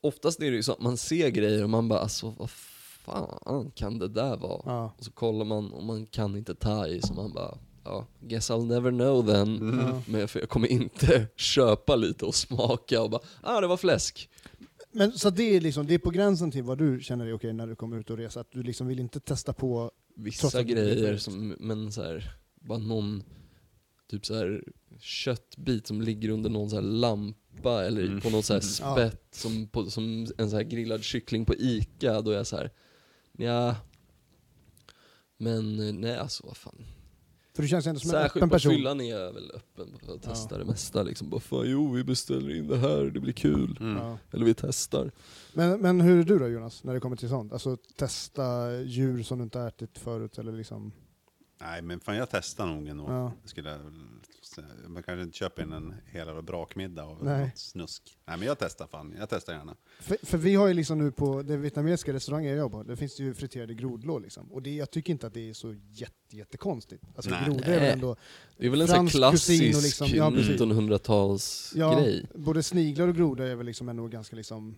oftast 0.00 0.40
är 0.40 0.50
det 0.50 0.56
ju 0.56 0.62
så 0.62 0.72
att 0.72 0.80
man 0.80 0.96
ser 0.96 1.28
grejer 1.28 1.62
och 1.62 1.70
man 1.70 1.88
bara 1.88 1.98
alltså 1.98 2.34
vad 2.38 2.50
fan 2.50 3.70
kan 3.74 3.98
det 3.98 4.08
där 4.08 4.36
vara? 4.36 4.62
Ja. 4.64 4.94
Och 4.98 5.04
så 5.04 5.12
kollar 5.12 5.44
man 5.44 5.72
och 5.72 5.84
man 5.84 6.06
kan 6.06 6.36
inte 6.36 6.54
thai 6.54 7.02
så 7.02 7.14
man 7.14 7.32
bara 7.32 7.58
ja, 7.84 8.06
guess 8.20 8.50
I'll 8.50 8.66
never 8.66 8.90
know 8.90 9.26
then. 9.26 9.56
Mm. 9.56 9.78
Ja. 9.78 10.02
Men 10.06 10.28
för 10.28 10.40
jag 10.40 10.48
kommer 10.48 10.68
inte 10.68 11.26
köpa 11.36 11.96
lite 11.96 12.24
och 12.24 12.34
smaka 12.34 13.02
och 13.02 13.10
bara 13.10 13.22
ah 13.40 13.60
det 13.60 13.66
var 13.66 13.76
fläsk. 13.76 14.28
Men 14.92 15.12
så 15.12 15.30
det 15.30 15.56
är, 15.56 15.60
liksom, 15.60 15.86
det 15.86 15.94
är 15.94 15.98
på 15.98 16.10
gränsen 16.10 16.50
till 16.50 16.62
vad 16.62 16.78
du 16.78 17.00
känner 17.00 17.26
är 17.26 17.32
okej 17.32 17.52
när 17.52 17.66
du 17.66 17.76
kommer 17.76 17.96
ut 17.96 18.10
och 18.10 18.16
reser, 18.16 18.40
att 18.40 18.52
du 18.52 18.62
liksom 18.62 18.86
vill 18.86 19.00
inte 19.00 19.20
testa 19.20 19.52
på... 19.52 19.90
Vissa 20.16 20.62
grejer 20.62 21.16
som, 21.16 21.56
men 21.58 21.92
så 21.92 22.02
här, 22.02 22.34
bara 22.60 22.78
någon 22.78 23.22
typ 24.10 24.26
så 24.26 24.34
här 24.34 24.64
köttbit 25.00 25.86
som 25.86 26.02
ligger 26.02 26.28
under 26.28 26.50
någon 26.50 26.70
så 26.70 26.76
här 26.76 26.82
lampa 27.54 27.84
eller 27.84 28.02
Mm. 28.04 28.20
på 28.20 28.30
någon 28.30 28.42
så 28.42 28.52
här 28.52 28.62
Ja. 28.80 28.92
spett 28.94 29.26
som, 29.30 29.66
på, 29.66 29.90
som 29.90 30.26
en 30.38 30.50
så 30.50 30.56
här 30.56 30.62
grillad 30.62 31.02
kyckling 31.02 31.44
på 31.44 31.54
Ica, 31.54 32.20
då 32.22 32.30
är 32.30 32.36
jag 32.36 32.46
så 32.46 32.56
här, 32.56 32.70
ja. 33.38 33.76
Men 35.38 35.88
eh, 35.88 35.94
nej 35.94 36.16
alltså 36.16 36.46
vad 36.46 36.56
fan. 36.56 36.84
För 37.54 37.62
du 37.62 37.68
känns 37.68 37.86
ändå 37.86 38.00
som 38.00 38.10
en 38.10 38.12
Särskilt 38.12 38.36
öppen 38.36 38.48
på 38.48 38.52
person. 38.54 38.72
fyllan 38.72 39.00
är 39.00 39.10
jag 39.10 39.32
väl 39.32 39.50
öppen 39.54 39.98
för 40.04 40.14
att 40.14 40.24
Ja. 40.24 40.30
testa 40.30 40.58
det 40.58 40.64
mesta 40.64 41.02
liksom. 41.02 41.30
Bara 41.30 41.40
fan 41.40 41.70
jo 41.70 41.92
vi 41.92 42.04
beställer 42.04 42.56
in 42.56 42.68
det 42.68 42.76
här, 42.78 43.04
det 43.04 43.20
blir 43.20 43.32
kul. 43.32 43.76
Mm. 43.80 43.96
Ja. 43.96 44.18
Eller 44.32 44.44
vi 44.46 44.54
testar. 44.54 45.10
Men, 45.54 45.80
men 45.80 46.00
hur 46.00 46.18
är 46.20 46.24
du 46.24 46.38
då 46.38 46.48
Jonas, 46.48 46.84
när 46.84 46.94
det 46.94 47.00
kommer 47.00 47.16
till 47.16 47.28
sånt? 47.28 47.52
Alltså 47.52 47.76
testa 47.96 48.72
djur 48.82 49.22
som 49.22 49.38
du 49.38 49.44
inte 49.44 49.60
ätit 49.60 49.98
förut 49.98 50.38
eller 50.38 50.52
liksom... 50.52 50.92
Nej, 51.62 51.82
men 51.82 52.00
fan 52.00 52.16
jag 52.16 52.30
testar 52.30 52.66
nog 52.66 52.88
ändå. 52.88 53.04
Ja. 53.08 53.32
Skulle, 53.44 53.78
man 54.88 55.02
kanske 55.02 55.22
inte 55.22 55.38
köper 55.38 55.62
in 55.62 55.72
en 55.72 55.94
hel 56.06 56.26
jävla 56.26 56.42
brakmiddag 56.42 57.02
av 57.04 57.24
Nej. 57.24 57.44
något 57.46 57.58
snusk. 57.58 58.18
Nej, 58.26 58.38
men 58.38 58.46
jag 58.48 58.58
testar 58.58 58.86
fan. 58.86 59.14
Jag 59.18 59.28
testar 59.28 59.52
gärna. 59.52 59.76
För, 60.00 60.16
för 60.22 60.38
vi 60.38 60.54
har 60.54 60.68
ju 60.68 60.74
liksom 60.74 60.98
nu 60.98 61.10
på 61.12 61.42
den 61.42 61.60
vietnamesiska 61.62 62.12
restaurangen 62.12 62.50
jag 62.50 62.58
jobbar 62.58 62.82
på, 62.84 62.90
det 62.90 62.96
finns 62.96 63.16
det 63.16 63.22
ju 63.22 63.34
friterade 63.34 63.74
grodlår 63.74 64.20
liksom. 64.20 64.52
Och 64.52 64.62
det, 64.62 64.74
jag 64.74 64.90
tycker 64.90 65.12
inte 65.12 65.26
att 65.26 65.34
det 65.34 65.50
är 65.50 65.54
så 65.54 65.74
jätte, 65.90 66.36
jättekonstigt. 66.36 67.04
Alltså 67.16 67.30
Nej. 67.30 67.44
grodor 67.44 67.68
är 67.68 67.80
väl 67.80 67.92
ändå... 67.92 68.16
Det 68.56 68.66
är 68.66 68.70
väl 68.70 68.80
en 68.80 68.88
sån 68.88 69.08
klassisk 69.08 69.62
liksom- 69.82 70.08
ja, 70.08 70.30
precis. 70.30 70.60
1900-tals 70.60 71.72
Ja, 71.76 72.00
grej. 72.00 72.26
både 72.34 72.62
sniglar 72.62 73.08
och 73.08 73.14
grodor 73.16 73.44
är 73.44 73.54
väl 73.54 73.66
liksom 73.66 73.88
ändå 73.88 74.06
ganska 74.08 74.36
liksom 74.36 74.76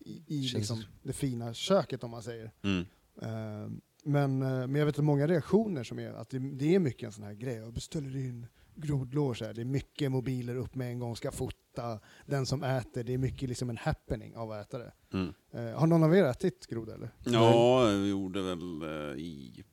i, 0.00 0.22
i 0.26 0.48
liksom 0.48 0.84
det 1.02 1.12
fina 1.12 1.54
köket 1.54 2.04
om 2.04 2.10
man 2.10 2.22
säger. 2.22 2.50
Mm. 2.62 2.86
Eh, 3.22 3.70
men, 4.04 4.42
eh, 4.42 4.48
men 4.48 4.74
jag 4.74 4.86
vet 4.86 4.98
att 4.98 5.04
många 5.04 5.26
reaktioner 5.26 5.84
som 5.84 5.98
är 5.98 6.12
att 6.12 6.30
det, 6.30 6.38
det 6.38 6.74
är 6.74 6.78
mycket 6.78 7.06
en 7.06 7.12
sån 7.12 7.24
här 7.24 7.34
grej. 7.34 7.54
Jag 7.54 7.72
beställer 7.72 8.16
in 8.16 8.46
grodlår 8.80 9.34
så 9.34 9.44
här. 9.44 9.54
Det 9.54 9.60
är 9.60 9.64
mycket 9.64 10.10
mobiler 10.10 10.56
upp 10.56 10.74
med 10.74 10.90
en 10.90 10.98
gång, 10.98 11.16
ska 11.16 11.32
fota 11.32 12.00
den 12.26 12.46
som 12.46 12.62
äter. 12.62 13.04
Det 13.04 13.14
är 13.14 13.18
mycket 13.18 13.48
liksom 13.48 13.70
en 13.70 13.76
happening 13.76 14.36
av 14.36 14.52
att 14.52 14.66
äta 14.66 14.78
det. 14.78 14.92
Mm. 15.12 15.34
Eh, 15.50 15.78
har 15.78 15.86
någon 15.86 16.02
av 16.02 16.14
er 16.14 16.24
ätit 16.24 16.66
groda 16.66 16.94
eller? 16.94 17.10
Ja, 17.24 17.84
vi 17.84 18.10
gjorde 18.10 18.42
väl 18.42 18.82
eh, 18.82 19.18
i 19.18 19.64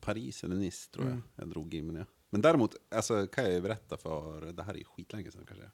Paris 0.00 0.44
eller 0.44 0.56
Nice 0.56 0.90
tror 0.90 1.04
jag. 1.04 1.12
Mm. 1.12 1.24
Jag 1.36 1.48
drog 1.48 1.74
in 1.74 1.94
det. 1.94 2.06
Men 2.30 2.40
däremot 2.40 2.76
alltså, 2.94 3.26
kan 3.26 3.44
jag 3.44 3.52
ju 3.52 3.60
berätta 3.60 3.96
för, 3.96 4.52
det 4.52 4.62
här 4.62 4.74
är 4.74 4.78
ju 4.78 4.84
skitlänge 4.84 5.30
sedan 5.30 5.46
kanske. 5.46 5.70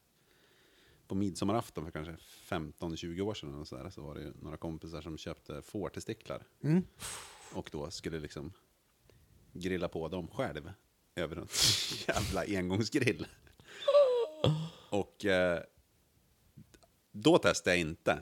På 1.06 1.14
midsommarafton 1.14 1.84
för 1.84 1.90
kanske 1.90 2.16
15-20 2.48 3.20
år 3.20 3.34
sedan 3.34 3.54
och 3.54 3.68
så, 3.68 3.76
där, 3.76 3.90
så 3.90 4.02
var 4.02 4.14
det 4.14 4.20
ju 4.20 4.32
några 4.40 4.56
kompisar 4.56 5.00
som 5.00 5.18
köpte 5.18 5.62
fårtestiklar. 5.62 6.46
Mm. 6.62 6.84
Och 7.52 7.68
då 7.72 7.90
skulle 7.90 8.20
liksom 8.20 8.52
grilla 9.52 9.88
på 9.88 10.08
dem 10.08 10.28
själv 10.28 10.72
över 11.16 11.36
en 11.36 11.48
jävla 12.08 12.58
engångsgrill. 12.58 13.26
Och 14.90 15.24
eh, 15.24 15.60
då 17.12 17.38
testade 17.38 17.76
jag 17.76 17.80
inte. 17.80 18.18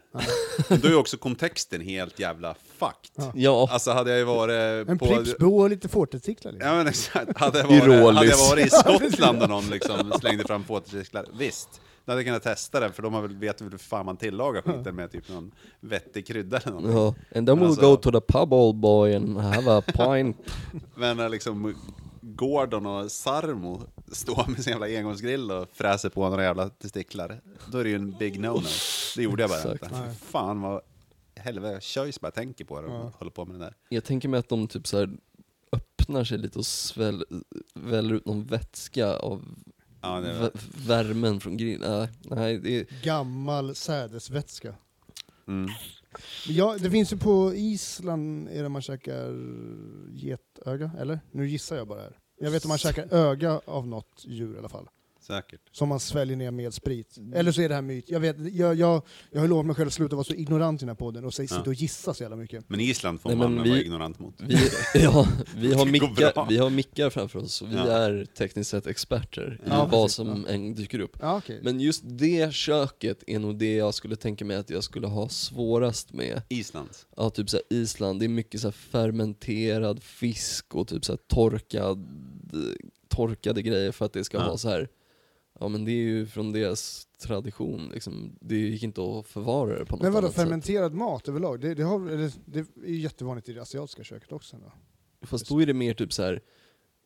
Men 0.69 0.81
då 0.81 0.87
är 0.87 0.91
ju 0.91 0.97
också 0.97 1.17
kontexten 1.17 1.81
helt 1.81 2.19
jävla 2.19 2.55
fucked. 2.79 3.33
Ja. 3.35 3.69
Alltså 3.71 3.91
hade 3.91 4.11
jag 4.11 4.19
ju 4.19 4.25
varit 4.25 4.89
En 4.89 4.99
på... 4.99 5.07
Pripsbo 5.07 5.59
och 5.61 5.71
lite 5.71 5.89
fårtestiklar. 5.89 6.53
Liksom. 6.53 6.71
Ja 6.71 6.77
men 6.77 6.87
exakt. 6.87 7.39
Hade 7.39 7.59
jag 7.59 7.73
I 7.73 7.81
varit, 7.89 8.17
hade 8.17 8.27
jag 8.27 8.51
varit 8.51 8.67
i 8.67 8.71
Skottland 9.11 9.43
och 9.43 9.49
någon 9.49 9.71
liksom 9.71 10.13
slängde 10.21 10.45
fram 10.45 10.65
fårtestiklar, 10.65 11.27
visst. 11.39 11.81
Då 12.05 12.13
hade 12.13 12.21
jag 12.21 12.27
kunnat 12.27 12.43
testa 12.43 12.81
det, 12.81 12.93
för 12.93 13.03
de 13.03 13.15
har 13.15 13.23
väl, 13.23 13.37
vet 13.37 13.61
väl 13.61 13.71
hur 13.71 13.79
fan 13.79 14.07
man 14.07 14.17
tillagar 14.17 14.63
skiten 14.63 14.95
med 14.97 15.11
typ 15.13 15.29
någon 15.29 15.53
vettig 15.81 16.27
krydda 16.27 16.57
eller 16.59 16.71
någonting. 16.73 16.93
Ja, 16.97 17.15
and 17.39 17.47
then 17.49 17.59
we'll 17.59 17.67
Alltså- 17.67 17.91
go 17.91 17.97
to 17.97 18.11
the 18.13 18.21
pub 18.21 18.53
old 18.53 18.77
boy 18.77 19.15
and 19.15 19.39
have 19.39 19.71
a 19.79 19.83
pint. 19.87 20.37
Men 20.95 21.17
när 21.17 21.29
liksom 21.29 21.75
Gordon 22.21 22.87
och 22.87 23.11
Sarmo 23.13 23.83
står 24.13 24.51
med 24.51 24.63
sin 24.65 24.71
jävla 24.71 24.87
engångsgrill 24.99 25.51
och 25.51 25.69
fräser 25.73 26.09
på 26.09 26.29
några 26.29 26.43
jävla 26.43 26.69
testiklar, 26.69 27.41
då 27.73 27.79
är 27.79 27.85
det 27.85 27.91
ju 27.91 27.97
en 27.97 28.13
big 28.19 28.37
no-no. 28.41 28.67
Det 29.17 29.23
gjorde 29.23 29.43
jag 29.43 29.51
bara 29.51 29.73
inte. 29.73 30.15
Fan 30.21 30.61
vad 30.61 30.81
helvete, 31.37 31.81
jag 31.97 32.15
bara 32.21 32.31
tänker 32.33 32.65
på 32.65 32.81
det 32.81 32.87
och 32.89 32.95
Ja. 32.95 33.13
håller 33.19 33.31
på 33.31 33.45
med 33.45 33.55
det 33.61 33.65
där. 33.65 33.75
Jag 33.89 34.05
tänker 34.05 34.29
mig 34.29 34.41
att 34.41 34.49
de 34.49 34.69
typ 34.69 34.87
så 34.87 34.99
här 34.99 35.11
öppnar 35.73 36.25
sig 36.25 36.39
lite 36.39 36.59
och 36.59 36.67
sväll, 36.67 37.25
väller 37.75 38.15
ut 38.15 38.27
någon 38.27 38.45
vätska 38.45 39.17
av 39.17 39.45
Ja, 40.05 40.21
det 40.21 40.33
vä- 40.33 40.87
värmen 40.87 41.41
från 41.41 41.57
grillen. 41.57 42.09
Nej, 42.23 42.59
det 42.59 42.91
Gammal 43.03 43.75
sädesvätska. 43.75 44.75
mm. 45.49 45.71
Ja, 46.49 46.77
det 46.81 46.91
finns 46.91 47.13
ju 47.13 47.17
på 47.17 47.53
Island, 47.55 48.49
är 48.49 48.63
det 48.63 48.69
man 48.69 48.83
käkar 48.83 49.31
getöga, 50.13 50.91
eller? 50.99 51.21
Nu 51.33 51.49
gissar 51.49 51.77
jag 51.77 51.89
bara 51.89 52.01
här. 52.01 52.19
Jag 52.41 52.51
vet 52.51 52.63
att 52.63 52.69
man 52.69 52.79
käkar 52.79 53.15
öga 53.15 53.61
av 53.65 53.87
något 53.87 54.25
djur 54.27 54.55
i 54.55 54.59
alla 54.59 54.69
fall. 54.69 54.89
Säkert. 55.27 55.61
Som 55.73 55.89
man 55.89 56.01
sväljer 56.01 56.37
ner 56.37 56.51
med 56.51 56.75
sprit. 56.75 57.19
Eller 57.35 57.53
så 57.53 57.63
är 57.63 57.69
det 57.69 57.75
här 57.75 57.83
myt. 57.83 58.11
Jag, 58.11 58.21
vet, 58.21 58.37
jag, 58.55 58.75
jag, 58.75 59.03
jag 59.31 59.41
har 59.41 59.49
lovat 59.49 59.67
mig 59.67 59.75
själv 59.75 59.87
att 59.87 59.93
sluta 59.95 60.17
vara 60.17 60.25
så 60.25 60.35
ignorant 60.35 60.81
i 60.81 60.85
den 60.85 60.89
här 60.89 60.95
podden 60.97 61.25
och 61.25 61.35
säga- 61.35 61.47
Ja. 61.51 61.57
sitta 61.57 61.71
och 61.71 61.75
gissa 61.75 62.15
så 62.15 62.23
jävla 62.23 62.37
mycket. 62.37 62.65
Men 62.69 62.81
Island 62.81 63.21
får 63.21 63.29
Nej, 63.31 63.39
man 63.39 63.55
men 63.55 63.65
vara 63.69 63.75
vi- 63.75 63.83
ignorant 63.85 64.19
mot. 64.19 64.35
vi, 64.41 64.57
ja, 65.03 65.29
vi, 65.57 65.75
har 65.75 65.87
mickar, 65.87 66.49
vi 66.49 66.57
har 66.59 66.71
mickar 66.71 67.11
framför 67.11 67.39
oss 67.39 67.63
och 67.63 67.71
vi 67.71 67.75
Ja. 67.77 67.87
är 67.87 68.25
tekniskt 68.25 68.71
sett 68.71 68.87
experter 68.87 69.61
i 69.67 69.69
Ja, 69.69 69.89
vad 69.93 70.05
precis. 70.05 70.17
som 70.17 70.47
än 70.47 70.75
dyker 70.75 70.99
upp. 70.99 71.17
Ja, 71.21 71.37
okej. 71.37 71.61
Men 71.63 71.81
just 71.81 72.03
det 72.07 72.55
köket 72.55 73.25
är 73.27 73.39
nog 73.39 73.59
det 73.59 73.75
jag 73.75 73.95
skulle 73.95 74.17
tänka 74.17 74.45
mig 74.45 74.57
att 74.57 74.71
jag 74.71 74.85
skulle 74.85 75.07
ha 75.07 75.29
svårast 75.29 76.13
med. 76.13 76.43
Islands. 76.49 77.07
Ja, 77.17 77.31
typ 77.31 77.51
såhär 77.51 77.65
Island, 77.71 78.19
det 78.21 78.27
är 78.27 78.29
mycket 78.29 78.61
såhär 78.61 78.73
fermenterad 78.73 80.03
fisk 80.03 80.75
och 80.75 80.89
typ 80.89 81.05
såhär 81.05 81.19
torkad, 81.29 82.07
torkade 83.09 83.63
grejer 83.63 83.93
för 83.93 84.05
att 84.05 84.13
det 84.13 84.25
ska 84.25 84.37
Ja. 84.39 84.47
vara 84.47 84.57
så 84.59 84.69
här. 84.69 84.89
Ja 85.61 85.69
men 85.69 85.85
det 85.85 85.91
är 85.91 86.03
ju 86.03 86.27
från 86.27 86.53
deras 86.53 87.09
tradition 87.23 87.91
liksom. 87.93 88.37
Det 88.41 88.57
gick 88.57 88.83
inte 88.83 89.01
att 89.03 89.27
förvara 89.27 89.79
det 89.79 89.85
på 89.85 89.97
något 89.97 90.03
Men 90.03 90.13
vadå, 90.13 90.27
annat 90.27 90.37
fermenterad 90.37 90.95
mat 90.95 91.29
överlag? 91.29 91.61
Det, 91.61 91.75
det, 91.75 91.83
har, 91.83 92.11
eller, 92.11 92.33
det 92.45 92.59
är 92.59 92.89
ju 92.89 93.01
jättevanligt 93.01 93.49
i 93.49 93.53
det 93.53 93.63
asiatiska 93.63 94.05
köket 94.05 94.33
också. 94.33 94.57
Då. 94.57 94.73
Fast 95.27 95.49
då 95.49 95.63
är 95.63 95.67
det 95.67 95.75
mer 95.75 95.95
typ 95.95 96.13
så 96.13 96.23
här 96.23 96.41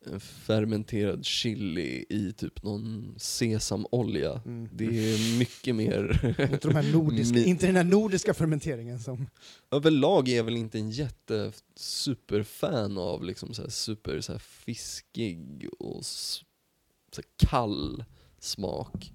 en 0.07 0.21
fermenterad 0.21 1.25
chili 1.25 2.05
i 2.09 2.33
typ 2.33 2.63
någon 2.63 3.15
sesamolja. 3.19 4.43
Mm. 4.47 4.69
Det 4.73 4.85
är 4.85 5.39
mycket 5.39 5.75
mer... 5.75 6.35
Inte, 6.53 6.69
de 6.69 6.75
här 6.75 6.93
nordiska, 6.93 7.39
inte 7.39 7.67
den 7.67 7.77
här 7.77 7.85
nordiska 7.85 8.35
fermenteringen 8.35 8.99
som... 8.99 9.27
Överlag 9.71 10.29
är 10.29 10.37
jag 10.37 10.45
väl 10.45 10.57
inte 10.57 10.79
en 10.79 10.91
jätte 10.91 11.53
superfan 11.77 12.99
av 12.99 13.25
liksom 13.25 13.55
så 13.55 13.63
här 13.63 13.69
super 13.69 14.21
så 14.21 14.33
här 14.33 14.39
fiskig 14.39 15.69
och 15.79 16.05
så 16.05 17.23
kall 17.37 18.05
smak. 18.39 19.13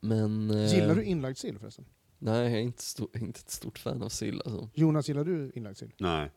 Men... 0.00 0.50
eh, 0.50 0.74
Gillar 0.74 0.94
du 0.94 1.04
inlagd 1.04 1.36
sill 1.38 1.58
förresten? 1.58 1.84
Nej, 2.18 2.42
jag 2.42 2.52
är 2.52 2.58
inte, 2.58 2.82
sto- 2.82 3.08
jag 3.12 3.22
är 3.22 3.26
inte 3.26 3.40
ett 3.40 3.50
stort 3.50 3.78
fan 3.78 4.02
av 4.02 4.08
sill 4.08 4.42
alltså. 4.44 4.68
Jonas, 4.74 5.08
gillar 5.08 5.24
du 5.24 5.52
inlagd 5.54 5.76
sill? 5.76 5.92
Nej. 5.98 6.30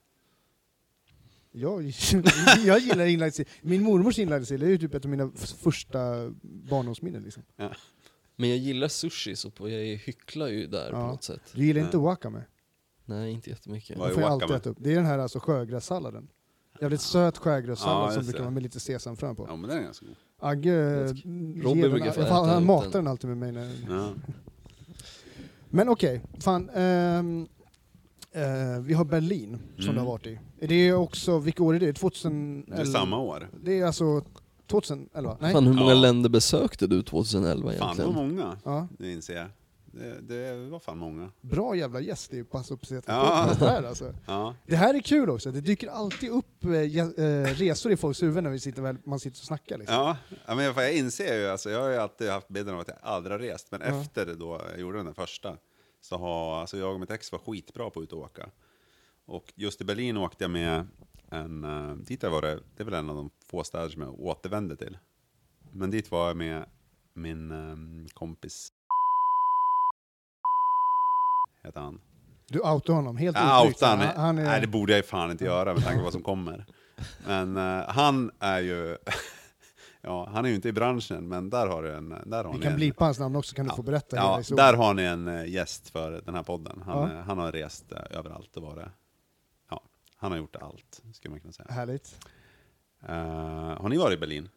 Jag, 1.51 1.83
jag 2.65 2.79
gillar 2.79 3.05
inlagd 3.05 3.33
sill. 3.33 3.45
Min 3.61 3.83
mormors 3.83 4.19
inlagda 4.19 4.45
sill 4.45 4.63
är 4.63 4.67
ju 4.67 4.77
typ 4.77 4.93
ett 4.93 5.05
av 5.05 5.11
mina 5.11 5.31
första 5.35 6.29
barndomsminnen. 6.41 7.23
Liksom. 7.23 7.43
Men 8.35 8.49
jag 8.49 8.57
gillar 8.57 8.87
sushi 8.87 9.35
så 9.35 9.51
på, 9.51 9.69
jag 9.69 9.97
hycklar 9.97 10.47
ju 10.47 10.67
där 10.67 10.91
på 10.91 10.97
Ja. 10.97 11.07
något 11.07 11.23
sätt. 11.23 11.41
Du 11.55 11.65
gillar 11.65 11.79
Nej. 11.81 11.85
inte 11.87 11.97
wakame? 11.97 12.43
Nej, 13.05 13.31
inte 13.31 13.49
jättemycket. 13.49 13.97
Vad 13.97 14.07
Det 14.07 14.11
är 14.11 14.13
får 14.13 14.23
jag 14.23 14.31
alltid 14.31 14.43
wakame? 14.49 14.57
äta 14.59 14.69
upp. 14.69 14.77
Det 14.79 14.91
är 14.91 14.95
den 14.95 15.05
här 15.05 15.19
alltså 15.19 15.39
sjögrässalladen. 15.39 16.27
Jävligt 16.81 17.01
söt 17.01 17.37
sjögrässallad 17.37 18.09
Ja, 18.09 18.13
som 18.13 18.23
brukar 18.23 18.39
vara 18.39 18.51
med 18.51 18.63
lite 18.63 18.79
sesamfrön 18.79 19.35
på. 19.35 19.45
Ja 19.49 19.55
men 19.55 19.69
den 19.69 19.79
är 19.79 19.83
ganska 19.83 20.05
god. 20.05 20.15
Agge 20.39 20.73
eh, 20.73 21.13
Robin 21.63 21.77
ger 21.83 21.89
brukar 21.89 22.05
den, 22.05 22.13
få 22.13 22.21
fan, 22.21 22.43
äta 22.45 22.53
han 22.53 22.65
matar 22.65 22.89
den. 22.91 23.07
alltid 23.07 23.29
med 23.29 23.37
mig. 23.37 23.51
När, 23.51 23.71
Ja. 23.89 24.09
Men 25.69 25.89
okej, 25.89 26.21
fan. 26.39 26.69
ehm, 26.75 27.47
eh, 28.31 28.79
vi 28.81 28.93
har 28.93 29.05
Berlin 29.05 29.57
som 29.75 29.83
Mm. 29.83 29.95
det 29.95 30.01
har 30.01 30.07
varit 30.07 30.27
i. 30.27 30.39
Är 30.59 30.67
det 30.67 30.93
också, 30.93 31.39
vilka 31.39 31.63
år 31.63 31.75
är 31.75 31.79
det? 31.79 31.93
2011? 31.93 32.75
Det 32.75 32.81
är 32.81 32.85
samma 32.85 33.17
år. 33.19 33.49
Det 33.63 33.79
är 33.79 33.85
alltså 33.85 34.21
2011? 34.67 35.37
Nej? 35.41 35.53
Fan, 35.53 35.67
hur 35.67 35.73
många 35.73 35.91
Ja. 35.93 35.99
länder 35.99 36.29
besökte 36.29 36.87
du 36.87 37.03
2011 37.03 37.61
Fan 37.61 37.71
det 37.71 37.75
egentligen? 38.03 38.13
var 38.15 38.23
många, 38.23 38.57
Ja. 38.65 38.87
det 38.99 39.11
inser 39.13 39.35
jag. 39.35 39.47
Det, 39.97 40.21
det 40.21 40.69
var 40.69 40.79
fan 40.79 40.97
många. 40.97 41.31
Bra 41.41 41.75
jävla 41.75 41.99
gäst 41.99 42.33
i 42.33 42.43
Passa 42.43 42.73
upp 42.73 42.85
sig 42.85 43.01
Ja. 43.05 43.55
det 43.59 43.65
här 43.65 43.83
alltså. 43.83 44.13
Ja. 44.25 44.55
Det 44.65 44.75
här 44.75 44.93
är 44.93 44.99
kul 44.99 45.29
också, 45.29 45.51
det 45.51 45.61
dyker 45.61 45.87
alltid 45.87 46.29
upp 46.29 46.63
eh, 46.65 46.71
eh, 46.71 47.43
resor 47.55 47.91
i 47.91 47.97
folks 47.97 48.23
huvuden 48.23 48.43
när 48.43 48.51
vi 48.51 48.59
sitter, 48.59 48.81
väl, 48.81 48.97
man 49.05 49.19
sitter 49.19 49.39
och 49.41 49.45
snackar. 49.45 49.77
Liksom. 49.77 49.95
Ja, 50.45 50.55
men 50.55 50.59
jag 50.65 50.93
inser 50.93 51.39
ju, 51.39 51.47
alltså, 51.47 51.69
jag 51.69 51.81
har 51.81 51.89
ju 51.89 51.97
alltid 51.97 52.29
haft 52.29 52.47
bilden 52.47 52.73
av 52.73 52.79
att 52.79 52.87
jag 52.87 52.97
aldrig 53.01 53.33
har 53.33 53.39
rest, 53.39 53.71
men 53.71 53.81
Ja. 53.81 54.01
efter 54.01 54.35
då 54.35 54.61
jag 54.71 54.79
gjorde 54.79 55.03
den 55.03 55.13
första, 55.13 55.57
så 56.01 56.17
har 56.17 56.61
alltså, 56.61 56.77
jag 56.77 56.93
och 56.93 56.99
mitt 56.99 57.11
ex 57.11 57.31
var 57.31 57.39
skitbra 57.39 57.89
på 57.89 57.99
att 57.99 58.03
ut 58.03 58.13
och 58.13 58.19
åka. 58.19 58.49
Och 59.25 59.53
just 59.55 59.81
i 59.81 59.83
Berlin 59.83 60.17
åkte 60.17 60.43
jag 60.43 60.51
med 60.51 60.87
en, 61.29 61.63
uh, 61.65 61.95
dit 61.95 62.23
var 62.23 62.41
det, 62.41 62.59
det 62.75 62.83
är 62.83 62.85
väl 62.85 62.93
en 62.93 63.09
av 63.09 63.15
de 63.15 63.29
få 63.45 63.63
städer 63.63 63.89
som 63.89 64.01
jag 64.01 64.19
återvände 64.19 64.75
till. 64.75 64.97
Men 65.71 65.91
dit 65.91 66.11
var 66.11 66.27
jag 66.27 66.37
med 66.37 66.65
min 67.13 68.07
kompis, 68.13 68.73
heter 71.67 71.81
han. 71.81 72.01
Du 72.47 72.59
outar 72.59 72.93
honom 72.93 73.17
helt 73.17 73.37
Ja, 73.37 73.65
outa 73.67 73.87
han. 73.87 73.99
Han- 73.99 74.37
är, 74.37 74.43
Nej, 74.43 74.61
det 74.61 74.67
borde 74.67 74.91
jag 74.91 74.97
ju 74.97 75.03
fan 75.03 75.31
inte 75.31 75.45
göra 75.45 75.73
med 75.73 75.83
tanke 75.83 75.97
på 75.97 76.03
vad 76.03 76.13
som 76.13 76.23
kommer. 76.23 76.65
Men 77.27 77.57
eh, 77.57 77.83
han 77.87 78.31
är 78.39 78.59
ju, 78.59 78.97
ja, 80.01 80.29
han 80.33 80.45
är 80.45 80.49
ju 80.49 80.55
inte 80.55 80.69
i 80.69 80.71
branschen, 80.71 81.27
men 81.27 81.49
där 81.49 81.67
har 81.67 81.83
du 81.83 81.93
en... 81.93 82.09
Där 82.25 82.43
har 82.43 82.51
vi 82.51 82.57
ni 82.57 82.63
kan 82.63 82.71
en, 82.71 82.77
blipa 82.77 83.03
hans 83.05 83.19
namn 83.19 83.35
också, 83.35 83.55
kan 83.55 83.65
du 83.65 83.71
Ja. 83.71 83.75
få 83.75 83.81
berätta 83.81 84.15
Ja, 84.15 84.41
där 84.49 84.73
har 84.73 84.93
ni 84.93 85.03
en 85.03 85.27
eh, 85.27 85.45
gäst 85.45 85.89
för 85.89 86.21
den 86.25 86.35
här 86.35 86.43
podden. 86.43 86.81
Han, 86.85 86.97
Ja. 87.11 87.17
eh, 87.17 87.19
han 87.25 87.37
har 87.37 87.51
rest 87.51 87.91
överallt 87.91 88.57
och 88.57 88.63
varit, 88.63 88.85
ja, 89.71 89.81
han 90.15 90.31
har 90.31 90.37
gjort 90.37 90.55
allt, 90.55 91.01
skulle 91.13 91.31
man 91.31 91.39
kunna 91.39 91.53
säga. 91.53 91.67
Härligt. 91.71 92.15
Eh, 93.07 93.15
har 93.81 93.89
ni 93.89 93.97
varit 93.97 94.17
i 94.17 94.19
Berlin? 94.19 94.49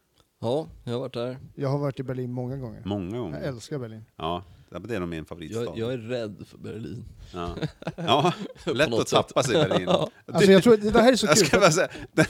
Ja, 0.43 0.69
jag 0.85 0.93
har 0.93 1.01
varit 1.01 1.15
där. 1.15 1.39
Jag 1.55 1.69
har 1.69 1.79
varit 1.79 2.01
i 2.01 2.03
Berlin 2.03 2.33
många 2.33 2.57
gånger. 2.57 2.83
Många 2.85 3.17
Jag 3.17 3.23
gånger? 3.25 3.41
älskar 3.41 3.79
Berlin. 3.79 4.05
Ja, 4.17 4.43
det 4.71 4.97
är 4.97 5.01
nog 5.01 5.09
min 5.09 5.25
favoritstad. 5.25 5.63
Jag, 5.65 5.79
jag 5.79 5.93
är 5.93 5.99
rädd 5.99 6.45
för 6.47 6.59
Berlin. 6.59 7.05
Ja, 7.35 7.57
ja 7.97 8.33
lätt 8.67 8.93
att 8.93 9.07
tappa 9.07 9.43
sig 9.43 9.57
i 9.57 9.69
Berlin. 9.69 9.89
Alltså 9.89 10.53
jag 10.53 10.63
tror 10.63 10.75
att 10.75 10.93
det 10.93 11.03
här 11.03 11.13
är 11.13 11.17
så 11.17 11.27
Jag 11.27 11.37
kul. 11.37 11.47
ska 11.47 11.61
bara 11.61 11.71
säga, 11.73 11.89
den, 12.13 12.27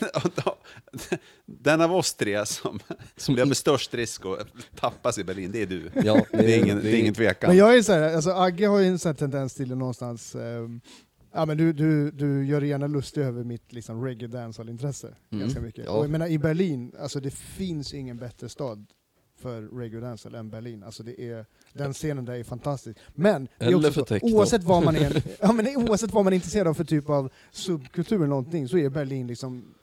den 1.47 1.81
av 1.81 1.95
oss 1.95 2.15
tre 2.15 2.47
som, 2.47 2.81
som 3.17 3.35
löper 3.37 3.55
störst 3.55 3.95
risk 3.95 4.23
att 4.27 4.49
tappas 4.77 5.19
i 5.19 5.25
Berlin, 5.25 5.53
det 5.53 5.63
är 5.63 5.67
du. 5.67 5.91
Ja, 6.05 6.25
Det 6.31 6.55
är 6.55 6.63
ingen, 6.65 6.81
det 6.83 6.91
är 6.91 7.01
ingen 7.01 7.15
tvekan. 7.15 7.49
Men 7.49 7.57
jag 7.57 7.77
är 7.79 7.83
så 7.83 7.93
här, 7.93 8.15
alltså 8.15 8.31
Agge 8.31 8.67
har 8.67 8.79
ju 8.79 8.87
en 8.87 8.99
sån 8.99 9.09
här 9.09 9.17
tendens 9.17 9.55
till 9.55 9.75
någonstans, 9.77 10.35
ehm, 10.35 10.81
ja 11.33 11.47
men 11.47 11.57
du, 11.57 11.73
du, 11.73 12.11
du 12.11 12.47
gör 12.47 12.61
dig 12.61 12.69
gärna 12.71 12.87
lustig 12.87 13.21
över 13.21 13.45
mitt 13.45 13.73
liksom 13.73 14.05
reggae 14.05 14.29
dancehall-intresse 14.29 15.15
Mm, 15.31 15.41
ganska 15.43 15.61
mycket. 15.61 15.85
ja. 15.85 15.93
Och 15.93 16.05
jag 16.05 16.11
menar 16.11 16.27
i 16.27 16.39
Berlin, 16.39 16.93
alltså 17.01 17.21
det 17.21 17.31
finns 17.35 17.95
ingen 17.95 18.17
bättre 18.19 18.49
stad 18.49 18.87
för 19.41 19.63
reggae 19.63 20.01
dancehall 20.01 20.35
än 20.35 20.51
Berlin. 20.51 20.83
Alltså 20.83 21.03
det 21.03 21.21
är, 21.21 21.47
den 21.73 21.93
scenen 21.93 22.25
där 22.25 22.35
är 22.35 22.45
fantastisk. 22.45 22.99
Men, 23.15 23.49
är 23.59 23.91
så, 23.91 24.37
oavsett 24.37 24.65
vad 24.65 24.85
man 24.85 24.97
är, 24.97 25.23
ja, 25.41 25.53
men 25.53 25.77
oavsett 25.77 26.13
vad 26.13 26.25
man 26.25 26.33
är 26.33 26.35
intresserad 26.35 26.67
av 26.67 26.75
för 26.75 26.85
typ 26.85 27.09
av 27.11 27.31
subkultur 27.51 28.17
eller 28.17 28.27
någonting, 28.27 28.69
så 28.69 28.79
är 28.79 28.89
Berlin 28.91 29.27
liksom 29.27 29.75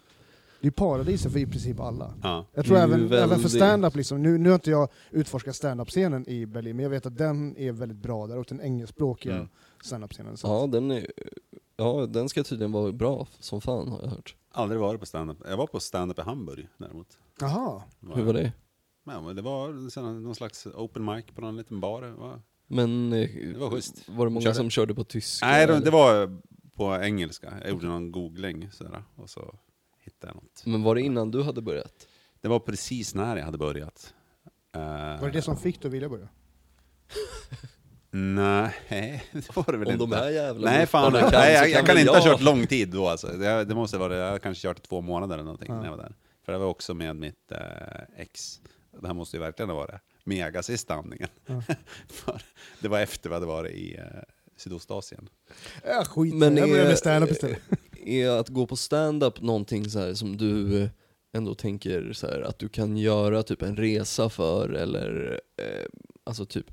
det 0.62 0.68
är 0.68 0.72
paradiset 0.72 1.32
för 1.32 1.40
i 1.40 1.46
princip 1.46 1.80
alla. 1.80 2.14
Ja. 2.24 2.46
Jag 2.54 2.66
tror 2.66 2.78
ju 2.78 2.84
även, 2.84 3.14
även 3.14 3.40
för 3.40 3.50
stand-up, 3.50 3.96
liksom, 3.96 4.24
nu, 4.24 4.38
nu 4.38 4.50
har 4.50 4.56
inte 4.56 4.72
jag 4.72 4.90
utforskat 5.12 5.56
stand-up-scenen 5.56 6.30
i 6.30 6.46
Berlin, 6.46 6.76
men 6.76 6.84
jag 6.84 6.90
vet 6.90 7.06
att 7.06 7.18
den 7.18 7.58
är 7.58 7.72
väldigt 7.72 7.98
bra 7.98 8.28
där, 8.28 8.38
och 8.38 8.46
den 8.50 8.62
engelskspråkiga 8.62 9.36
Mm. 9.36 9.48
stand-up-scenen. 9.84 10.38
Så 10.38 10.48
Ja, 10.48 10.68
den, 10.68 10.92
är, 10.92 11.12
ja, 11.78 12.06
den 12.10 12.30
ska 12.30 12.44
tydligen 12.44 12.72
vara 12.72 12.92
bra 12.92 13.28
som 13.40 13.62
fan 13.62 13.88
har 13.88 14.02
jag 14.02 14.10
hört. 14.10 14.36
Aldrig 14.52 14.82
varit 14.82 15.00
på 15.00 15.06
stand-up. 15.06 15.38
Jag 15.50 15.58
var 15.58 15.68
på 15.68 15.80
stand-up 15.80 16.20
i 16.20 16.22
Hamburg 16.22 16.68
däremot. 16.78 17.08
Jaha, 17.40 17.82
Hur 18.16 18.24
var 18.24 18.34
det? 18.34 18.52
Ja, 19.08 19.22
men 19.22 19.36
det 19.36 19.42
var 19.42 19.90
sen 19.90 20.24
någon 20.24 20.36
slags 20.36 20.66
open 20.68 21.06
mic 21.06 21.26
på 21.36 21.42
någon 21.42 21.58
liten 21.58 21.80
bar. 21.80 22.02
Det 22.02 22.12
var, 22.12 22.42
Men 22.68 23.14
eh, 23.14 23.30
Det 23.54 23.58
var 23.60 23.70
schysst. 23.70 24.10
var 24.10 24.26
det 24.26 24.30
många 24.32 24.44
Körde. 24.44 24.56
som 24.56 24.70
körde 24.70 24.96
på 24.96 25.04
tyska? 25.04 25.46
nej, 25.46 25.68
det, 25.68 25.74
eller? 25.74 25.86
det 25.86 25.92
var 25.92 26.40
på 26.76 26.96
engelska. 26.96 27.54
Jag 27.62 27.70
gjorde 27.70 27.88
någon 27.88 28.12
googling 28.12 28.72
sådär, 28.72 29.04
och 29.16 29.30
så 29.30 29.56
hittade 30.04 30.34
jag 30.34 30.36
något. 30.44 30.64
Men 30.66 30.84
var 30.84 30.96
det 30.96 31.02
innan 31.02 31.32
du 31.32 31.44
hade 31.44 31.62
börjat? 31.62 32.08
Det 32.42 32.48
var 32.48 32.60
precis 32.60 33.16
när 33.16 33.38
jag 33.38 33.46
hade 33.46 33.58
börjat. 33.58 34.14
Eh, 34.76 34.82
var 34.82 35.26
det 35.26 35.32
det 35.32 35.42
som 35.42 35.58
fick 35.58 35.82
dig 35.82 35.88
att 35.90 35.94
vilja 35.94 36.10
börja? 36.10 36.28
Nej, 38.12 39.24
det 39.32 39.56
var 39.56 39.72
det 39.72 39.78
väl 39.78 39.88
Om 39.88 39.94
inte. 39.94 40.06
de 40.06 40.12
här 40.16 40.30
jävla 40.30 40.72
Nej, 40.72 40.86
fan, 40.88 41.12
mupparna 41.14 41.32
kan, 41.32 41.40
nej, 41.42 41.58
så 41.58 41.64
jag, 41.64 41.70
jag 41.70 41.86
kan 41.86 41.96
väl 41.96 41.98
inte 42.00 42.12
ha 42.12 42.18
jag. 42.20 42.26
kört 42.26 42.42
lång 42.42 42.68
tid 42.68 42.90
då 42.90 43.08
alltså. 43.08 43.28
Det, 43.28 43.64
det 43.66 43.76
måste 43.76 43.98
vara, 43.98 44.16
jag 44.18 44.32
har 44.32 44.40
kanske 44.40 44.68
kört 44.68 44.84
två 44.84 45.02
månader 45.02 45.34
eller 45.36 45.44
någonting 45.44 45.68
Ja. 45.70 45.76
när 45.78 45.84
jag 45.84 45.92
var 45.92 46.04
där. 46.04 46.16
För 46.46 46.52
det 46.52 46.58
var 46.58 46.66
också 46.66 46.94
med 46.94 47.16
mitt 47.16 47.52
eh, 47.52 47.60
ex. 48.18 48.62
Det 49.02 49.08
här 49.08 49.14
måste 49.14 49.38
ju 49.38 49.42
verkligen 49.42 49.70
ha 49.70 49.76
varit 49.78 50.02
mega 50.24 50.64
sista 50.64 50.94
andningen. 50.94 51.30
För 52.08 52.42
det 52.82 52.88
var 52.88 53.00
efter 53.00 53.30
vi 53.30 53.34
hade 53.34 53.46
varit 53.46 53.76
i 53.76 53.96
eh, 53.98 54.04
Sydostasien. 54.58 55.30
Ja, 55.86 56.04
skit 56.06 56.34
Men 56.36 56.58
jag 56.58 56.70
börjar 56.70 56.84
är- 56.86 56.88
med 56.90 56.98
stand-up 56.98 57.32
istället. 57.32 57.60
Är 58.06 58.30
att 58.30 58.50
gå 58.50 58.68
på 58.68 58.76
stand-up 58.76 59.42
någonting 59.42 59.90
så 59.90 60.00
här 60.00 60.14
som 60.14 60.38
du 60.38 60.90
ändå 61.34 61.56
tänker 61.56 62.14
så 62.14 62.28
här, 62.28 62.42
att 62.42 62.60
du 62.60 62.70
kan 62.70 62.98
göra 62.98 63.44
typ 63.44 63.62
en 63.62 63.76
resa 63.78 64.30
för 64.30 64.70
eller 64.70 65.40
eh, 65.58 65.86
alltså 66.24 66.46
typ 66.46 66.66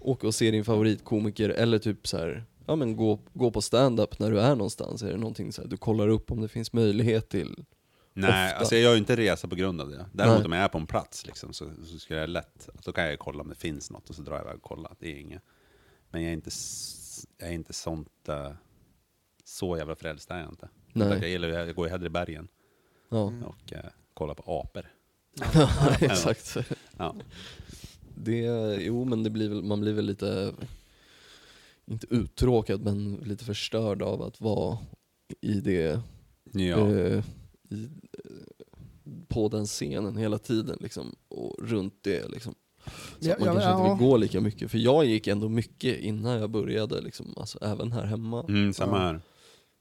åka 0.00 0.26
och 0.26 0.34
se 0.34 0.50
din 0.50 0.64
favoritkomiker 0.64 1.48
eller 1.48 1.78
typ 1.78 2.06
så 2.06 2.16
här, 2.18 2.44
ja 2.66 2.76
men 2.76 2.96
gå, 2.96 3.20
gå 3.32 3.50
på 3.50 3.60
stand-up 3.62 4.18
när 4.18 4.30
du 4.30 4.40
är 4.40 4.54
någonstans. 4.54 5.02
Är 5.02 5.10
det 5.10 5.16
någonting 5.16 5.52
så 5.52 5.62
här, 5.62 5.68
du 5.68 5.76
kollar 5.76 6.08
upp 6.08 6.30
om 6.30 6.40
det 6.40 6.48
finns 6.48 6.72
möjlighet 6.72 7.28
till? 7.28 7.64
Nej, 8.20 8.46
Ofta. 8.46 8.58
alltså 8.58 8.74
jag 8.74 8.82
gör 8.82 8.92
ju 8.92 8.98
inte 8.98 9.16
resa 9.16 9.48
på 9.48 9.54
grund 9.54 9.80
av 9.80 9.90
det. 9.90 10.06
Däremot 10.12 10.38
Nej. 10.38 10.46
om 10.46 10.52
jag 10.52 10.62
är 10.64 10.68
på 10.68 10.78
en 10.78 10.86
plats 10.86 11.26
liksom, 11.26 11.52
så, 11.52 11.70
så 11.84 11.98
ska 11.98 12.14
jag 12.14 12.30
lätt, 12.30 12.68
då 12.84 12.92
kan 12.92 13.04
jag 13.04 13.18
kolla 13.18 13.40
om 13.42 13.48
det 13.48 13.54
finns 13.54 13.90
något 13.90 14.08
och 14.10 14.14
så 14.14 14.22
drar 14.22 14.36
jag 14.36 14.42
iväg 14.44 14.54
och 14.56 14.62
kollar. 14.62 14.96
Det 14.98 15.12
är 15.12 15.20
inget. 15.20 15.42
Men 16.10 16.22
jag 16.22 16.28
är 16.30 16.34
inte, 16.34 16.50
jag 17.38 17.48
är 17.48 17.52
inte 17.52 17.72
sånt, 17.72 18.28
eh, 18.28 18.52
så 19.44 19.76
jävla 19.76 19.94
frälst 19.96 20.30
är 20.30 20.38
jag 20.40 20.48
inte. 20.48 20.68
Nej. 20.92 21.08
Jag, 21.08 21.28
gillar, 21.28 21.48
jag 21.48 21.74
går 21.74 21.86
ju 21.86 21.90
hellre 21.90 22.06
i 22.06 22.10
bergen 22.10 22.48
Ja, 23.08 23.32
och 23.44 23.72
eh, 23.72 23.84
kollar 24.14 24.34
på 24.34 24.60
apor. 24.60 24.86
exakt. 26.00 26.56
Ja. 26.96 27.14
Det, 28.14 28.40
jo 28.80 29.04
men 29.04 29.22
det 29.22 29.30
blir 29.30 29.48
väl, 29.48 29.62
man 29.62 29.80
blir 29.80 29.92
väl 29.92 30.04
lite, 30.06 30.52
inte 31.86 32.06
uttråkad 32.10 32.82
men 32.82 33.14
lite 33.14 33.44
förstörd 33.44 34.02
av 34.02 34.22
att 34.22 34.40
vara 34.40 34.78
i 35.40 35.60
det 35.60 36.00
Ja. 36.52 36.90
eh, 36.90 37.24
i, 37.70 37.84
eh, 37.84 38.64
på 39.28 39.48
den 39.48 39.66
scenen 39.66 40.16
hela 40.16 40.38
tiden 40.38 40.78
liksom, 40.80 41.16
och 41.28 41.56
runt 41.68 41.94
det 42.02 42.28
liksom. 42.28 42.54
Så 43.18 43.28
Ja, 43.28 43.32
att 43.32 43.40
man 43.40 43.48
ja, 43.48 43.52
kanske 43.54 43.70
ja. 43.70 43.80
inte 43.80 43.98
vill 44.04 44.08
gå 44.08 44.16
lika 44.16 44.40
mycket, 44.40 44.70
för 44.70 44.78
jag 44.78 45.04
gick 45.04 45.26
ändå 45.26 45.48
mycket 45.48 45.98
innan 46.00 46.40
jag 46.40 46.50
började, 46.50 47.00
liksom, 47.00 47.34
alltså, 47.36 47.58
även 47.62 47.92
här 47.92 48.04
hemma. 48.04 48.44
Mm, 48.48 48.72
samma 48.72 48.98
här. 48.98 49.20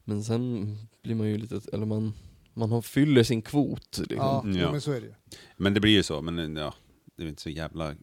Men 0.04 0.24
sen 0.24 0.78
blir 1.04 1.16
man 1.16 1.28
ju 1.28 1.38
lite, 1.38 1.62
eller 1.74 1.86
man, 1.86 2.14
man 2.54 2.72
har, 2.72 2.82
fyller 2.82 3.24
sin 3.24 3.42
kvot. 3.42 3.98
Liksom. 3.98 4.54
Ja, 4.60 4.72
men 4.72 4.82
så 4.82 4.92
är 4.92 5.02
det 5.02 5.08
ju. 5.08 5.14
Men 5.58 5.74
det 5.74 5.80
blir 5.80 5.92
ju 5.92 6.04
så, 6.04 6.22
men 6.22 6.56
ja, 6.56 6.74
det 7.16 7.24
är 7.24 7.28
inte 7.28 7.42
så 7.42 7.50
jävla 7.50 7.96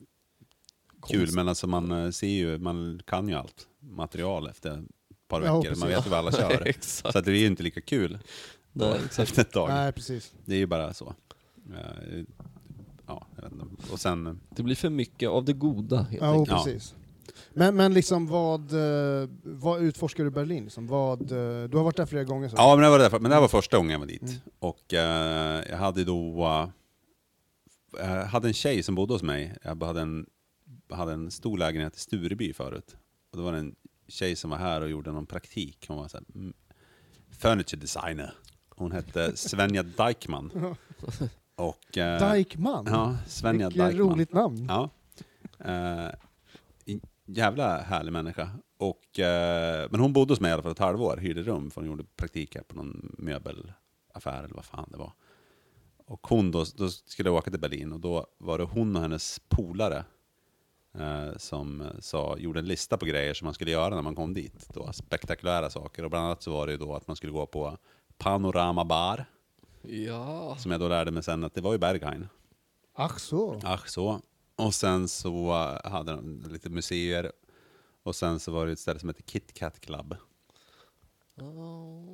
kul. 1.08 1.28
Men 1.32 1.48
alltså 1.48 1.66
man 1.66 1.90
eh, 1.90 2.10
ser 2.10 2.28
ju, 2.28 2.58
man 2.58 3.00
kan 3.06 3.28
ju 3.28 3.34
allt 3.34 3.66
material 3.80 4.48
efter 4.48 4.70
ett 5.10 5.28
par 5.28 5.40
veckor. 5.40 5.76
Man 5.76 5.88
vet 5.88 6.06
ju 6.06 6.10
vad 6.10 6.18
alla 6.18 6.32
kör. 6.50 6.62
Exakt. 6.66 7.12
Så 7.12 7.18
att 7.18 7.24
det 7.24 7.30
är 7.30 7.36
ju 7.36 7.46
inte 7.46 7.62
lika 7.62 7.80
kul 7.80 8.18
Då, 8.78 8.94
exakt. 8.94 9.18
efter 9.18 9.42
ett 9.42 9.52
tag. 9.52 9.68
Nej, 9.68 9.92
precis. 9.92 10.32
Det 10.44 10.54
är 10.54 10.58
ju 10.58 10.66
bara 10.66 10.94
så. 10.94 11.14
Eh, 11.74 12.24
Ja, 13.08 13.26
jag 13.36 13.42
vet 13.42 13.52
inte. 13.52 13.92
Och 13.92 14.00
sen, 14.00 14.26
eh, 14.26 14.34
Det 14.50 14.62
blir 14.62 14.74
för 14.74 14.90
mycket 14.90 15.28
av 15.28 15.44
det 15.44 15.52
goda 15.52 16.02
helt 16.02 16.22
Ja, 16.22 16.32
enkelt. 16.32 16.64
precis. 16.64 16.94
Men, 17.52 17.76
men 17.76 17.94
liksom 17.94 18.26
vad, 18.26 18.72
eh, 18.72 19.28
vad 19.42 19.82
utforskar 19.82 20.24
du 20.24 20.28
i 20.28 20.32
Berlin? 20.32 20.64
Liksom? 20.64 20.86
Vad, 20.86 21.28
du 21.28 21.76
har 21.76 21.82
varit 21.84 21.96
där 21.96 22.06
flera 22.06 22.24
gånger? 22.24 22.48
Så. 22.48 22.56
ja, 22.58 22.76
men 22.76 22.84
det, 22.84 22.90
var 22.90 22.98
därför, 22.98 23.18
men 23.20 23.28
det 23.28 23.34
här 23.34 23.40
var 23.40 23.48
första 23.48 23.76
gången 23.76 23.90
jag 23.92 23.98
var 23.98 24.06
dit. 24.06 24.22
Mm. 24.22 24.34
Och 24.58 24.94
eh, 24.94 25.64
jag 25.70 25.76
hade 25.76 26.04
då, 26.04 26.44
eh, 28.00 28.06
jag 28.06 28.24
hade 28.26 28.48
en 28.48 28.54
tjej 28.54 28.82
som 28.82 28.94
bodde 28.94 29.12
hos 29.12 29.22
mig. 29.22 29.54
Jag 29.62 29.82
hade 29.82 30.00
en, 30.00 30.26
hade 30.90 31.12
en 31.12 31.30
stor 31.30 31.58
lägenhet 31.58 31.96
i 31.96 31.98
Stureby 32.00 32.52
förut. 32.52 32.96
Och 33.30 33.38
då 33.38 33.44
var 33.44 33.52
det 33.52 33.58
en 33.58 33.74
tjej 34.08 34.36
som 34.36 34.50
var 34.50 34.58
här 34.58 34.80
och 34.80 34.90
gjorde 34.90 35.12
någon 35.12 35.26
praktik. 35.26 35.84
Hon 35.88 35.96
var 35.96 36.08
så 36.08 36.16
här, 36.16 36.24
mm, 36.34 36.54
furniture 37.38 37.80
designer. 37.80 38.34
Hon 38.76 38.92
hette 38.92 39.36
Svenja 39.36 39.82
Dijkman. 39.82 40.76
Och, 41.56 41.98
eh, 41.98 42.32
Dijkman? 42.32 42.86
Ja, 42.90 43.16
Svenja 43.26 43.68
Vilket 43.68 43.88
Dijkman. 43.88 44.10
roligt 44.10 44.32
namn. 44.32 44.66
Ja. 44.68 44.90
Eh, 45.58 46.10
jävla 47.26 47.78
härlig 47.82 48.12
människa. 48.12 48.50
Och, 48.78 49.18
eh, 49.18 49.88
men 49.90 50.00
hon 50.00 50.12
bodde 50.12 50.32
hos 50.32 50.40
mig 50.40 50.50
i 50.50 50.52
alla 50.52 50.62
fall 50.62 50.72
ett 50.72 50.78
halvår, 50.78 51.16
hyrde 51.16 51.42
rum, 51.42 51.70
för 51.70 51.80
hon 51.80 51.90
gjorde 51.90 52.04
praktik 52.16 52.54
här 52.54 52.62
på 52.62 52.76
någon 52.76 53.14
möbelaffär 53.18 54.44
eller 54.44 54.54
vad 54.54 54.64
fan 54.64 54.88
det 54.90 54.96
var. 54.98 55.12
Och 56.06 56.26
hon 56.26 56.50
då, 56.50 56.64
då 56.76 56.88
skulle 56.88 57.28
jag 57.28 57.36
åka 57.36 57.50
till 57.50 57.60
Berlin 57.60 57.92
och 57.92 58.00
då 58.00 58.26
var 58.38 58.58
det 58.58 58.64
hon 58.64 58.96
och 58.96 59.02
hennes 59.02 59.40
polare 59.48 60.04
eh, 60.98 61.36
som 61.36 61.82
sa, 62.00 62.36
gjorde 62.38 62.58
en 62.60 62.66
lista 62.66 62.96
på 62.96 63.06
grejer 63.06 63.34
som 63.34 63.44
man 63.44 63.54
skulle 63.54 63.70
göra 63.70 63.94
när 63.94 64.02
man 64.02 64.14
kom 64.14 64.34
dit. 64.34 64.68
Då, 64.74 64.92
spektakulära 64.92 65.70
saker. 65.70 66.02
Och 66.04 66.10
bland 66.10 66.26
annat 66.26 66.42
så 66.42 66.52
var 66.52 66.66
det 66.66 66.72
ju 66.72 66.78
då 66.78 66.94
att 66.94 67.06
man 67.06 67.16
skulle 67.16 67.32
gå 67.32 67.46
på 67.46 67.78
Panorama 68.18 68.84
Bar, 68.84 69.24
Ja. 69.82 70.56
som 70.58 70.70
jag 70.70 70.80
då 70.80 70.88
lärde 70.88 71.10
mig 71.10 71.22
sen 71.22 71.44
att 71.44 71.54
det 71.54 71.60
var 71.60 71.72
ju 71.72 71.78
Berghain. 71.78 72.28
Ach 72.96 73.18
så. 73.18 73.60
Ach 73.64 73.86
så. 73.88 74.20
Och 74.56 74.74
sen 74.74 75.08
så 75.08 75.50
eh, 75.84 75.90
hade 75.90 76.12
de 76.12 76.42
lite 76.50 76.70
museer. 76.70 77.32
Och 78.02 78.16
sen 78.16 78.40
så 78.40 78.52
var 78.52 78.66
det 78.66 78.72
ett 78.72 78.78
ställe 78.78 78.98
som 79.00 79.08
heter 79.08 79.22
Kit 79.22 79.54
Kat 79.54 79.80
Club. 79.80 80.16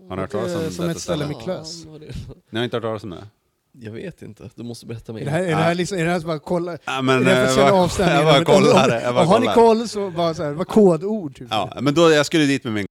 Har 0.08 0.16
ni 0.16 0.22
hört 0.22 0.30
talas 0.30 0.54
om 0.54 0.60
Eh, 0.62 0.70
som 0.70 0.88
ett 0.90 1.00
ställe 1.00 1.26
med 1.26 1.40
klös. 1.42 1.82
det- 1.84 2.14
Ni 2.50 2.58
har 2.58 2.64
inte 2.64 2.76
hört 2.76 2.84
talas 2.84 3.04
om 3.04 3.10
det? 3.10 3.26
Jag 3.72 3.92
vet 3.92 4.22
inte, 4.22 4.50
du 4.54 4.62
måste 4.62 4.86
berätta 4.86 5.12
Är 5.12 5.14
mer. 5.14 5.24
det 5.24 5.30
här, 5.30 5.42
är 5.42 5.46
det 5.48 5.54
här, 5.54 5.74
liksom, 5.74 5.98
är 5.98 6.04
det 6.04 6.10
här 6.10 6.20
så 6.20 6.26
bara 6.26 6.38
kolla? 6.38 6.78
Ja, 6.84 7.02
men, 7.02 7.20
är 7.20 7.24
det 7.24 7.34
här 7.34 7.46
för 7.46 7.84
att 7.84 7.92
känna 7.96 8.12
jag 8.12 8.24
bara- 8.24 8.36
jag 8.36 8.46
kollar 8.46 8.88
det, 8.88 9.06
Har 9.24 9.40
ni 9.40 9.46
koll 9.46 9.88
så 9.88 10.10
bara 10.10 10.34
så 10.34 10.42
här, 10.42 10.52
vad 10.52 10.68
kodord? 10.68 11.36
Typ. 11.36 11.48
Ja, 11.50 11.78
men 11.80 11.94
då, 11.94 12.10
jag 12.10 12.26
skulle 12.26 12.44
dit 12.44 12.64
med 12.64 12.72
min 12.72 12.86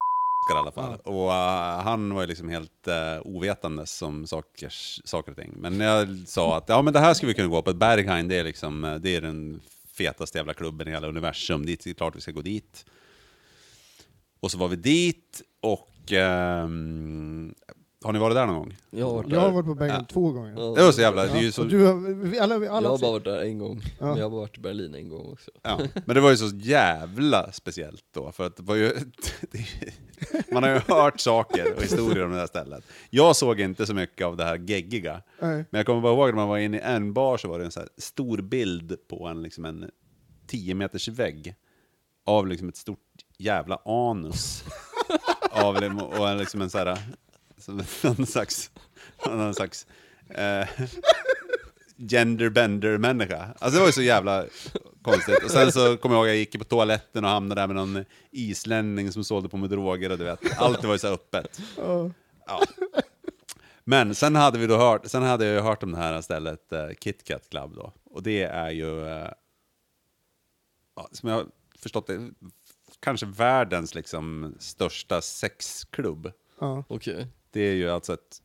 i 0.50 0.52
alla 0.52 0.72
fall. 0.72 0.96
Och 1.04 1.32
eh, 1.32 1.80
han 1.80 2.14
var 2.14 2.20
ju 2.20 2.26
liksom 2.26 2.48
helt 2.48 2.88
uh, 2.88 3.26
ovetandes 3.26 4.02
om 4.02 4.26
saker, 4.26 4.68
saker 5.04 5.30
och 5.30 5.38
ting. 5.38 5.52
Men 5.56 5.80
jag 5.80 6.18
sa 6.26 6.56
att 6.56 6.68
ja, 6.68 6.82
men 6.82 6.92
det 6.92 7.00
här 7.00 7.14
ska 7.14 7.26
vi 7.26 7.34
kunna 7.34 7.48
gå 7.48 7.62
på. 7.62 7.74
Berghain, 7.74 8.28
det 8.28 8.36
är, 8.36 8.44
liksom, 8.44 8.84
eh, 8.84 8.94
det 8.94 9.16
är 9.16 9.20
den 9.20 9.60
fetaste 9.96 10.38
jävla 10.38 10.54
klubben 10.54 10.88
i 10.88 10.90
hela 10.90 11.08
universum. 11.08 11.66
Dit, 11.66 11.84
det 11.84 11.90
är 11.90 11.94
klart 11.94 12.16
vi 12.16 12.20
ska 12.20 12.32
gå 12.32 12.42
dit. 12.42 12.84
Och 14.40 14.50
så 14.50 14.58
var 14.58 14.68
vi 14.68 14.76
dit 14.76 15.42
och... 15.60 16.12
ehm, 16.12 17.54
har 18.04 18.12
ni 18.12 18.18
varit 18.18 18.34
där 18.36 18.46
någon 18.46 18.56
gång? 18.56 18.76
Jag 18.90 19.06
har 19.06 19.14
varit 19.14 19.30
Jag 19.30 19.40
har 19.40 19.46
där. 19.46 19.54
varit 19.54 19.66
på 19.66 19.74
Bergen 19.74 19.94
Ja. 19.98 20.04
två 20.12 20.32
gånger. 20.32 20.54
Ja. 20.56 20.74
Det 20.76 20.82
var 20.82 20.92
så 20.92 21.00
jävla... 21.00 21.26
Det 21.26 21.38
är 21.38 21.42
ju 21.42 21.52
så, 21.52 21.62
och 21.62 21.68
du 21.68 21.86
har, 21.86 21.92
alla, 22.42 22.58
vi 22.58 22.68
alla 22.68 22.86
jag 22.86 22.90
har 22.90 22.98
bara 22.98 23.10
varit 23.12 23.24
där 23.24 23.40
en 23.42 23.58
gång, 23.58 23.80
Ja. 23.98 24.06
men 24.06 24.16
jag 24.16 24.24
har 24.30 24.36
varit 24.38 24.58
i 24.58 24.60
Berlin 24.60 24.94
en 24.94 25.08
gång 25.08 25.32
också. 25.32 25.50
ja. 25.62 25.80
Men 26.06 26.14
det 26.14 26.20
var 26.20 26.30
ju 26.30 26.36
så 26.36 26.56
jävla 26.56 27.52
speciellt 27.52 28.04
då, 28.14 28.32
för 28.32 28.46
att 28.46 28.56
det 28.56 28.62
var 28.62 28.74
ju... 28.74 28.88
det- 29.50 29.92
Man 30.52 30.62
har 30.62 30.70
ju 30.70 30.80
hört 30.94 31.20
saker 31.20 31.74
och 31.76 31.82
historier 31.82 32.24
om 32.24 32.32
det 32.32 32.38
här 32.38 32.46
stället. 32.46 32.84
Jag 33.10 33.36
såg 33.36 33.60
inte 33.60 33.86
så 33.86 33.94
mycket 33.94 34.26
av 34.26 34.36
det 34.36 34.44
här 34.44 34.56
geggiga. 34.56 35.22
Nej. 35.40 35.54
Men 35.70 35.78
jag 35.78 35.86
kommer 35.86 36.00
bara 36.00 36.12
ihåg 36.12 36.28
när 36.28 36.34
man 36.34 36.48
var 36.48 36.58
inne 36.58 36.76
i 36.76 36.80
en 36.80 37.12
bar 37.12 37.36
så 37.36 37.48
var 37.48 37.58
det 37.58 37.64
en 37.64 37.70
så 37.70 37.80
här 37.80 37.88
stor 37.98 38.38
bild 38.38 38.96
på 39.08 39.26
en, 39.26 39.42
liksom 39.42 39.64
en 39.64 39.90
10 40.46 40.74
meters 40.74 41.08
vägg 41.08 41.54
av 42.26 42.46
liksom 42.46 42.68
ett 42.68 42.76
stort 42.76 42.98
jävla 43.38 43.76
anus. 43.84 44.64
av, 45.50 45.74
det- 45.80 45.88
och 46.18 46.28
en, 46.28 46.38
liksom 46.38 46.60
en 46.62 46.70
så 46.70 46.78
här, 46.78 46.98
som 47.62 47.82
någon 48.02 48.26
slags, 48.26 48.70
någon 49.26 49.54
slags 49.54 49.86
eh, 50.28 50.68
genderbender-människa. 51.96 53.48
Alltså 53.58 53.70
det 53.76 53.80
var 53.80 53.86
ju 53.86 53.92
så 53.92 54.02
jävla 54.02 54.44
konstigt. 55.02 55.44
Och 55.44 55.50
sen 55.50 55.72
så 55.72 55.96
kommer 55.96 56.14
jag 56.16 56.20
ihåg 56.20 56.26
att 56.26 56.30
jag 56.30 56.36
gick 56.36 56.58
på 56.58 56.64
toaletten 56.64 57.24
och 57.24 57.30
hamnade 57.30 57.60
där 57.60 57.66
med 57.66 57.76
någon 57.76 58.04
islänning 58.30 59.12
som 59.12 59.24
sålde 59.24 59.48
på 59.48 59.56
med 59.56 59.70
droger 59.70 60.10
och 60.12 60.18
du 60.18 60.24
vet, 60.24 60.58
allt 60.58 60.84
var 60.84 60.92
ju 60.92 60.98
så 60.98 61.08
öppet. 61.08 61.60
Ja. 61.76 62.10
Men 63.84 64.14
sen 64.14 64.36
hade 64.36 64.58
vi 64.58 64.66
då 64.66 64.76
hört, 64.76 65.06
sen 65.06 65.22
hade 65.22 65.44
jag 65.46 65.54
ju 65.54 65.60
hört 65.60 65.82
om 65.82 65.92
det 65.92 65.98
här 65.98 66.20
stället 66.20 66.72
eh, 66.72 66.88
Kit 67.00 67.24
Kat 67.24 67.50
Club 67.50 67.74
då. 67.74 67.92
Och 68.04 68.22
det 68.22 68.42
är 68.42 68.70
ju, 68.70 69.06
eh, 69.08 69.28
ja, 70.96 71.08
som 71.12 71.28
jag 71.28 71.36
har 71.36 71.46
förstått 71.78 72.06
det, 72.06 72.30
kanske 73.00 73.26
världens 73.26 73.94
liksom 73.94 74.54
största 74.58 75.20
sexklubb. 75.20 76.32
Ja. 76.60 76.84
Okej. 76.88 77.26
Det 77.52 77.60
är 77.60 77.74
ju 77.74 77.90
alltså 77.90 78.14
ett, 78.14 78.42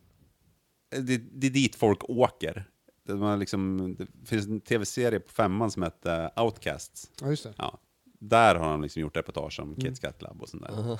det, 0.89 1.17
det 1.17 1.47
är 1.47 1.51
dit 1.51 1.75
folk 1.75 2.09
åker. 2.09 2.69
Det, 3.05 3.15
man 3.15 3.39
liksom, 3.39 3.95
det 3.97 4.07
finns 4.25 4.47
en 4.47 4.61
tv-serie 4.61 5.19
på 5.19 5.29
femman 5.29 5.71
som 5.71 5.83
heter 5.83 6.39
Outcasts. 6.39 7.11
ja, 7.21 7.29
just 7.29 7.43
det. 7.43 7.53
Ja, 7.57 7.79
där 8.19 8.55
har 8.55 8.69
han 8.69 8.81
liksom 8.81 9.01
gjort 9.01 9.17
reportage 9.17 9.59
om 9.59 9.75
Kit 9.75 10.01
Kat 10.01 10.17
Club 10.17 10.41
och 10.41 10.49
sånt 10.49 10.63
där. 10.63 10.99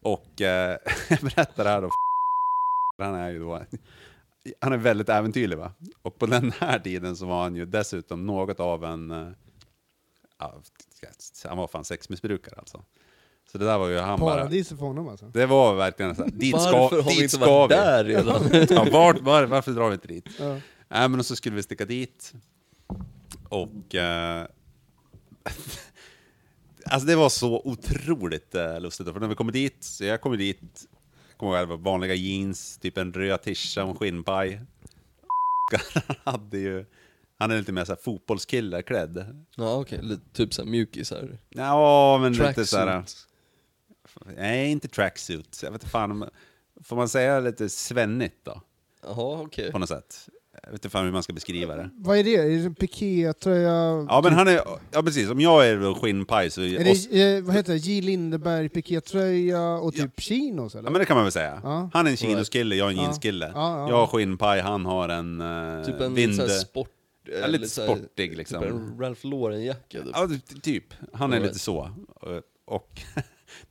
Och 0.02 0.40
eh, 0.40 0.78
jag 1.10 1.20
berättar 1.20 1.64
det 1.64 1.70
här 1.70 1.82
då, 1.82 1.90
han 2.98 3.14
är 3.14 3.30
ju 3.30 3.38
då, 3.38 3.62
han 4.60 4.72
är 4.72 4.76
väldigt 4.76 5.08
äventyrlig 5.08 5.58
va? 5.58 5.72
Och 6.02 6.18
på 6.18 6.26
den 6.26 6.52
här 6.52 6.78
tiden 6.78 7.16
så 7.16 7.26
var 7.26 7.42
han 7.42 7.56
ju 7.56 7.66
dessutom 7.66 8.26
något 8.26 8.60
av 8.60 8.84
en, 8.84 9.10
eh, 9.10 9.28
ja, 10.38 10.62
han 11.44 11.58
var 11.58 11.66
fan 11.66 11.84
sexmissbrukare 11.84 12.58
alltså. 12.58 12.84
Så 13.54 13.58
det 13.58 13.64
där 13.64 13.78
var 13.78 13.88
ju 13.88 13.98
han 13.98 14.20
bara, 14.20 14.36
Paradiset 14.36 14.78
för 14.78 14.86
honom 14.86 15.08
alltså. 15.08 15.26
det 15.26 15.46
var 15.46 15.74
verkligen 15.74 16.14
så 16.14 16.22
här, 16.22 16.30
dit 16.30 16.60
ska, 16.60 16.78
Varför 16.78 16.96
har 16.96 17.02
vi 17.02 17.14
dit 17.14 17.22
inte 17.22 17.36
ska 17.36 17.46
varit 17.46 17.70
vi. 17.70 17.74
där 17.74 18.04
redan? 18.04 18.42
Ja, 18.70 18.86
var, 18.92 19.14
var, 19.14 19.44
varför 19.44 19.72
drar 19.72 19.88
vi 19.88 19.94
inte 19.94 20.08
dit? 20.08 20.28
Ja. 20.38 20.58
Nej 20.88 21.08
men 21.08 21.24
så 21.24 21.36
skulle 21.36 21.56
vi 21.56 21.62
sticka 21.62 21.84
dit. 21.84 22.32
Och... 23.48 23.94
Eh, 23.94 24.46
alltså 26.86 27.06
det 27.08 27.16
var 27.16 27.28
så 27.28 27.62
otroligt 27.64 28.54
eh, 28.54 28.80
lustigt. 28.80 29.12
För 29.12 29.20
när 29.20 29.28
vi 29.28 29.34
kommer 29.34 29.52
dit, 29.52 29.76
så 29.84 30.04
jag 30.04 30.20
kommer 30.20 30.36
dit, 30.36 30.84
kommer 31.36 31.62
ihåg 31.62 31.80
vanliga 31.80 32.14
jeans, 32.14 32.78
typ 32.78 32.98
en 32.98 33.12
röd 33.12 33.42
tisha 33.42 33.84
och 33.84 33.90
en 33.90 33.96
skinnpaj. 33.96 34.60
Han 36.06 36.16
hade 36.34 36.58
ju 36.58 36.84
Han 37.38 37.50
är 37.50 37.58
lite 37.58 37.72
mer 37.72 37.84
såhär 37.84 38.00
fotbollskillarklädd. 38.02 39.44
Ja 39.56 39.74
okej, 39.74 39.98
lite 40.02 40.22
typ 40.32 40.54
såhär 40.54 40.68
mjukisar. 40.70 41.38
Ja, 41.48 42.18
men 42.18 42.32
lite 42.32 42.44
Tracksuit. 42.44 42.68
såhär... 42.68 43.04
Nej, 44.36 44.70
inte 44.70 44.88
tracksuit. 44.88 45.60
Jag 45.62 45.70
vet 45.70 45.82
inte 45.82 45.90
fan 45.90 46.10
om... 46.10 46.28
Får 46.84 46.96
man 46.96 47.08
säga 47.08 47.40
lite 47.40 47.68
svennigt 47.68 48.36
då? 48.42 48.60
Jaha 49.02 49.40
okej. 49.42 49.72
På 49.72 49.78
något 49.78 49.88
sätt. 49.88 50.28
Jag 50.62 50.70
vet 50.70 50.74
inte 50.74 50.88
fan 50.90 51.04
hur 51.04 51.12
man 51.12 51.22
ska 51.22 51.32
beskriva 51.32 51.76
det. 51.76 51.90
Vad 51.94 52.18
är 52.18 52.24
det? 52.24 52.34
Är 52.36 52.48
det 52.48 52.54
en 52.64 52.74
pikétröja? 52.74 54.06
Ja 54.08 54.20
men 54.24 54.32
han 54.32 54.48
är, 54.48 54.60
ja 54.92 55.02
precis, 55.02 55.30
om 55.30 55.40
jag 55.40 55.68
är 55.68 55.94
skinnpaj 55.94 56.50
så... 56.50 56.60
Är 56.62 56.84
det, 56.84 57.36
eh, 57.36 57.42
vad 57.42 57.54
heter 57.54 57.72
det, 57.72 57.78
J. 57.78 58.00
Lindeberg 58.00 58.68
pikétröja 58.68 59.62
och 59.72 59.94
typ 59.94 60.20
chinos 60.20 60.74
eller? 60.74 60.84
Ja 60.88 60.90
men 60.90 60.98
det 60.98 61.04
kan 61.06 61.16
man 61.16 61.24
väl 61.24 61.32
säga. 61.32 61.60
Ja. 61.64 61.90
Han 61.92 62.06
är 62.06 62.10
en 62.10 62.16
chinoskille, 62.16 62.74
jag 62.74 62.86
är 62.86 62.90
en 62.90 62.96
Ja. 62.96 63.02
jeanskille. 63.02 63.52
Ja, 63.54 63.78
ja. 63.78 63.88
Jag 63.88 63.96
har 63.96 64.06
skinnpaj, 64.06 64.60
han 64.60 64.86
har 64.86 65.08
en 65.08 65.40
uh, 65.40 65.84
Typ 65.84 66.00
en 66.00 66.14
vind... 66.14 66.50
sport... 66.50 66.88
Ja, 67.40 67.46
lite 67.46 67.68
sportig, 67.68 68.36
liksom. 68.36 68.62
Typ 68.62 68.70
en 68.70 69.00
Ralph 69.00 69.26
Lauren-jacka 69.26 70.02
typ. 70.02 70.10
Ja, 70.12 70.28
ty- 70.28 70.60
typ. 70.60 70.84
Han 71.12 71.32
är 71.32 71.40
lite 71.40 71.58
så. 71.58 71.90
Och 72.64 73.00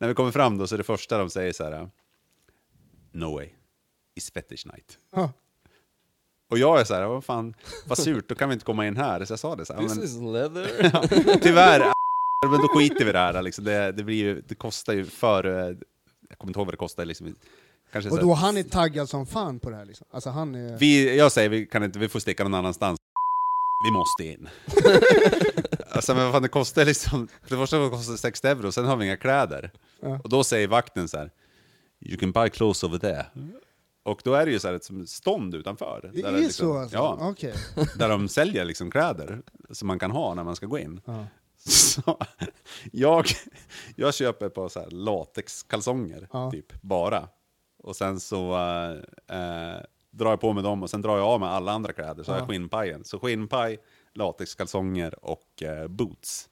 när 0.03 0.07
vi 0.07 0.15
kommer 0.15 0.31
fram 0.31 0.57
då 0.57 0.67
så 0.67 0.75
är 0.75 0.77
det 0.77 0.83
första 0.83 1.17
de 1.17 1.29
säger 1.29 1.53
så 1.53 1.63
här. 1.63 1.89
No 3.11 3.33
way, 3.33 3.49
it's 4.19 4.33
fetish 4.33 4.65
night. 4.65 4.97
Ja. 5.15 5.31
Och 6.49 6.57
jag 6.57 6.79
är 6.79 6.83
så 6.83 6.93
här, 6.93 7.05
vad 7.05 7.23
fan, 7.23 7.53
vad 7.87 7.97
surt, 7.97 8.29
då 8.29 8.35
kan 8.35 8.49
vi 8.49 8.53
inte 8.53 8.65
komma 8.65 8.87
in 8.87 8.97
här. 8.97 9.25
Så 9.25 9.31
jag 9.31 9.39
sa 9.39 9.55
det 9.55 9.65
så 9.65 9.73
här, 9.73 9.81
This 9.81 9.95
men, 9.95 10.03
is 10.03 10.17
leather. 10.33 11.37
tyvärr, 11.41 11.79
men 12.49 12.61
då 12.61 12.67
skiter 12.67 13.03
vi 13.03 13.09
i 13.09 13.13
det 13.13 13.19
här. 13.19 13.41
Liksom. 13.41 13.65
Det, 13.65 13.91
det, 13.91 14.03
blir 14.03 14.15
ju, 14.15 14.41
det 14.41 14.55
kostar 14.55 14.93
ju 14.93 15.05
för, 15.05 15.43
jag 16.29 16.37
kommer 16.37 16.49
inte 16.49 16.59
ihåg 16.59 16.67
vad 16.67 16.73
det 16.73 16.77
kostar, 16.77 17.05
liksom, 17.05 17.35
kanske 17.91 18.09
Och 18.09 18.19
då 18.19 18.33
han 18.33 18.57
är 18.57 18.63
taggad 18.63 19.09
som 19.09 19.25
fan 19.25 19.59
på 19.59 19.69
det 19.69 19.75
här 19.75 19.85
liksom. 19.85 20.07
Alltså 20.11 20.29
han 20.29 20.55
är... 20.55 20.77
vi, 20.77 21.17
jag 21.17 21.31
säger, 21.31 21.49
vi 21.49 21.65
kan 21.65 21.83
inte, 21.83 21.99
vi 21.99 22.09
får 22.09 22.19
sticka 22.19 22.43
någon 22.43 22.53
annanstans. 22.53 22.99
Vi 23.83 23.91
måste 23.91 24.23
in. 24.23 24.49
alltså 25.91 26.15
men 26.15 26.23
vad 26.23 26.33
fan, 26.33 26.41
det 26.41 26.47
kostar 26.49 26.85
liksom, 26.85 27.27
för 27.27 27.55
det 27.55 27.61
första 27.61 27.89
kostar 27.89 28.11
det 28.11 28.17
60 28.17 28.47
euro, 28.47 28.71
sen 28.71 28.85
har 28.85 28.95
vi 28.97 29.05
inga 29.05 29.17
kläder. 29.17 29.71
Ja. 30.01 30.19
Och 30.23 30.29
då 30.29 30.43
säger 30.43 30.67
vakten 30.67 31.07
så 31.07 31.17
här, 31.17 31.31
You 32.05 32.17
can 32.17 32.31
buy 32.31 32.49
clothes 32.49 32.83
over 32.83 32.97
there. 32.97 33.25
Och 34.03 34.21
då 34.23 34.33
är 34.33 34.45
det 34.45 34.51
ju 34.51 34.59
så 34.59 34.67
här 34.67 34.75
ett 34.75 34.83
som 34.83 35.07
stånd 35.07 35.55
utanför. 35.55 36.09
Det 36.13 36.21
där 36.21 36.33
är 36.33 36.37
liksom, 36.37 36.67
så 36.67 36.77
alltså? 36.77 36.95
Ja, 36.97 37.17
Okej. 37.21 37.53
där 37.97 38.09
de 38.09 38.27
säljer 38.27 38.65
liksom 38.65 38.91
kläder 38.91 39.41
som 39.71 39.87
man 39.87 39.99
kan 39.99 40.11
ha 40.11 40.33
när 40.33 40.43
man 40.43 40.55
ska 40.55 40.65
gå 40.65 40.79
in. 40.79 41.01
Ja. 41.05 41.25
Så, 41.65 42.17
jag, 42.91 43.25
jag 43.95 44.13
köper 44.13 44.49
par 44.49 44.69
så 44.69 44.79
här 44.79 44.89
latexkalsonger, 44.91 46.27
Ja. 46.33 46.51
typ, 46.51 46.81
bara. 46.81 47.27
Och 47.83 47.95
sen 47.95 48.19
så 48.19 48.53
eh, 49.29 49.77
drar 50.13 50.29
jag 50.29 50.41
på 50.41 50.53
mig 50.53 50.63
dem 50.63 50.83
och 50.83 50.89
sen 50.89 51.01
drar 51.01 51.17
jag 51.17 51.27
av 51.27 51.39
mig 51.39 51.49
alla 51.49 51.71
andra 51.71 51.93
kläder, 51.93 52.23
så 52.23 52.31
har 52.31 52.39
jag 52.39 52.47
skinnpajen. 52.47 53.03
Så 53.03 53.19
skinnpaj, 53.19 53.77
latexkalsonger 54.15 55.25
och 55.25 55.63
eh, 55.63 55.87
boots. 55.87 56.49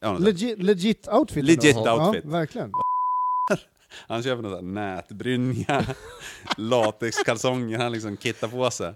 Ja. 0.00 0.18
Legit, 0.18 0.62
legit 0.62 1.08
outfit 1.08 1.44
Legit 1.44 1.76
outfit. 1.76 2.24
Ja, 2.24 2.30
verkligen. 2.30 2.72
Han 4.08 4.22
köper 4.22 4.42
någon 4.42 4.74
nätbrynja, 4.74 5.84
latexkalsonger, 6.56 7.78
han 7.78 7.92
liksom 7.92 8.16
kittar 8.16 8.48
på 8.48 8.70
sig. 8.70 8.94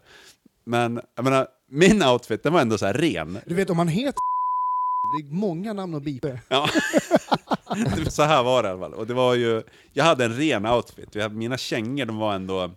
Men 0.64 1.00
jag 1.14 1.24
menar, 1.24 1.46
min 1.70 2.02
outfit 2.02 2.42
den 2.42 2.52
var 2.52 2.60
ändå 2.60 2.78
så 2.78 2.86
här 2.86 2.94
ren. 2.94 3.38
Du 3.46 3.54
vet 3.54 3.70
om 3.70 3.76
man 3.76 3.88
heter 3.88 4.20
det 5.20 5.28
är 5.28 5.34
många 5.34 5.72
namn 5.72 5.94
att 5.94 6.02
bipa. 6.02 6.28
Ja. 6.48 6.68
så 8.08 8.22
här 8.22 8.42
var 8.42 8.62
det 8.62 8.68
i 8.68 8.72
alla 8.72 8.80
fall. 8.80 8.94
Och 8.94 9.06
det 9.06 9.14
var 9.14 9.34
ju, 9.34 9.62
jag 9.92 10.04
hade 10.04 10.24
en 10.24 10.36
ren 10.36 10.66
outfit. 10.66 11.16
Mina 11.30 11.56
kängor 11.56 12.06
de 12.06 12.18
var 12.18 12.34
ändå 12.34 12.70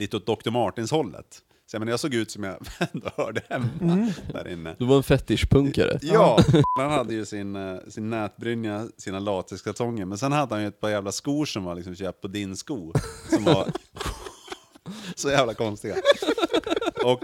lite 0.00 0.16
åt 0.16 0.26
Dr. 0.26 0.50
Martins 0.50 0.90
hållet. 0.90 1.42
Så 1.66 1.74
jag, 1.74 1.80
menar, 1.80 1.92
jag 1.92 2.00
såg 2.00 2.14
ut 2.14 2.30
som 2.30 2.44
jag 2.44 2.56
ändå 2.92 3.10
hörde 3.16 3.42
hemma 3.48 4.12
där 4.32 4.48
inne. 4.48 4.76
Du 4.78 4.84
var 4.84 4.96
en 4.96 5.02
fetischpunkare. 5.02 5.98
Ja, 6.02 6.38
han 6.78 6.90
hade 6.90 7.14
ju 7.14 7.26
sin, 7.26 7.56
eh, 7.56 7.78
sin 7.88 8.10
nätbrynja, 8.10 8.88
sina 8.96 9.18
latexkalsonger, 9.18 10.04
men 10.04 10.18
sen 10.18 10.32
hade 10.32 10.54
han 10.54 10.62
ju 10.62 10.68
ett 10.68 10.80
par 10.80 10.88
jävla 10.88 11.12
skor 11.12 11.46
som 11.46 11.64
var 11.64 11.74
liksom 11.74 11.94
köpt 11.94 12.20
på 12.20 12.28
din 12.28 12.56
sko, 12.56 12.92
som 13.30 13.44
var 13.44 13.68
så 15.14 15.30
jävla 15.30 15.54
konstiga. 15.54 15.94
Och 17.04 17.22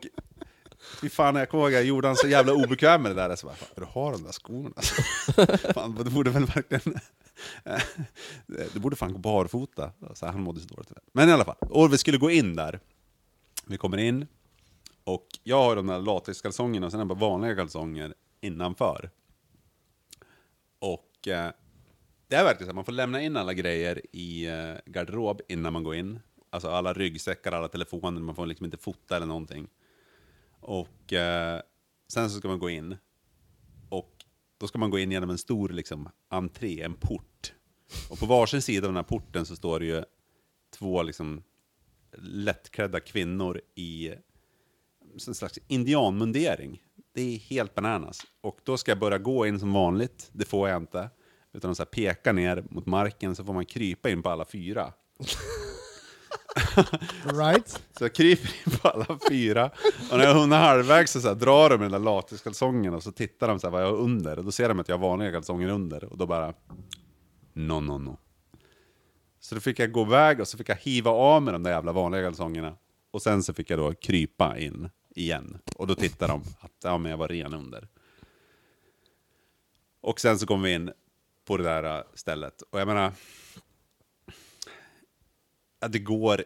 fy 1.00 1.08
fan, 1.08 1.36
jag 1.36 1.48
kommer 1.48 1.64
ihåg, 1.64 1.72
jag 1.72 1.84
gjorde 1.84 2.08
han 2.08 2.16
så 2.16 2.28
jävla 2.28 2.52
obekväm 2.52 3.02
med 3.02 3.16
det 3.16 3.28
där. 3.28 3.36
Så 3.36 3.46
bara, 3.46 3.56
fan, 3.56 3.68
du 3.76 3.84
har 3.84 4.12
de 4.12 4.22
där 4.22 4.32
skorna? 4.32 4.70
fan, 5.74 5.94
du 6.04 6.10
borde 6.10 6.30
väl 6.30 6.46
verkligen... 6.46 7.00
du 8.72 8.80
borde 8.80 8.96
fan 8.96 9.12
gå 9.12 9.18
barfota. 9.18 9.92
Så 10.14 10.26
han 10.26 10.40
mådde 10.40 10.60
så 10.60 10.66
dåligt. 10.66 10.92
Men 11.12 11.28
i 11.28 11.32
alla 11.32 11.44
fall, 11.44 11.56
och 11.60 11.92
vi 11.92 11.98
skulle 11.98 12.18
gå 12.18 12.30
in 12.30 12.56
där. 12.56 12.80
Vi 13.66 13.76
kommer 13.76 13.98
in, 13.98 14.26
och 15.04 15.26
jag 15.42 15.62
har 15.62 15.76
de 15.76 15.86
där 15.86 15.98
latexkalsongerna 15.98 16.86
och 16.86 16.92
sen 16.92 17.00
har 17.00 17.06
jag 17.06 17.18
bara 17.18 17.28
vanliga 17.28 17.56
kalsonger 17.56 18.14
innanför. 18.40 19.10
Och 20.78 21.28
eh, 21.28 21.50
det 22.28 22.36
är 22.36 22.44
verkligen 22.44 22.66
så 22.66 22.70
att 22.70 22.74
man 22.74 22.84
får 22.84 22.92
lämna 22.92 23.22
in 23.22 23.36
alla 23.36 23.54
grejer 23.54 24.02
i 24.12 24.46
eh, 24.46 24.74
garderob 24.86 25.40
innan 25.48 25.72
man 25.72 25.84
går 25.84 25.94
in. 25.94 26.20
Alltså 26.50 26.68
alla 26.68 26.92
ryggsäckar, 26.92 27.52
alla 27.52 27.68
telefoner, 27.68 28.20
man 28.20 28.34
får 28.34 28.46
liksom 28.46 28.64
inte 28.64 28.76
fota 28.76 29.16
eller 29.16 29.26
någonting. 29.26 29.68
Och 30.66 31.12
eh, 31.12 31.60
sen 32.08 32.30
så 32.30 32.38
ska 32.38 32.48
man 32.48 32.58
gå 32.58 32.70
in. 32.70 32.96
Och 33.88 34.12
då 34.58 34.68
ska 34.68 34.78
man 34.78 34.90
gå 34.90 34.98
in 34.98 35.12
genom 35.12 35.30
en 35.30 35.38
stor 35.38 35.68
liksom, 35.68 36.08
entré, 36.28 36.82
en 36.82 36.94
port. 36.94 37.52
Och 38.10 38.18
på 38.18 38.26
varsin 38.26 38.62
sida 38.62 38.86
av 38.86 38.92
den 38.92 38.96
här 38.96 39.02
porten 39.02 39.46
så 39.46 39.56
står 39.56 39.80
det 39.80 39.86
ju 39.86 40.04
två 40.78 41.02
liksom, 41.02 41.42
lättklädda 42.18 43.00
kvinnor 43.00 43.60
i 43.74 44.14
en 45.26 45.34
slags 45.34 45.58
indianmundering. 45.68 46.82
Det 47.14 47.22
är 47.22 47.38
helt 47.38 47.74
bananas. 47.74 48.20
Och 48.40 48.58
då 48.64 48.76
ska 48.76 48.90
jag 48.90 48.98
börja 48.98 49.18
gå 49.18 49.46
in 49.46 49.60
som 49.60 49.72
vanligt, 49.72 50.30
det 50.32 50.44
får 50.44 50.68
jag 50.68 50.82
inte. 50.82 51.10
Utan 51.52 51.70
de 51.70 51.74
så 51.74 51.82
här 51.82 51.86
pekar 51.86 52.32
ner 52.32 52.64
mot 52.70 52.86
marken 52.86 53.36
så 53.36 53.44
får 53.44 53.52
man 53.52 53.66
krypa 53.66 54.10
in 54.10 54.22
på 54.22 54.28
alla 54.28 54.44
fyra. 54.44 54.92
Right? 57.24 57.68
Så 57.68 58.04
jag 58.04 58.14
kryper 58.14 58.48
in 58.48 58.78
på 58.78 58.88
alla 58.88 59.18
fyra, 59.28 59.70
och 60.10 60.18
när 60.18 60.24
jag 60.24 60.34
hunnit 60.34 60.58
halvvägs 60.58 61.12
så, 61.12 61.20
så 61.20 61.28
här, 61.28 61.34
drar 61.34 61.70
de 61.70 61.76
med 61.76 61.84
den 61.84 62.02
där 62.02 62.10
latexkalsongen 62.10 62.94
och 62.94 63.02
så 63.02 63.12
tittar 63.12 63.48
de 63.48 63.60
så 63.60 63.66
här, 63.66 63.72
vad 63.72 63.82
jag 63.82 63.86
har 63.86 63.96
under, 63.96 64.38
och 64.38 64.44
då 64.44 64.52
ser 64.52 64.68
de 64.68 64.80
att 64.80 64.88
jag 64.88 64.98
har 64.98 65.08
vanliga 65.08 65.32
kalsonger 65.32 65.68
under, 65.68 66.04
och 66.04 66.18
då 66.18 66.26
bara... 66.26 66.54
No, 67.52 67.80
no, 67.80 67.98
no. 67.98 68.18
Så 69.40 69.54
då 69.54 69.60
fick 69.60 69.78
jag 69.78 69.92
gå 69.92 70.02
iväg 70.02 70.40
och 70.40 70.48
så 70.48 70.58
fick 70.58 70.68
jag 70.68 70.76
hiva 70.76 71.10
av 71.10 71.42
med 71.42 71.54
de 71.54 71.62
där 71.62 71.70
jävla 71.70 71.92
vanliga 71.92 72.22
kalsongerna. 72.22 72.76
Och 73.10 73.22
sen 73.22 73.42
så 73.42 73.54
fick 73.54 73.70
jag 73.70 73.78
då 73.78 73.94
krypa 73.94 74.58
in 74.58 74.90
igen. 75.14 75.58
Och 75.76 75.86
då 75.86 75.94
tittade 75.94 76.32
de 76.32 76.42
att 76.60 76.72
ja, 76.82 76.98
men 76.98 77.10
jag 77.10 77.18
var 77.18 77.28
ren 77.28 77.54
under. 77.54 77.88
Och 80.00 80.20
sen 80.20 80.38
så 80.38 80.46
kom 80.46 80.62
vi 80.62 80.74
in 80.74 80.90
på 81.44 81.56
det 81.56 81.64
där 81.64 81.98
äh, 81.98 82.04
stället. 82.14 82.62
Och 82.62 82.80
jag 82.80 82.88
menar... 82.88 83.12
Ja, 85.80 85.88
det 85.88 85.98
går... 85.98 86.44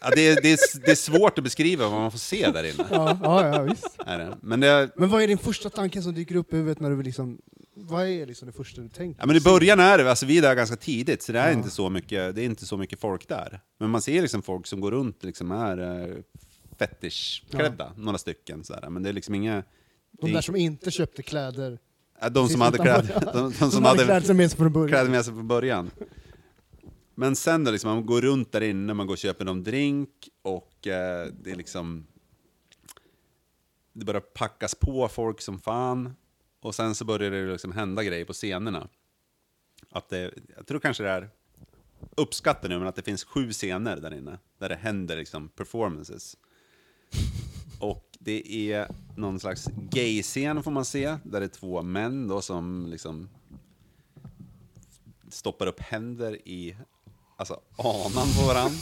Ja, 0.00 0.10
det, 0.14 0.20
är, 0.28 0.42
det, 0.42 0.52
är, 0.52 0.80
det 0.86 0.90
är 0.90 0.94
svårt 0.94 1.38
att 1.38 1.44
beskriva 1.44 1.88
vad 1.88 2.00
man 2.00 2.10
får 2.10 2.18
se 2.18 2.50
där 2.50 2.64
inne. 2.64 2.86
Ja, 2.90 3.18
ja, 3.22 3.46
ja 3.46 3.62
visst. 3.62 3.96
Är 4.06 4.18
det. 4.18 4.36
Men 4.42 4.60
det, 4.60 4.90
Men 4.96 5.08
vad 5.08 5.22
är 5.22 5.26
din 5.28 5.38
första 5.38 5.70
tanke 5.70 6.02
som 6.02 6.14
dyker 6.14 6.34
upp 6.36 6.52
i 6.52 6.56
huvudet 6.56 6.80
när 6.80 6.90
du 6.90 7.02
liksom... 7.02 7.38
Vad 7.74 8.06
är 8.08 8.26
liksom 8.26 8.46
det 8.46 8.52
första 8.52 8.80
du 8.80 8.88
tänker? 8.88 9.20
Ja, 9.20 9.26
men 9.26 9.36
i 9.36 9.40
början 9.40 9.80
är 9.80 9.98
det, 9.98 10.10
alltså 10.10 10.26
vi 10.26 10.38
är 10.38 10.42
där 10.42 10.54
ganska 10.54 10.76
tidigt, 10.76 11.22
så 11.22 11.32
det 11.32 11.38
är, 11.38 11.46
Ja. 11.50 11.52
inte, 11.52 11.70
så 11.70 11.90
mycket, 11.90 12.34
det 12.34 12.42
är 12.42 12.44
inte 12.44 12.66
så 12.66 12.76
mycket 12.76 13.00
folk 13.00 13.28
där. 13.28 13.60
Men 13.78 13.90
man 13.90 14.02
ser 14.02 14.22
liksom 14.22 14.42
folk 14.42 14.66
som 14.66 14.80
går 14.80 14.90
runt 14.90 15.24
liksom 15.24 15.50
är 15.52 15.80
uh, 16.08 16.16
fetischklädda, 16.78 17.92
några 17.96 18.18
stycken. 18.18 18.64
Så 18.64 18.74
här. 18.74 18.90
Men 18.90 19.02
det 19.02 19.08
är 19.08 19.12
liksom 19.12 19.34
inga... 19.34 19.62
De 20.20 20.32
där 20.32 20.40
som 20.40 20.56
inte 20.56 20.90
köpte 20.90 21.22
kläder. 21.22 21.78
Ja, 22.20 22.28
de 22.28 22.48
som 22.48 22.60
hade, 22.60 22.74
utanför, 22.82 23.02
kläd, 23.12 23.22
ja. 23.26 23.32
de, 23.32 23.42
de 23.42 23.52
som 23.52 23.70
Som 23.70 23.84
hade 23.84 24.02
hade 24.04 24.20
kläder 24.20 24.34
med 24.34 24.50
sig 24.50 24.58
från 24.58 24.72
början. 24.72 24.88
kläder 24.88 25.10
med 25.10 25.24
sig 25.24 25.34
från 25.34 25.48
början. 25.48 25.90
Men 27.18 27.36
sen 27.36 27.64
då, 27.64 27.70
liksom, 27.70 27.90
man 27.90 28.06
går 28.06 28.20
runt 28.20 28.52
där 28.52 28.60
inne, 28.60 28.94
man 28.94 29.06
går 29.06 29.14
och 29.14 29.18
köper 29.18 29.44
någon 29.44 29.64
drink 29.64 30.28
och 30.42 30.86
eh, 30.86 31.28
det 31.40 31.50
är 31.50 31.56
liksom... 31.56 32.06
Det 33.92 34.04
börjar 34.04 34.20
packas 34.20 34.74
på 34.74 35.08
folk 35.08 35.40
som 35.40 35.58
fan. 35.58 36.16
Och 36.60 36.74
sen 36.74 36.94
så 36.94 37.04
börjar 37.04 37.30
det 37.30 37.52
liksom 37.52 37.72
hända 37.72 38.04
grejer 38.04 38.24
på 38.24 38.32
scenerna. 38.32 38.88
Att 39.90 40.08
det, 40.08 40.34
jag 40.56 40.66
tror 40.66 40.80
kanske 40.80 41.02
det 41.02 41.10
är 41.10 41.30
uppskattar 42.16 42.68
nu, 42.68 42.78
men 42.78 42.88
att 42.88 42.96
det 42.96 43.02
finns 43.02 43.24
sju 43.24 43.52
scener 43.52 43.96
där 43.96 44.14
inne. 44.14 44.38
Där 44.58 44.68
det 44.68 44.76
händer 44.76 45.16
liksom 45.16 45.48
performances. 45.48 46.36
Och 47.80 48.10
det 48.18 48.72
är 48.72 48.88
någon 49.16 49.40
slags 49.40 49.68
gay-scen 49.90 50.62
får 50.62 50.70
man 50.70 50.84
se, 50.84 51.16
där 51.24 51.40
det 51.40 51.46
är 51.46 51.48
två 51.48 51.82
män 51.82 52.28
då 52.28 52.42
som 52.42 52.86
liksom 52.86 53.28
stoppar 55.28 55.66
upp 55.66 55.80
händer 55.80 56.48
i 56.48 56.76
alltså, 57.36 57.60
anan 57.76 58.28
på 58.38 58.46
varandra. 58.46 58.78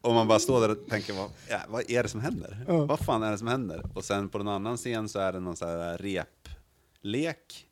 Och 0.00 0.14
man 0.14 0.28
bara 0.28 0.38
står 0.38 0.60
där 0.60 0.70
och 0.70 0.88
tänker, 0.88 1.12
vad, 1.12 1.30
ja, 1.48 1.58
vad 1.68 1.90
är 1.90 2.02
det 2.02 2.08
som 2.08 2.20
händer? 2.20 2.64
Ja. 2.68 2.84
Vad 2.84 3.00
fan 3.00 3.22
är 3.22 3.30
det 3.30 3.38
som 3.38 3.46
händer? 3.46 3.90
Och 3.94 4.04
sen 4.04 4.28
på 4.28 4.38
en 4.38 4.48
annan 4.48 4.76
scen 4.76 5.08
så 5.08 5.18
är 5.18 5.32
det 5.32 5.40
någon 5.40 5.56
sån 5.56 5.68
här 5.68 5.98
replek. 5.98 7.68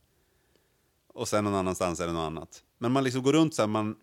Och 1.15 1.29
sen 1.29 1.45
någon 1.45 1.55
annanstans 1.55 2.01
är 2.01 2.07
det 2.07 2.13
något 2.13 2.27
annat. 2.27 2.63
Men 2.79 2.93
man 2.93 3.05
liksom 3.05 3.23
går 3.23 3.33
runt 3.33 3.55
så 3.55 3.63
här, 3.63 3.67
man, 3.67 3.97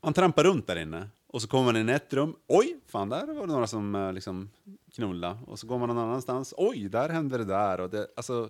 man 0.00 0.12
trampar 0.12 0.44
runt 0.44 0.66
där 0.66 0.76
inne. 0.76 1.08
Och 1.26 1.42
så 1.42 1.48
kommer 1.48 1.64
man 1.64 1.76
in 1.76 1.88
i 1.88 1.92
ett 1.92 2.12
rum, 2.12 2.36
oj, 2.46 2.80
fan 2.86 3.08
där 3.08 3.26
var 3.26 3.46
det 3.46 3.52
några 3.52 3.66
som 3.66 3.94
eh, 3.94 4.12
liksom 4.12 4.50
knulla. 4.94 5.38
Och 5.46 5.58
så 5.58 5.66
går 5.66 5.78
man 5.78 5.88
någon 5.88 5.98
annanstans, 5.98 6.54
oj, 6.56 6.88
där 6.88 7.08
hände 7.08 7.38
det 7.38 7.44
där. 7.44 7.80
Och 7.80 7.90
det, 7.90 8.06
alltså, 8.16 8.48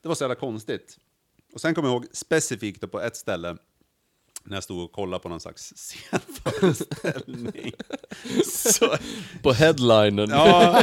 det 0.00 0.08
var 0.08 0.14
så 0.14 0.24
jävla 0.24 0.34
konstigt. 0.34 0.98
Och 1.54 1.60
sen 1.60 1.74
kommer 1.74 1.88
jag 1.88 1.94
ihåg 1.94 2.06
specifikt 2.12 2.90
på 2.90 3.00
ett 3.00 3.16
ställe, 3.16 3.56
när 4.44 4.56
jag 4.56 4.64
stod 4.64 4.84
och 4.84 4.92
kollade 4.92 5.22
på 5.22 5.28
någon 5.28 5.40
slags 5.40 5.72
scenföreställning. 5.76 7.72
så, 8.46 8.96
På 9.42 9.52
headlinen. 9.52 10.30
ja, 10.30 10.82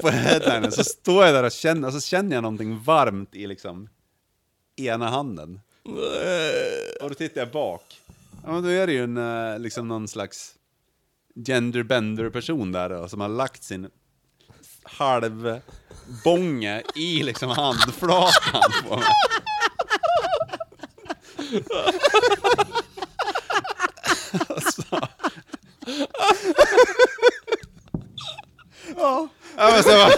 på 0.00 0.08
headlinen, 0.08 0.72
så 0.72 0.84
står 0.84 1.24
jag 1.24 1.34
där 1.34 1.42
och 1.44 1.52
känner, 1.52 1.90
så 1.90 2.00
känner 2.00 2.36
jag 2.36 2.42
någonting 2.42 2.78
varmt 2.78 3.34
i 3.34 3.46
liksom 3.46 3.88
ena 4.76 5.08
handen. 5.08 5.60
Och 7.02 7.08
då 7.08 7.14
tittar 7.14 7.40
jag 7.40 7.50
bak. 7.50 8.00
Ja, 8.46 8.60
då 8.60 8.68
är 8.68 8.86
det 8.86 8.92
ju 8.92 9.04
en, 9.04 9.16
eh, 9.16 9.58
liksom 9.58 9.88
någon 9.88 10.08
slags 10.08 10.54
genderbender 11.46 12.30
person 12.30 12.72
där 12.72 12.88
då, 12.88 13.08
som 13.08 13.20
har 13.20 13.28
lagt 13.28 13.64
sin 13.64 13.90
halvbånge 14.82 15.62
i 16.94 17.22
liksom 17.22 17.48
handflatan 17.50 18.72
på 18.88 18.96
mig. 18.96 19.04
Alltså. 24.48 24.82
Ja, 28.96 29.28
men 29.56 29.82
så 29.82 29.90
jag 29.90 30.08
bara, 30.08 30.14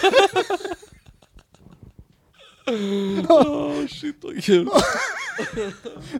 Åh 3.28 3.86
shit 3.86 4.16
vad 4.22 4.44
kul. 4.44 4.68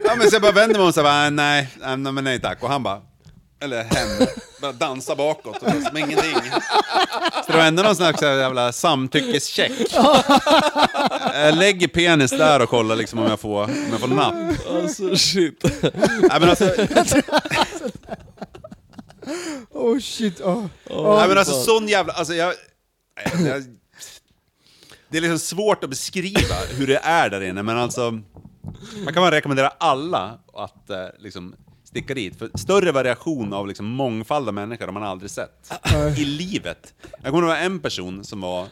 Ja 0.05 0.17
men 0.17 0.31
så 0.31 0.35
jag 0.35 0.43
bara 0.43 0.53
vänder 0.53 0.75
mig 0.75 0.83
om 0.83 0.89
och 0.89 0.95
så 0.95 1.03
bara, 1.03 1.31
nej, 1.31 1.69
nej, 1.81 1.97
men 1.97 2.25
nej 2.25 2.41
tack. 2.41 2.63
Och 2.63 2.69
han 2.69 2.83
bara, 2.83 3.03
eller 3.61 3.85
hen, 3.85 4.27
bara 4.61 4.73
dansa 4.73 5.15
bakåt 5.15 5.63
och 5.63 5.73
som 5.87 5.97
ingenting. 5.97 6.35
Så 7.47 7.53
det 7.53 7.59
var 7.59 7.65
ändå 7.65 7.83
någon 7.83 7.97
slags 7.97 8.23
jävla 8.23 8.73
samtyckescheck. 8.73 9.73
Jag 11.35 11.55
lägger 11.55 11.89
penis 11.89 12.31
där 12.31 12.63
och 12.63 12.69
kollar 12.69 12.97
liksom 12.97 13.19
om 13.19 13.27
jag 13.27 13.41
får, 13.41 13.65
om 13.65 13.89
jag 13.91 14.01
får 14.01 14.09
napp. 14.09 14.35
Alltså 14.71 15.17
shit. 15.17 15.65
Nej 15.83 16.41
men 16.41 16.51
alltså, 16.51 16.65
Oh 19.71 19.99
shit, 19.99 20.41
oh. 20.41 20.65
nej, 20.89 21.29
men 21.29 21.39
alltså 21.39 21.63
sån 21.63 21.89
jävla, 21.89 22.13
alltså 22.13 22.35
jag, 22.35 22.55
jag... 23.47 23.65
Det 25.09 25.17
är 25.17 25.21
liksom 25.21 25.39
svårt 25.39 25.85
att 25.85 25.91
beskriva 25.91 26.55
hur 26.77 26.87
det 26.87 26.99
är 27.03 27.31
där 27.31 27.41
inne, 27.41 27.63
men 27.63 27.79
alltså... 27.79 28.21
Man 29.05 29.15
kan 29.15 29.23
bara 29.23 29.31
rekommendera 29.31 29.69
alla 29.79 30.39
att 30.55 30.91
eh, 30.91 31.07
liksom 31.19 31.55
sticka 31.89 32.15
dit, 32.15 32.37
för 32.37 32.51
större 32.59 32.93
variation 32.93 33.53
av 33.53 33.67
liksom 33.67 33.87
mångfald 33.87 34.49
av 34.49 34.55
människor 34.55 34.87
har 34.87 34.93
man 34.93 35.03
aldrig 35.03 35.31
sett 35.31 35.73
i 36.17 36.25
livet. 36.25 36.95
Jag 37.23 37.33
kommer 37.33 37.49
ihåg 37.49 37.57
en 37.57 37.81
person 37.81 38.25
som 38.25 38.41
var 38.41 38.69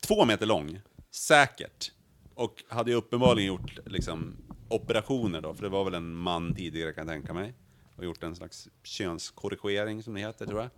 två 0.00 0.24
meter 0.24 0.46
lång, 0.46 0.80
säkert, 1.10 1.92
och 2.34 2.64
hade 2.68 2.90
ju 2.90 2.96
uppenbarligen 2.96 3.48
gjort 3.48 3.78
liksom, 3.86 4.36
operationer 4.68 5.40
då, 5.40 5.54
för 5.54 5.62
det 5.62 5.68
var 5.68 5.84
väl 5.84 5.94
en 5.94 6.14
man 6.14 6.54
tidigare 6.54 6.92
kan 6.92 7.08
jag 7.08 7.14
tänka 7.14 7.34
mig, 7.34 7.54
och 7.96 8.04
gjort 8.04 8.22
en 8.22 8.36
slags 8.36 8.68
könskorrigering 8.82 10.02
som 10.02 10.14
det 10.14 10.20
heter 10.20 10.46
tror 10.46 10.60
jag. 10.60 10.70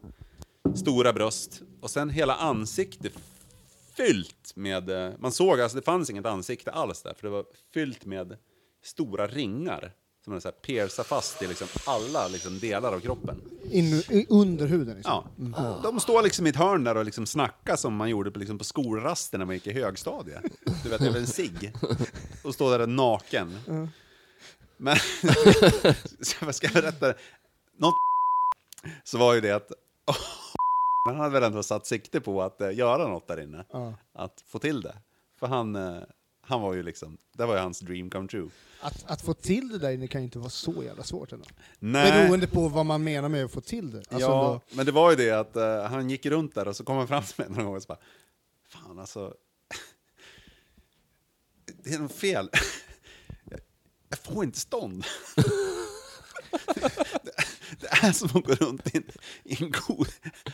Stora 0.78 1.12
bröst, 1.12 1.62
och 1.80 1.90
sen 1.90 2.10
hela 2.10 2.34
ansiktet 2.34 3.12
fyllt 3.96 4.52
med, 4.56 4.90
eh, 4.90 5.12
man 5.18 5.32
såg 5.32 5.60
alltså 5.60 5.76
det 5.76 5.84
fanns 5.84 6.10
inget 6.10 6.26
ansikte 6.26 6.70
alls 6.70 7.02
där, 7.02 7.14
för 7.14 7.22
det 7.22 7.30
var 7.30 7.44
fyllt 7.74 8.04
med 8.04 8.36
stora 8.82 9.26
ringar 9.26 9.92
som 10.26 10.32
man 10.32 10.40
så 10.40 10.48
här 10.48 10.52
piercar 10.52 11.02
fast 11.02 11.42
i 11.42 11.46
liksom 11.46 11.68
alla 11.84 12.28
liksom 12.28 12.58
delar 12.58 12.92
av 12.92 13.00
kroppen. 13.00 13.42
In, 13.70 13.84
i, 13.84 14.26
under 14.28 14.66
huden 14.66 14.94
liksom. 14.94 15.24
Ja. 15.56 15.80
De 15.82 16.00
står 16.00 16.22
liksom 16.22 16.46
i 16.46 16.50
ett 16.50 16.56
hörn 16.56 16.84
där 16.84 16.96
och 16.96 17.04
liksom 17.04 17.26
snackar 17.26 17.76
som 17.76 17.96
man 17.96 18.08
gjorde 18.08 18.30
på, 18.30 18.38
liksom 18.38 18.58
på 18.58 18.64
skolrasten 18.64 19.38
när 19.40 19.46
man 19.46 19.54
gick 19.54 19.66
i 19.66 19.72
högstadiet. 19.72 20.44
Du 20.82 20.88
vet, 20.88 21.00
över 21.00 21.18
en 21.18 21.26
cigg. 21.26 21.72
Och 22.44 22.54
står 22.54 22.78
där 22.78 22.86
naken. 22.86 23.58
Men, 24.76 24.96
så 26.20 26.36
vad 26.44 26.54
ska 26.54 26.66
jag 26.66 26.74
berätta? 26.74 27.14
Något 27.78 27.94
så 29.04 29.18
var 29.18 29.34
ju 29.34 29.40
det 29.40 29.52
att 29.52 29.72
han 31.06 31.16
hade 31.16 31.30
väl 31.30 31.42
ändå 31.42 31.62
satt 31.62 31.86
sikte 31.86 32.20
på 32.20 32.42
att 32.42 32.60
eh, 32.60 32.74
göra 32.74 33.08
något 33.08 33.28
där 33.28 33.40
inne. 33.40 33.64
Att 34.14 34.44
få 34.46 34.58
till 34.58 34.80
det. 34.80 34.96
För 35.40 35.46
han, 35.46 35.76
eh, 35.76 36.02
han 36.46 36.60
var 36.60 36.74
ju 36.74 36.82
liksom, 36.82 37.18
det 37.32 37.46
var 37.46 37.54
ju 37.54 37.60
hans 37.60 37.80
dream 37.80 38.10
come 38.10 38.28
true. 38.28 38.48
Att, 38.80 39.04
att 39.06 39.22
få 39.22 39.34
till 39.34 39.68
det 39.68 39.78
där 39.78 39.90
inne 39.90 40.06
kan 40.08 40.20
ju 40.20 40.24
inte 40.24 40.38
vara 40.38 40.50
så 40.50 40.84
jävla 40.84 41.02
svårt 41.04 41.32
ändå. 41.32 41.44
Nej. 41.78 42.12
Beroende 42.22 42.46
på 42.46 42.68
vad 42.68 42.86
man 42.86 43.04
menar 43.04 43.28
med 43.28 43.44
att 43.44 43.52
få 43.52 43.60
till 43.60 43.90
det. 43.90 43.98
Alltså 43.98 44.18
ja, 44.18 44.44
ändå- 44.48 44.60
men 44.70 44.86
det 44.86 44.92
var 44.92 45.10
ju 45.10 45.16
det 45.16 45.30
att 45.30 45.56
eh, 45.56 45.82
han 45.82 46.10
gick 46.10 46.26
runt 46.26 46.54
där 46.54 46.68
och 46.68 46.76
så 46.76 46.84
kom 46.84 46.96
han 46.96 47.08
fram 47.08 47.22
till 47.22 47.34
mig 47.44 47.56
någon 47.56 47.64
gång 47.64 47.76
och 47.76 47.82
så 47.82 47.86
bara 47.86 47.98
Fan 48.68 48.98
alltså 48.98 49.34
Det 51.84 51.94
är 51.94 51.98
något 51.98 52.12
fel 52.12 52.50
jag 54.08 54.18
får 54.18 54.44
inte 54.44 54.60
stånd 54.60 55.04
det, 57.22 57.30
det 57.80 57.86
är 58.06 58.12
som 58.12 58.28
att 58.34 58.44
gå 58.44 58.54
runt 58.54 58.94
i 58.94 58.96
en, 58.96 59.04
i 59.44 59.62
en 59.64 59.72
god... 59.86 60.08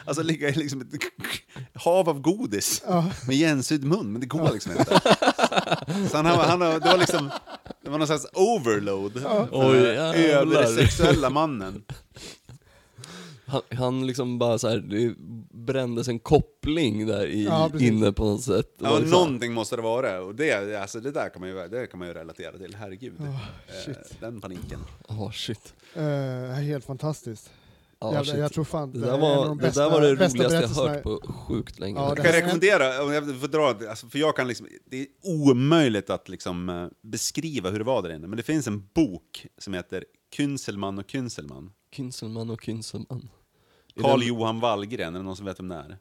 Alltså 0.05 0.23
ligga 0.23 0.49
i 0.49 0.53
liksom 0.55 0.81
ett 0.81 0.89
hav 1.75 2.09
av 2.09 2.21
godis 2.21 2.83
med 3.27 3.37
igensydd 3.37 3.85
mun, 3.85 4.13
men 4.13 4.21
det 4.21 4.27
går 4.27 4.53
liksom 4.53 4.73
inte. 4.73 5.01
Så 6.11 6.17
han, 6.17 6.27
han, 6.27 6.61
det 6.61 6.79
var 6.79 6.99
liksom... 6.99 7.31
Det 7.85 7.91
var 7.91 7.99
någon 7.99 8.07
slags 8.07 8.27
overload 8.33 9.13
för 9.23 9.49
Oj, 9.53 9.79
den 9.79 10.23
jävlar. 10.23 10.63
översexuella 10.63 11.31
mannen. 11.31 11.85
Han, 13.47 13.63
han 13.71 14.07
liksom 14.07 14.39
bara 14.39 14.59
så 14.59 14.69
här, 14.69 14.77
det 14.79 15.15
brändes 15.51 16.09
en 16.09 16.19
koppling 16.19 17.07
där 17.07 17.27
i, 17.27 17.45
Ja, 17.45 17.69
precis. 17.73 17.89
inne 17.89 18.13
på 18.13 18.25
något 18.25 18.43
sätt. 18.43 18.75
Det 18.79 18.85
var 18.85 18.91
Ja, 18.91 18.99
liksom- 18.99 19.19
någonting 19.21 19.53
måste 19.53 19.77
det 19.77 19.83
vara. 19.83 20.23
Och 20.23 20.35
det, 20.35 20.77
alltså, 20.83 21.01
det 21.01 21.11
där 21.11 21.29
kan 21.29 21.41
man 21.41 21.49
ju, 21.51 21.69
det 21.69 21.87
kan 21.87 21.99
man 21.99 22.09
ju 22.09 22.15
relatera 22.15 22.59
till, 22.59 22.75
herregud. 22.75 23.21
Eh, 23.21 23.37
shit. 23.85 24.21
den 24.21 24.41
paniken. 24.41 24.81
Åh 25.09 25.31
shit. 25.33 25.75
Eh, 25.95 26.03
helt 26.53 26.85
fantastiskt. 26.85 27.51
Ja, 28.01 28.07
Jävlar, 28.13 28.25
shit. 28.25 28.41
jag 28.41 28.53
tror 28.53 28.65
fan 28.65 28.93
det 28.93 28.99
det 28.99 29.05
där 29.07 29.11
är 29.13 29.15
en 29.15 29.21
var 29.21 29.37
av 29.37 29.45
de 29.47 29.59
det, 29.59 29.65
bästa- 29.65 29.81
där 29.83 29.91
var 29.91 30.01
det 30.01 30.17
bästa 30.17 30.39
roligaste 30.39 30.43
jag 30.43 30.51
berättelserna. 30.51 30.89
hört 30.91 31.03
på 31.03 31.33
sjukt 31.33 31.79
länge. 31.79 31.99
Ja, 32.01 32.09
Jag 32.09 32.17
det 32.17 32.23
kan 32.23 32.33
här- 32.33 32.41
rekommendera, 32.41 33.03
om 33.05 33.13
jag 33.13 33.41
får 33.41 33.49
dra, 33.49 33.89
alltså, 33.91 34.07
för 34.09 34.19
jag 34.19 34.37
kan 34.37 34.49
liksom, 34.49 34.67
det 34.91 35.01
är 35.01 35.07
omöjligt 35.23 36.11
att 36.11 36.29
liksom, 36.29 36.69
eh, 36.69 36.87
beskriva 37.03 37.71
hur 37.71 37.79
det 37.79 37.85
var 37.85 38.03
där 38.03 38.11
inne, 38.15 38.27
men 38.27 38.37
det 38.37 38.43
finns 38.43 38.67
en 38.67 38.89
bok 38.95 39.47
som 39.59 39.75
heter 39.75 40.05
Künzelman 40.37 40.99
och 40.99 41.07
Künzelman. 41.11 41.71
Kynselman 41.93 42.51
och 42.51 42.63
Kynselman. 42.65 43.29
Är 43.95 44.03
Carl 44.03 44.19
den- 44.19 44.29
Johan 44.29 44.61
Wallgren, 44.61 45.15
är 45.15 45.19
det 45.19 45.25
någon 45.25 45.37
som 45.37 45.47
vet 45.47 45.59
vem 45.59 45.69
det 45.69 45.75
är? 45.75 45.99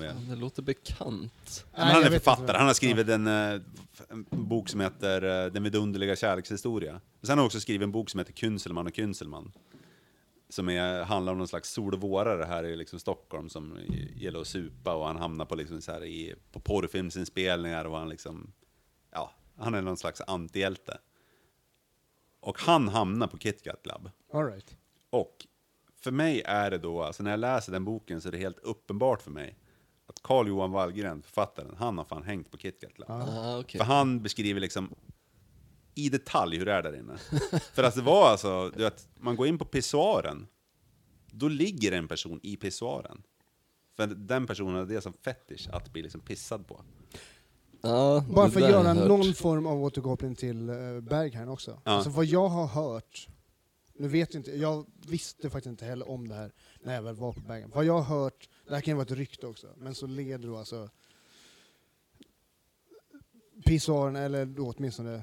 Vi. 0.00 0.10
Det 0.28 0.36
låter 0.36 0.62
bekant. 0.62 1.64
Men 1.72 1.86
Nej, 1.86 1.92
han 1.92 2.02
jag 2.02 2.06
är 2.12 2.18
författare, 2.18 2.56
han 2.56 2.66
har 2.66 2.74
skrivit 2.74 3.08
en, 3.08 3.26
eh, 3.26 3.60
en 4.08 4.26
bok 4.30 4.68
som 4.68 4.80
heter 4.80 5.44
eh, 5.46 5.52
Den 5.52 5.62
vidunderliga 5.62 6.16
kärlekshistoria. 6.16 7.00
Sen 7.22 7.30
har 7.30 7.36
han 7.36 7.46
också 7.46 7.60
skrivit 7.60 7.82
en 7.84 7.92
bok 7.92 8.10
som 8.10 8.18
heter 8.18 8.32
Künzelman 8.32 8.86
och 8.86 8.92
Künzelman. 8.96 9.52
Som 10.48 10.68
är, 10.68 11.02
handlar 11.02 11.32
om 11.32 11.38
någon 11.38 11.48
slags 11.48 11.70
sol 11.70 11.94
och 11.94 12.00
vårare 12.00 12.44
här 12.44 12.64
i 12.64 12.76
liksom 12.76 12.98
Stockholm 13.00 13.48
som 13.48 13.78
gillar 14.16 14.40
att 14.40 14.46
supa 14.46 14.94
och 14.94 15.06
han 15.06 15.16
hamnar 15.16 15.44
på, 15.44 15.54
liksom 15.54 15.80
så 15.82 15.92
här 15.92 16.04
i, 16.04 16.34
på 16.52 16.60
porrfilmsinspelningar 16.60 17.84
och 17.84 17.98
han 17.98 18.08
liksom, 18.08 18.52
ja, 19.12 19.32
han 19.56 19.74
är 19.74 19.82
någon 19.82 19.96
slags 19.96 20.20
antihjälte. 20.20 20.98
Och 22.40 22.58
han 22.60 22.88
hamnar 22.88 23.26
på 23.26 23.38
KitKat 23.38 23.82
Club. 23.82 24.10
All 24.32 24.44
right. 24.46 24.76
Och 25.12 25.46
för 26.00 26.10
mig 26.10 26.42
är 26.44 26.70
det 26.70 26.78
då, 26.78 27.02
alltså 27.02 27.22
när 27.22 27.30
jag 27.30 27.40
läser 27.40 27.72
den 27.72 27.84
boken 27.84 28.20
så 28.20 28.28
är 28.28 28.32
det 28.32 28.38
helt 28.38 28.58
uppenbart 28.58 29.22
för 29.22 29.30
mig 29.30 29.58
att 30.06 30.22
Carl 30.22 30.48
Johan 30.48 30.70
Wallgren, 30.70 31.22
författaren, 31.22 31.74
han 31.78 31.98
har 31.98 32.04
fan 32.04 32.22
hängt 32.22 32.50
på 32.50 32.58
KitKat. 32.58 33.10
Ah, 33.10 33.58
okej. 33.58 33.78
För 33.78 33.84
han 33.84 34.22
beskriver 34.22 34.60
liksom 34.60 34.94
i 35.94 36.08
detalj 36.08 36.58
hur 36.58 36.66
det 36.66 36.72
är 36.72 36.82
där 36.82 36.96
inne. 36.96 37.16
För 37.74 37.82
att 37.82 37.94
det 37.94 38.02
var 38.02 38.30
alltså, 38.30 38.70
du 38.76 38.82
vet, 38.82 39.08
man 39.14 39.36
går 39.36 39.46
in 39.46 39.58
på 39.58 39.64
pissoaren, 39.64 40.46
då 41.26 41.48
ligger 41.48 41.92
en 41.92 42.08
person 42.08 42.40
i 42.42 42.56
pissoaren. 42.56 43.22
För 43.96 44.06
den 44.06 44.46
personen 44.46 44.74
har 44.74 44.84
det 44.84 45.00
som 45.00 45.12
fetish, 45.12 45.68
att 45.72 45.92
bli 45.92 46.02
liksom 46.02 46.20
pissad 46.20 46.66
på. 46.66 46.84
Ja, 47.80 48.24
Bara 48.30 48.50
för 48.50 48.60
att 48.60 48.70
göra 48.70 48.94
någon 48.94 49.34
form 49.34 49.66
av 49.66 49.82
återkoppling 49.82 50.34
till 50.34 50.70
uh, 50.70 51.00
Berghain 51.00 51.48
också. 51.48 51.80
Ja. 51.84 51.92
Alltså 51.92 52.10
vad 52.10 52.24
jag 52.24 52.48
har 52.48 52.66
hört, 52.66 53.28
nu 53.94 54.08
vet 54.08 54.34
jag 54.34 54.40
inte, 54.40 54.56
jag 54.56 54.86
visste 55.06 55.50
faktiskt 55.50 55.70
inte 55.70 55.84
heller 55.84 56.08
om 56.08 56.28
det 56.28 56.34
här 56.34 56.52
när 56.82 56.94
jag 56.94 57.02
väl 57.02 57.14
var 57.14 57.32
på 57.32 57.40
Berghain. 57.40 57.70
Vad 57.74 57.84
jag 57.84 58.00
har 58.00 58.18
hört, 58.18 58.48
det 58.68 58.74
här 58.74 58.80
kan 58.80 58.92
ju 58.92 58.96
vara 58.96 59.06
ett 59.06 59.10
rykte 59.10 59.46
också, 59.46 59.66
men 59.76 59.94
så 59.94 60.06
leder 60.06 60.48
då 60.48 60.56
alltså 60.56 60.90
pissoaren, 63.64 64.16
eller 64.16 64.46
då 64.46 64.72
åtminstone 64.76 65.22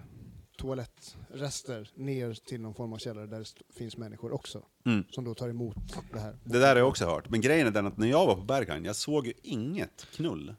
toalettrester, 0.57 1.91
ner 1.95 2.33
till 2.33 2.61
någon 2.61 2.73
form 2.73 2.93
av 2.93 2.97
källare 2.97 3.27
där 3.27 3.39
det 3.39 3.73
finns 3.73 3.97
människor 3.97 4.31
också. 4.31 4.65
Mm. 4.85 5.03
Som 5.09 5.23
då 5.23 5.33
tar 5.35 5.49
emot 5.49 5.75
det 6.13 6.19
här. 6.19 6.37
Det 6.43 6.59
där 6.59 6.67
har 6.67 6.75
jag 6.75 6.87
också 6.87 7.05
hört. 7.05 7.29
Men 7.29 7.41
grejen 7.41 7.67
är 7.67 7.71
den 7.71 7.87
att 7.87 7.97
när 7.97 8.07
jag 8.07 8.25
var 8.25 8.35
på 8.35 8.41
Berghain, 8.41 8.85
jag 8.85 8.95
såg 8.95 9.27
ju 9.27 9.33
inget 9.43 10.07
knull. 10.11 10.55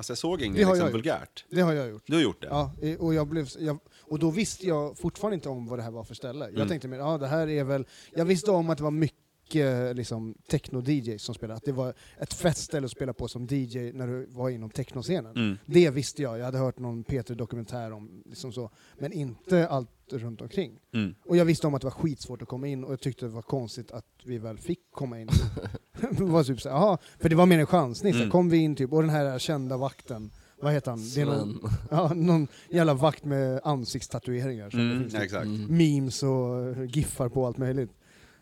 Alltså 0.00 0.10
jag 0.10 0.18
såg 0.18 0.42
inget 0.42 0.56
liksom, 0.56 0.76
jag 0.76 0.84
gjort. 0.86 0.94
vulgärt. 0.94 1.44
Det 1.50 1.60
har 1.60 1.72
jag 1.72 1.88
gjort. 1.90 2.02
Du 2.06 2.14
har 2.14 2.22
gjort 2.22 2.40
det? 2.42 2.48
Ja, 2.50 2.72
och, 2.98 3.14
jag 3.14 3.26
blev, 3.28 3.48
jag, 3.58 3.78
och 4.02 4.18
då 4.18 4.30
visste 4.30 4.66
jag 4.66 4.98
fortfarande 4.98 5.34
inte 5.34 5.48
om 5.48 5.66
vad 5.66 5.78
det 5.78 5.82
här 5.82 5.90
var 5.90 6.04
för 6.04 6.14
ställe. 6.14 6.44
Jag 6.44 6.54
Mm. 6.54 6.68
tänkte 6.68 6.88
mer, 6.88 6.98
ja 6.98 7.18
det 7.18 7.26
här 7.26 7.48
är 7.48 7.64
väl, 7.64 7.86
jag 8.14 8.24
visste 8.24 8.50
om 8.50 8.70
att 8.70 8.78
det 8.78 8.84
var 8.84 8.90
mycket 8.90 9.96
liksom, 9.96 10.34
techno-DJ 10.48 11.18
som 11.18 11.34
spelade. 11.34 11.56
Att 11.56 11.64
det 11.64 11.72
var 11.72 11.94
ett 12.18 12.34
fett 12.34 12.56
ställe 12.56 12.84
att 12.84 12.90
spela 12.90 13.12
på 13.12 13.28
som 13.28 13.46
DJ 13.50 13.92
när 13.92 14.06
du 14.06 14.26
var 14.30 14.50
inom 14.50 14.70
technoscenen. 14.70 15.36
Mm. 15.36 15.58
Det 15.66 15.90
visste 15.90 16.22
jag, 16.22 16.38
jag 16.38 16.44
hade 16.44 16.58
hört 16.58 16.78
någon 16.78 17.04
Peter-dokumentär 17.04 17.92
om 17.92 18.22
liksom 18.26 18.52
så, 18.52 18.70
men 18.98 19.12
inte 19.12 19.68
allt 19.68 19.88
runt 20.12 20.40
omkring. 20.40 20.78
Mm. 20.94 21.14
Och 21.24 21.36
jag 21.36 21.44
visste 21.44 21.66
om 21.66 21.74
att 21.74 21.80
det 21.80 21.86
var 21.86 21.92
skitsvårt 21.92 22.42
att 22.42 22.48
komma 22.48 22.68
in 22.68 22.84
och 22.84 22.92
jag 22.92 23.00
tyckte 23.00 23.24
det 23.24 23.30
var 23.30 23.42
konstigt 23.42 23.90
att 23.92 24.06
vi 24.24 24.38
väl 24.38 24.58
fick 24.58 24.80
komma 24.92 25.20
in. 25.20 25.28
det 26.10 26.24
var 26.24 26.44
typ 26.44 26.60
så, 26.60 26.68
här, 26.68 26.76
jaha, 26.76 26.98
för 27.18 27.28
det 27.28 27.34
var 27.36 27.46
mer 27.46 27.58
en 27.58 27.66
chansning, 27.66 28.14
Mm. 28.14 28.30
kom 28.30 28.48
vi 28.50 28.56
in 28.58 28.76
typ, 28.76 28.92
och 28.92 29.00
den 29.02 29.10
här 29.10 29.38
kända 29.38 29.76
vakten, 29.76 30.30
vad 30.62 30.72
heter 30.72 30.90
han? 30.90 31.00
Det 31.14 31.20
är 31.20 31.26
någon, 31.26 31.70
ja, 31.90 32.12
någon 32.14 32.48
jävla 32.70 32.94
vakt 32.94 33.24
med 33.24 33.60
ansiktstatueringar. 33.64 34.70
som 34.70 34.78
det 34.78 34.84
Mm, 34.86 35.00
finns 35.02 35.14
ja, 35.14 35.20
exakt. 35.24 35.44
Mm. 35.46 35.76
memes 35.78 36.22
och 36.22 36.86
giffar 36.86 37.28
på 37.28 37.46
allt 37.46 37.58
möjligt. 37.58 37.90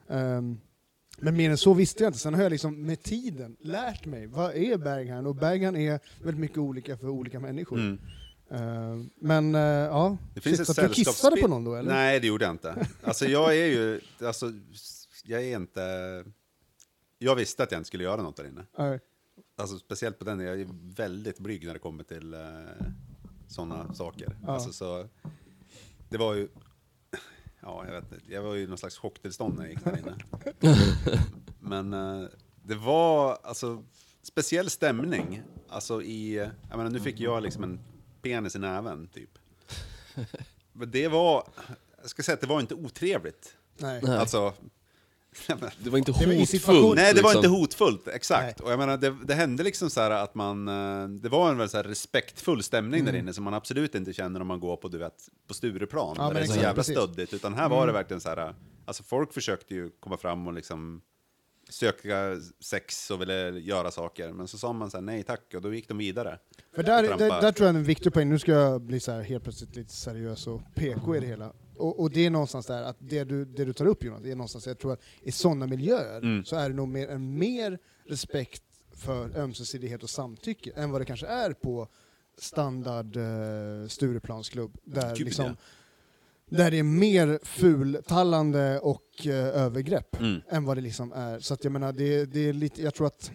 Ehm, 0.08 0.58
men 1.20 1.36
mer 1.36 1.50
än 1.50 1.58
så 1.58 1.74
visste 1.74 2.02
jag 2.02 2.08
inte. 2.08 2.18
Sen 2.18 2.34
har 2.34 2.42
jag 2.42 2.50
liksom 2.50 2.82
med 2.86 3.02
tiden 3.02 3.56
lärt 3.60 4.06
mig, 4.06 4.26
vad 4.26 4.54
är 4.54 4.76
Berghain? 4.78 5.26
Och 5.26 5.34
Berghain 5.34 5.76
är 5.76 6.00
väldigt 6.24 6.40
mycket 6.40 6.58
olika 6.58 6.96
för 6.96 7.08
olika 7.08 7.40
människor. 7.40 7.78
Mm. 7.78 7.98
Ehm, 8.50 9.10
men 9.16 9.54
eh, 9.54 9.60
ja, 9.60 10.16
Det 10.34 10.40
finns 10.40 10.58
Shit, 10.58 10.68
ett 10.68 10.78
att 10.78 10.88
du 10.88 10.94
kissade 10.94 11.40
på 11.40 11.48
någon 11.48 11.64
då 11.64 11.74
eller? 11.74 11.92
Nej, 11.92 12.20
det 12.20 12.26
gjorde 12.26 12.44
jag 12.44 12.54
inte. 12.54 12.86
Alltså 13.02 13.26
jag 13.26 13.56
är 13.56 13.66
ju, 13.66 14.00
alltså, 14.22 14.52
jag 15.24 15.42
är 15.42 15.56
inte... 15.56 16.24
Jag 17.18 17.34
visste 17.34 17.62
att 17.62 17.72
jag 17.72 17.78
inte 17.78 17.86
skulle 17.86 18.04
göra 18.04 18.22
något 18.22 18.36
där 18.36 18.44
inne. 18.44 18.66
Nej. 18.78 19.00
Alltså 19.56 19.78
speciellt 19.78 20.18
på 20.18 20.24
den, 20.24 20.40
jag 20.40 20.60
är 20.60 20.68
väldigt 20.94 21.38
blyg 21.38 21.66
när 21.66 21.72
det 21.72 21.78
kommer 21.78 22.04
till 22.04 22.34
eh, 22.34 22.40
sådana 23.48 23.94
saker. 23.94 24.36
Ja. 24.46 24.52
Alltså 24.52 24.72
så, 24.72 25.08
det 26.08 26.18
var 26.18 26.34
ju, 26.34 26.48
ja 27.62 27.84
jag 27.86 27.92
vet 27.92 28.12
inte, 28.12 28.32
jag 28.32 28.42
var 28.42 28.54
ju 28.54 28.62
i 28.62 28.66
någon 28.66 28.78
slags 28.78 28.98
chocktillstånd 28.98 29.56
när 29.58 29.62
jag 29.64 29.72
gick 29.72 29.84
där 29.84 29.98
inne. 29.98 30.16
Men 31.60 31.92
eh, 31.94 32.28
det 32.62 32.74
var 32.74 33.38
alltså 33.42 33.84
speciell 34.22 34.70
stämning, 34.70 35.42
alltså 35.68 36.02
i, 36.02 36.34
jag 36.70 36.76
menar 36.76 36.90
nu 36.90 37.00
fick 37.00 37.20
jag 37.20 37.42
liksom 37.42 37.62
en 37.64 37.80
penis 38.30 38.56
i 38.56 38.58
näven 38.58 39.08
typ. 39.14 39.30
Men 40.72 40.90
det 40.90 41.08
var, 41.08 41.48
jag 42.00 42.10
ska 42.10 42.22
säga 42.22 42.34
att 42.34 42.40
det 42.40 42.46
var 42.46 42.60
inte 42.60 42.74
otrevligt. 42.74 43.54
Nej. 43.78 44.02
Alltså, 44.08 44.54
Det 45.78 45.90
var 45.90 45.98
inte 45.98 46.12
hotfullt. 46.12 46.96
Nej, 46.96 47.14
det 47.14 47.22
var 47.22 47.30
liksom. 47.30 47.36
inte 47.36 47.48
hotfullt, 47.48 48.08
exakt. 48.08 48.58
Nej. 48.58 48.64
Och 48.66 48.72
jag 48.72 48.78
menar, 48.78 48.96
det, 48.96 49.16
det 49.24 49.34
hände 49.34 49.62
liksom 49.62 49.90
så 49.90 50.00
här 50.00 50.10
att 50.10 50.34
man, 50.34 50.68
eh, 50.68 51.08
det 51.08 51.28
var 51.28 51.50
en 51.50 51.56
väldigt 51.58 51.70
så 51.70 51.76
här 51.76 51.84
respektfull 51.84 52.62
stämning 52.62 53.00
Mm. 53.00 53.12
där 53.12 53.20
inne 53.20 53.32
som 53.32 53.44
man 53.44 53.54
absolut 53.54 53.94
inte 53.94 54.12
känner 54.12 54.40
om 54.40 54.46
man 54.46 54.60
går 54.60 54.76
på, 54.76 54.88
du 54.88 54.98
vet, 54.98 55.28
på 55.48 55.54
Stureplan, 55.54 56.14
Ja, 56.18 56.24
där 56.26 56.34
det 56.34 56.40
är 56.40 56.44
så 56.44 56.44
exakt, 56.44 56.62
jävla 56.62 56.74
precis. 56.74 56.96
Mm. 56.96 57.06
stöddigt. 57.08 57.34
Utan 57.34 57.54
här 57.54 57.68
var 57.68 57.86
det 57.86 57.92
verkligen 57.92 58.20
så 58.20 58.28
här, 58.28 58.54
alltså 58.84 59.02
folk 59.02 59.32
försökte 59.32 59.74
ju 59.74 59.90
komma 60.00 60.16
fram 60.16 60.46
och 60.46 60.52
liksom 60.52 61.00
söka 61.68 62.40
sex 62.60 63.10
och 63.10 63.20
ville 63.20 63.50
göra 63.50 63.90
saker, 63.90 64.32
men 64.32 64.48
så 64.48 64.58
sa 64.58 64.72
man 64.72 64.90
så 64.90 64.96
här, 64.96 65.02
nej 65.02 65.22
tack, 65.22 65.54
och 65.54 65.62
då 65.62 65.74
gick 65.74 65.88
de 65.88 65.98
vidare. 65.98 66.38
För 66.74 66.82
där, 66.82 67.02
där, 67.02 67.18
där 67.18 67.52
tror 67.52 67.66
jag 67.66 67.74
är 67.74 67.78
en 67.78 67.84
viktig 67.84 68.12
poäng, 68.12 68.28
nu 68.28 68.38
ska 68.38 68.52
jag 68.52 68.80
bli 68.80 69.00
så 69.00 69.12
här 69.12 69.22
helt 69.22 69.44
plötsligt 69.44 69.76
lite 69.76 69.92
seriös 69.92 70.46
och 70.46 70.60
PK 70.74 71.16
i 71.16 71.20
det 71.20 71.26
hela. 71.26 71.52
Och, 71.76 72.00
och 72.00 72.10
det 72.10 72.26
är 72.26 72.30
någonstans 72.30 72.66
där, 72.66 72.82
att 72.82 72.96
det 72.98 73.24
du, 73.24 73.44
det 73.44 73.64
du 73.64 73.72
tar 73.72 73.86
upp 73.86 74.04
Jonas, 74.04 74.22
det 74.22 74.30
är 74.30 74.36
någonstans, 74.36 74.66
jag 74.66 74.78
tror 74.78 74.92
att 74.92 75.02
i 75.22 75.32
sådana 75.32 75.66
miljöer 75.66 76.18
Mm. 76.18 76.44
så 76.44 76.56
är 76.56 76.68
det 76.68 76.74
nog 76.74 76.88
mer, 76.88 77.08
en 77.08 77.38
mer 77.38 77.78
respekt 78.06 78.62
för 78.92 79.38
ömsesidighet 79.38 80.02
och 80.02 80.10
samtycke 80.10 80.72
än 80.76 80.90
vad 80.90 81.00
det 81.00 81.04
kanske 81.04 81.26
är 81.26 81.52
på 81.52 81.88
standard 82.38 83.16
eh, 83.16 83.88
Stureplansklubb. 83.88 84.78
Där, 84.84 85.16
Gud, 85.16 85.24
liksom, 85.26 85.44
ja. 85.44 85.54
Där 86.48 86.70
det 86.70 86.78
är 86.78 86.82
mer 86.82 87.38
fultallande 87.42 88.78
och 88.78 89.26
eh, 89.26 89.34
övergrepp 89.34 90.20
Mm. 90.20 90.40
än 90.50 90.64
vad 90.64 90.76
det 90.76 90.80
liksom 90.80 91.12
är. 91.12 91.40
Så 91.40 91.54
att 91.54 91.64
jag 91.64 91.72
menar, 91.72 91.92
det, 91.92 92.24
det 92.24 92.48
är 92.48 92.52
lite, 92.52 92.82
jag 92.82 92.94
tror 92.94 93.06
att 93.06 93.30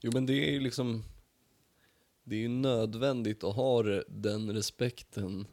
Jo 0.00 0.10
men 0.14 0.26
det 0.26 0.48
är 0.48 0.50
ju 0.52 0.60
liksom, 0.60 1.02
det 2.24 2.34
är 2.36 2.40
ju 2.40 2.48
nödvändigt 2.48 3.44
att 3.44 3.54
ha 3.56 3.82
den 4.08 4.50
respekten. 4.52 5.46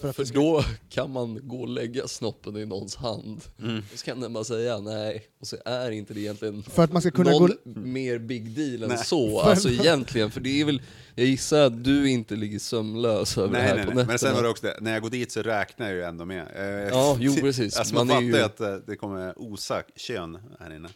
För 0.00 0.12
För, 0.12 0.22
det 0.22 0.26
ska- 0.28 0.38
då 0.38 0.64
kan 0.88 1.10
man 1.12 1.40
gå 1.48 1.60
och 1.60 1.68
lägga 1.68 2.08
snoppen 2.08 2.56
i 2.56 2.66
någons 2.66 2.96
hand. 2.96 3.40
Mm. 3.62 3.82
Och 3.92 3.98
så 3.98 4.04
kan 4.04 4.20
den 4.20 4.32
bara 4.32 4.44
säga 4.44 4.78
nej, 4.78 5.22
och 5.40 5.46
så 5.46 5.56
är 5.64 5.90
inte 5.90 6.14
det 6.14 6.20
egentligen 6.20 6.62
för 6.62 6.84
att 6.84 6.92
man 6.92 7.02
ska 7.02 7.10
kunna 7.10 7.30
någon 7.30 7.48
gå... 7.64 7.80
mer 7.80 8.18
big 8.18 8.50
deal 8.56 8.82
än 8.82 8.88
Nej. 8.88 8.98
så, 9.04 9.40
alltså 9.40 9.68
egentligen. 9.70 10.30
För 10.30 10.40
det 10.40 10.60
är 10.60 10.64
väl, 10.64 10.82
jag 11.14 11.26
gissar 11.26 11.60
att 11.60 11.84
du 11.84 12.10
inte 12.10 12.36
ligger 12.36 12.58
sömnlös 12.58 13.38
över 13.38 13.48
det 13.48 13.58
Nej, 13.58 13.62
här 13.68 13.76
nej, 13.76 13.84
på 13.84 13.90
nej. 13.90 13.96
nätterna. 13.96 14.08
Men 14.12 14.18
sen 14.18 14.34
var 14.34 14.42
det 14.42 14.48
också 14.48 14.66
det, 14.66 14.78
när 14.80 14.92
jag 14.92 15.02
går 15.02 15.10
dit 15.10 15.32
så 15.32 15.42
räknar 15.42 15.86
jag 15.86 15.94
ju 15.94 16.02
ändå 16.02 16.24
med. 16.24 16.46
Eh, 16.56 16.88
Ja, 16.88 17.16
jo, 17.20 17.34
precis. 17.40 17.76
Alltså 17.76 17.94
man, 17.94 18.06
Man 18.06 18.16
är 18.16 18.32
fattar 18.32 18.38
ju- 18.38 18.44
att 18.74 18.80
eh, 18.80 18.86
det 18.86 18.96
kommer 18.96 19.38
osa 19.38 19.82
kön 19.96 20.38
här 20.60 20.76
inne. 20.76 20.88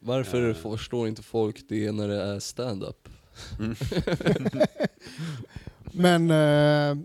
Varför 0.00 0.54
förstår 0.54 1.08
inte 1.08 1.22
folk 1.22 1.64
det 1.68 1.92
när 1.92 2.08
det 2.08 2.22
är 2.22 2.38
stand-up? 2.38 3.08
Men, 5.92 6.30
eh, 6.30 6.96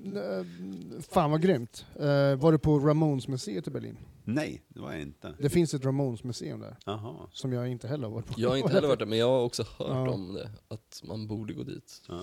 fan 1.09 1.31
vad 1.31 1.41
grymt. 1.41 1.85
Eh, 1.95 2.35
var 2.35 2.51
du 2.51 2.57
på 2.57 2.79
Ramones-museet 2.79 3.67
i 3.67 3.71
Berlin? 3.71 3.97
Nej, 4.23 4.61
det 4.67 4.79
var 4.79 4.91
jag 4.91 5.01
inte. 5.01 5.33
Det 5.39 5.49
finns 5.49 5.73
ett 5.73 5.85
Ramones-museum 5.85 6.59
där, 6.59 6.77
Jaha. 6.85 7.15
som 7.31 7.53
jag 7.53 7.67
inte 7.67 7.87
heller 7.87 8.07
har 8.07 8.13
varit 8.13 8.25
på. 8.27 8.33
Jag 8.37 8.49
har 8.49 8.57
inte 8.57 8.73
heller 8.73 8.87
varit 8.87 8.99
där, 8.99 9.05
men 9.05 9.17
jag 9.17 9.27
har 9.29 9.41
också 9.43 9.63
hört 9.63 9.87
Ja. 9.89 10.09
om 10.09 10.33
det, 10.33 10.49
att 10.67 11.01
man 11.03 11.27
borde 11.27 11.53
gå 11.53 11.63
dit. 11.63 12.01
Ja. 12.09 12.21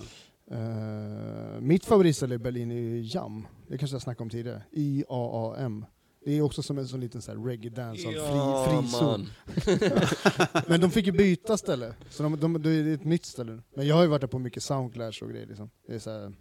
Eh, 0.57 1.61
mitt 1.61 1.85
favoritställe 1.85 2.35
i 2.35 2.37
Berlin 2.37 2.71
är 2.71 3.15
Jam. 3.15 3.47
Det 3.67 3.77
kanske 3.77 3.95
jag 3.95 4.01
snackade 4.01 4.23
om 4.23 4.29
tidigare. 4.29 4.63
I-A-A-M. 4.71 5.85
Det 6.25 6.31
är 6.37 6.41
också 6.41 6.63
som 6.63 6.77
en 6.77 6.87
sån 6.87 6.99
liten 6.99 7.21
så 7.21 7.31
här 7.31 7.37
reggae 7.45 7.69
dance 7.71 8.07
av 8.07 8.11
fri, 8.11 8.81
fri 8.81 8.87
zon. 8.89 9.01
man. 9.11 10.63
Men 10.67 10.81
de 10.81 10.91
fick 10.91 11.05
ju 11.05 11.11
byta 11.11 11.57
ställe, 11.57 11.93
så 12.09 12.23
de, 12.23 12.39
de, 12.39 12.61
det 12.61 12.69
är 12.69 12.93
ett 12.93 13.03
nytt 13.03 13.25
ställe. 13.25 13.59
Men 13.75 13.87
jag 13.87 13.95
har 13.95 14.01
ju 14.03 14.07
varit 14.07 14.21
där 14.21 14.27
på 14.27 14.39
mycket 14.39 14.63
soundclash 14.63 15.23
och 15.23 15.29
grejer 15.29 15.45
liksom. 15.47 15.69
Det 15.87 15.95
är 15.95 15.99
så 15.99 16.09
här, 16.11 16.33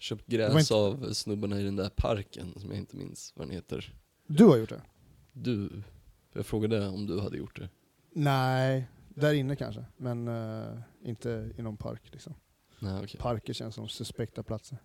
Köpt 0.00 0.24
Det 0.26 0.38
var 0.38 0.48
gräs 0.54 0.60
inte- 0.60 0.74
av 0.74 1.12
snubbarna 1.12 1.60
i 1.60 1.62
den 1.62 1.76
där 1.76 1.90
parken 1.96 2.54
som 2.56 2.70
jag 2.70 2.78
inte 2.78 2.96
minns 2.96 3.32
vad 3.36 3.46
den 3.46 3.54
heter. 3.54 3.94
Du 4.26 4.44
har 4.44 4.56
gjort 4.56 4.68
det? 4.68 4.82
Du. 5.32 5.82
Jag 6.32 6.46
frågade 6.46 6.88
om 6.88 7.06
du 7.06 7.20
hade 7.20 7.36
gjort 7.36 7.56
det. 7.60 7.68
Nej, 8.12 8.88
där 9.08 9.32
inne 9.32 9.56
kanske. 9.56 9.84
Men 9.96 10.28
eh, 10.28 10.78
inte 11.04 11.50
i 11.56 11.62
någon 11.62 11.76
park 11.76 12.02
liksom. 12.12 12.34
Nej, 12.80 13.04
okej. 13.04 13.20
Parker 13.20 13.52
känns 13.52 13.74
som 13.74 13.88
suspekta 13.88 14.42
platser. 14.42 14.78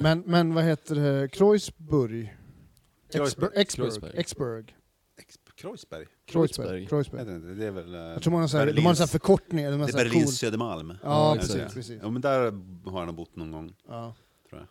men, 0.00 0.20
men 0.20 0.54
vad 0.54 0.64
heter 0.64 0.94
det? 0.94 1.28
Kreuzburg? 1.28 2.36
Kreuzberg. 3.12 3.50
Exburg? 3.54 4.10
Exburg? 4.14 4.76
Kreuzberg. 5.62 6.06
Kreuzberg? 6.26 6.86
Kreuzberg. 6.86 7.20
Jag 7.20 7.26
vet 7.26 7.34
inte, 7.36 7.48
det 7.54 7.66
är 7.66 7.70
väl... 7.70 7.94
eh, 7.94 8.00
Jag 8.00 8.22
tror 8.22 8.30
man 8.32 8.40
har 8.40 8.48
så 8.48 8.58
här, 8.58 8.72
de 8.72 8.82
har 8.82 8.90
en 8.90 8.96
sån 8.96 9.02
här 9.02 9.08
förkortning. 9.08 9.64
De 9.64 9.80
har 9.80 9.86
Det 9.86 9.92
så 9.92 9.98
är 9.98 10.02
här 10.04 10.10
Berlins 10.10 10.24
cool- 10.24 10.32
Södermalm. 10.34 10.88
Ja, 10.90 10.96
Ja, 11.02 11.40
precis. 11.40 11.74
precis. 11.74 12.00
Ja, 12.02 12.10
men 12.10 12.22
där 12.22 12.38
har 12.90 13.06
nog 13.06 13.14
bott 13.14 13.36
någon 13.36 13.50
gång, 13.52 13.74
Ja. 13.88 14.14
tror 14.48 14.60
jag. 14.60 14.68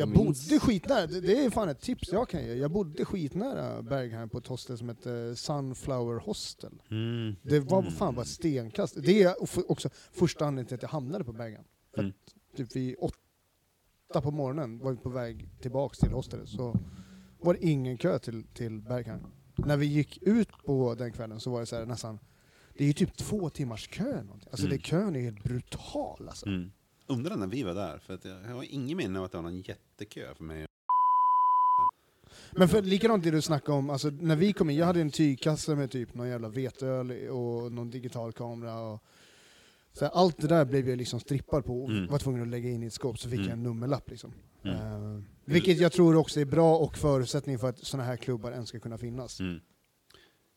Jag 0.00 0.08
bodde 0.08 0.58
skitnära, 0.60 1.06
det, 1.06 1.20
det 1.20 1.44
är 1.44 1.50
fan 1.50 1.68
ett 1.68 1.80
tips 1.80 2.12
jag 2.12 2.28
kan 2.28 2.44
ge. 2.44 2.54
Jag 2.54 2.70
bodde 2.70 3.04
skitnära 3.04 3.82
Bergheim 3.82 4.28
på 4.28 4.38
ett 4.38 4.46
hostel 4.46 4.78
som 4.78 4.88
hette 4.88 5.36
Sunflower 5.36 6.20
Hostel. 6.20 6.82
Det 7.42 7.60
var 7.60 7.82
fan 7.82 8.14
bara 8.14 8.24
stenkast. 8.24 8.96
Det 9.02 9.22
är 9.22 9.34
också 9.70 9.88
första 10.12 10.44
anledningen 10.44 10.66
till 10.68 10.74
att 10.74 10.82
jag 10.82 10.88
hamnade 10.88 11.24
på 11.24 11.32
Bergheim. 11.32 11.64
För 11.94 12.00
Mm. 12.02 12.12
att 12.52 12.56
typ 12.56 12.76
vid 12.76 12.96
åtta 12.98 14.20
på 14.22 14.30
morgonen 14.30 14.78
var 14.78 14.90
vi 14.90 14.96
på 14.96 15.08
väg 15.08 15.48
tillbaks 15.60 15.98
till 15.98 16.10
hostelet 16.12 16.48
så 16.48 16.76
var 17.40 17.54
det 17.54 17.66
ingen 17.66 17.98
kö 17.98 18.18
till, 18.18 18.44
till 18.54 18.80
Bergheim. 18.80 19.20
När 19.66 19.76
vi 19.76 19.86
gick 19.86 20.18
ut 20.22 20.48
på 20.64 20.94
den 20.94 21.12
kvällen 21.12 21.40
så 21.40 21.50
var 21.50 21.60
det 21.60 21.66
så 21.66 21.76
här 21.76 21.86
nästan, 21.86 22.18
det 22.76 22.84
är 22.84 22.88
ju 22.88 22.92
typ 22.92 23.16
två 23.16 23.50
timmars 23.50 23.88
kö. 23.88 24.22
Någonting. 24.22 24.48
Alltså 24.50 24.66
Mm. 24.66 24.76
det, 24.78 24.84
kön 24.84 25.16
är 25.16 25.20
helt 25.20 25.44
brutal 25.44 26.28
alltså. 26.28 26.46
Mm. 26.46 26.72
Undrar 27.06 27.36
när 27.36 27.46
vi 27.46 27.62
var 27.62 27.74
där, 27.74 27.98
för 27.98 28.14
att 28.14 28.24
jag, 28.24 28.40
har 28.54 28.64
ingen 28.74 28.96
minne 28.96 29.18
av 29.18 29.24
att 29.24 29.30
det 29.32 29.38
var 29.38 29.42
någon 29.42 29.60
jättekö 29.60 30.34
för 30.34 30.44
mig. 30.44 30.66
Men 32.52 32.68
för, 32.68 32.82
likadant 32.82 33.24
det 33.24 33.30
du 33.30 33.42
snackade 33.42 33.78
om, 33.78 33.90
alltså, 33.90 34.10
när 34.10 34.36
vi 34.36 34.52
kom 34.52 34.70
in, 34.70 34.76
jag 34.76 34.86
hade 34.86 35.00
en 35.00 35.10
tygkasse 35.10 35.74
med 35.76 35.90
typ 35.90 36.14
någon 36.14 36.28
jävla 36.28 36.48
veteöl 36.48 37.28
och 37.28 37.72
någon 37.72 37.90
digital 37.90 38.32
kamera. 38.32 38.80
Och, 38.80 39.02
så 39.92 40.04
här, 40.04 40.12
allt 40.12 40.38
det 40.38 40.46
där 40.48 40.64
blev 40.64 40.88
jag 40.88 40.98
liksom 40.98 41.20
strippad 41.20 41.64
på 41.64 41.82
och 41.84 41.90
Mm. 41.90 42.06
var 42.06 42.18
tvungen 42.18 42.42
att 42.42 42.48
lägga 42.48 42.70
in 42.70 42.82
i 42.82 42.86
ett 42.86 42.92
skåp, 42.92 43.18
så 43.18 43.28
fick 43.28 43.38
Mm. 43.38 43.48
jag 43.48 43.56
en 43.56 43.62
nummerlapp. 43.62 44.10
Liksom. 44.10 44.32
Mm. 44.64 44.76
Eh, 44.76 45.22
vilket 45.44 45.78
jag 45.78 45.92
tror 45.92 46.16
också 46.16 46.40
är 46.40 46.44
bra 46.44 46.76
och 46.76 46.98
förutsättning 46.98 47.58
för 47.58 47.68
att 47.68 47.78
sådana 47.78 48.04
här 48.04 48.16
klubbar 48.16 48.52
ens 48.52 48.68
ska 48.68 48.80
kunna 48.80 48.98
finnas. 48.98 49.40
Mm. 49.40 49.60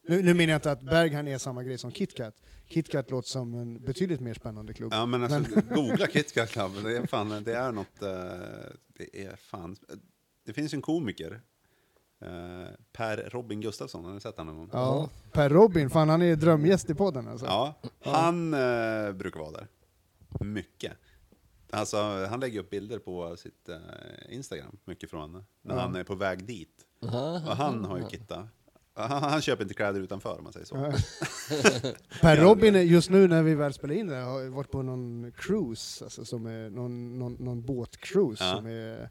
Nu, 0.08 0.22
nu 0.22 0.34
menar 0.34 0.52
jag 0.52 0.58
inte 0.58 0.72
att 0.72 0.82
Berghain 0.82 1.28
är 1.28 1.38
samma 1.38 1.64
grej 1.64 1.78
som 1.78 1.92
KitKat. 1.92 2.36
KitKat 2.68 3.12
låter 3.12 3.30
som 3.30 3.54
en 3.54 3.86
betydligt 3.86 4.20
mer 4.20 4.34
spännande 4.34 4.74
klubb. 4.74 4.94
Ja 4.94 5.06
men 5.06 5.24
alltså, 5.24 5.62
googla 5.76 6.08
KitKat 6.08 6.50
Club, 6.50 6.72
det 6.84 6.98
är 6.98 7.08
fan, 7.08 7.44
det 7.44 7.56
är 7.56 7.72
något, 7.72 8.02
eh, 8.02 8.10
det 8.88 9.26
är 9.26 9.36
fan, 9.36 9.76
det 10.46 10.54
finns 10.54 10.74
en 10.74 10.82
komiker, 10.82 11.42
eh, 12.22 12.68
Per 12.92 13.30
Robin 13.32 13.62
Gustafsson, 13.62 14.06
har 14.06 14.14
ni 14.14 14.22
sett 14.22 14.38
honom? 14.38 14.70
Ja. 14.74 15.10
Per 15.32 15.50
Robin, 15.50 15.90
fan 15.90 16.10
han 16.10 16.22
är 16.22 16.36
drömgäst 16.36 16.90
i 16.90 16.96
podden 16.96 17.28
alltså. 17.28 17.46
Ja, 17.46 17.76
han 18.04 18.54
eh, 18.54 19.12
brukar 19.12 19.40
vara 19.40 19.52
där. 19.52 19.68
Mycket. 20.40 20.94
Alltså, 21.76 22.26
han 22.30 22.40
lägger 22.40 22.60
upp 22.60 22.70
bilder 22.70 23.00
på 23.00 23.38
sitt 23.38 23.70
eh, 23.70 23.78
Instagram, 24.30 24.78
mycket 24.86 25.10
från 25.10 25.32
när 25.62 25.76
Ja. 25.76 25.82
han 25.82 25.96
är 25.96 26.04
på 26.04 26.16
väg 26.16 26.46
dit. 26.46 26.70
Och 27.02 27.56
han 27.56 27.86
har 27.86 27.98
ju 27.98 28.08
kittat 28.08 28.46
Han, 28.98 29.24
han 29.24 29.42
köper 29.42 29.64
inte 29.64 29.74
kläder 29.76 30.00
utanför 30.02 30.38
om 30.38 30.44
man 30.44 30.54
säger 30.54 30.66
så. 30.66 30.76
Per 32.22 32.38
Robin, 32.38 32.88
just 32.88 33.10
nu 33.10 33.28
när 33.28 33.44
vi 33.44 33.56
väl 33.56 33.74
spelar 33.74 33.96
in 33.96 34.08
det, 34.08 34.16
har 34.16 34.50
varit 34.50 34.72
på 34.72 34.82
någon 34.82 35.32
cruise, 35.38 36.04
alltså 36.06 36.26
som 36.26 36.46
är 36.46 36.70
någon, 36.70 37.20
någon, 37.20 37.34
någon 37.34 37.62
båtcruise 37.66 38.44
Ja. 38.44 38.56
som 38.56 38.66
är 38.66 39.10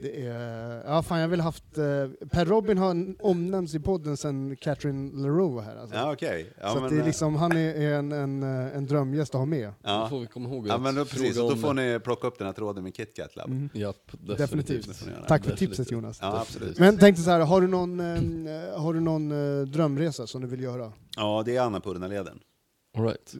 det 0.00 0.26
är, 0.26 0.82
ja 0.86 1.02
fan 1.02 1.20
jag 1.20 1.28
vill 1.28 1.40
haft, 1.40 1.78
eh, 1.78 1.84
Per 2.30 2.44
Robin 2.44 2.78
har 2.78 3.14
omnämnts 3.20 3.74
i 3.74 3.80
podden 3.80 4.16
sen 4.16 4.56
Catherine 4.56 5.22
LaRue 5.22 5.54
var 5.54 5.62
här 5.62 5.76
alltså. 5.76 5.96
Ja, 5.96 6.12
okej. 6.12 6.52
Ja, 6.60 6.68
Så 6.74 6.80
men, 6.80 6.90
det 6.90 6.96
är 6.96 7.00
eh, 7.00 7.06
liksom, 7.06 7.36
han 7.36 7.52
är, 7.52 7.74
är 7.74 7.94
en, 7.94 8.12
en, 8.12 8.42
eh, 8.42 8.76
en 8.76 8.86
drömgäst 8.86 9.34
att 9.34 9.38
ha 9.38 9.46
med. 9.46 9.68
Då 9.68 9.74
ja. 9.82 10.08
får 10.08 10.20
vi 10.20 10.26
komma 10.26 10.48
ihåg 10.48 10.68
ja, 10.68 10.78
men 10.78 10.94
då, 10.94 11.04
precis. 11.04 11.36
då 11.36 11.56
får 11.56 11.74
ni 11.74 12.00
plocka 12.04 12.26
upp 12.26 12.38
den 12.38 12.46
här 12.46 12.54
tråden 12.54 12.84
med 12.84 12.96
KitKat 12.96 13.36
Lab. 13.36 13.50
Mm. 13.50 13.68
Japp, 13.72 13.96
Definitivt. 14.36 14.86
definitivt. 14.88 15.28
Tack 15.28 15.44
för 15.44 15.50
Definitivt. 15.50 15.58
tipset 15.58 15.90
Jonas. 15.90 16.18
Ja, 16.22 16.40
absolut. 16.40 16.78
Men 16.78 16.98
tänkte 16.98 17.22
så 17.22 17.30
här, 17.30 17.40
har 17.40 17.60
du 17.60 17.66
någon, 17.66 18.00
eh, 18.00 18.80
har 18.80 18.94
du 18.94 19.00
någon 19.00 19.32
eh, 19.60 19.66
drömresa 19.66 20.26
som 20.26 20.40
du 20.40 20.46
vill 20.46 20.62
göra? 20.62 20.92
Ja, 21.16 21.42
det 21.46 21.56
är 21.56 21.60
Annapurna-leden. 21.60 22.38
All 22.96 23.04
right. 23.04 23.34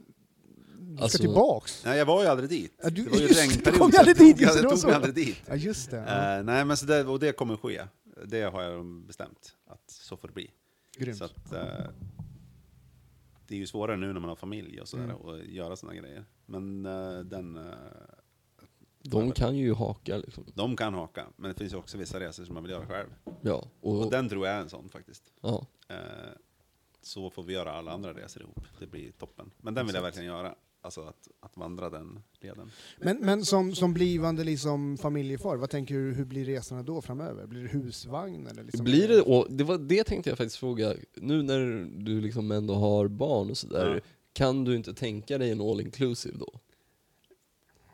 Du 0.99 1.09
ska 1.09 1.17
Alltså- 1.17 1.17
tillbaks? 1.17 1.85
Nej, 1.85 1.97
jag 1.97 2.05
var 2.05 2.23
ju 2.23 2.29
aldrig 2.29 2.49
dit. 2.49 2.73
Ja, 2.83 2.89
du- 2.89 3.03
det 3.03 3.09
var 3.09 3.17
ju 3.17 3.23
just 3.27 3.65
du 3.65 3.71
kom 3.71 3.87
ju 3.87 3.93
så 3.93 3.99
aldrig 3.99 4.17
jag 4.17 4.25
dit, 4.27 4.37
tog- 4.37 4.41
just 4.41 4.83
Jag 4.83 4.85
mig 4.85 4.95
aldrig 4.95 5.15
dit. 5.15 5.37
Ja 5.47 5.55
just 5.55 5.91
det. 5.91 5.97
Eh, 5.99 6.43
nej, 6.43 6.65
men 6.65 6.77
så 6.77 6.85
det, 6.85 7.03
och 7.05 7.19
det 7.19 7.31
kommer 7.31 7.57
ske. 7.57 7.81
Det 8.25 8.41
har 8.41 8.61
jag 8.63 8.85
bestämt, 8.85 9.55
att 9.67 9.91
så 9.91 10.17
får 10.17 10.27
det 10.27 10.33
bli. 10.33 10.51
Grymt. 10.97 11.17
Så 11.17 11.23
att, 11.23 11.53
eh, 11.53 11.85
det 13.47 13.55
är 13.55 13.59
ju 13.59 13.67
svårare 13.67 13.97
nu 13.97 14.13
när 14.13 14.19
man 14.19 14.29
har 14.29 14.35
familj 14.35 14.81
och 14.81 14.87
sådär, 14.87 15.03
Mm. 15.03 15.15
och 15.15 15.39
göra 15.45 15.75
sådana 15.75 15.99
grejer. 15.99 16.25
Men 16.45 16.85
eh, 16.85 17.19
den, 17.19 17.59
De 19.03 19.31
kan 19.31 19.55
ju 19.57 19.73
haka 19.73 20.17
liksom. 20.17 20.45
de 20.53 20.75
kan 20.75 20.93
haka, 20.93 21.25
men 21.35 21.51
det 21.51 21.57
finns 21.57 21.73
ju 21.73 21.77
också 21.77 21.97
vissa 21.97 22.19
resor 22.19 22.45
som 22.45 22.53
man 22.53 22.63
vill 22.63 22.71
göra 22.71 22.85
själv. 22.87 23.09
Ja, 23.41 23.65
och, 23.81 23.99
Och 24.05 24.11
den 24.11 24.29
tror 24.29 24.47
jag 24.47 24.55
är 24.55 24.61
en 24.61 24.69
sån 24.69 24.89
faktiskt. 24.89 25.23
ja. 25.41 25.65
Eh, 25.89 25.97
så 27.01 27.29
får 27.29 27.43
vi 27.43 27.53
göra 27.53 27.71
alla 27.71 27.91
andra 27.91 28.13
resor 28.13 28.41
ihop. 28.43 28.59
Det 28.79 28.87
blir 28.87 29.11
toppen. 29.11 29.51
Men 29.57 29.73
den 29.73 29.85
vill 29.85 29.95
jag 29.95 30.01
verkligen 30.01 30.27
göra. 30.27 30.55
Alltså 30.81 31.01
att, 31.01 31.27
att 31.39 31.57
vandra 31.57 31.89
den 31.89 32.19
leden. 32.39 32.71
Men, 32.97 33.17
men 33.17 33.45
som, 33.45 33.75
som 33.75 33.93
blivande 33.93 34.43
liksom 34.43 34.97
familjefar, 34.97 35.55
vad 35.57 35.69
tänker 35.69 35.95
du, 35.95 36.13
hur 36.13 36.25
blir 36.25 36.45
resorna 36.45 36.83
då 36.83 37.01
framöver? 37.01 37.47
Blir 37.47 37.61
det 37.61 37.67
husvagn 37.67 38.47
eller? 38.47 38.63
Liksom 38.63 38.83
Blir 38.85 39.07
det, 39.07 39.21
och 39.21 39.47
det, 39.49 39.63
var, 39.63 39.77
det 39.77 40.03
tänkte 40.03 40.29
jag 40.29 40.37
faktiskt 40.37 40.57
fråga, 40.57 40.93
nu 41.13 41.43
när 41.43 41.87
du 42.03 42.21
liksom 42.21 42.51
ändå 42.51 42.73
har 42.73 43.07
barn 43.07 43.49
och 43.49 43.57
sådär, 43.57 43.95
Ja. 43.95 44.01
kan 44.33 44.63
du 44.65 44.75
inte 44.75 44.93
tänka 44.93 45.37
dig 45.37 45.51
en 45.51 45.61
all 45.61 45.81
inclusive 45.81 46.37
då? 46.37 46.59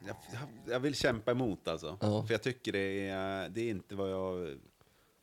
Jag, 0.07 0.15
jag, 0.33 0.73
jag 0.73 0.79
vill 0.79 0.95
kämpa 0.95 1.31
emot 1.31 1.67
alltså. 1.67 1.97
Ja. 2.01 2.25
För 2.25 2.33
jag 2.33 2.41
tycker 2.43 2.71
det 2.71 3.07
är, 3.07 3.49
det 3.49 3.61
är 3.61 3.69
inte 3.69 3.95
vad 3.95 4.11
jag 4.11 4.55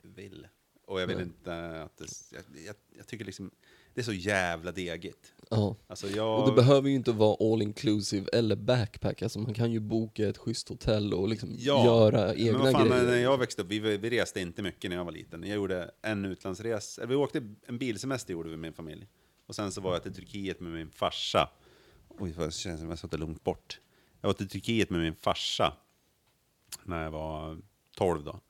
vill. 0.03 0.49
Och 0.87 1.01
jag 1.01 1.07
vill 1.07 1.17
Nej. 1.17 1.25
inte 1.27 1.83
att 1.83 1.97
det, 1.97 2.07
jag, 2.33 2.43
jag, 2.67 2.75
jag 2.97 3.07
tycker 3.07 3.25
liksom, 3.25 3.51
det 3.95 4.01
är 4.01 4.05
så 4.05 4.13
jävla 4.13 4.73
degigt. 4.73 5.33
Ja. 5.53 5.77
Alltså 5.87 6.09
jag... 6.09 6.41
Och 6.41 6.47
det 6.49 6.53
behöver 6.53 6.89
ju 6.89 6.95
inte 6.95 7.13
vara 7.13 7.53
all 7.53 7.63
inclusive 7.63 8.29
eller 8.33 8.57
backpack, 8.57 9.23
alltså 9.23 9.39
man 9.39 9.55
kan 9.55 9.73
ju 9.73 9.81
boka 9.81 10.29
ett 10.29 10.39
schysst 10.39 10.69
hotell 10.69 11.15
och 11.15 11.29
liksom 11.29 11.55
Ja, 11.59 11.85
göra 11.85 12.27
Men 12.27 12.41
egna 12.41 12.59
vad 12.59 12.73
fan, 12.73 12.89
grejer. 12.89 13.05
när 13.05 13.17
jag 13.17 13.39
växte 13.39 13.63
upp, 13.63 13.69
vi, 13.69 13.79
vi 13.79 14.11
reste 14.11 14.41
inte 14.41 14.63
mycket 14.63 14.91
när 14.91 14.97
jag 14.97 15.05
var 15.05 15.13
liten. 15.13 15.43
Jag 15.43 15.57
gjorde 15.57 15.91
en 16.03 16.25
utlandsresa, 16.25 17.03
eller 17.03 17.09
vi 17.11 17.15
åkte 17.17 17.55
en 17.67 17.79
bilsemester 17.79 18.33
gjorde 18.33 18.49
vi 18.49 18.57
med 18.57 18.61
min 18.63 18.73
familj. 18.73 19.09
Och 19.47 19.55
sen 19.55 19.73
så 19.73 19.81
var 19.81 19.93
jag 19.93 20.03
till 20.03 20.15
Turkiet 20.15 20.61
med 20.61 20.73
min 20.73 20.91
farsa. 20.91 21.51
Oj, 22.09 22.33
vad 22.37 22.55
känns 22.55 22.81
som 22.81 22.89
jag 22.91 22.99
satt 22.99 23.19
långt 23.19 23.45
bort. 23.45 23.81
Jag 24.21 24.29
var 24.29 24.35
till 24.35 24.49
Turkiet 24.49 24.91
med 24.91 25.01
min 25.01 25.15
farsa 25.15 25.77
när 26.85 27.05
jag 27.05 27.11
var 27.11 27.59
12 27.97 28.25
då. 28.25 28.41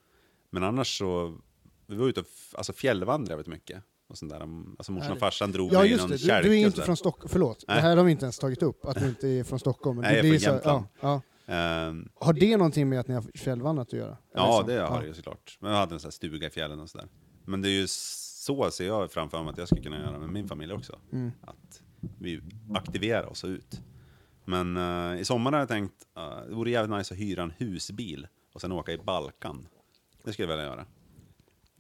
Men 0.51 0.63
annars 0.63 0.99
så, 0.99 1.39
vi 1.87 1.97
var 1.97 2.09
ute 2.09 2.21
och 2.21 2.27
alltså 2.55 2.73
fjällvandrade 2.73 3.37
väldigt 3.37 3.53
mycket. 3.53 3.83
Och 4.13 4.19
sånt 4.19 4.33
där. 4.33 4.41
Alltså 4.79 4.93
morsan 4.93 5.13
och 5.13 5.19
farsan 5.19 5.53
drog 5.53 5.73
Ja 5.73 5.79
mig 5.79 5.93
i 5.93 5.97
någon 5.97 6.09
det, 6.09 6.15
du, 6.15 6.19
kärka 6.19 6.49
du 6.49 6.55
är 6.55 6.67
inte 6.67 6.83
från 6.83 6.97
Stockholm, 6.97 7.29
förlåt, 7.33 7.65
Nej. 7.69 7.77
det 7.77 7.83
här 7.83 7.97
har 7.97 8.05
vi 8.05 8.11
inte 8.11 8.25
ens 8.25 8.39
tagit 8.39 8.63
upp, 8.63 8.85
att 8.85 9.01
du 9.01 9.09
inte 9.09 9.29
är 9.29 9.45
från 9.45 9.59
Stockholm. 9.59 10.01
Nej, 10.01 10.17
jag 10.17 10.27
är 10.27 10.31
från 10.31 10.41
så- 10.41 10.51
Jämtland. 10.51 10.87
Ja, 11.01 11.21
ja. 11.47 11.95
Har 12.15 12.33
det 12.33 12.57
någonting 12.57 12.89
med 12.89 13.01
att 13.01 13.09
ni 13.09 13.15
har 13.15 13.25
fjällvandrat 13.35 13.89
att 13.89 13.93
göra? 13.93 14.17
Ja, 14.35 14.65
det 14.67 14.81
har 14.81 15.01
det 15.01 15.07
ju 15.07 15.15
såklart. 15.15 15.59
Men 15.61 15.71
jag 15.71 15.79
hade 15.79 15.95
en 15.95 16.01
sån 16.01 16.13
stuga 16.13 16.47
i 16.47 16.51
fjällen 16.51 16.81
och 16.81 16.91
sådär. 16.91 17.07
Men 17.45 17.63
det 17.63 17.69
är 17.69 17.81
ju 17.81 17.87
så 17.89 18.71
ser 18.71 18.87
jag 18.87 19.13
framför 19.13 19.43
mig 19.43 19.51
att 19.51 19.59
jag 19.59 19.69
skulle 19.69 19.83
kunna 19.83 19.99
göra 19.99 20.19
med 20.19 20.29
min 20.29 20.49
familj 20.49 20.73
också. 20.73 20.99
Mm. 21.13 21.33
Att 21.43 21.83
vi 22.19 22.41
aktiverar 22.75 23.27
oss 23.27 23.45
ut. 23.45 23.81
Men 24.45 24.77
eh, 24.77 25.21
i 25.21 25.25
sommar 25.25 25.53
har 25.53 25.59
jag 25.59 25.69
tänkt, 25.69 26.07
uh, 26.19 26.49
det 26.49 26.55
vore 26.55 26.71
jävligt 26.71 26.99
nice 26.99 27.15
att 27.15 27.21
hyra 27.21 27.43
en 27.43 27.53
husbil 27.59 28.27
och 28.55 28.61
sen 28.61 28.73
åka 28.73 28.93
i 28.93 28.99
Balkan. 28.99 29.69
Det 30.25 30.33
skulle 30.33 30.49
jag 30.49 30.57
vilja 30.57 30.71
göra. 30.71 30.87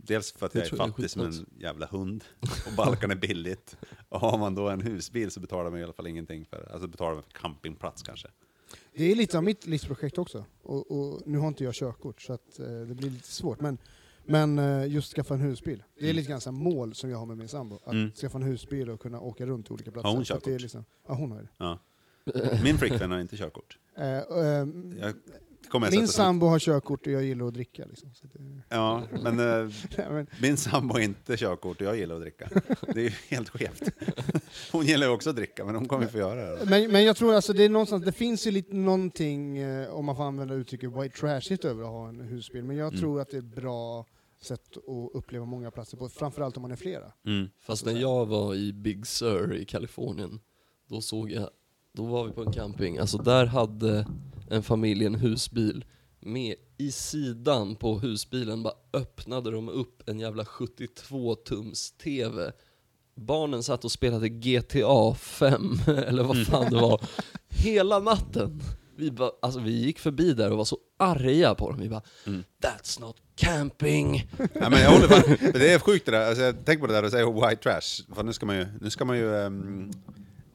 Dels 0.06 0.32
för 0.32 0.46
att 0.46 0.54
jag 0.54 0.64
jag 0.64 0.72
är 0.72 0.76
fattig 0.76 1.10
som 1.10 1.22
en 1.22 1.46
jävla 1.58 1.86
hund 1.86 2.24
och 2.66 2.72
Balkan 2.76 3.10
är 3.10 3.14
billigt. 3.16 3.76
Och 4.08 4.20
har 4.20 4.38
man 4.38 4.54
då 4.54 4.68
en 4.68 4.80
husbil 4.80 5.30
så 5.30 5.40
betalar 5.40 5.70
man 5.70 5.80
i 5.80 5.82
alla 5.82 5.92
fall 5.92 6.06
ingenting 6.06 6.44
för 6.44 6.68
Alltså 6.72 6.88
betalar 6.88 7.14
man 7.14 7.22
för 7.22 7.30
campingplats 7.32 8.02
kanske. 8.02 8.28
Det 8.94 9.04
är 9.12 9.14
lite 9.14 9.38
av 9.38 9.44
mitt 9.44 9.66
livsprojekt 9.66 10.18
också. 10.18 10.44
Och, 10.62 10.90
och 10.90 11.22
nu 11.26 11.38
har 11.38 11.48
inte 11.48 11.64
jag 11.64 11.74
körkort 11.74 12.22
så 12.22 12.32
att, 12.32 12.58
eh, 12.58 12.66
det 12.66 12.94
blir 12.94 13.10
lite 13.10 13.28
svårt. 13.28 13.60
Men, 13.60 13.78
men 14.24 14.58
eh, 14.58 14.86
just 14.86 15.12
skaffa 15.14 15.34
en 15.34 15.40
husbil. 15.40 15.82
Det 16.00 16.08
är 16.10 16.12
lite 16.12 16.30
grann 16.30 16.40
här 16.44 16.52
mål 16.52 16.94
som 16.94 17.10
jag 17.10 17.18
har 17.18 17.26
med 17.26 17.36
min 17.36 17.48
sambo. 17.48 17.76
Att 17.84 17.92
Mm. 17.92 18.12
skaffa 18.12 18.38
en 18.38 18.44
husbil 18.44 18.90
och 18.90 19.00
kunna 19.00 19.20
åka 19.20 19.46
runt 19.46 19.66
till 19.66 19.72
olika 19.72 19.90
platser. 19.90 20.08
Har 20.08 20.14
hon 20.14 20.22
att 20.22 20.28
det 20.28 20.34
är 20.34 20.38
körkort? 20.40 20.60
liksom, 20.62 20.84
ja, 21.08 21.14
hon 21.14 21.32
har 21.32 21.38
det. 21.42 21.48
Ja. 21.58 21.78
Min 22.64 22.78
flickvän 22.78 23.10
har 23.10 23.20
inte 23.20 23.36
körkort. 23.36 23.78
Eh, 23.96 24.04
eh, 24.18 24.66
Jag 25.00 25.14
min 25.90 26.08
sambo 26.08 26.46
har 26.46 26.58
körkort 26.58 27.06
och 27.06 27.12
jag 27.12 27.24
gillar 27.24 27.46
att 27.46 27.54
dricka. 27.54 27.84
Liksom. 27.86 28.14
Så 28.14 28.26
det, 28.26 28.62
Ja, 28.68 29.02
men 29.22 29.38
eh, 29.38 29.70
nej, 29.98 30.06
men, 30.10 30.26
min 30.42 30.56
sambo 30.56 30.94
har 30.94 31.00
inte 31.00 31.36
körkort 31.36 31.80
och 31.80 31.86
jag 31.86 31.96
gillar 31.96 32.14
att 32.14 32.20
dricka. 32.20 32.48
Det 32.94 33.00
är 33.00 33.04
ju 33.04 33.12
helt 33.28 33.48
skevt. 33.48 33.82
Hon 34.72 34.86
gillar 34.86 35.06
ju 35.06 35.12
också 35.12 35.30
att 35.30 35.36
dricka, 35.36 35.64
men 35.64 35.74
hon 35.74 35.88
kommer 35.88 36.06
få 36.06 36.18
göra 36.18 36.58
det. 36.58 36.66
men, 36.70 36.92
men 36.92 37.04
jag 37.04 37.16
tror 37.16 37.34
alltså 37.34 37.52
det 37.52 37.64
är 37.64 37.68
någonstans, 37.68 38.04
det 38.04 38.12
finns 38.12 38.46
ju 38.46 38.50
lite 38.50 38.74
någonting, 38.76 39.58
eh, 39.58 39.88
om 39.90 40.04
man 40.04 40.16
får 40.16 40.24
använda 40.24 40.54
uttrycket 40.54 40.90
white 40.92 41.16
trashigt 41.18 41.64
över 41.64 41.82
att 41.82 41.88
ha 41.90 42.08
en 42.08 42.20
husbil. 42.20 42.64
Men 42.64 42.76
jag 42.76 42.88
Mm. 42.88 43.00
tror 43.00 43.20
att 43.20 43.30
det 43.30 43.36
är 43.36 43.38
ett 43.38 43.54
bra 43.56 44.06
sätt 44.42 44.76
att 44.76 45.10
uppleva 45.16 45.44
många 45.44 45.70
platser 45.70 45.96
på, 45.96 46.08
framförallt 46.08 46.56
om 46.56 46.62
man 46.62 46.72
är 46.72 46.76
flera. 46.76 47.12
Mm. 47.26 47.48
Fast 47.60 47.86
när 47.86 47.92
jag 48.00 48.26
var 48.26 48.54
i 48.54 48.72
Big 48.72 49.06
Sur 49.06 49.54
i 49.54 49.64
Kalifornien, 49.64 50.40
då 50.88 51.00
såg 51.00 51.30
jag, 51.30 51.48
då 51.92 52.04
var 52.04 52.24
vi 52.26 52.32
på 52.32 52.42
en 52.42 52.52
camping, 52.52 52.98
alltså 52.98 53.18
där 53.18 53.46
hade 53.46 54.06
en 54.50 54.62
familj 54.62 55.06
en 55.06 55.14
husbil 55.14 55.84
med 56.20 56.54
i 56.78 56.92
sidan 56.92 57.76
på 57.76 57.98
husbilen 57.98 58.62
bara 58.62 58.74
öppnade 58.92 59.50
de 59.50 59.68
upp 59.68 60.08
en 60.08 60.20
jävla 60.20 60.44
72 60.44 61.34
tums 61.34 61.92
TV. 61.92 62.52
Barnen 63.14 63.62
satt 63.62 63.84
och 63.84 63.92
spelade 63.92 64.28
GTA 64.28 65.14
5, 65.14 65.78
eller 65.86 66.22
vad 66.22 66.46
fan 66.46 66.70
det 66.70 66.80
var, 66.80 67.00
hela 67.48 67.98
natten. 67.98 68.60
Vi, 68.96 69.10
bara, 69.10 69.30
alltså 69.42 69.60
vi 69.60 69.84
gick 69.84 69.98
förbi 69.98 70.32
där 70.32 70.50
och 70.50 70.58
var 70.58 70.64
så 70.64 70.78
arga 70.98 71.54
på 71.54 71.70
dem. 71.70 71.80
Vi 71.80 71.88
bara 71.88 72.02
Mm. 72.26 72.44
That's 72.62 73.00
not 73.00 73.16
camping! 73.36 74.30
Ja, 74.38 74.70
men 74.70 74.80
jag 74.80 74.90
håller 74.90 75.08
men 75.42 75.52
det 75.52 75.72
är 75.72 75.78
sjukt 75.78 76.06
det 76.06 76.12
där. 76.12 76.26
Alltså, 76.28 76.42
jag 76.42 76.64
tänker 76.64 76.80
på 76.80 76.86
det 76.86 76.92
där 76.92 77.04
och 77.04 77.10
säger 77.10 77.48
white 77.48 77.62
trash. 77.62 78.14
För 78.14 78.22
nu 78.22 78.32
ska 78.32 78.46
man 78.46 78.56
ju, 78.56 78.66
nu 78.80 78.90
ska 78.90 79.04
man 79.04 79.16
ju 79.16 79.24
um, 79.24 79.90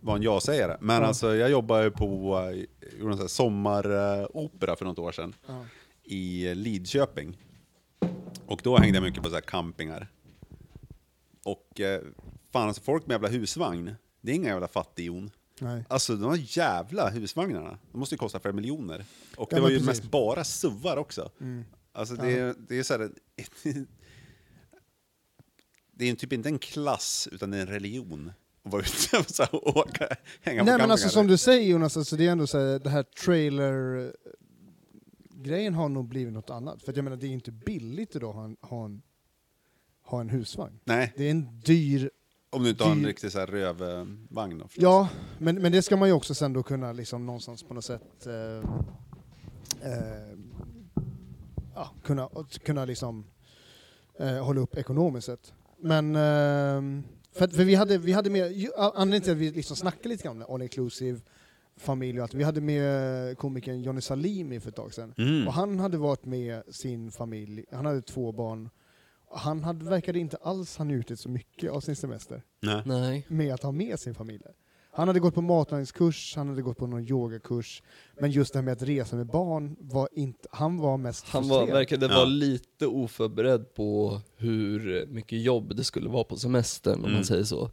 vara 0.07 0.17
en 0.17 0.23
ja-sägare. 0.23 0.77
Men 0.81 1.03
alltså, 1.03 1.35
jag 1.35 1.49
jobbar 1.49 1.83
ju 1.83 1.91
på, 1.91 2.37
uh, 2.37 2.65
gjorde 2.99 3.13
en 3.13 3.17
sån 3.17 3.29
sommaropera 3.29 4.75
för 4.75 4.85
något 4.85 4.99
år 4.99 5.11
sedan. 5.11 5.35
Ja. 5.47 5.65
i 6.03 6.55
Lidköping. 6.55 7.37
Och 8.45 8.61
då 8.63 8.77
hängde 8.77 8.97
jag 8.97 9.03
mycket 9.03 9.23
på 9.23 9.29
så 9.29 9.35
här 9.35 9.41
campingar. 9.41 10.07
Och 11.43 11.79
eh, 11.79 12.01
fan 12.51 12.67
alltså 12.67 12.81
folk 12.81 13.07
med 13.07 13.13
jävla 13.13 13.27
husvagn, 13.27 13.95
det 14.21 14.31
är 14.31 14.35
inga 14.35 14.49
jävla 14.49 14.67
fattighjon. 14.67 15.31
Nej. 15.59 15.83
Alltså 15.89 16.15
de 16.15 16.29
här 16.29 16.57
jävla 16.57 17.09
husvagnarna, 17.09 17.77
de 17.91 17.97
måste 17.97 18.15
ju 18.15 18.19
kosta 18.19 18.39
flera 18.39 18.55
miljoner. 18.55 19.05
Och 19.37 19.47
Ja, 19.51 19.55
det 19.55 19.61
var 19.61 19.69
ju 19.69 19.75
precis. 19.79 19.87
mest 20.01 20.11
bara 20.11 20.43
suvar 20.43 20.97
också. 20.97 21.31
Mm. 21.41 21.65
Alltså 21.91 22.15
det, 22.15 22.55
det 22.69 22.79
är 22.79 22.83
så 22.83 22.93
här, 22.93 23.09
Det 25.91 26.09
är 26.09 26.15
typ 26.15 26.33
inte 26.33 26.49
en 26.49 26.59
klass, 26.59 27.29
utan 27.31 27.53
en 27.53 27.67
religion. 27.67 28.31
Att 28.67 28.73
vara 28.73 28.81
ute 28.81 29.17
och 29.17 29.29
så 29.29 29.43
här, 29.43 29.77
åka, 29.77 30.07
hänga 30.41 30.61
på 30.61 30.65
Nej 30.65 30.77
men 30.77 30.91
alltså 30.91 31.09
som 31.09 31.27
du 31.27 31.37
säger 31.37 31.71
Jonas, 31.71 31.97
alltså, 31.97 32.15
det 32.15 32.27
är 32.27 32.31
ändå 32.31 32.47
så 32.47 32.59
här, 32.59 32.79
det 32.79 32.89
här 32.89 33.03
trailer 33.03 34.11
grejen 35.43 35.73
har 35.73 35.89
nog 35.89 36.07
blivit 36.07 36.33
något 36.33 36.49
annat. 36.49 36.83
För 36.83 36.93
jag 36.95 37.03
menar 37.03 37.17
det 37.17 37.27
är 37.27 37.31
inte 37.31 37.51
billigt 37.51 38.15
idag 38.15 38.29
att 38.29 38.35
ha 38.35 38.45
en, 38.45 38.57
ha 38.61 38.85
en, 38.85 39.01
ha 40.03 40.21
en 40.21 40.29
husvagn. 40.29 40.79
Nej, 40.83 41.13
Det 41.17 41.23
är 41.23 41.31
en 41.31 41.59
dyr, 41.59 42.09
om 42.49 42.63
du 42.63 42.69
inte 42.69 42.83
har 42.83 42.91
en 42.91 43.05
riktig 43.05 43.31
så 43.31 43.39
här 43.39 43.47
rövvagn 43.47 44.57
då 44.57 44.67
ja, 44.73 45.09
men, 45.37 45.61
men 45.61 45.71
det 45.71 45.81
ska 45.81 45.97
man 45.97 46.07
ju 46.07 46.13
också 46.13 46.35
sen 46.35 46.53
då 46.53 46.63
kunna 46.63 46.91
liksom 46.91 47.25
någonstans 47.25 47.63
på 47.63 47.73
något 47.73 47.85
sätt 47.85 48.27
eh, 48.27 48.69
eh, 49.91 50.37
ja, 51.75 51.91
kunna, 52.03 52.29
kunna 52.63 52.85
liksom 52.85 53.25
eh, 54.19 54.43
hålla 54.45 54.61
upp 54.61 54.77
ekonomiskt 54.77 55.25
sett. 55.25 55.53
Men 55.79 56.15
eh, 56.15 57.03
för, 57.37 57.47
för 57.47 57.63
vi 57.63 57.75
hade, 57.75 57.97
vi 57.97 58.11
hade 58.11 58.29
med, 58.29 58.69
anledningen 58.77 59.21
till 59.21 59.31
att 59.31 59.37
vi 59.37 59.51
liksom 59.51 59.75
snackade 59.75 60.09
lite 60.09 60.23
grann 60.23 60.43
om 60.43 60.55
all 60.55 60.61
inclusive 60.61 61.19
familj 61.77 62.19
och 62.19 62.23
allt, 62.23 62.33
vi 62.33 62.43
hade 62.43 62.61
med 62.61 63.37
komikern 63.37 63.81
Johnny 63.81 64.01
Salimi 64.01 64.59
för 64.59 64.69
ett 64.69 64.75
tag 64.75 64.93
sedan. 64.93 65.13
Mm. 65.17 65.47
Och 65.47 65.53
han 65.53 65.79
hade 65.79 65.97
varit 65.97 66.25
med 66.25 66.63
sin 66.75 67.11
familj, 67.11 67.65
han 67.71 67.85
hade 67.85 68.01
två 68.01 68.31
barn, 68.31 68.69
han 69.31 69.63
hade, 69.63 69.85
verkade 69.85 70.19
inte 70.19 70.37
alls 70.37 70.77
ha 70.77 70.85
njutit 70.85 71.19
så 71.19 71.29
mycket 71.29 71.71
av 71.71 71.81
sin 71.81 71.95
semester 71.95 72.43
Nej. 72.59 72.81
Nej. 72.85 73.25
med 73.27 73.53
att 73.53 73.63
ha 73.63 73.71
med 73.71 73.99
sin 73.99 74.15
familj. 74.15 74.43
Han 74.97 75.07
hade 75.07 75.19
gått 75.19 75.35
på 75.35 75.41
matlagningskurs, 75.41 76.33
han 76.35 76.49
hade 76.49 76.61
gått 76.61 76.77
på 76.77 76.87
någon 76.87 77.07
yogakurs, 77.07 77.83
men 78.19 78.31
just 78.31 78.53
det 78.53 78.59
här 78.59 78.63
med 78.63 78.71
att 78.71 78.81
resa 78.81 79.15
med 79.15 79.27
barn 79.27 79.75
var 79.79 80.09
inte, 80.11 80.47
han 80.51 80.77
var 80.77 80.97
mest 80.97 81.25
Han 81.27 81.47
var, 81.47 81.67
verkade 81.67 82.05
Ja. 82.05 82.15
vara 82.15 82.25
lite 82.25 82.87
oförberedd 82.87 83.73
på 83.73 84.21
hur 84.35 85.05
mycket 85.07 85.41
jobb 85.41 85.75
det 85.75 85.83
skulle 85.83 86.09
vara 86.09 86.23
på 86.23 86.37
semestern, 86.37 86.93
om 86.95 86.99
Mm. 87.03 87.13
man 87.13 87.25
säger 87.25 87.43
så. 87.43 87.71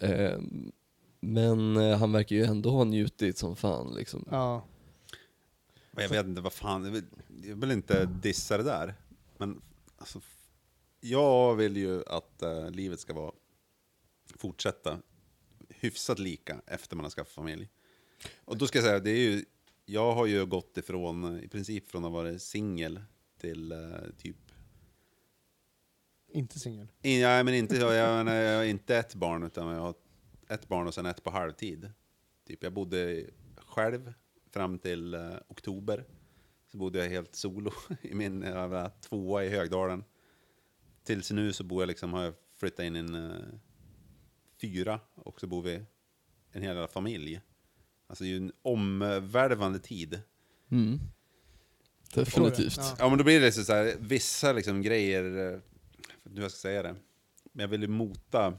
Ehm, 0.00 0.72
men 1.20 1.76
eh, 1.76 1.98
han 1.98 2.12
verkar 2.12 2.36
ju 2.36 2.44
ändå 2.44 2.70
ha 2.70 2.84
njutit 2.84 3.38
som 3.38 3.56
fan 3.56 3.94
liksom. 3.94 4.24
Ja. 4.30 4.64
Jag 5.96 6.08
vet 6.08 6.26
inte 6.26 6.40
vad 6.40 6.52
fan, 6.52 6.84
jag 6.84 6.90
vill, 6.90 7.04
jag 7.42 7.56
vill 7.56 7.70
inte 7.70 8.04
dissa 8.04 8.56
det 8.56 8.62
där. 8.62 8.94
Men 9.38 9.60
alltså, 9.98 10.20
jag 11.00 11.54
vill 11.54 11.76
ju 11.76 12.02
att 12.06 12.42
eh, 12.42 12.70
livet 12.70 13.00
ska 13.00 13.14
vara, 13.14 13.32
fortsätta 14.38 14.98
hyfsat 15.84 16.18
lika 16.18 16.60
efter 16.66 16.96
man 16.96 17.04
har 17.04 17.10
skaffat 17.10 17.32
familj. 17.32 17.68
Och 18.44 18.58
då 18.58 18.66
ska 18.66 18.78
jag 18.78 18.84
säga, 18.86 18.98
det 18.98 19.10
är 19.10 19.18
ju, 19.30 19.44
jag 19.86 20.12
har 20.12 20.26
ju 20.26 20.46
gått 20.46 20.78
ifrån, 20.78 21.36
eh, 21.38 21.44
i 21.44 21.48
princip 21.48 21.88
från 21.88 22.04
att 22.04 22.12
vara 22.12 22.38
singel 22.38 23.00
till 23.40 23.72
eh, 23.72 23.78
typ 24.18 24.36
Inte 26.32 26.58
singel. 26.60 26.88
In- 27.02 27.20
Ja, 27.20 27.42
men 27.42 27.54
inte, 27.54 27.76
jag, 27.76 27.94
jag, 27.94 28.28
jag 28.28 28.56
har 28.56 28.64
inte 28.64 28.96
ett 28.96 29.14
barn, 29.14 29.42
utan 29.42 29.68
jag 29.68 29.80
har 29.80 29.94
ett 30.48 30.68
barn 30.68 30.86
och 30.86 30.94
sen 30.94 31.06
ett 31.06 31.24
på 31.24 31.30
halvtid. 31.30 31.92
Typ, 32.46 32.62
jag 32.62 32.72
bodde 32.72 33.24
själv 33.56 34.12
fram 34.50 34.78
till 34.78 35.14
eh, 35.14 35.34
oktober. 35.48 36.04
Så 36.72 36.78
bodde 36.78 36.98
jag 36.98 37.10
helt 37.10 37.34
solo 37.34 37.72
i 38.02 38.14
min 38.14 38.42
jävla 38.42 38.90
tvåa 38.90 39.44
i 39.44 39.48
Högdalen. 39.48 40.04
Tills 41.04 41.30
nu 41.30 41.52
så 41.52 41.64
bor 41.64 41.82
jag 41.82 41.86
liksom, 41.88 42.12
har 42.12 42.24
jag 42.24 42.34
flyttat 42.56 42.84
in 42.84 42.96
i 42.96 42.98
en 42.98 43.14
eh, 43.14 43.36
fyra 44.60 45.00
och 45.14 45.40
så 45.40 45.46
bor 45.46 45.62
vi 45.62 45.84
en 46.52 46.62
hel 46.62 46.88
familj. 46.88 47.40
Alltså 48.06 48.24
det 48.24 48.28
är 48.28 48.32
ju 48.32 48.36
en 48.36 48.52
omvälvande 48.62 49.78
tid. 49.78 50.20
Mm. 50.70 51.00
Definitivt. 52.14 52.76
Ja. 52.76 52.96
Ja 52.98 53.08
men 53.08 53.18
då 53.18 53.24
blir 53.24 53.40
det 53.40 53.52
så 53.52 53.72
här, 53.72 53.96
vissa 54.00 54.52
liksom 54.52 54.82
grejer, 54.82 55.24
eh, 55.24 55.60
jag 56.22 56.30
hur 56.34 56.42
jag 56.42 56.50
ska 56.50 56.58
säga 56.58 56.82
det, 56.82 56.96
men 57.52 57.62
jag 57.62 57.68
vill 57.68 57.82
ju 57.82 57.88
mota 57.88 58.58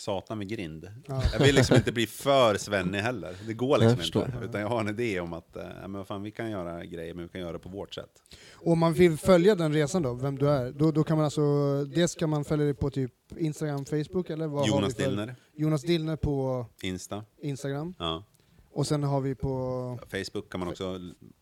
satan 0.00 0.38
vid 0.38 0.48
grind. 0.48 0.90
Ja. 1.06 1.22
Jag 1.32 1.38
vill 1.40 1.54
liksom 1.54 1.76
inte 1.76 1.92
bli 1.92 2.06
för 2.06 2.54
svennig 2.56 2.98
heller, 2.98 3.36
det 3.46 3.54
går 3.54 3.78
liksom 3.78 4.00
inte. 4.24 4.44
Utan 4.44 4.60
jag 4.60 4.68
har 4.68 4.80
en 4.80 4.88
idé 4.88 5.20
om 5.20 5.32
att, 5.32 5.56
eh, 5.56 5.62
ja, 5.82 5.88
men 5.88 6.04
fan, 6.04 6.22
vi 6.22 6.30
kan 6.30 6.50
göra 6.50 6.84
grejer, 6.84 7.14
men 7.14 7.24
vi 7.24 7.28
kan 7.30 7.40
göra 7.40 7.52
det 7.52 7.58
på 7.58 7.68
vårt 7.68 7.94
sätt. 7.94 8.10
Och 8.52 8.72
om 8.72 8.78
man 8.78 8.92
vill 8.92 9.16
följa 9.18 9.54
den 9.54 9.72
resan 9.72 10.02
då, 10.02 10.14
vem 10.14 10.38
du 10.38 10.48
är, 10.48 10.72
då, 10.72 10.90
då 10.92 11.04
kan 11.04 11.16
man 11.16 11.24
alltså, 11.24 11.84
dels 11.84 12.14
kan 12.14 12.30
man 12.30 12.44
följa 12.44 12.64
dig 12.64 12.74
på 12.74 12.90
typ 12.90 13.12
Instagram, 13.38 13.84
Facebook 13.84 14.30
eller 14.30 14.46
vad 14.46 14.68
Jonas? 14.68 14.94
Dillner, 14.94 15.34
Jonas 15.54 15.82
Dillner 15.82 16.16
på 16.16 16.66
Insta, 16.82 17.24
Instagram. 17.42 17.94
ja. 17.98 18.24
Och 18.72 18.86
sen 18.86 19.02
har 19.02 19.20
vi 19.20 19.34
på, 19.34 19.98
Facebook 20.10 20.50
kan 20.50 20.60
man 20.60 20.68
också 20.68 21.00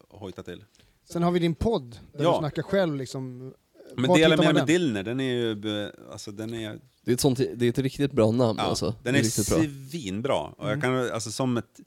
hojta 0.08 0.42
till. 0.42 0.64
sen 1.10 1.22
har 1.22 1.30
vi 1.30 1.38
din 1.38 1.54
podd, 1.54 1.98
där 2.12 2.24
Ja. 2.24 2.32
du 2.32 2.38
snackar 2.38 2.62
själv 2.62 2.94
liksom. 2.96 3.52
Men 3.96 4.12
dela 4.14 4.36
med 4.36 4.44
man 4.44 4.46
med 4.46 4.54
den? 4.54 4.66
Dillner, 4.66 5.02
den 5.02 5.20
är 5.20 5.34
ju, 5.34 5.54
be- 5.54 5.92
alltså 6.12 6.30
den 6.32 6.54
är, 6.54 6.78
Det, 7.08 7.12
är 7.12 7.14
ett 7.14 7.20
sånt, 7.20 7.38
det 7.38 7.66
är 7.66 7.68
ett 7.68 7.78
riktigt 7.78 8.12
bra 8.12 8.30
namn 8.30 8.58
ja, 8.58 8.64
alltså. 8.64 8.94
den 9.02 9.14
är, 9.14 9.18
är 9.18 9.22
svinbra. 9.22 10.36
Och 10.36 10.70
jag 10.70 10.82
kan, 10.82 11.10
alltså 11.10 11.30
som 11.30 11.56
ett, 11.56 11.80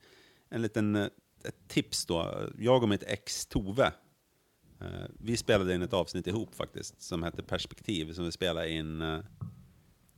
en 0.50 0.62
liten, 0.62 0.96
eh, 0.96 1.06
ett 1.44 1.68
tips 1.68 2.06
då, 2.06 2.50
jag 2.60 2.84
och 2.84 2.90
mitt 2.90 3.04
ex 3.04 3.46
Tove, 3.46 3.94
eh, 4.82 4.88
vi 5.20 5.38
spelade 5.38 5.76
in 5.76 5.82
ett 5.82 5.94
avsnitt 5.94 6.28
ihop 6.28 6.56
faktiskt, 6.56 7.02
som 7.02 7.24
hette 7.24 7.44
Perspektiv, 7.44 8.14
som 8.14 8.26
vi 8.26 8.32
spelade 8.32 8.70
in 8.70 9.02
eh, 9.02 9.20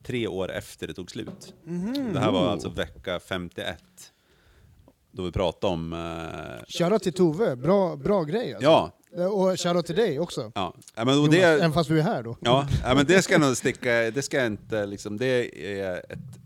tre 0.03 0.27
år 0.27 0.51
efter 0.51 0.87
det 0.87 0.93
tog 0.93 1.11
slut. 1.11 1.53
Mhm. 1.63 2.13
Det 2.13 2.19
här 2.19 2.31
var 2.31 2.49
alltså 2.49 2.69
vecka 2.69 3.19
51, 3.19 3.83
då 5.13 5.23
vi 5.23 5.31
pratade 5.31 5.73
om, 5.73 5.93
eh, 5.93 6.65
Shoutout 6.67 7.03
till 7.03 7.13
Tove, 7.13 7.55
bra, 7.55 7.95
bra 7.95 8.23
grej 8.23 8.53
alltså. 8.53 8.69
ja, 8.69 9.27
Och 9.27 9.59
shoutout 9.59 9.85
till 9.85 9.95
dig 9.95 10.19
också. 10.19 10.51
ja, 10.55 10.75
ja 10.95 11.05
men 11.05 11.19
och 11.19 11.29
det, 11.29 11.41
Även 11.41 11.73
fast 11.73 11.89
du 11.89 11.99
är 11.99 12.03
här 12.03 12.23
då. 12.23 12.37
Ja, 12.41 12.67
ja 12.83 12.95
men 12.95 13.05
det 13.05 13.21
ska 13.21 13.33
jag 13.33 13.41
nog 13.41 13.57
sticka, 13.57 13.91
det 13.91 14.21
ska 14.21 14.37
jag 14.37 14.47
inte 14.47 14.85
liksom, 14.85 15.17
det 15.17 15.25
är 15.81 15.97
ett 16.09 16.39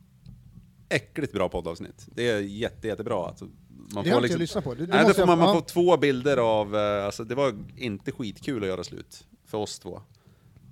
äckligt 0.90 1.34
bra 1.34 1.50
poddavsnitt. 1.50 2.08
Det 2.12 2.30
är 2.30 2.40
jätte, 2.40 2.88
jättebra. 2.88 3.28
Alltså, 3.28 3.46
man 3.94 4.04
det 4.04 4.10
har 4.10 4.18
inte 4.18 4.34
jag 4.34 4.40
lyssnat 4.40 4.64
på. 4.64 4.74
Det, 4.74 4.86
det 4.86 4.94
nej, 4.94 5.06
då 5.08 5.14
får 5.14 5.26
man, 5.26 5.40
man 5.40 5.54
får 5.54 5.62
två 5.62 5.98
bilder 5.98 6.38
av, 6.38 6.76
eh, 6.76 7.06
alltså 7.06 7.24
det 7.24 7.36
var 7.36 7.56
inte 7.78 8.12
skitkul 8.12 8.64
att 8.64 8.70
göra 8.70 8.84
slut 8.84 9.28
för 9.46 9.58
oss 9.58 9.80
två. 9.80 10.02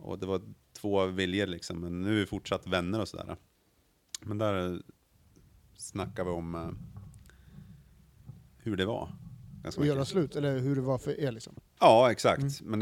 Och 0.01 0.19
det 0.19 0.25
var 0.25 0.41
två 0.81 1.05
viljor 1.05 1.47
liksom, 1.47 1.79
men 1.79 2.01
nu 2.01 2.15
är 2.15 2.19
vi 2.19 2.25
fortsatt 2.25 2.67
vänner 2.67 3.01
och 3.01 3.07
sådär. 3.07 3.35
Men 4.21 4.37
där 4.37 4.73
eh, 4.73 4.77
snackar 5.77 6.23
vi 6.23 6.29
om 6.29 6.55
eh, 6.55 6.94
hur 8.65 8.77
det 8.77 8.85
var. 8.85 9.09
Ganska 9.63 9.79
Och 9.79 9.85
mycket. 9.85 9.95
göra 9.95 10.05
slut, 10.05 10.35
eller 10.35 10.59
hur 10.59 10.75
det 10.75 10.81
var 10.81 10.97
för 10.97 11.19
er 11.19 11.31
liksom. 11.31 11.53
Ja, 11.79 12.11
exakt. 12.11 12.61
Mm. 12.61 12.79
Men 12.79 12.81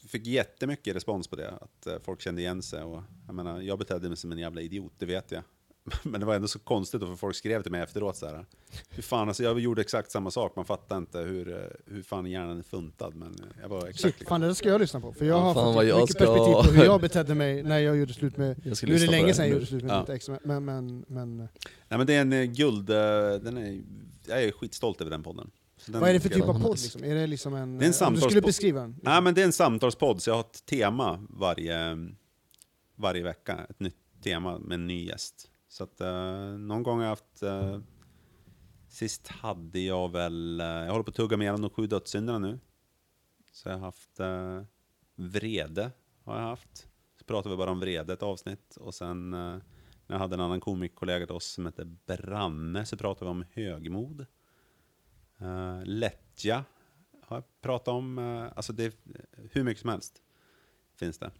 jag 0.00 0.10
fick 0.10 0.26
jättemycket 0.26 0.96
respons 0.96 1.28
på 1.28 1.36
det. 1.36 1.50
Att 1.50 1.86
eh, 1.86 1.94
folk 2.04 2.20
kände 2.20 2.40
igen 2.40 2.62
sig. 2.62 2.82
Och, 2.82 3.02
jag, 3.26 3.34
menar, 3.34 3.60
jag 3.60 3.78
betedde 3.78 4.08
mig 4.08 4.16
som 4.16 4.32
en 4.32 4.38
jävla 4.38 4.60
idiot, 4.60 4.92
det 4.98 5.06
vet 5.06 5.30
jag. 5.32 5.42
Men 6.02 6.20
det 6.20 6.26
var 6.26 6.34
ändå 6.34 6.48
så 6.48 6.58
konstigt, 6.58 7.00
då, 7.00 7.06
för 7.06 7.14
folk 7.16 7.36
skrev 7.36 7.62
till 7.62 7.72
mig 7.72 7.82
efteråt 7.82 8.16
så 8.16 8.26
här. 8.26 8.46
Hur 8.90 9.02
fan, 9.02 9.28
alltså 9.28 9.42
jag 9.42 9.60
gjorde 9.60 9.80
exakt 9.80 10.10
samma 10.10 10.30
sak, 10.30 10.56
man 10.56 10.64
fattar 10.64 10.96
inte 10.98 11.18
hur, 11.18 11.52
eh, 11.52 11.94
hur 11.94 12.02
fan 12.02 12.26
hjärnan 12.26 12.58
är 12.58 12.62
funtad. 12.62 13.14
Men 13.14 13.36
jag 13.62 13.68
var 13.68 13.86
exakt 13.86 14.18
Shit, 14.18 14.28
fan 14.28 14.40
det 14.40 14.54
ska 14.54 14.68
jag 14.68 14.80
lyssna 14.80 15.00
på. 15.00 15.12
För 15.12 15.24
jag 15.24 15.36
Ja, 15.38 15.40
har 15.40 15.54
fan 15.54 15.74
fått 15.74 15.86
jag 15.86 16.00
mycket 16.00 16.16
ska- 16.16 16.24
perspektiv 16.24 16.52
på 16.72 16.78
hur 16.78 16.84
jag 16.84 17.00
betedde 17.08 17.34
mig 17.34 17.62
när 17.62 17.78
jag 17.78 17.96
gjorde 17.96 18.12
slut 18.12 18.36
med... 18.36 18.60
Jag 18.64 18.76
Nu 18.88 18.94
är 18.94 18.98
det 18.98 19.06
länge 19.06 19.34
sedan 19.34 19.44
jag 19.46 19.54
gjorde 19.54 19.66
slut 19.66 19.82
med 19.82 19.92
Ja. 19.92 20.00
mitt 20.00 20.08
ex, 20.08 20.28
men... 20.44 20.64
men, 20.64 21.04
men 21.08 21.36
Nej 21.36 21.48
men 21.98 22.06
det 22.06 22.14
är 22.14 22.20
en 22.20 22.32
eh, 22.32 22.44
guld, 22.44 22.90
eh, 22.90 22.96
den 23.42 23.56
är, 23.56 23.80
jag 24.30 24.44
är 24.44 24.52
skitstolt 24.52 25.00
över 25.00 25.10
den 25.10 25.22
podden. 25.22 25.50
Den 25.86 26.00
vad 26.00 26.10
är 26.10 26.14
det 26.14 26.20
för 26.20 26.28
typ 26.28 26.48
av 26.48 26.60
podd 26.62 26.78
liksom? 26.82 27.04
Är 27.04 27.14
det 27.14 27.26
liksom 27.26 27.54
en... 27.54 27.78
Det 27.78 27.86
är 27.86 28.02
en 28.02 28.08
om 28.08 28.14
du 28.14 28.20
skulle 28.20 28.40
beskriva 28.40 28.80
den? 28.80 28.96
Nej 29.02 29.22
men 29.22 29.34
det 29.34 29.40
är 29.40 29.44
en 29.44 29.52
samtalspodd, 29.52 30.22
så 30.22 30.30
jag 30.30 30.34
har 30.34 30.40
ett 30.40 30.66
tema 30.66 31.26
varje, 31.30 32.08
varje 32.96 33.22
vecka. 33.22 33.66
Ett 33.70 33.80
nytt 33.80 33.96
tema 34.22 34.58
med 34.58 34.74
en 34.74 34.86
ny 34.86 35.06
gäst. 35.06 35.50
Så 35.68 35.84
att 35.84 36.00
eh, 36.00 36.42
någon 36.58 36.82
gång 36.82 36.98
har 36.98 37.04
jag 37.04 37.10
haft... 37.10 37.42
Eh, 37.42 37.78
sist 38.88 39.28
hade 39.28 39.80
jag 39.80 40.12
väl... 40.12 40.60
Eh, 40.60 40.66
jag 40.66 40.90
håller 40.90 41.04
på 41.04 41.10
att 41.10 41.16
tugga 41.16 41.36
med 41.36 41.44
igenom 41.44 41.60
de 41.60 41.70
sju 41.70 41.86
dödssynderna 41.86 42.38
nu. 42.38 42.58
Så 43.52 43.68
jag 43.68 43.76
har 43.76 43.80
haft 43.80 44.20
eh, 44.20 44.62
vrede. 45.14 45.90
Har 46.24 46.36
jag 46.36 46.46
haft. 46.46 46.88
Så 47.18 47.24
pratar 47.24 47.50
vi 47.50 47.56
bara 47.56 47.70
om 47.70 47.80
vrede 47.80 48.12
ett 48.12 48.22
avsnitt. 48.22 48.76
Och 48.76 48.94
sen 48.94 49.34
eh, 49.34 49.56
när 50.10 50.16
jag 50.16 50.20
hade 50.20 50.34
en 50.34 50.40
annan 50.40 50.60
komikkollega 50.60 51.26
till 51.26 51.34
oss 51.34 51.46
som 51.46 51.66
hette 51.66 51.84
Branne 52.06 52.84
så 52.86 52.96
pratade 52.96 53.24
vi 53.24 53.30
om 53.30 53.44
högmod. 53.52 54.26
Uh, 55.42 55.84
lättja 55.84 56.64
har 57.22 57.36
jag 57.36 57.44
pratat 57.60 57.88
om. 57.88 58.18
eh, 58.18 58.52
alltså 58.56 58.72
det 58.72 58.94
hur 59.52 59.64
mycket 59.64 59.80
som 59.80 59.90
helst 59.90 60.22
finns 60.96 61.18
det. 61.18 61.30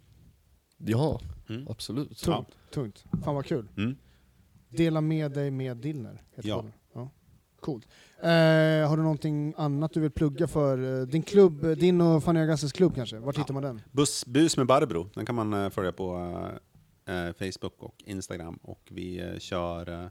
Ja, 0.77 1.21
Mm. 1.49 1.67
absolut. 1.71 2.19
Tungt, 2.19 2.49
tungt. 2.71 3.05
Fan 3.25 3.35
vad 3.35 3.47
kul. 3.47 3.69
Mm. 3.77 3.97
Dela 4.69 5.01
med 5.01 5.33
dig 5.33 5.51
med 5.51 5.77
Dillner. 5.77 6.23
heter 6.35 6.49
Ja. 6.49 6.65
ja. 6.93 7.11
Coolt. 7.61 7.89
Eh, 8.23 8.29
har 8.89 8.97
du 8.97 9.03
någonting 9.03 9.55
annat 9.57 9.93
du 9.93 10.01
vill 10.01 10.11
plugga 10.11 10.47
för? 10.49 11.01
eh, 11.01 11.07
Din 11.07 11.23
klubb, 11.23 11.65
eh, 11.65 11.71
din 11.71 12.01
och 12.01 12.25
Fanny 12.25 12.41
Agassis 12.41 12.73
klubb 12.73 12.95
kanske? 12.95 13.19
Vart 13.19 13.39
hittar 13.39 13.55
man 13.55 13.63
den? 13.63 13.81
Bus, 13.93 14.27
bus 14.27 14.57
med 14.57 14.67
Barbro, 14.67 15.09
den 15.15 15.27
kan 15.27 15.35
man 15.35 15.53
eh, 15.53 15.71
följa 15.71 15.93
på 15.93 16.17
eh, 16.17 16.45
eh, 16.47 16.59
Facebook 17.39 17.83
och 17.83 17.95
Instagram. 18.05 18.59
Och 18.63 18.89
vi 18.91 19.19
eh, 19.19 19.39
kör 19.39 19.89
eh, 19.89 20.09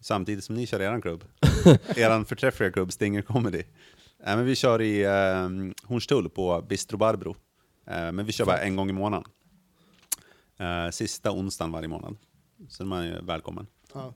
samtidigt 0.00 0.44
som 0.44 0.54
ni 0.54 0.66
kör 0.66 0.80
eran 0.80 1.00
klubb. 1.00 1.24
eran 1.96 2.24
förträffliga 2.24 2.72
klubb 2.72 2.92
Stinger 2.92 3.22
Comedy. 3.22 3.62
Eh, 4.24 4.36
men 4.36 4.44
vi 4.44 4.54
kör 4.54 4.82
i 4.82 5.04
eh, 5.04 5.88
Hornstull 5.88 6.28
på 6.28 6.64
Bistro 6.68 6.96
Barbro. 6.98 7.36
Eh, 7.86 8.12
men 8.12 8.26
vi 8.26 8.32
kör 8.32 8.44
bara 8.44 8.58
en 8.58 8.76
gång 8.76 8.90
i 8.90 8.92
månaden. 8.92 9.30
Eh, 10.56 10.90
sista 10.90 11.32
onsdagen 11.32 11.72
varje 11.72 11.88
månad. 11.88 12.16
Så 12.68 12.82
är 12.82 12.86
man 12.86 13.06
ju 13.06 13.20
välkommen. 13.22 13.66
Ja. 13.94 14.14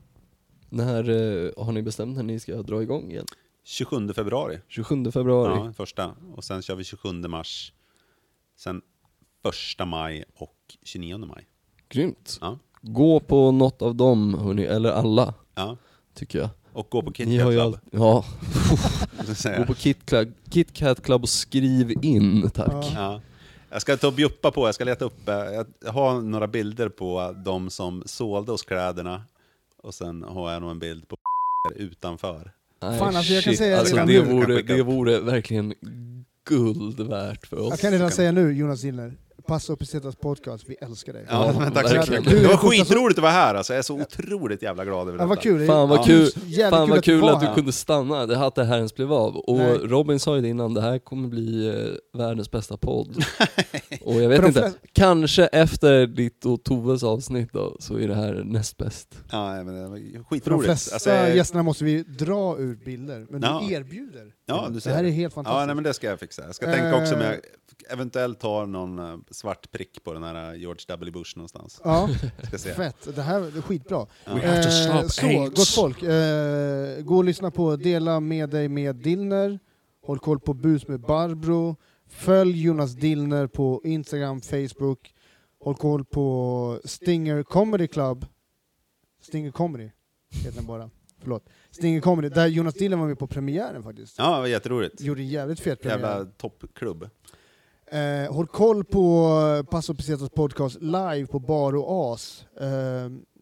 När 0.69 1.09
eh, 1.09 1.65
har 1.65 1.71
ni 1.71 1.81
bestämt 1.81 2.15
när 2.15 2.23
ni 2.23 2.39
ska 2.39 2.61
dra 2.61 2.81
igång 2.81 3.11
igen? 3.11 3.25
27 3.63 4.13
februari. 4.13 4.59
27 4.67 5.11
februari? 5.11 5.65
Ja, 5.65 5.73
första. 5.73 6.15
Och 6.35 6.43
sen 6.43 6.61
kör 6.61 6.75
vi 6.75 6.83
27 6.83 7.13
mars. 7.13 7.73
Sen 8.55 8.81
1 9.79 9.87
maj 9.87 10.23
och 10.35 10.77
29 10.83 11.17
maj. 11.17 11.47
Grymt. 11.91 12.37
Ja. 12.41 12.57
Gå 12.81 13.19
på 13.19 13.51
något 13.51 13.81
av 13.81 13.95
dem 13.95 14.33
hörni, 14.33 14.63
eller 14.63 14.91
alla, 14.91 15.33
Ja. 15.55 15.77
tycker 16.13 16.39
jag. 16.39 16.49
Och 16.73 16.87
gå 16.89 17.01
på 17.01 17.11
Kit 17.11 17.27
Ni 17.27 17.37
Kat 17.37 17.43
har 17.45 17.51
ju 17.51 17.57
Club. 17.57 17.73
all... 17.73 17.79
Ja, 17.91 18.25
så 19.35 19.49
gå 19.57 19.65
på 19.65 19.73
Kit, 19.73 20.05
Club, 20.05 20.33
Kit 20.49 20.73
Kat 20.73 21.01
Club 21.03 21.23
och 21.23 21.29
skriv 21.29 22.05
in, 22.05 22.49
tack. 22.53 22.71
Ja. 22.71 22.91
Ja. 22.95 23.21
Jag 23.69 23.81
ska 23.81 23.97
ta 23.97 24.07
och 24.07 24.13
bjuppa 24.13 24.51
på, 24.51 24.67
jag 24.67 24.75
ska 24.75 24.83
leta 24.83 25.05
upp, 25.05 25.29
eh, 25.29 25.35
jag 25.85 25.91
har 25.93 26.21
några 26.21 26.47
bilder 26.47 26.89
på 26.89 27.35
de 27.45 27.69
som 27.69 28.03
sålde 28.05 28.51
oss 28.51 28.63
kläderna. 28.63 29.23
Och 29.83 29.93
sen 29.93 30.23
har 30.23 30.51
jag 30.51 30.61
nog 30.61 30.71
en 30.71 30.79
bild 30.79 31.07
på 31.07 31.15
utanför. 31.75 32.51
Nej, 32.81 32.99
Fan, 32.99 33.15
alltså 33.15 33.33
jag 33.33 33.43
kan 33.43 33.51
shit. 33.51 33.57
säga 33.59 33.79
alltså, 33.79 33.95
det, 34.05 34.21
vore, 34.21 34.61
det 34.61 34.83
vore 34.83 35.19
verkligen 35.19 35.73
guld 36.49 36.99
värt 36.99 37.47
för 37.47 37.59
oss. 37.59 37.69
Jag 37.69 37.79
kan 37.79 37.91
redan 37.91 38.11
säga 38.11 38.31
nu, 38.31 38.51
Jonas 38.53 38.81
Dillner, 38.81 39.13
Passa 39.47 39.73
och 39.73 39.79
Pesetas 39.79 40.15
podcast, 40.15 40.63
vi 40.67 40.75
älskar 40.81 41.13
dig. 41.13 41.25
Ja, 41.29 41.51
Ja, 41.53 41.59
men 41.59 41.71
tack 41.71 41.87
så 41.89 41.95
mycket. 42.11 42.29
Du, 42.29 42.39
Det 42.39 42.47
var 42.47 42.51
det 42.51 42.57
skitroligt 42.57 43.17
att 43.19 43.21
vara 43.23 43.31
här 43.31 43.55
alltså. 43.55 43.73
Jag 43.73 43.77
är 43.79 43.83
så 43.83 44.01
otroligt 44.01 44.61
jävla 44.61 44.85
glad 44.85 45.07
över 45.09 45.19
Ja, 45.19 45.25
vad 45.25 45.37
detta. 45.37 45.41
kul. 45.43 45.67
Fan 45.67 45.89
vad 45.89 45.99
Ja. 45.99 46.03
kul, 46.03 46.29
Jävligt 46.45 46.69
fan 46.79 46.89
vad 46.89 47.03
kul 47.03 47.29
att 47.29 47.39
du 47.39 47.45
här. 47.45 47.55
kunde 47.55 47.71
stanna, 47.71 48.25
det 48.25 48.35
hade 48.35 48.63
här 48.63 48.77
ens 48.77 48.95
blev 48.95 49.13
av. 49.13 49.35
Och 49.37 49.57
Nej. 49.57 49.77
Robin 49.77 50.19
sa 50.19 50.35
ju 50.35 50.41
det 50.41 50.47
innan, 50.47 50.73
det 50.73 50.81
här 50.81 50.99
kommer 50.99 51.27
bli 51.27 51.67
eh, 51.67 52.19
världens 52.19 52.51
bästa 52.51 52.77
podd. 52.77 53.23
och 54.05 54.21
jag 54.21 54.29
vet 54.29 54.45
inte, 54.45 54.61
flesta- 54.61 54.77
kanske 54.93 55.45
efter 55.47 56.07
ditt 56.07 56.45
och 56.45 56.63
Toves 56.63 57.03
avsnitt 57.03 57.49
då, 57.53 57.75
så 57.79 57.97
är 57.99 58.07
det 58.07 58.15
här 58.15 58.43
näst 58.45 58.77
bäst. 58.77 59.15
Ja, 59.31 59.63
men 59.63 59.75
det 59.75 59.87
var 59.87 59.97
För 59.97 60.13
de 60.13 60.23
skitroligt. 60.23 60.65
flesta 60.65 60.93
Alltså, 60.95 61.09
gästerna 61.09 61.63
måste 61.63 61.83
vi 61.83 62.03
dra 62.03 62.57
ut 62.57 62.85
bilder, 62.85 63.25
men 63.29 63.41
Ja. 63.41 63.63
du 63.67 63.73
erbjuder. 63.73 64.31
Ja, 64.55 64.67
du 64.67 64.73
det 64.73 64.81
ser. 64.81 64.91
här 64.93 65.03
är 65.03 65.09
helt 65.09 65.33
fantastiskt. 65.33 65.59
Ja, 65.59 65.65
nej, 65.65 65.75
men 65.75 65.83
det 65.83 65.93
ska 65.93 66.07
jag 66.07 66.19
fixa. 66.19 66.41
Jag 66.45 66.55
ska 66.55 66.65
tänka 66.65 66.97
också 67.01 67.15
om 67.15 67.21
jag 67.21 67.33
Eh. 67.33 67.39
eventuellt 67.89 68.41
har 68.43 68.65
någon 68.65 68.99
eh, 68.99 69.17
svart 69.31 69.71
prick 69.71 70.03
på 70.03 70.13
den 70.13 70.23
här 70.23 70.53
George 70.55 70.83
W. 70.87 71.11
Bush 71.11 71.37
någonstans. 71.37 71.81
Ja, 71.83 72.09
Ska 72.43 72.57
se. 72.57 72.73
fett. 72.73 73.15
Det 73.15 73.21
här 73.21 73.57
är 73.57 73.61
skitbra. 73.61 74.07
Ja. 74.25 74.39
Eh, 74.41 74.61
så, 74.61 74.91
AIDS. 74.93 75.21
gott 75.55 75.67
folk. 75.67 76.03
Eh, 76.03 77.01
gå 77.01 77.17
och 77.17 77.23
lyssna 77.23 77.51
på 77.51 77.75
Dela 77.75 78.19
med 78.19 78.49
dig 78.49 78.67
med 78.69 78.95
Dillner. 78.95 79.59
Håll 80.05 80.19
koll 80.19 80.39
på 80.39 80.53
Bus 80.53 80.87
med 80.87 80.99
Barbro. 81.01 81.75
Följ 82.09 82.61
Jonas 82.61 82.91
Dillner 82.91 83.47
på 83.47 83.81
Instagram, 83.83 84.41
Facebook. 84.41 85.13
Håll 85.63 85.75
koll 85.75 86.05
på 86.05 86.79
Stinger 86.85 87.43
Comedy 87.43 87.87
Club. 87.87 88.25
Stinger 89.23 89.51
Comedy 89.51 89.89
heter 90.29 90.55
den 90.57 90.65
bara. 90.65 90.89
Förlåt. 91.21 91.45
Stinger 91.71 92.01
Comedy, 92.01 92.29
där 92.29 92.47
Jonas 92.47 92.73
Dillner 92.73 92.97
var 92.97 93.07
med 93.07 93.19
på 93.19 93.27
premiären 93.27 93.83
faktiskt. 93.83 94.15
Ja, 94.17 94.35
det 94.35 94.39
var 94.39 94.47
jätteroligt. 94.47 95.01
Gjorde 95.01 95.21
en 95.21 95.27
jävligt 95.27 95.59
fet 95.59 95.81
premiär. 95.81 96.09
Jävla 96.09 96.25
toppklubb. 96.37 97.09
Eh, 97.91 98.33
håll 98.33 98.47
koll 98.47 98.83
på 98.83 99.33
Passo 99.71 99.93
Pesetas 99.95 100.29
podcast 100.29 100.81
live 100.81 101.25
på 101.25 101.39
Bar 101.39 101.75
och 101.75 102.13
As. 102.13 102.45
Eh, 102.61 102.67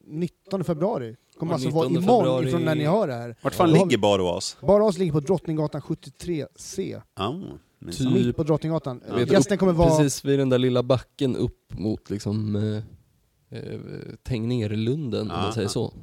19 0.08 0.64
februari. 0.64 1.16
Kommer 1.40 1.54
alltså 1.54 1.70
vara 1.70 1.88
19 1.88 2.04
imorgon 2.04 2.24
februari. 2.26 2.48
ifrån 2.48 2.62
när 2.66 2.76
ni 2.76 2.86
hör 2.86 3.08
det 3.08 3.14
här. 3.14 3.36
Vart 3.42 3.54
fan 3.56 3.70
Då 3.70 3.76
har 3.78 3.86
ligger 3.86 3.98
Bar 3.98 4.22
Oas? 4.22 4.58
Bar 4.62 4.80
och 4.80 4.88
As 4.90 4.98
ligger 4.98 5.12
på 5.14 5.20
Drottninggatan 5.20 5.82
73C. 5.82 7.02
Ja, 7.16 7.32
men 7.80 7.94
Typ. 7.94 8.12
Mitt 8.14 8.36
på 8.36 8.44
Drottninggatan. 8.44 9.02
Ja. 9.10 9.20
Eh, 9.20 9.32
Gästen 9.32 9.58
kommer 9.58 9.74
vara... 9.74 9.90
Precis 9.98 10.26
vid 10.26 10.40
den 10.40 10.50
där 10.50 10.58
lilla 10.58 10.84
backen 10.84 11.36
upp 11.36 11.74
mot 11.80 12.10
liksom 12.10 12.56
eh, 12.56 13.60
eh, 13.60 13.80
Tegnérlunden, 14.24 15.22
om 15.22 15.28
Ja, 15.38 15.42
man 15.44 15.54
säger 15.54 15.66
ja. 15.66 15.70
så. 15.70 15.94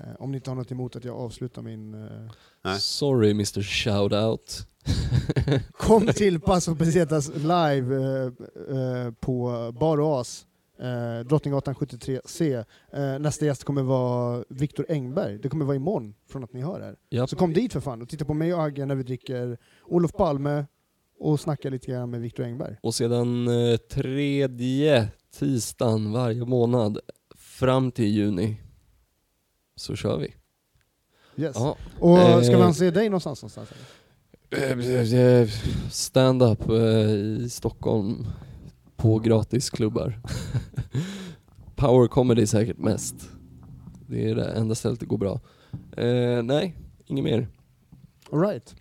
Eh, 0.00 0.14
om 0.18 0.30
ni 0.30 0.36
inte 0.36 0.50
har 0.50 0.54
något 0.54 0.72
emot 0.72 0.96
att 0.96 1.04
jag 1.04 1.16
avslutar 1.16 1.62
min... 1.62 1.94
Eh, 1.94 2.30
Nej. 2.64 2.80
Sorry 2.80 3.30
Mr 3.30 3.62
Shoutout. 3.62 4.66
kom 5.72 6.06
till 6.06 6.40
Passo 6.40 6.74
Pesetas 6.74 7.28
live 7.36 7.96
eh, 7.96 9.10
på 9.20 9.70
Bar 9.80 10.20
As. 10.20 10.46
Drottninggatan 11.26 11.74
73C. 11.74 12.64
Eh, 12.92 13.18
nästa 13.18 13.46
gäst 13.46 13.64
kommer 13.64 13.82
vara 13.82 14.44
Viktor 14.48 14.86
Engberg. 14.88 15.38
Det 15.38 15.48
kommer 15.48 15.64
vara 15.64 15.76
imorgon 15.76 16.14
från 16.28 16.44
att 16.44 16.52
ni 16.52 16.60
hör 16.60 16.80
här. 16.80 16.96
Japp. 17.10 17.30
Så 17.30 17.36
kom 17.36 17.52
dit 17.52 17.72
för 17.72 17.80
fan 17.80 18.02
och 18.02 18.08
titta 18.08 18.24
på 18.24 18.34
mig 18.34 18.54
och 18.54 18.62
Agge 18.62 18.86
när 18.86 18.94
vi 18.94 19.02
dricker 19.02 19.58
Olof 19.84 20.12
Palme 20.12 20.66
och 21.18 21.40
snackar 21.40 21.70
lite 21.70 21.86
grann 21.86 22.10
med 22.10 22.20
Viktor 22.20 22.44
Engberg. 22.44 22.76
Och 22.82 22.94
sedan 22.94 23.48
tredje 23.90 25.08
tisdagen 25.38 26.12
varje 26.12 26.44
månad 26.44 26.98
fram 27.36 27.92
till 27.92 28.08
juni 28.08 28.63
så 29.76 29.96
kör 29.96 30.18
vi. 30.18 30.34
Yes. 31.42 31.56
Ja. 31.58 31.76
Och 32.00 32.18
ska 32.44 32.52
Eh, 32.52 32.58
man 32.58 32.74
se 32.74 32.90
dig 32.90 33.08
någonstans? 33.08 33.42
någonstans 33.42 33.68
eller? 34.50 35.40
Eh, 35.42 35.48
Stand-up 35.90 36.68
eh, 36.70 36.76
i 37.10 37.48
Stockholm 37.50 38.26
på 38.96 39.18
gratisklubbar. 39.18 40.20
Power 41.76 42.08
comedy 42.08 42.46
säkert 42.46 42.78
mest. 42.78 43.14
Det 44.06 44.30
är 44.30 44.34
det 44.34 44.44
enda 44.52 44.74
stället 44.74 45.00
det 45.00 45.06
går 45.06 45.18
bra. 45.18 45.40
Eh, 45.96 46.42
nej, 46.42 46.76
inget 47.06 47.24
mer. 47.24 47.48
All 48.32 48.40
right. 48.40 48.74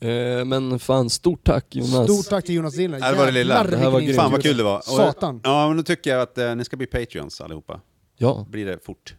Eh, 0.00 0.44
men 0.44 0.78
fan, 0.78 1.10
stort 1.10 1.44
tack 1.44 1.74
Jonas. 1.76 2.04
Stort 2.12 2.26
tack 2.30 2.44
till 2.44 2.54
Jonas 2.54 2.74
Dillner. 2.76 3.00
Det 3.12 3.18
var 3.18 3.26
det 3.26 3.32
lilla. 3.32 3.64
Det 3.64 3.76
här 3.76 3.90
var 3.90 4.00
grymt. 4.00 4.16
Fan 4.16 4.32
vad 4.32 4.42
kul 4.42 4.56
det 4.56 4.62
var. 4.62 4.76
Och- 4.78 4.84
Satan. 4.84 5.40
Ja, 5.44 5.68
men 5.68 5.76
då 5.76 5.82
tycker 5.82 6.10
jag 6.10 6.20
att 6.22 6.38
eh, 6.38 6.54
ni 6.54 6.64
ska 6.64 6.76
bli 6.76 6.86
Patreons 6.86 7.40
allihopa. 7.40 7.80
Ja, 8.16 8.46
Blir 8.50 8.66
det 8.66 8.84
fort. 8.84 9.16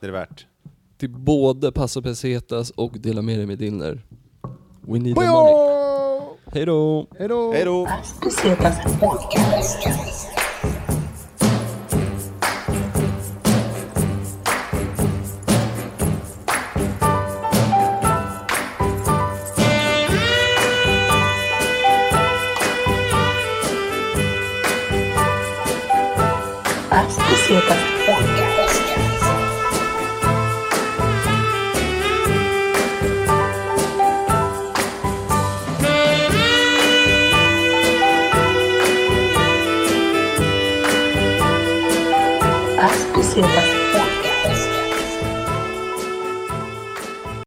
Det 0.00 0.06
är 0.06 0.12
det 0.12 0.18
värt. 0.18 0.46
Till 1.02 1.10
både 1.10 1.72
Passo 1.72 2.02
Pesetas 2.02 2.70
och 2.70 2.92
Dela 3.00 3.22
med 3.22 3.38
dig 3.38 3.46
med 3.46 3.58
Dillner. 3.58 4.02
We 4.80 4.98
need 4.98 5.16
the 5.16 5.26
money. 5.26 5.54
Hej 6.52 6.66
då! 6.66 7.06
Hej 7.18 7.28
då! 7.28 7.52
Hej 7.52 7.64
då! 7.64 7.88